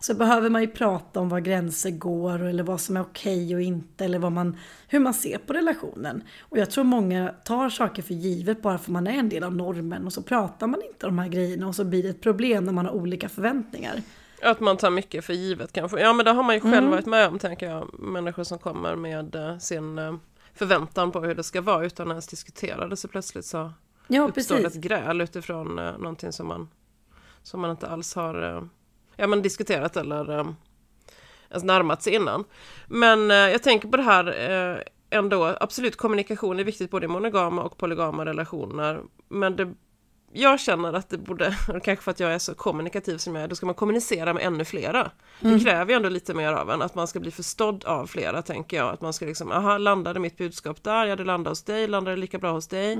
så 0.00 0.14
behöver 0.14 0.50
man 0.50 0.60
ju 0.62 0.68
prata 0.68 1.20
om 1.20 1.28
var 1.28 1.40
gränser 1.40 1.90
går 1.90 2.42
eller 2.44 2.62
vad 2.62 2.80
som 2.80 2.96
är 2.96 3.00
okej 3.00 3.54
och 3.54 3.60
inte 3.60 4.04
eller 4.04 4.18
vad 4.18 4.32
man, 4.32 4.56
hur 4.88 5.00
man 5.00 5.14
ser 5.14 5.38
på 5.38 5.52
relationen. 5.52 6.22
Och 6.40 6.58
jag 6.58 6.70
tror 6.70 6.84
många 6.84 7.34
tar 7.44 7.70
saker 7.70 8.02
för 8.02 8.14
givet 8.14 8.62
bara 8.62 8.78
för 8.78 8.92
man 8.92 9.06
är 9.06 9.18
en 9.18 9.28
del 9.28 9.44
av 9.44 9.56
normen 9.56 10.06
och 10.06 10.12
så 10.12 10.22
pratar 10.22 10.66
man 10.66 10.82
inte 10.82 11.06
om 11.06 11.16
de 11.16 11.22
här 11.22 11.28
grejerna 11.28 11.66
och 11.68 11.74
så 11.74 11.84
blir 11.84 12.02
det 12.02 12.08
ett 12.08 12.20
problem 12.20 12.64
när 12.64 12.72
man 12.72 12.86
har 12.86 12.92
olika 12.92 13.28
förväntningar. 13.28 14.02
Att 14.42 14.60
man 14.60 14.76
tar 14.76 14.90
mycket 14.90 15.24
för 15.24 15.32
givet 15.32 15.72
kanske. 15.72 16.00
Ja 16.00 16.12
men 16.12 16.24
det 16.24 16.30
har 16.32 16.42
man 16.42 16.54
ju 16.54 16.60
själv 16.60 16.74
Mm. 16.74 16.90
varit 16.90 17.06
med 17.06 17.28
om 17.28 17.38
tänker 17.38 17.70
jag. 17.70 18.00
Människor 18.00 18.44
som 18.44 18.58
kommer 18.58 18.96
med 18.96 19.34
eh, 19.34 19.58
sin 19.58 19.98
eh, 19.98 20.14
förväntan 20.54 21.12
på 21.12 21.20
hur 21.20 21.34
det 21.34 21.42
ska 21.42 21.60
vara 21.60 21.84
utan 21.86 22.06
att 22.06 22.10
ens 22.12 22.26
diskutera 22.26 22.88
det 22.88 22.96
så 22.96 23.08
plötsligt 23.08 23.44
så 23.44 23.72
Ja, 24.08 24.22
uppstår 24.28 24.54
det 24.54 24.60
ett 24.60 24.66
precis. 24.66 24.82
gräl 24.82 25.20
utifrån 25.20 25.78
eh, 25.78 25.98
någonting 25.98 26.32
som 26.32 26.46
man, 26.48 26.68
som 27.42 27.60
man 27.60 27.70
inte 27.70 27.86
alls 27.88 28.14
har 28.14 28.68
ja, 29.18 29.26
men 29.26 29.42
diskuterat 29.42 29.96
eller 29.96 30.38
eh, 30.38 30.46
ens 31.50 31.64
närmat 31.64 32.02
sig 32.02 32.14
innan. 32.14 32.44
Men 32.86 33.30
eh, 33.30 33.36
jag 33.36 33.62
tänker 33.62 33.88
på 33.88 33.96
det 33.96 34.02
här 34.02 34.50
eh, 34.50 34.82
ändå, 35.10 35.56
absolut 35.60 35.96
kommunikation 35.96 36.60
är 36.60 36.64
viktigt 36.64 36.90
både 36.90 37.04
i 37.04 37.08
monogama 37.08 37.62
och 37.62 37.76
polygama 37.78 38.24
relationer. 38.24 39.00
Men 39.28 39.56
det, 39.56 39.74
jag 40.32 40.60
känner 40.60 40.92
att 40.92 41.08
det 41.08 41.18
borde, 41.18 41.56
kanske 41.84 41.96
för 41.96 42.10
att 42.10 42.20
jag 42.20 42.32
är 42.32 42.38
så 42.38 42.54
kommunikativ 42.54 43.18
som 43.18 43.34
jag 43.34 43.44
är, 43.44 43.48
då 43.48 43.54
ska 43.54 43.66
man 43.66 43.74
kommunicera 43.74 44.34
med 44.34 44.42
ännu 44.42 44.64
flera. 44.64 45.10
Det 45.40 45.60
kräver 45.60 45.90
ju 45.90 45.96
ändå 45.96 46.08
lite 46.08 46.34
mer 46.34 46.52
av 46.52 46.70
en, 46.70 46.82
att 46.82 46.94
man 46.94 47.06
ska 47.08 47.20
bli 47.20 47.30
förstådd 47.30 47.84
av 47.84 48.06
flera 48.06 48.42
tänker 48.42 48.76
jag. 48.76 48.88
Att 48.88 49.00
man 49.00 49.12
ska 49.12 49.26
liksom, 49.26 49.52
aha, 49.52 49.78
landade 49.78 50.20
mitt 50.20 50.38
budskap 50.38 50.82
där, 50.82 51.06
ja 51.06 51.16
det 51.16 51.24
landade 51.24 51.50
hos 51.50 51.62
dig, 51.62 51.88
landade 51.88 52.16
det 52.16 52.20
lika 52.20 52.38
bra 52.38 52.52
hos 52.52 52.68
dig. 52.68 52.98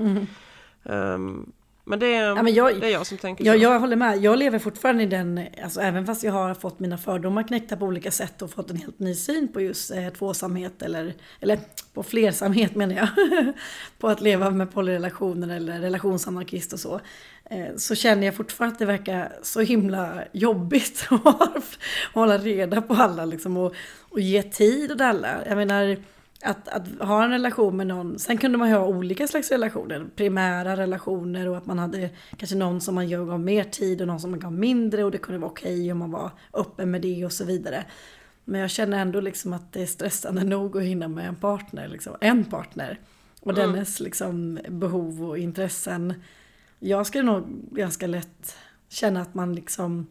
Ehm, 0.83 1.51
men 1.89 1.99
det 1.99 2.05
är. 2.15 2.23
Ja, 2.23 2.43
men 2.43 2.53
jag- 2.53 2.81
det 2.81 2.87
är 2.87 2.91
jag 2.91 3.07
som 3.07 3.17
tänker 3.17 3.45
Ja, 3.45 3.53
så. 3.53 3.59
jag 3.59 3.79
håller 3.79 3.95
med. 3.95 4.17
Jag 4.17 4.39
lever 4.39 4.59
fortfarande 4.59 5.03
i 5.03 5.05
den, 5.05 5.45
alltså 5.63 5.81
även 5.81 6.05
fast 6.05 6.23
jag 6.23 6.31
har 6.31 6.53
fått 6.53 6.79
mina 6.79 6.97
fördomar 6.97 7.43
knäckta 7.43 7.77
på 7.77 7.85
olika 7.85 8.11
sätt 8.11 8.41
och 8.41 8.51
fått 8.51 8.69
en 8.69 8.77
helt 8.77 8.99
ny 8.99 9.15
syn 9.15 9.47
på 9.53 9.61
just 9.61 9.91
eh, 9.91 10.09
tvåsamhet 10.09 10.81
eller, 10.81 11.13
eller 11.39 11.59
på 11.93 12.03
flersamhet 12.03 12.75
menar 12.75 12.95
jag. 12.95 13.07
på 13.99 14.07
att 14.07 14.21
leva 14.21 14.49
med 14.49 14.71
polyrelationer 14.73 15.55
eller 15.55 15.79
relationsanarkist 15.79 16.73
och 16.73 16.79
så. 16.79 16.99
Eh, 17.49 17.75
så 17.77 17.95
känner 17.95 18.25
jag 18.25 18.35
fortfarande 18.35 18.73
att 18.73 18.79
det 18.79 18.85
verkar 18.85 19.31
så 19.43 19.61
himla 19.61 20.23
jobbigt 20.31 21.07
att 21.25 21.77
hålla 22.13 22.37
reda 22.37 22.81
på 22.81 22.93
alla 22.93 23.25
liksom 23.25 23.57
och, 23.57 23.73
och 24.09 24.19
ge 24.19 24.43
tid 24.43 24.91
åt 24.91 25.01
alla. 25.01 25.27
Jag 25.47 25.57
menar, 25.57 25.97
att, 26.43 26.67
att 26.67 26.87
ha 27.07 27.23
en 27.23 27.29
relation 27.31 27.77
med 27.77 27.87
någon, 27.87 28.19
sen 28.19 28.37
kunde 28.37 28.57
man 28.57 28.69
ju 28.69 28.75
ha 28.75 28.85
olika 28.85 29.27
slags 29.27 29.51
relationer, 29.51 30.07
primära 30.15 30.75
relationer 30.77 31.47
och 31.47 31.57
att 31.57 31.65
man 31.65 31.79
hade 31.79 32.09
kanske 32.37 32.55
någon 32.55 32.81
som 32.81 32.95
man 32.95 33.09
gav 33.09 33.39
mer 33.39 33.63
tid 33.63 34.01
och 34.01 34.07
någon 34.07 34.19
som 34.19 34.31
man 34.31 34.39
gav 34.39 34.53
mindre 34.53 35.03
och 35.03 35.11
det 35.11 35.17
kunde 35.17 35.39
vara 35.39 35.51
okej 35.51 35.91
om 35.91 35.97
man 35.97 36.11
var 36.11 36.31
öppen 36.53 36.91
med 36.91 37.01
det 37.01 37.25
och 37.25 37.31
så 37.33 37.45
vidare. 37.45 37.85
Men 38.45 38.61
jag 38.61 38.69
känner 38.69 38.99
ändå 38.99 39.19
liksom 39.19 39.53
att 39.53 39.73
det 39.73 39.81
är 39.81 39.85
stressande 39.85 40.43
nog 40.55 40.77
att 40.77 40.83
hinna 40.83 41.07
med 41.07 41.27
en 41.27 41.35
partner, 41.35 41.87
liksom, 41.87 42.15
en 42.21 42.45
partner. 42.45 42.99
Och 43.41 43.51
Mm. 43.51 43.71
dennes 43.71 43.99
liksom 43.99 44.59
behov 44.69 45.23
och 45.29 45.37
intressen. 45.37 46.13
Jag 46.79 47.07
skulle 47.07 47.23
nog 47.23 47.43
ganska 47.71 48.07
lätt 48.07 48.55
känna 48.89 49.21
att 49.21 49.33
man 49.33 49.55
liksom 49.55 50.07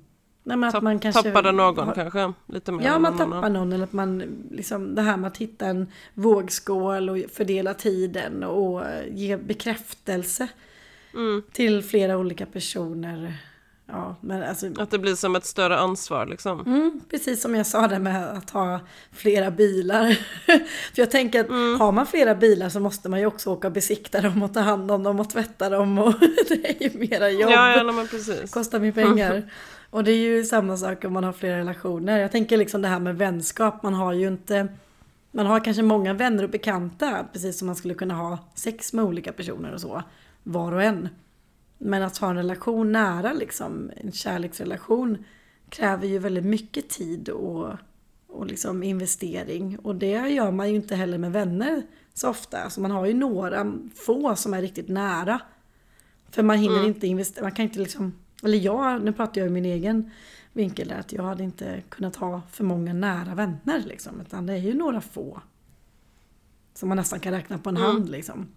Nej, 0.57 0.73
Tapp- 0.73 0.83
man 0.83 0.99
kanske 0.99 1.23
Tappade 1.23 1.53
någon 1.53 1.87
har- 1.87 1.95
kanske? 1.95 2.33
Lite 2.47 2.73
mer 2.73 2.85
Ja, 2.87 2.99
man 2.99 3.17
tappar 3.19 3.37
annan. 3.37 3.53
någon 3.53 3.73
eller 3.73 3.85
att 3.85 3.93
man 3.93 4.23
liksom 4.51 4.95
det 4.95 5.03
här 5.03 5.17
med 5.17 5.29
att 5.29 5.37
hitta 5.37 5.67
en 5.67 5.87
vågskål 6.15 7.11
och 7.11 7.19
fördela 7.35 7.75
tiden 7.75 8.45
och 8.45 8.83
ge 9.11 9.37
bekräftelse 9.37 10.49
Mm. 11.15 11.43
till 11.53 11.83
flera 11.83 12.19
olika 12.19 12.47
personer. 12.47 13.35
Ja, 13.91 14.17
men 14.21 14.43
alltså 14.43 14.67
Att 14.79 14.91
det 14.91 14.99
blir 14.99 15.15
som 15.15 15.37
ett 15.37 15.45
större 15.45 15.79
ansvar 15.79 16.27
liksom. 16.27 16.61
Mm, 16.61 17.01
precis 17.11 17.43
som 17.43 17.55
jag 17.55 17.67
sa 17.67 17.89
det 17.89 17.99
med 17.99 18.29
att 18.31 18.51
ha 18.51 18.81
flera 19.13 19.51
bilar. 19.51 20.19
För 20.95 21.03
jag 21.03 21.11
tänker 21.11 21.41
att 21.41 21.49
Mm. 21.49 21.81
har 21.81 21.93
man 21.93 22.07
flera 22.07 22.35
bilar 22.35 22.69
så 22.69 22.81
måste 22.81 23.09
man 23.09 23.21
ju 23.21 23.27
också 23.27 23.51
åka 23.51 23.67
och 23.69 23.73
besikta 23.73 24.21
dem 24.21 24.43
och 24.43 24.55
ta 24.55 24.61
hand 24.61 24.91
om 24.91 25.03
dem 25.03 25.21
och 25.21 25.31
tvätta 25.31 25.69
dem 25.71 25.99
och 25.99 26.15
det 26.49 26.71
är 26.71 26.83
ju 26.91 26.99
mera 26.99 27.31
jobb. 27.31 27.51
Ja, 27.51 27.77
ja 27.77 27.93
men 27.93 28.09
precis. 28.09 28.51
kostar 28.51 28.81
mig 28.81 28.93
pengar. 28.93 29.43
Och 29.91 30.05
det 30.05 30.12
är 30.12 30.16
ju 30.16 30.45
samma 30.45 30.76
sak 30.76 31.05
om 31.05 31.12
man 31.12 31.24
har 31.24 31.32
flera 31.32 31.59
relationer. 31.59 32.18
Jag 32.18 32.32
tänker 32.32 32.57
liksom 32.57 32.82
det 32.82 32.89
här 32.89 33.01
med 33.01 33.18
vänskap. 33.18 33.82
Man 33.82 33.95
har 33.95 34.12
ju 34.12 34.28
inte... 34.28 34.68
Man 35.30 35.47
har 35.47 35.64
kanske 35.64 35.82
många 35.82 36.14
vänner 36.14 36.45
och 36.45 36.51
bekanta. 36.51 37.26
Precis 37.32 37.59
som 37.59 37.66
man 37.66 37.76
skulle 37.76 37.95
kunna 37.95 38.14
ha 38.14 38.39
sex 38.55 38.93
med 38.93 39.05
olika 39.05 39.32
personer 39.32 39.72
och 39.72 39.80
så. 39.80 40.03
Var 40.43 40.72
och 40.72 40.82
en. 40.82 41.09
Men 41.78 42.03
att 42.03 42.18
ha 42.18 42.30
en 42.30 42.36
relation 42.36 42.93
nära 42.93 43.32
liksom. 43.32 43.91
En 43.97 44.12
kärleksrelation. 44.12 45.24
Kräver 45.68 46.07
ju 46.07 46.18
väldigt 46.18 46.45
mycket 46.45 46.89
tid 46.89 47.28
och, 47.28 47.72
och 48.26 48.47
liksom 48.47 48.82
investering. 48.82 49.78
Och 49.78 49.95
det 49.95 50.28
gör 50.28 50.51
man 50.51 50.70
ju 50.70 50.76
inte 50.76 50.95
heller 50.95 51.18
med 51.18 51.32
vänner 51.32 51.82
så 52.14 52.28
ofta. 52.28 52.59
Alltså 52.59 52.80
man 52.80 52.91
har 52.91 53.07
ju 53.07 53.14
några 53.14 53.72
få 53.95 54.36
som 54.36 54.55
är 54.55 54.62
riktigt 54.62 54.89
nära. 54.89 55.41
För 56.30 56.43
man 56.43 56.59
hinner 56.59 56.86
inte 56.86 57.07
investera, 57.07 57.43
man 57.43 57.53
kan 57.53 57.62
inte 57.62 57.78
liksom, 57.78 58.12
eller 58.45 58.59
jag, 58.59 59.03
nu 59.03 59.12
pratar 59.12 59.41
jag 59.41 59.47
ur 59.49 59.53
min 59.53 59.64
egen 59.64 60.11
vinkel 60.53 60.93
att 60.93 61.12
jag 61.12 61.22
hade 61.22 61.45
inte 61.45 61.82
kunnat 61.89 62.16
ha 62.16 62.43
för 62.53 62.64
många 62.64 62.93
nära 62.93 63.34
vänner 63.34 63.82
liksom, 63.86 64.20
utan 64.20 64.47
det 64.47 64.53
är 64.53 64.57
ju 64.59 64.74
några 64.74 65.01
få. 65.01 65.41
Som 66.74 66.89
man 66.89 66.97
nästan 66.97 67.20
kan 67.20 67.32
räkna 67.32 67.59
på 67.59 67.68
en 67.70 67.76
Mm. 67.76 67.89
hand 67.91 68.09
liksom. 68.11 68.49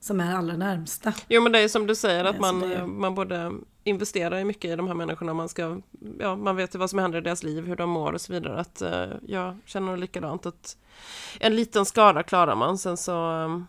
Som 0.00 0.20
är 0.20 0.34
allra 0.34 0.56
närmsta. 0.56 1.12
Jo 1.28 1.42
men 1.42 1.52
det 1.52 1.58
är 1.58 1.68
som 1.68 1.86
du 1.86 1.94
säger 1.94 2.24
att 2.24 2.40
Nej, 2.40 2.52
man, 2.52 2.60
det- 2.68 2.86
man 2.86 3.14
borde 3.14 3.52
investera 3.84 4.44
mycket 4.44 4.70
i 4.70 4.76
de 4.76 4.86
här 4.86 4.94
människorna. 4.94 5.34
Man, 5.34 5.48
ska, 5.48 5.80
ja, 6.18 6.36
man 6.36 6.56
vet 6.56 6.74
ju 6.74 6.78
vad 6.78 6.90
som 6.90 6.98
händer 6.98 7.18
i 7.18 7.22
deras 7.22 7.42
liv, 7.42 7.66
hur 7.66 7.76
de 7.76 7.90
mår 7.90 8.12
och 8.12 8.20
så 8.20 8.32
vidare. 8.32 8.60
Att, 8.60 8.82
eh, 8.82 9.06
jag 9.26 9.56
känner 9.64 9.96
likadant 9.96 10.46
att 10.46 10.76
en 11.40 11.56
liten 11.56 11.84
skada 11.84 12.22
klarar 12.22 12.54
man, 12.56 12.78
sen 12.78 12.96
så, 12.96 13.42
eh, 13.44 13.60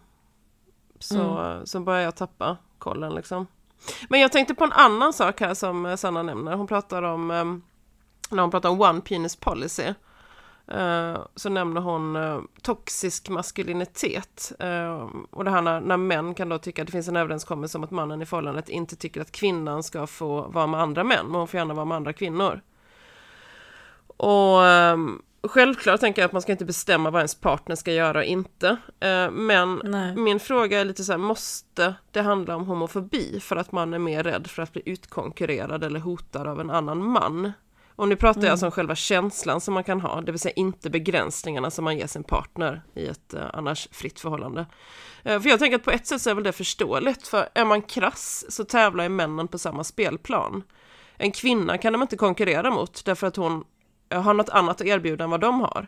så, 1.00 1.62
så 1.66 1.80
börjar 1.80 2.02
jag 2.02 2.16
tappa 2.16 2.58
kollen 2.78 3.14
liksom. 3.16 3.48
Men 4.10 4.20
jag 4.20 4.32
tänkte 4.32 4.56
på 4.56 4.64
en 4.64 4.72
annan 4.72 5.14
sak 5.14 5.42
här 5.42 5.54
som 5.54 5.98
Sanna 5.98 6.24
nämner. 6.24 6.56
Hon 6.56 6.68
pratar 6.68 7.04
om 7.04 7.32
ehm, 7.32 7.62
när 8.30 8.42
hon 8.42 8.52
pratar 8.52 8.70
om 8.70 8.82
One 8.82 9.02
Penis 9.02 9.36
Policy 9.36 9.94
eh, 10.68 11.18
så 11.36 11.50
nämner 11.50 11.82
hon 11.82 12.16
eh, 12.16 12.40
toxisk 12.62 13.30
maskulinitet. 13.30 14.52
Eh, 14.60 15.08
och 15.30 15.44
det 15.44 15.52
här 15.52 15.62
när, 15.62 15.82
när 15.82 15.98
män 15.98 16.34
kan 16.34 16.50
då 16.50 16.58
tycka 16.58 16.82
att 16.82 16.86
det 16.86 16.92
finns 16.92 17.08
en 17.08 17.16
överenskommelse 17.16 17.78
om 17.78 17.84
att 17.84 17.92
mannen 17.92 18.22
i 18.22 18.26
förhållandet 18.26 18.70
inte 18.70 18.96
tycker 18.96 19.22
att 19.22 19.32
kvinnan 19.32 19.84
ska 19.84 20.08
få 20.08 20.42
vara 20.42 20.68
med 20.68 20.82
andra 20.82 21.04
män, 21.04 21.26
men 21.26 21.36
hon 21.36 21.48
får 21.48 21.58
gärna 21.58 21.74
vara 21.74 21.86
med 21.86 21.96
andra 21.96 22.14
kvinnor. 22.14 22.62
Och 24.18 24.66
ehm, 24.66 25.22
Självklart 25.44 26.00
tänker 26.00 26.22
jag 26.22 26.28
att 26.28 26.34
man 26.34 26.42
ska 26.42 26.52
inte 26.52 26.66
bestämma 26.66 27.10
vad 27.10 27.20
ens 27.20 27.36
partner 27.36 27.76
ska 27.76 27.92
göra 27.92 28.20
och 28.20 28.26
inte. 28.26 28.68
Eh, 29.00 29.32
men 29.32 29.82
Nej. 29.84 30.16
min 30.16 30.40
fråga 30.40 30.80
är 30.80 30.86
lite 30.86 31.04
så 31.04 31.12
här, 31.12 31.20
måste 31.20 31.96
det 32.12 32.22
handla 32.22 32.56
om 32.56 32.66
homofobi 32.66 33.40
för 33.40 33.56
att 33.56 33.72
man 33.72 33.94
är 33.94 34.00
mer 34.00 34.24
rädd 34.24 34.48
för 34.48 34.64
att 34.64 34.74
bli 34.74 34.82
utkonkurrerad 34.86 35.84
eller 35.84 36.00
hotad 36.00 36.48
av 36.48 36.60
en 36.60 36.70
annan 36.70 37.04
man? 37.04 37.52
Och 37.96 38.08
nu 38.08 38.16
pratar 38.16 38.42
jag 38.42 38.52
alltså 38.52 38.66
om 38.66 38.72
själva 38.72 38.96
känslan 38.96 39.62
som 39.62 39.74
man 39.74 39.84
kan 39.84 40.02
ha, 40.02 40.22
det 40.22 40.32
vill 40.32 40.40
säga 40.40 40.54
inte 40.54 40.90
begränsningarna 40.90 41.72
som 41.72 41.84
man 41.84 41.98
ger 41.98 42.08
sin 42.08 42.24
partner 42.24 42.82
i 42.96 43.08
ett 43.08 43.34
eh, 43.34 43.44
annars 43.54 43.88
fritt 43.92 44.20
förhållande. 44.20 44.66
Eh, 45.24 45.42
för 45.42 45.50
jag 45.50 45.60
tänker 45.60 45.76
att 45.76 45.84
på 45.84 45.92
ett 45.92 46.08
sätt 46.08 46.22
så 46.22 46.30
är 46.30 46.34
väl 46.34 46.44
det 46.44 46.52
förståeligt, 46.52 47.28
för 47.28 47.50
är 47.54 47.66
man 47.66 47.82
krass 47.82 48.46
så 48.50 48.64
tävlar 48.64 49.04
ju 49.04 49.10
männen 49.10 49.48
på 49.48 49.58
samma 49.58 49.84
spelplan. 49.84 50.64
En 51.18 51.32
kvinna 51.32 51.78
kan 51.78 51.94
de 51.94 52.02
inte 52.02 52.18
konkurrera 52.18 52.72
mot 52.72 53.06
därför 53.06 53.28
att 53.28 53.36
hon 53.36 53.64
har 54.10 54.34
något 54.34 54.50
annat 54.50 54.82
att 54.82 54.88
erbjuda 54.88 55.24
än 55.24 55.30
vad 55.30 55.42
de 55.42 55.60
har. 55.62 55.88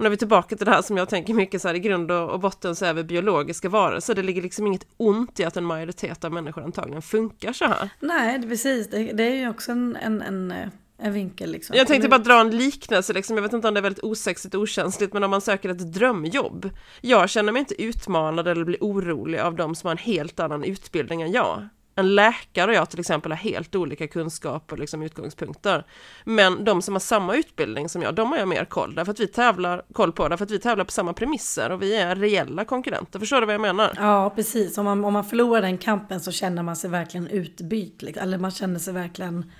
Och 0.00 0.02
när 0.02 0.10
vi 0.10 0.14
är 0.14 0.18
tillbaka 0.18 0.56
till 0.56 0.66
det 0.66 0.72
här 0.72 0.82
som 0.82 0.96
jag 0.96 1.08
tänker 1.08 1.34
mycket 1.34 1.62
så 1.62 1.68
här 1.68 1.74
i 1.74 1.78
grund 1.78 2.10
och, 2.10 2.40
botten 2.40 2.76
så 2.76 2.84
är 2.84 2.94
vi 2.94 3.04
biologiska 3.04 3.68
varelser. 3.68 4.14
Det 4.14 4.22
ligger 4.22 4.42
liksom 4.42 4.66
inget 4.66 4.86
ont 4.96 5.40
i 5.40 5.44
att 5.44 5.56
en 5.56 5.64
majoritet 5.64 6.24
av 6.24 6.32
människor 6.32 6.62
antagligen 6.62 7.02
funkar 7.02 7.52
så 7.52 7.64
här. 7.64 7.90
Nej, 8.00 8.38
det, 8.38 8.48
precis. 8.48 8.90
Det, 8.90 9.12
det 9.12 9.22
är 9.22 9.34
ju 9.34 9.48
också 9.48 9.72
en, 9.72 9.96
en, 9.96 10.22
en, 10.22 10.50
eh, 10.50 10.68
en 10.98 11.12
vinkel. 11.12 11.50
Liksom. 11.50 11.76
Jag 11.76 11.86
tänkte 11.86 12.08
bara 12.08 12.18
dra 12.18 12.40
en 12.40 12.50
liknelse, 12.56 13.12
liksom. 13.12 13.36
jag 13.36 13.42
vet 13.42 13.52
inte 13.52 13.68
om 13.68 13.74
det 13.74 13.80
är 13.80 13.82
väldigt 13.82 14.04
osexigt 14.04 14.54
och 14.54 14.62
okänsligt, 14.62 15.12
men 15.12 15.24
om 15.24 15.30
man 15.30 15.40
söker 15.40 15.68
ett 15.68 15.92
drömjobb. 15.92 16.70
Jag 17.00 17.30
känner 17.30 17.52
mig 17.52 17.60
inte 17.60 17.82
utmanad 17.82 18.48
eller 18.48 18.64
blir 18.64 18.78
orolig 18.80 19.38
av 19.38 19.56
de 19.56 19.74
som 19.74 19.86
har 19.86 19.92
en 19.92 19.98
helt 19.98 20.40
annan 20.40 20.64
utbildning 20.64 21.22
än 21.22 21.32
jag. 21.32 21.68
En 21.94 22.14
läkare 22.14 22.70
och 22.70 22.76
jag 22.76 22.90
till 22.90 23.00
exempel 23.00 23.32
har 23.32 23.36
helt 23.36 23.74
olika 23.74 24.08
kunskaper 24.08 24.74
och 24.74 24.80
liksom 24.80 25.02
utgångspunkter. 25.02 25.86
Men 26.24 26.64
de 26.64 26.82
som 26.82 26.94
har 26.94 27.00
samma 27.00 27.36
utbildning 27.36 27.88
som 27.88 28.02
jag, 28.02 28.14
de 28.14 28.30
har 28.30 28.38
jag 28.38 28.48
mer 28.48 28.64
koll, 28.64 28.94
därför 28.94 29.12
att 29.12 29.20
vi 29.20 29.26
tävlar, 29.26 29.82
koll 29.92 30.12
på, 30.12 30.28
därför 30.28 30.44
att 30.44 30.50
vi 30.50 30.58
tävlar 30.58 30.84
på 30.84 30.90
samma 30.92 31.12
premisser 31.12 31.70
och 31.70 31.82
vi 31.82 31.96
är 31.96 32.16
reella 32.16 32.64
konkurrenter. 32.64 33.18
Förstår 33.18 33.40
du 33.40 33.46
vad 33.46 33.54
jag 33.54 33.60
menar? 33.60 33.92
Ja, 33.96 34.30
precis. 34.30 34.78
Om 34.78 34.84
man, 34.84 35.04
om 35.04 35.12
man 35.12 35.24
förlorar 35.24 35.62
den 35.62 35.78
kampen 35.78 36.20
så 36.20 36.32
känner 36.32 36.62
man 36.62 36.76
sig 36.76 36.90
verkligen 36.90 37.26
utbytt. 37.26 38.02
Liksom. 38.02 38.22
Eller 38.22 38.38
man 38.38 38.50
känner 38.50 38.78
sig 38.78 38.94
verkligen... 38.94 39.52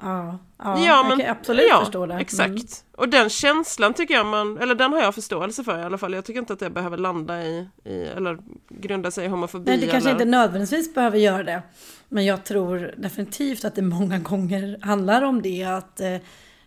Ja, 0.00 0.38
ja, 0.58 0.78
Ja, 0.78 0.84
jag 0.86 1.08
men, 1.08 1.18
kan 1.18 1.30
absolut 1.30 1.66
ja, 1.68 1.80
förstå 1.84 2.06
det. 2.06 2.14
Exakt. 2.14 2.48
Mm. 2.48 2.66
Och 2.96 3.08
den 3.08 3.28
känslan 3.30 3.94
tycker 3.94 4.14
jag 4.14 4.26
man, 4.26 4.58
eller 4.58 4.74
den 4.74 4.92
har 4.92 5.00
jag 5.00 5.14
förståelse 5.14 5.64
för 5.64 5.78
i 5.78 5.82
alla 5.82 5.98
fall. 5.98 6.14
Jag 6.14 6.24
tycker 6.24 6.40
inte 6.40 6.52
att 6.52 6.58
det 6.58 6.70
behöver 6.70 6.96
landa 6.96 7.42
i, 7.42 7.68
i 7.84 8.02
eller 8.02 8.38
grunda 8.68 9.10
sig 9.10 9.24
i 9.24 9.28
homofobi. 9.28 9.70
Nej, 9.70 9.78
det 9.78 9.86
kanske 9.86 10.10
eller... 10.10 10.20
inte 10.20 10.30
nödvändigtvis 10.30 10.94
behöver 10.94 11.18
göra 11.18 11.42
det. 11.42 11.62
Men 12.08 12.24
jag 12.24 12.44
tror 12.44 12.94
definitivt 12.96 13.64
att 13.64 13.74
det 13.74 13.82
många 13.82 14.18
gånger 14.30 14.78
handlar 14.82 15.22
om 15.22 15.42
det. 15.42 15.64
Att 15.64 16.00
eh, 16.00 16.16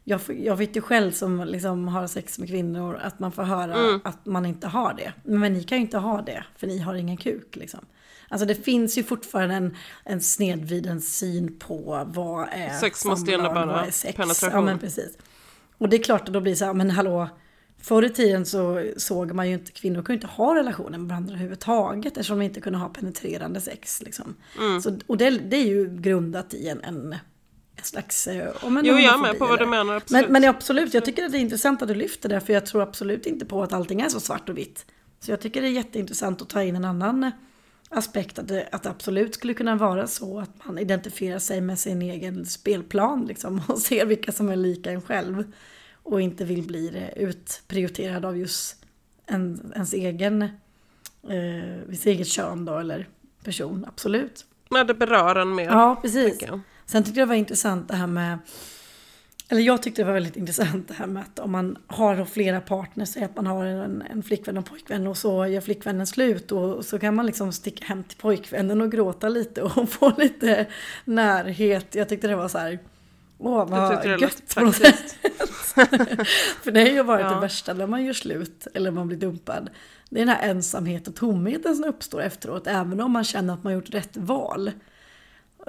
jag, 0.03 0.21
jag 0.27 0.55
vet 0.55 0.75
ju 0.75 0.81
själv 0.81 1.11
som 1.11 1.43
liksom 1.43 1.87
har 1.87 2.07
sex 2.07 2.39
med 2.39 2.47
kvinnor 2.49 2.99
att 3.03 3.19
man 3.19 3.31
får 3.31 3.43
höra 3.43 3.75
Mm. 3.75 4.01
att 4.03 4.25
man 4.25 4.45
inte 4.45 4.67
har 4.67 4.93
det. 4.93 5.13
Men 5.23 5.53
ni 5.53 5.63
kan 5.63 5.77
ju 5.77 5.81
inte 5.81 5.97
ha 5.97 6.21
det, 6.21 6.43
för 6.57 6.67
ni 6.67 6.79
har 6.79 6.93
ingen 6.95 7.17
kuk. 7.17 7.55
Liksom. 7.55 7.85
Alltså 8.31 8.45
det 8.45 8.55
finns 8.55 8.97
ju 8.97 9.03
fortfarande 9.03 9.55
en, 9.55 9.75
en 10.03 10.21
snedvriden 10.21 11.01
syn 11.01 11.59
på 11.59 12.07
vad 12.13 12.47
är 12.51 12.79
Sex 12.79 13.05
måste 13.05 13.31
innebära 13.31 13.91
sex. 13.91 14.15
penetration. 14.15 14.59
Ja, 14.59 14.61
men 14.61 14.79
precis. 14.79 15.17
Och 15.77 15.89
det 15.89 15.95
är 15.95 16.03
klart 16.03 16.21
att 16.27 16.33
då 16.33 16.41
blir 16.41 16.51
det 16.51 16.57
så 16.57 16.65
här, 16.65 16.73
men 16.73 16.89
hallå, 16.89 17.29
Förr 17.81 18.03
i 18.03 18.09
tiden 18.09 18.45
så 18.45 18.91
såg 18.97 19.31
man 19.31 19.47
ju 19.47 19.53
inte, 19.53 19.71
kvinnor 19.71 20.01
kunde 20.01 20.13
inte 20.13 20.27
ha 20.27 20.55
relationer 20.55 20.97
med 20.97 21.09
varandra 21.09 21.33
överhuvudtaget 21.33 22.17
eftersom 22.17 22.39
de 22.39 22.45
inte 22.45 22.61
kunde 22.61 22.79
ha 22.79 22.89
penetrerande 22.89 23.61
sex. 23.61 24.01
Liksom. 24.01 24.35
Mm. 24.59 24.81
Så, 24.81 24.97
och 25.07 25.17
det, 25.17 25.29
det 25.29 25.57
är 25.57 25.67
ju 25.67 25.97
grundat 25.97 26.53
i 26.53 26.67
en, 26.67 26.83
en, 26.83 27.13
en 27.75 27.83
slags... 27.83 28.27
eh, 28.27 28.51
om 28.61 28.77
en 28.77 28.85
Jo, 28.85 28.93
jag 28.93 29.13
är 29.13 29.17
med 29.17 29.39
på 29.39 29.45
vad 29.45 29.59
du 29.59 29.65
menar, 29.65 29.95
absolut. 29.95 30.29
Men, 30.29 30.41
men 30.41 30.49
absolut, 30.49 30.93
jag 30.93 31.05
tycker 31.05 31.25
att 31.25 31.31
det 31.31 31.37
är 31.37 31.39
intressant 31.39 31.81
att 31.81 31.87
du 31.87 31.95
lyfter 31.95 32.29
det 32.29 32.39
för 32.39 32.53
jag 32.53 32.65
tror 32.65 32.81
absolut 32.81 33.25
inte 33.25 33.45
på 33.45 33.63
att 33.63 33.73
allting 33.73 34.01
är 34.01 34.09
så 34.09 34.19
svart 34.19 34.49
och 34.49 34.57
vitt. 34.57 34.85
Så 35.19 35.31
jag 35.31 35.41
tycker 35.41 35.61
det 35.61 35.67
är 35.67 35.71
jätteintressant 35.71 36.41
att 36.41 36.49
ta 36.49 36.63
in 36.63 36.75
en 36.75 36.85
annan 36.85 37.31
aspekt, 37.91 38.39
att 38.39 38.47
det, 38.47 38.69
att 38.71 38.83
det 38.83 38.89
absolut 38.89 39.35
skulle 39.35 39.53
kunna 39.53 39.75
vara 39.75 40.07
så 40.07 40.39
att 40.39 40.65
man 40.65 40.77
identifierar 40.77 41.39
sig 41.39 41.61
med 41.61 41.79
sin 41.79 42.01
egen 42.01 42.45
spelplan 42.45 43.25
liksom, 43.25 43.61
och 43.67 43.79
ser 43.79 44.05
vilka 44.05 44.31
som 44.31 44.49
är 44.49 44.55
lika 44.55 44.91
en 44.91 45.01
själv. 45.01 45.51
Och 46.03 46.21
inte 46.21 46.45
vill 46.45 46.63
bli 46.63 47.09
utprioriterad 47.15 48.25
av 48.25 48.37
just 48.37 48.85
en, 49.25 49.71
ens 49.75 49.93
egen, 49.93 50.41
eh, 50.41 51.91
sitt 51.91 52.05
eget 52.05 52.27
kön 52.27 52.65
då, 52.65 52.77
eller 52.77 53.07
person, 53.43 53.85
absolut. 53.87 54.45
Men 54.69 54.87
det 54.87 54.93
berör 54.93 55.35
en 55.35 55.55
mer. 55.55 55.65
Ja, 55.65 55.99
precis. 56.01 56.43
Sen 56.85 57.03
tyckte 57.03 57.19
jag 57.19 57.27
det 57.27 57.29
var 57.29 57.35
intressant 57.35 57.87
det 57.87 57.95
här 57.95 58.07
med 58.07 58.39
eller 59.51 59.61
jag 59.61 59.81
tyckte 59.81 60.01
det 60.01 60.05
var 60.05 60.13
väldigt 60.13 60.35
intressant 60.37 60.87
det 60.87 60.93
här 60.93 61.07
med 61.07 61.23
att 61.23 61.39
om 61.39 61.51
man 61.51 61.77
har 61.87 62.25
flera 62.25 62.61
partners, 62.61 63.09
säg 63.09 63.23
att 63.23 63.35
man 63.35 63.47
har 63.47 63.65
en, 63.65 64.03
en 64.11 64.23
flickvän 64.23 64.57
och 64.57 64.65
pojkvän 64.65 65.07
och 65.07 65.17
så 65.17 65.47
gör 65.47 65.61
flickvännen 65.61 66.07
slut 66.07 66.51
och 66.51 66.85
så 66.85 66.99
kan 66.99 67.15
man 67.15 67.25
liksom 67.25 67.51
sticka 67.51 67.85
hem 67.85 68.03
till 68.03 68.17
pojkvännen 68.17 68.81
och 68.81 68.91
gråta 68.91 69.29
lite 69.29 69.61
och 69.61 69.89
få 69.89 70.13
lite 70.17 70.65
närhet. 71.05 71.95
Jag 71.95 72.09
tyckte 72.09 72.27
det 72.27 72.35
var 72.35 72.47
så 72.47 72.57
här, 72.57 72.79
åh 73.37 73.69
vad 73.69 74.03
det 74.03 74.17
gött 74.21 74.55
på 74.55 74.63
något 74.63 74.75
sätt. 74.75 75.15
För 76.63 76.71
det 76.71 76.81
har 76.81 76.89
ju 76.89 77.03
varit 77.03 77.25
Ja. 77.25 77.33
det 77.35 77.41
värsta 77.41 77.73
när 77.73 77.87
man 77.87 78.05
gör 78.05 78.13
slut 78.13 78.67
eller 78.73 78.91
man 78.91 79.07
blir 79.07 79.17
dumpad. 79.17 79.69
Det 80.09 80.21
är 80.21 80.25
den 80.25 80.35
här 80.35 80.49
ensamhet 80.49 81.07
och 81.07 81.15
tomheten 81.15 81.75
som 81.75 81.85
uppstår 81.85 82.21
efteråt. 82.21 82.67
Även 82.67 83.01
om 83.01 83.11
man 83.11 83.23
känner 83.23 83.53
att 83.53 83.63
man 83.63 83.73
gjort 83.73 83.93
rätt 83.93 84.17
val. 84.17 84.71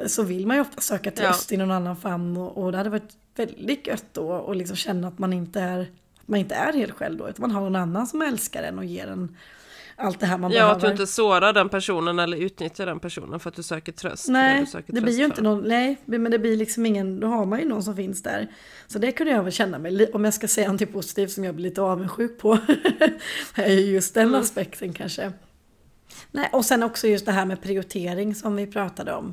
Så 0.06 0.22
vill 0.22 0.46
man 0.46 0.56
ju 0.56 0.60
ofta 0.60 0.80
söka 0.80 1.10
tröst 1.10 1.52
i 1.52 1.56
någon 1.56 1.70
annan 1.70 1.96
famn. 1.96 2.36
Och, 2.36 2.58
och 2.64 2.72
det 2.72 2.78
hade 2.78 2.90
varit 2.90 3.16
väldigt 3.36 3.86
gött 3.86 4.04
då 4.12 4.32
att 4.50 4.56
liksom 4.56 4.76
känna 4.76 5.08
att 5.08 5.18
man 5.18 5.32
inte 5.32 5.60
är 5.60 5.80
att 5.80 6.28
man 6.28 6.40
inte 6.40 6.54
är 6.54 6.72
helt 6.72 6.92
själv 6.92 7.18
då. 7.18 7.28
Utan 7.28 7.40
man 7.40 7.50
har 7.50 7.60
någon 7.60 7.76
annan 7.76 8.06
som 8.06 8.22
älskar 8.22 8.62
en 8.62 8.78
och 8.78 8.84
ger 8.84 9.06
en 9.06 9.36
allt 9.96 10.20
det 10.20 10.26
här 10.26 10.38
man 10.38 10.50
Ja, 10.50 10.56
behöver. 10.58 10.74
att 10.74 10.80
du 10.80 10.90
inte 10.90 11.06
sårar 11.06 11.52
den 11.52 11.68
personen 11.68 12.18
eller 12.18 12.36
utnyttjar 12.36 12.86
den 12.86 13.00
personen 13.00 13.40
för 13.40 13.48
att 13.48 13.54
du 13.56 13.62
söker 13.62 13.92
tröst. 13.92 14.28
Nej, 14.28 14.66
söker 14.66 14.92
det 14.92 15.00
blir 15.00 15.12
tröst 15.12 15.20
ju 15.20 15.24
inte 15.24 15.42
någon, 15.42 15.68
nej, 15.68 15.96
men 16.04 16.30
det 16.30 16.38
blir 16.38 16.56
liksom 16.56 16.86
ingen, 16.86 17.20
då 17.20 17.26
har 17.26 17.46
man 17.46 17.58
ju 17.58 17.68
någon 17.68 17.82
som 17.82 17.96
finns 17.96 18.22
där. 18.22 18.48
Så 18.86 18.98
det 18.98 19.12
kunde 19.12 19.32
jag 19.32 19.42
väl 19.42 19.52
känna 19.52 19.78
mig, 19.78 20.12
om 20.12 20.24
jag 20.24 20.34
ska 20.34 20.48
säga 20.48 20.72
något 20.72 20.92
positivt 20.92 21.30
som 21.30 21.44
jag 21.44 21.54
blir 21.54 21.64
lite 21.64 21.82
avundsjuk 21.82 22.38
på, 22.38 22.58
är 23.54 23.72
ju 23.72 23.80
just 23.92 24.14
den 24.14 24.28
Mm. 24.28 24.40
aspekten 24.40 24.92
kanske. 24.92 25.32
Nej, 26.30 26.48
och 26.52 26.64
sen 26.64 26.82
också 26.82 27.06
just 27.08 27.26
det 27.26 27.32
här 27.32 27.44
med 27.46 27.62
prioritering 27.62 28.34
som 28.34 28.56
vi 28.56 28.66
pratade 28.66 29.12
om. 29.12 29.32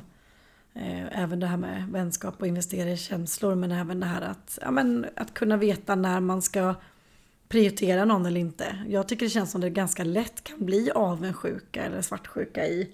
Eh, 0.74 1.22
även 1.22 1.40
det 1.40 1.46
här 1.46 1.56
med 1.56 1.88
vänskap 1.88 2.34
och 2.40 2.46
investera 2.46 2.90
i 2.90 2.96
känslor, 2.96 3.54
men 3.54 3.72
även 3.72 4.00
det 4.00 4.06
här 4.06 4.22
att, 4.22 4.58
ja, 4.62 4.70
men, 4.70 5.06
att 5.16 5.34
kunna 5.34 5.56
veta 5.56 5.94
när 5.94 6.20
man 6.20 6.42
ska 6.42 6.74
prioritera 7.48 8.04
någon 8.04 8.26
eller 8.26 8.40
inte. 8.40 8.84
Jag 8.88 9.08
tycker 9.08 9.26
det 9.26 9.30
känns 9.30 9.50
som 9.50 9.60
det 9.60 9.70
ganska 9.70 10.04
lätt 10.04 10.44
kan 10.44 10.64
bli 10.64 10.90
avundsjuka 10.90 11.82
eller 11.82 12.02
svartsjuka 12.02 12.66
i 12.66 12.90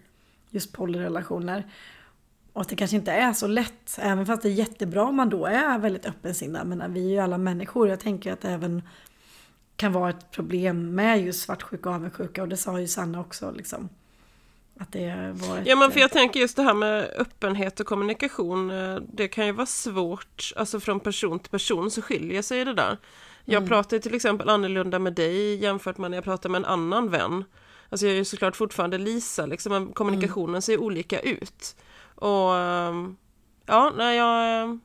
just 0.51 0.73
polyrelationer. 0.73 1.67
Och 2.53 2.61
att 2.61 2.69
det 2.69 2.77
kanske 2.77 2.97
inte 2.97 3.13
är 3.13 3.33
så 3.33 3.47
lätt, 3.47 3.99
även 3.99 4.27
fast 4.27 4.43
det 4.43 4.49
är 4.49 4.53
jättebra 4.53 5.05
om 5.05 5.17
man 5.17 5.29
då 5.29 5.47
är 5.47 5.79
väldigt 5.79 6.07
öppensinnad. 6.07 6.67
Men 6.67 6.93
vi 6.93 7.07
är 7.07 7.11
ju 7.11 7.19
alla 7.19 7.39
människor, 7.39 7.89
jag 7.89 8.01
tänker 8.01 8.33
att 8.33 8.41
det 8.41 8.51
även 8.51 8.83
kan 9.77 9.93
vara 9.93 10.11
ett 10.11 10.31
problem 10.31 10.95
med 10.95 11.21
just 11.21 11.43
svartsjuka 11.43 11.89
och 11.89 11.95
avundsjuka. 11.95 12.43
Och 12.43 12.49
det 12.49 12.57
sa 12.57 12.81
ju 12.81 12.89
Sanna 12.89 13.21
också, 13.21 13.51
liksom. 13.51 13.89
Att 14.79 14.93
det 14.93 15.33
var 15.35 15.59
ett, 15.59 15.67
Ja 15.67 15.77
men 15.77 15.93
för 15.93 16.01
jag 16.01 16.11
tänker 16.11 16.41
just 16.41 16.57
det 16.57 16.63
här 16.63 16.75
med 16.75 17.11
öppenhet 17.19 17.81
och 17.81 17.87
kommunikation 17.87 18.71
eh, 18.71 18.97
Det 19.13 19.29
kan 19.29 19.47
ju 19.47 19.53
vara 19.53 19.67
svårt 19.67 20.53
Alltså 20.57 20.81
från 20.81 21.01
person 21.01 21.39
till 21.39 21.51
person 21.51 21.91
så 21.91 22.03
skiljer 22.03 22.43
sig 22.43 22.65
det 22.65 22.75
där. 22.75 22.97
Jag 23.45 23.57
Mm. 23.57 23.69
pratar 23.69 23.99
till 23.99 24.15
exempel 24.15 24.49
annorlunda 24.49 24.99
med 24.99 25.13
dig 25.13 25.55
jämfört 25.55 25.99
med 25.99 26.11
när 26.11 26.19
jag 26.19 26.25
pratar 26.25 26.49
med 26.49 26.59
en 26.59 26.65
annan 26.65 27.09
vän. 27.11 27.45
Alltså 27.89 28.07
jag 28.07 28.13
är 28.13 28.17
ju 28.19 28.25
såklart 28.25 28.57
fortfarande 28.57 28.99
Lisa 28.99 29.47
liksom 29.47 29.73
men 29.73 29.93
kommunikationen 29.93 30.63
ser 30.63 30.81
olika 30.81 31.21
ut. 31.21 31.77
Och 32.15 32.57
ehm, 32.57 33.17
Ja, 33.67 33.93
nej 33.97 34.17
jag 34.17 34.63
eh, 34.69 34.77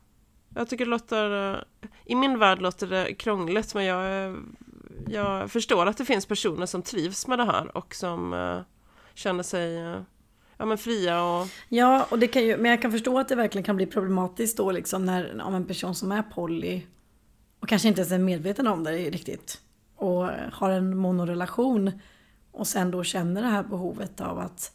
Jag 0.55 0.69
tycker 0.69 0.85
det 0.85 0.91
låter 0.91 1.51
eh, 1.53 1.59
I 2.05 2.15
min 2.15 2.39
värld 2.39 2.61
låter 2.61 2.87
det 2.87 3.13
krångligt 3.13 3.75
men 3.75 3.85
jag 3.85 4.25
eh, 4.29 4.35
Jag 5.09 5.51
förstår 5.51 5.85
att 5.85 5.97
det 5.97 6.05
finns 6.05 6.25
personer 6.25 6.65
som 6.65 6.81
trivs 6.81 7.27
med 7.27 7.39
det 7.39 7.45
här 7.45 7.77
och 7.77 7.95
som 7.95 8.33
eh, 8.33 8.59
Känner 9.13 9.43
sig 9.43 9.77
eh, 9.77 10.01
Ja 10.61 10.65
men 10.65 10.77
fria 10.77 11.23
och 11.23 11.47
Ja, 11.69 12.07
och 12.09 12.19
det 12.19 12.27
kan 12.27 12.43
ju, 12.43 12.57
men 12.57 12.71
jag 12.71 12.81
kan 12.81 12.91
förstå 12.91 13.19
att 13.19 13.29
det 13.29 13.35
verkligen 13.35 13.63
kan 13.63 13.75
bli 13.75 13.85
problematiskt 13.85 14.57
då 14.57 14.71
liksom 14.71 15.05
när 15.05 15.41
om 15.41 15.55
en 15.55 15.65
person 15.65 15.95
som 15.95 16.11
är 16.11 16.23
poly 16.23 16.81
och 17.59 17.69
kanske 17.69 17.87
inte 17.87 18.01
ens 18.01 18.11
är 18.11 18.17
medveten 18.17 18.67
om 18.67 18.83
det 18.83 18.91
riktigt 18.91 19.61
och 19.95 20.31
eh, 20.31 20.51
har 20.51 20.69
en 20.69 20.97
monorelation 20.97 21.91
och 22.51 22.67
sen 22.67 22.91
då 22.91 23.03
känner 23.03 23.41
det 23.41 23.47
här 23.47 23.63
behovet 23.63 24.21
av 24.21 24.39
att 24.39 24.71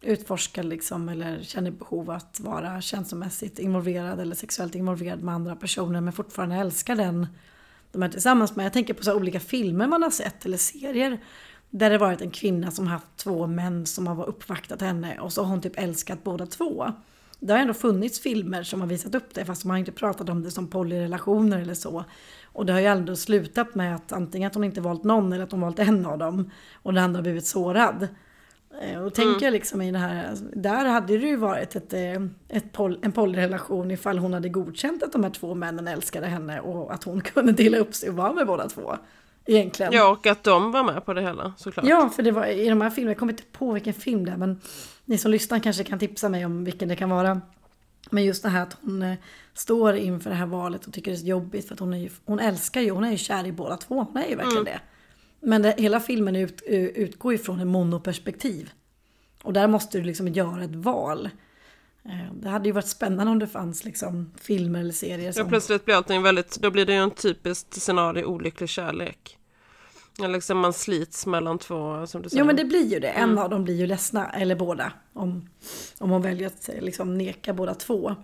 utforska 0.00 0.62
liksom 0.62 1.08
eller 1.08 1.42
känner 1.42 1.70
behov 1.70 2.10
att 2.10 2.40
vara 2.40 2.80
känslomässigt 2.80 3.58
involverad 3.58 4.20
eller 4.20 4.34
sexuellt 4.34 4.74
involverad 4.74 5.22
med 5.22 5.34
andra 5.34 5.56
personer 5.56 6.00
men 6.00 6.12
fortfarande 6.12 6.56
älskar 6.56 6.96
den 6.96 7.26
de 7.92 8.02
är 8.02 8.08
tillsammans 8.08 8.56
med. 8.56 8.64
Jag 8.64 8.72
tänker 8.72 8.94
på 8.94 9.04
så 9.04 9.14
olika 9.14 9.40
filmer 9.40 9.86
man 9.86 10.02
har 10.02 10.10
sett 10.10 10.46
eller 10.46 10.56
serier 10.56 11.20
där 11.70 11.90
det 11.90 11.98
varit 11.98 12.20
en 12.20 12.30
kvinna 12.30 12.70
som 12.70 12.86
haft 12.86 13.16
två 13.16 13.46
män 13.46 13.86
som 13.86 14.06
har 14.06 14.28
uppvaktat 14.28 14.80
henne 14.80 15.20
och 15.20 15.32
så 15.32 15.42
har 15.42 15.48
hon 15.48 15.60
typ 15.60 15.78
älskat 15.78 16.24
båda 16.24 16.46
två. 16.46 16.92
Det 17.40 17.52
har 17.52 17.60
ändå 17.60 17.74
funnits 17.74 18.20
filmer 18.20 18.62
som 18.62 18.80
har 18.80 18.88
visat 18.88 19.14
upp 19.14 19.34
det 19.34 19.44
fast 19.44 19.64
man 19.64 19.70
har 19.74 19.78
inte 19.78 19.92
pratat 19.92 20.28
om 20.28 20.42
det 20.42 20.50
som 20.50 20.66
polyrelationer 20.66 21.60
eller 21.60 21.74
så. 21.74 22.04
Och 22.44 22.66
det 22.66 22.72
har 22.72 22.80
ju 22.80 22.86
ändå 22.86 23.16
slutat 23.16 23.74
med 23.74 23.94
att 23.94 24.12
antingen 24.12 24.46
att 24.46 24.54
hon 24.54 24.64
inte 24.64 24.80
valt 24.80 25.04
någon 25.04 25.32
eller 25.32 25.44
att 25.44 25.52
hon 25.52 25.60
valt 25.60 25.78
en 25.78 26.06
av 26.06 26.18
dem 26.18 26.50
och 26.74 26.94
den 26.94 27.04
andra 27.04 27.18
har 27.18 27.22
blivit 27.22 27.46
sårad. 27.46 28.08
Eh, 28.82 29.02
och 29.02 29.14
tänker 29.14 29.46
mm. 29.46 29.52
liksom 29.52 29.82
i 29.82 29.92
det 29.92 29.98
här, 29.98 30.36
där 30.52 30.84
hade 30.84 31.18
det 31.18 31.26
ju 31.26 31.36
varit 31.36 31.76
ett, 31.76 31.92
eh, 31.92 32.22
ett 32.48 32.72
pol, 32.72 32.98
en 33.02 33.12
polyrelation 33.12 33.90
ifall 33.90 34.18
hon 34.18 34.32
hade 34.32 34.48
godkänt 34.48 35.02
att 35.02 35.12
de 35.12 35.24
här 35.24 35.30
två 35.30 35.54
männen 35.54 35.88
älskade 35.88 36.26
henne 36.26 36.60
och 36.60 36.94
att 36.94 37.04
hon 37.04 37.20
kunde 37.34 37.52
dela 37.52 37.78
upp 37.78 37.94
sig 37.94 38.08
och 38.08 38.16
vara 38.16 38.32
med 38.32 38.46
båda 38.46 38.68
två. 38.68 38.96
Egentligen. 39.50 39.92
Ja, 39.92 40.10
och 40.10 40.26
att 40.26 40.44
de 40.44 40.72
var 40.72 40.84
med 40.84 41.04
på 41.04 41.14
det 41.14 41.22
hela 41.22 41.52
såklart. 41.56 41.86
Ja, 41.86 42.08
för 42.08 42.22
det 42.22 42.30
var 42.30 42.46
i 42.46 42.68
de 42.68 42.80
här 42.80 42.90
filmerna, 42.90 43.10
jag 43.10 43.18
kommer 43.18 43.32
inte 43.32 43.42
på 43.52 43.72
vilken 43.72 43.94
film 43.94 44.24
det 44.24 44.32
är, 44.32 44.36
men 44.36 44.60
ni 45.04 45.18
som 45.18 45.30
lyssnar 45.30 45.58
kanske 45.58 45.84
kan 45.84 45.98
tipsa 45.98 46.28
mig 46.28 46.44
om 46.44 46.64
vilken 46.64 46.88
det 46.88 46.96
kan 46.96 47.10
vara. 47.10 47.40
Men 48.10 48.24
just 48.24 48.42
det 48.42 48.48
här 48.48 48.62
att 48.62 48.76
hon 48.80 49.02
eh, 49.02 49.14
står 49.54 49.96
inför 49.96 50.30
det 50.30 50.36
här 50.36 50.46
valet 50.46 50.86
och 50.86 50.92
tycker 50.92 51.10
det 51.10 51.16
är 51.16 51.18
så 51.18 51.26
jobbigt 51.26 51.68
för 51.68 51.74
att 51.74 51.80
hon, 51.80 51.94
är 51.94 51.98
ju, 51.98 52.10
hon 52.24 52.40
älskar 52.40 52.80
ju, 52.80 52.90
hon 52.90 53.04
är 53.04 53.10
ju 53.10 53.16
kär 53.16 53.46
i 53.46 53.52
båda 53.52 53.76
två, 53.76 53.94
hon 54.12 54.22
är 54.22 54.28
ju 54.28 54.36
verkligen 54.36 54.56
mm. 54.56 54.64
det. 54.64 54.80
Men 55.40 55.62
det, 55.62 55.74
hela 55.78 56.00
filmen 56.00 56.36
ut, 56.36 56.62
utgår 56.66 57.32
ju 57.32 57.38
från 57.38 57.60
en 57.60 57.68
monoperspektiv. 57.68 58.70
Och 59.42 59.52
där 59.52 59.68
måste 59.68 59.98
du 59.98 60.04
liksom 60.04 60.28
göra 60.28 60.64
ett 60.64 60.74
val. 60.74 61.30
Eh, 62.04 62.32
det 62.32 62.48
hade 62.48 62.68
ju 62.68 62.72
varit 62.72 62.88
spännande 62.88 63.32
om 63.32 63.38
det 63.38 63.46
fanns 63.46 63.84
liksom 63.84 64.32
filmer 64.40 64.80
eller 64.80 64.92
serier 64.92 65.32
som... 65.32 65.42
Ja, 65.42 65.48
plötsligt 65.48 65.84
blir 65.84 65.94
allting 65.94 66.22
väldigt, 66.22 66.58
då 66.60 66.70
blir 66.70 66.86
det 66.86 66.92
ju 66.92 66.98
en 66.98 67.10
typisk 67.10 67.66
scenario 67.74 68.24
olycklig 68.24 68.68
kärlek. 68.68 69.37
Liksom 70.18 70.58
man 70.58 70.72
slits 70.72 71.26
mellan 71.26 71.58
två, 71.58 72.06
som 72.06 72.22
du 72.22 72.28
säger. 72.28 72.40
Jo 72.40 72.46
men 72.46 72.56
det 72.56 72.64
blir 72.64 72.86
ju 72.86 73.00
det, 73.00 73.08
en 73.08 73.24
mm. 73.24 73.38
av 73.38 73.50
dem 73.50 73.64
blir 73.64 73.74
ju 73.74 73.86
ledsna, 73.86 74.30
eller 74.30 74.56
båda. 74.56 74.92
Om, 75.12 75.48
om 75.98 76.10
hon 76.10 76.22
väljer 76.22 76.46
att 76.46 76.70
liksom 76.80 77.18
neka 77.18 77.52
båda 77.52 77.74
två. 77.74 78.14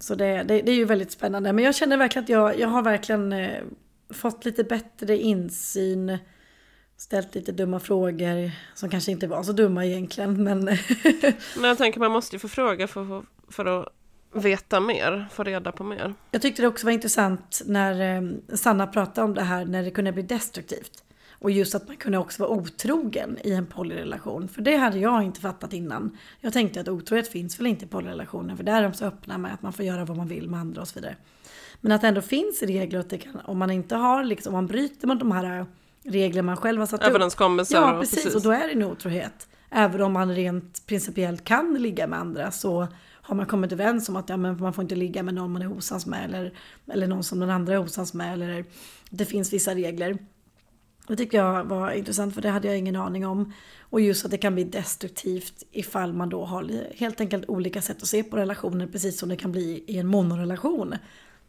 Så 0.00 0.14
det, 0.14 0.42
det, 0.42 0.62
det 0.62 0.72
är 0.72 0.76
ju 0.76 0.84
väldigt 0.84 1.12
spännande. 1.12 1.52
Men 1.52 1.64
jag 1.64 1.74
känner 1.74 1.96
verkligen 1.96 2.24
att 2.24 2.28
jag, 2.28 2.58
jag 2.58 2.68
har 2.68 2.82
verkligen 2.82 3.32
eh, 3.32 3.62
fått 4.10 4.44
lite 4.44 4.64
bättre 4.64 5.18
insyn 5.18 6.18
ställt 6.96 7.34
lite 7.34 7.52
dumma 7.52 7.80
frågor 7.80 8.50
som 8.74 8.90
kanske 8.90 9.10
inte 9.12 9.26
var 9.26 9.42
så 9.42 9.52
dumma 9.52 9.86
egentligen. 9.86 10.44
Men, 10.44 10.64
men 11.56 11.64
jag 11.64 11.78
tänker 11.78 12.00
man 12.00 12.12
måste 12.12 12.36
ju 12.36 12.40
få 12.40 12.48
fråga 12.48 12.88
för, 12.88 13.22
för 13.48 13.64
att 13.64 13.88
veta 14.32 14.80
mer, 14.80 15.28
få 15.32 15.44
reda 15.44 15.72
på 15.72 15.84
mer. 15.84 16.14
Jag 16.30 16.42
tyckte 16.42 16.62
det 16.62 16.68
också 16.68 16.86
var 16.86 16.92
intressant 16.92 17.62
när 17.66 18.16
eh, 18.16 18.56
Sanna 18.56 18.86
pratade 18.86 19.24
om 19.24 19.34
det 19.34 19.42
här 19.42 19.64
när 19.64 19.82
det 19.82 19.90
kunde 19.90 20.12
bli 20.12 20.22
destruktivt. 20.22 21.04
Och 21.40 21.50
just 21.50 21.74
att 21.74 21.88
man 21.88 21.96
kunde 21.96 22.18
också 22.18 22.42
vara 22.42 22.50
otrogen 22.50 23.38
i 23.44 23.52
en 23.52 23.66
polyrelation. 23.66 24.48
För 24.48 24.62
det 24.62 24.76
hade 24.76 24.98
jag 24.98 25.22
inte 25.22 25.40
fattat 25.40 25.72
innan. 25.72 26.18
Jag 26.40 26.52
tänkte 26.52 26.80
att 26.80 26.88
otrohet 26.88 27.28
finns 27.28 27.60
väl 27.60 27.66
inte 27.66 27.84
i 27.84 27.88
polyrelationer. 27.88 28.56
För 28.56 28.64
där 28.64 28.78
är 28.78 28.82
de 28.82 28.94
så 28.94 29.04
öppna 29.04 29.38
med 29.38 29.54
att 29.54 29.62
man 29.62 29.72
får 29.72 29.84
göra 29.84 30.04
vad 30.04 30.16
man 30.16 30.28
vill 30.28 30.48
med 30.48 30.60
andra 30.60 30.80
och 30.80 30.88
så 30.88 30.94
vidare. 30.94 31.16
Men 31.80 31.92
att 31.92 32.00
det 32.00 32.08
ändå 32.08 32.20
finns 32.20 32.62
regler 32.62 33.00
att 33.00 33.10
det 33.10 33.18
kan, 33.18 33.40
om 33.44 33.58
man 33.58 33.70
inte 33.70 33.96
har, 33.96 34.24
liksom, 34.24 34.50
om 34.50 34.56
man 34.56 34.66
bryter 34.66 35.06
mot 35.06 35.18
de 35.18 35.32
här 35.32 35.66
regler 36.02 36.42
man 36.42 36.56
själv 36.56 36.80
har 36.80 36.86
satt 36.86 37.00
upp. 37.00 37.08
Överenskommelser. 37.08 37.76
Ja, 37.76 37.96
precis. 38.00 38.14
precis. 38.14 38.34
Och 38.34 38.42
då 38.42 38.50
är 38.50 38.66
det 38.66 38.72
en 38.72 38.82
otrohet. 38.82 39.48
Även 39.70 40.02
om 40.02 40.12
man 40.12 40.34
rent 40.34 40.86
principiellt 40.86 41.44
kan 41.44 41.74
ligga 41.74 42.06
med 42.06 42.18
andra 42.18 42.50
så 42.50 42.88
har 43.28 43.36
man 43.36 43.46
kommit 43.46 43.72
överens 43.72 44.08
om 44.08 44.16
att 44.16 44.28
ja, 44.28 44.36
men 44.36 44.60
man 44.60 44.72
får 44.72 44.82
inte 44.82 44.94
ligga 44.94 45.22
med 45.22 45.34
någon 45.34 45.52
man 45.52 45.62
är 45.62 45.72
osams 45.72 46.06
med 46.06 46.24
eller, 46.24 46.52
eller 46.92 47.06
någon 47.06 47.24
som 47.24 47.40
den 47.40 47.50
andra 47.50 47.74
är 47.74 47.78
osams 47.78 48.14
med. 48.14 48.32
Eller, 48.32 48.64
det 49.10 49.24
finns 49.24 49.52
vissa 49.52 49.74
regler. 49.74 50.18
Det 51.08 51.16
tycker 51.16 51.38
jag 51.38 51.64
var 51.64 51.90
intressant 51.90 52.34
för 52.34 52.42
det 52.42 52.48
hade 52.48 52.68
jag 52.68 52.78
ingen 52.78 52.96
aning 52.96 53.26
om. 53.26 53.52
Och 53.80 54.00
just 54.00 54.24
att 54.24 54.30
det 54.30 54.38
kan 54.38 54.54
bli 54.54 54.64
destruktivt 54.64 55.62
ifall 55.72 56.12
man 56.12 56.28
då 56.28 56.44
har 56.44 56.70
helt 56.96 57.20
enkelt 57.20 57.48
olika 57.48 57.82
sätt 57.82 58.02
att 58.02 58.08
se 58.08 58.22
på 58.22 58.36
relationer 58.36 58.86
precis 58.86 59.18
som 59.18 59.28
det 59.28 59.36
kan 59.36 59.52
bli 59.52 59.84
i 59.86 59.98
en 59.98 60.06
monorelation. 60.06 60.94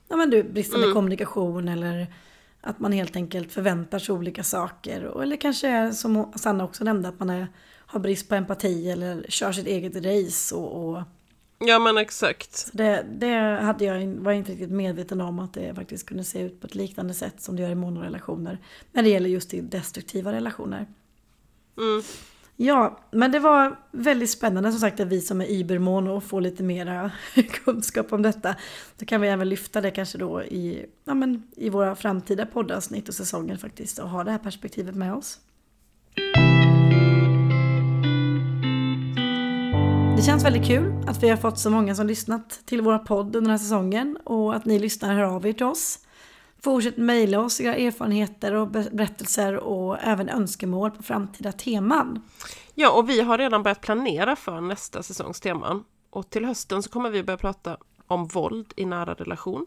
Ja 0.08 0.16
men 0.16 0.30
du, 0.30 0.44
bristande 0.44 0.86
mm. 0.86 0.96
kommunikation 0.96 1.68
eller 1.68 2.14
att 2.62 2.80
man 2.80 2.92
helt 2.92 3.16
enkelt 3.16 3.52
förväntar 3.52 4.00
sig 4.00 4.16
olika 4.16 4.44
saker. 4.44 5.22
Eller 5.22 5.36
kanske 5.36 5.94
som 5.94 6.34
Sanna 6.36 6.64
också 6.64 6.84
nämnde, 6.84 7.10
att 7.10 7.20
man 7.20 7.30
är, 7.30 7.48
har 7.86 8.00
brist 8.00 8.30
på 8.30 8.36
empati 8.36 8.92
eller 8.92 9.26
kör 9.30 9.52
sitt 9.52 9.68
eget 9.68 9.96
race. 9.96 10.56
Och, 10.56 10.90
och... 10.90 11.04
Ja 11.60 11.80
men 11.80 11.98
exakt. 11.98 12.70
det, 12.74 13.06
det 13.10 13.60
hade 13.62 13.86
jag, 13.86 14.08
var 14.08 14.32
jag 14.32 14.40
inte 14.40 14.52
riktigt 14.52 14.72
medveten 14.72 15.22
om 15.22 15.40
att 15.40 15.54
det 15.54 15.76
faktiskt 15.76 16.06
kunde 16.06 16.24
se 16.24 16.42
ut 16.42 16.62
på 16.62 16.68
ett 16.68 16.76
liknande 16.76 17.14
sätt 17.14 17.42
som 17.42 17.56
det 17.56 17.62
gör 17.62 17.70
i 17.70 17.76
monorelationer. 17.76 18.58
När 18.92 19.04
det 19.04 19.10
gäller 19.10 19.30
just 19.30 19.54
i 19.54 19.62
destruktiva 19.62 20.34
relationer. 20.34 20.88
Mm. 21.78 22.04
Ja, 22.62 23.00
men 23.12 23.32
det 23.32 23.40
var 23.40 23.80
väldigt 23.92 24.30
spännande 24.30 24.72
som 24.72 24.80
sagt 24.80 25.00
att 25.00 25.08
vi 25.08 25.22
som 25.22 25.42
är 25.42 25.46
Ibermono 25.46 26.22
får 26.22 26.42
lite 26.42 26.64
mera 26.64 27.12
kunskap 27.64 28.14
om 28.14 28.22
detta. 28.22 28.56
Då 28.98 29.06
kan 29.06 29.22
vi 29.22 29.28
även 29.28 29.50
lyfta 29.50 29.82
det 29.82 29.92
kanske 29.92 30.18
då 30.18 30.44
i, 30.44 30.86
ja, 31.06 31.14
men, 31.14 31.44
i 31.56 31.70
våra 31.70 31.96
framtida 31.96 32.46
poddavsnitt 32.46 33.08
och 33.08 33.16
säsonger 33.16 33.58
faktiskt 33.58 34.00
och 34.00 34.10
ha 34.10 34.24
det 34.24 34.32
här 34.32 34.38
perspektivet 34.38 34.96
med 34.96 35.14
oss. 35.14 35.40
Det 40.20 40.24
känns 40.24 40.46
väldigt 40.46 40.68
kul 40.68 41.04
att 41.08 41.24
vi 41.24 41.30
har 41.30 41.38
fått 41.38 41.60
så 41.60 41.70
många 41.70 41.96
som 41.96 42.08
lyssnat 42.08 42.62
till 42.66 42.82
våra 42.82 43.00
podd 43.00 43.26
under 43.26 43.42
den 43.42 43.50
här 43.50 43.58
säsongen 43.58 44.18
och 44.24 44.56
att 44.56 44.66
ni 44.66 44.80
lyssnar 44.80 45.14
hör 45.14 45.24
av 45.24 45.48
er 45.48 45.54
till 45.54 45.66
oss. 45.66 46.00
Fortsätt 46.64 46.98
mejla 46.98 47.40
oss 47.40 47.62
era 47.62 47.76
erfarenheter 47.76 48.54
och 48.54 48.68
berättelser 48.68 49.56
och 49.56 49.98
även 50.02 50.30
önskemål 50.30 50.92
på 50.92 51.04
framtida 51.04 51.52
teman. 51.52 52.22
Ja, 52.76 52.92
och 52.92 53.10
vi 53.10 53.22
har 53.22 53.38
redan 53.38 53.64
börjat 53.64 53.82
planera 53.82 54.36
för 54.36 54.62
nästa 54.62 55.04
säsongs 55.04 55.40
teman. 55.40 55.84
Och 56.10 56.30
till 56.30 56.46
hösten 56.46 56.84
så 56.84 56.90
kommer 56.90 57.10
vi 57.10 57.24
börja 57.24 57.38
prata 57.38 57.78
om 58.08 58.28
våld 58.28 58.74
i 58.76 58.86
nära 58.86 59.14
relation. 59.14 59.66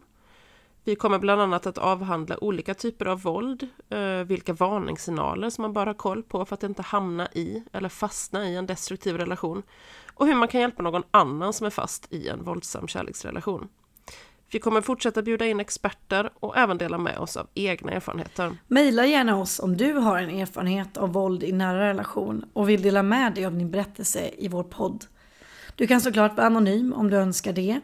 Vi 0.85 0.95
kommer 0.95 1.19
bland 1.19 1.41
annat 1.41 1.65
att 1.65 1.77
avhandla 1.77 2.43
olika 2.43 2.73
typer 2.73 3.05
av 3.05 3.21
våld, 3.21 3.67
eh, 3.89 4.23
vilka 4.25 4.53
varningssignaler 4.53 5.49
som 5.49 5.61
man 5.61 5.73
bör 5.73 5.85
ha 5.85 5.93
koll 5.93 6.23
på 6.23 6.45
för 6.45 6.53
att 6.53 6.63
inte 6.63 6.81
hamna 6.81 7.27
i 7.27 7.63
eller 7.71 7.89
fastna 7.89 8.49
i 8.49 8.55
en 8.55 8.65
destruktiv 8.65 9.17
relation 9.17 9.63
och 10.13 10.27
hur 10.27 10.35
man 10.35 10.47
kan 10.47 10.61
hjälpa 10.61 10.83
någon 10.83 11.03
annan 11.11 11.53
som 11.53 11.65
är 11.65 11.71
fast 11.71 12.13
i 12.13 12.27
en 12.27 12.43
våldsam 12.43 12.87
kärleksrelation. 12.87 13.67
Vi 14.51 14.59
kommer 14.59 14.81
fortsätta 14.81 15.21
bjuda 15.21 15.45
in 15.45 15.59
experter 15.59 16.29
och 16.39 16.57
även 16.57 16.77
dela 16.77 16.97
med 16.97 17.17
oss 17.17 17.37
av 17.37 17.47
egna 17.53 17.91
erfarenheter. 17.91 18.57
Maila 18.67 19.05
gärna 19.05 19.37
oss 19.37 19.59
om 19.59 19.77
du 19.77 19.93
har 19.93 20.17
en 20.17 20.29
erfarenhet 20.29 20.97
av 20.97 21.13
våld 21.13 21.43
i 21.43 21.51
nära 21.51 21.89
relation 21.89 22.45
och 22.53 22.69
vill 22.69 22.81
dela 22.81 23.03
med 23.03 23.33
dig 23.33 23.45
av 23.45 23.57
din 23.57 23.71
berättelse 23.71 24.31
i 24.37 24.47
vår 24.47 24.63
podd. 24.63 25.05
Du 25.75 25.87
kan 25.87 26.01
såklart 26.01 26.37
vara 26.37 26.47
anonym 26.47 26.93
om 26.93 27.09
du 27.09 27.17
önskar 27.17 27.53
det. 27.53 27.81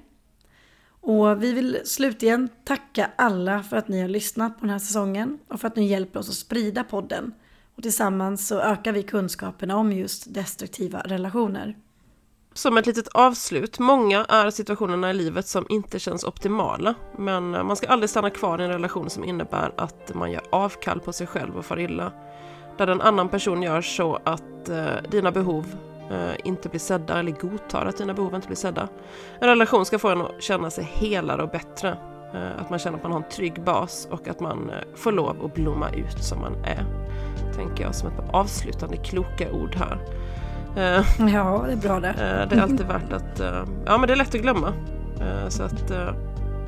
Och 1.01 1.43
vi 1.43 1.53
vill 1.53 1.81
slutligen 1.85 2.49
tacka 2.63 3.09
alla 3.15 3.63
för 3.63 3.77
att 3.77 3.87
ni 3.87 4.01
har 4.01 4.07
lyssnat 4.07 4.55
på 4.55 4.61
den 4.61 4.69
här 4.69 4.79
säsongen 4.79 5.39
och 5.47 5.61
för 5.61 5.67
att 5.67 5.75
ni 5.75 5.87
hjälper 5.87 6.19
oss 6.19 6.29
att 6.29 6.35
sprida 6.35 6.83
podden. 6.83 7.33
Och 7.75 7.83
tillsammans 7.83 8.47
så 8.47 8.59
ökar 8.59 8.91
vi 8.91 9.03
kunskaperna 9.03 9.77
om 9.77 9.91
just 9.91 10.33
destruktiva 10.33 10.99
relationer 10.99 11.75
som 12.53 12.77
ett 12.77 12.85
litet 12.85 13.07
avslut, 13.07 13.79
många 13.79 14.25
är 14.25 14.49
situationerna 14.49 15.09
i 15.09 15.13
livet 15.13 15.47
som 15.47 15.65
inte 15.69 15.99
känns 15.99 16.23
optimala. 16.23 16.95
Men 17.17 17.51
man 17.51 17.75
ska 17.75 17.87
aldrig 17.87 18.09
stanna 18.09 18.29
kvar 18.29 18.61
i 18.61 18.63
en 18.63 18.69
relation 18.69 19.09
som 19.09 19.23
innebär 19.23 19.73
att 19.77 20.13
man 20.13 20.31
gör 20.31 20.41
avkall 20.49 20.99
på 20.99 21.13
sig 21.13 21.27
själv 21.27 21.57
och 21.57 21.65
far 21.65 21.79
illa. 21.79 22.11
Där 22.77 22.87
en 22.87 23.01
annan 23.01 23.29
person 23.29 23.63
gör 23.63 23.81
så 23.81 24.19
att 24.23 24.69
eh, 24.69 24.85
dina 25.11 25.31
behov 25.31 25.65
inte 26.43 26.69
blir 26.69 26.79
sedda 26.79 27.19
eller 27.19 27.31
godtar 27.31 27.85
att 27.85 27.97
dina 27.97 28.13
behov 28.13 28.35
inte 28.35 28.47
blir 28.47 28.57
sedda. 28.57 28.87
En 29.39 29.47
relation 29.47 29.85
ska 29.85 29.99
få 29.99 30.09
en 30.09 30.21
att 30.21 30.43
känna 30.43 30.69
sig 30.69 30.83
helare 30.83 31.43
och 31.43 31.49
bättre. 31.49 31.97
Eh, 32.33 32.61
att 32.61 32.69
man 32.69 32.79
känner 32.79 32.97
att 32.97 33.03
man 33.03 33.11
har 33.11 33.19
en 33.19 33.29
trygg 33.29 33.63
bas 33.63 34.07
och 34.11 34.27
att 34.27 34.39
man 34.39 34.69
eh, 34.69 34.75
får 34.95 35.11
lov 35.11 35.45
att 35.45 35.53
blomma 35.53 35.89
ut 35.89 36.23
som 36.23 36.41
man 36.41 36.55
är. 36.65 36.85
Tänker 37.55 37.83
jag 37.83 37.95
som 37.95 38.09
ett 38.09 38.23
avslutande 38.33 38.97
kloka 38.97 39.51
ord 39.51 39.75
här. 39.75 39.97
Eh, 40.77 41.05
ja, 41.33 41.63
det 41.67 41.73
är 41.73 41.77
bra 41.77 41.99
det. 41.99 42.09
Eh, 42.09 42.49
det 42.49 42.55
är 42.55 42.61
alltid 42.61 42.87
värt 42.87 43.13
att... 43.13 43.39
Eh, 43.39 43.63
ja, 43.85 43.97
men 43.97 44.07
det 44.07 44.13
är 44.13 44.17
lätt 44.17 44.35
att 44.35 44.41
glömma. 44.41 44.73
Så 45.49 45.63
att 45.63 45.91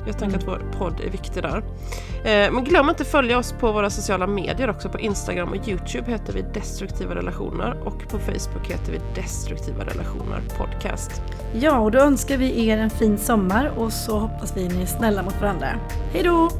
jag 0.06 0.18
tänker 0.18 0.38
att 0.38 0.48
vår 0.48 0.72
podd 0.78 1.00
är 1.00 1.10
viktig 1.10 1.42
där. 1.42 1.56
Eh, 2.24 2.52
men 2.52 2.64
glöm 2.64 2.88
inte 2.88 3.02
att 3.02 3.08
följa 3.08 3.38
oss 3.38 3.52
på 3.52 3.72
våra 3.72 3.90
sociala 3.90 4.26
medier 4.26 4.70
också. 4.70 4.88
På 4.88 5.00
Instagram 5.00 5.48
och 5.48 5.68
Youtube 5.68 6.10
heter 6.10 6.32
vi 6.32 6.42
Destruktiva 6.42 7.14
Relationer 7.14 7.82
och 7.84 8.08
på 8.08 8.18
Facebook 8.18 8.70
heter 8.70 8.92
vi 8.92 9.00
Destruktiva 9.14 9.84
Relationer 9.84 10.40
Podcast. 10.58 11.22
Ja, 11.54 11.78
och 11.78 11.90
då 11.90 11.98
önskar 11.98 12.36
vi 12.36 12.68
er 12.68 12.78
en 12.78 12.90
fin 12.90 13.18
sommar 13.18 13.72
och 13.76 13.92
så 13.92 14.18
hoppas 14.18 14.56
vi 14.56 14.68
ni 14.68 14.82
är 14.82 14.86
snälla 14.86 15.22
mot 15.22 15.40
varandra. 15.40 15.68
Hej 16.12 16.22
då! 16.22 16.50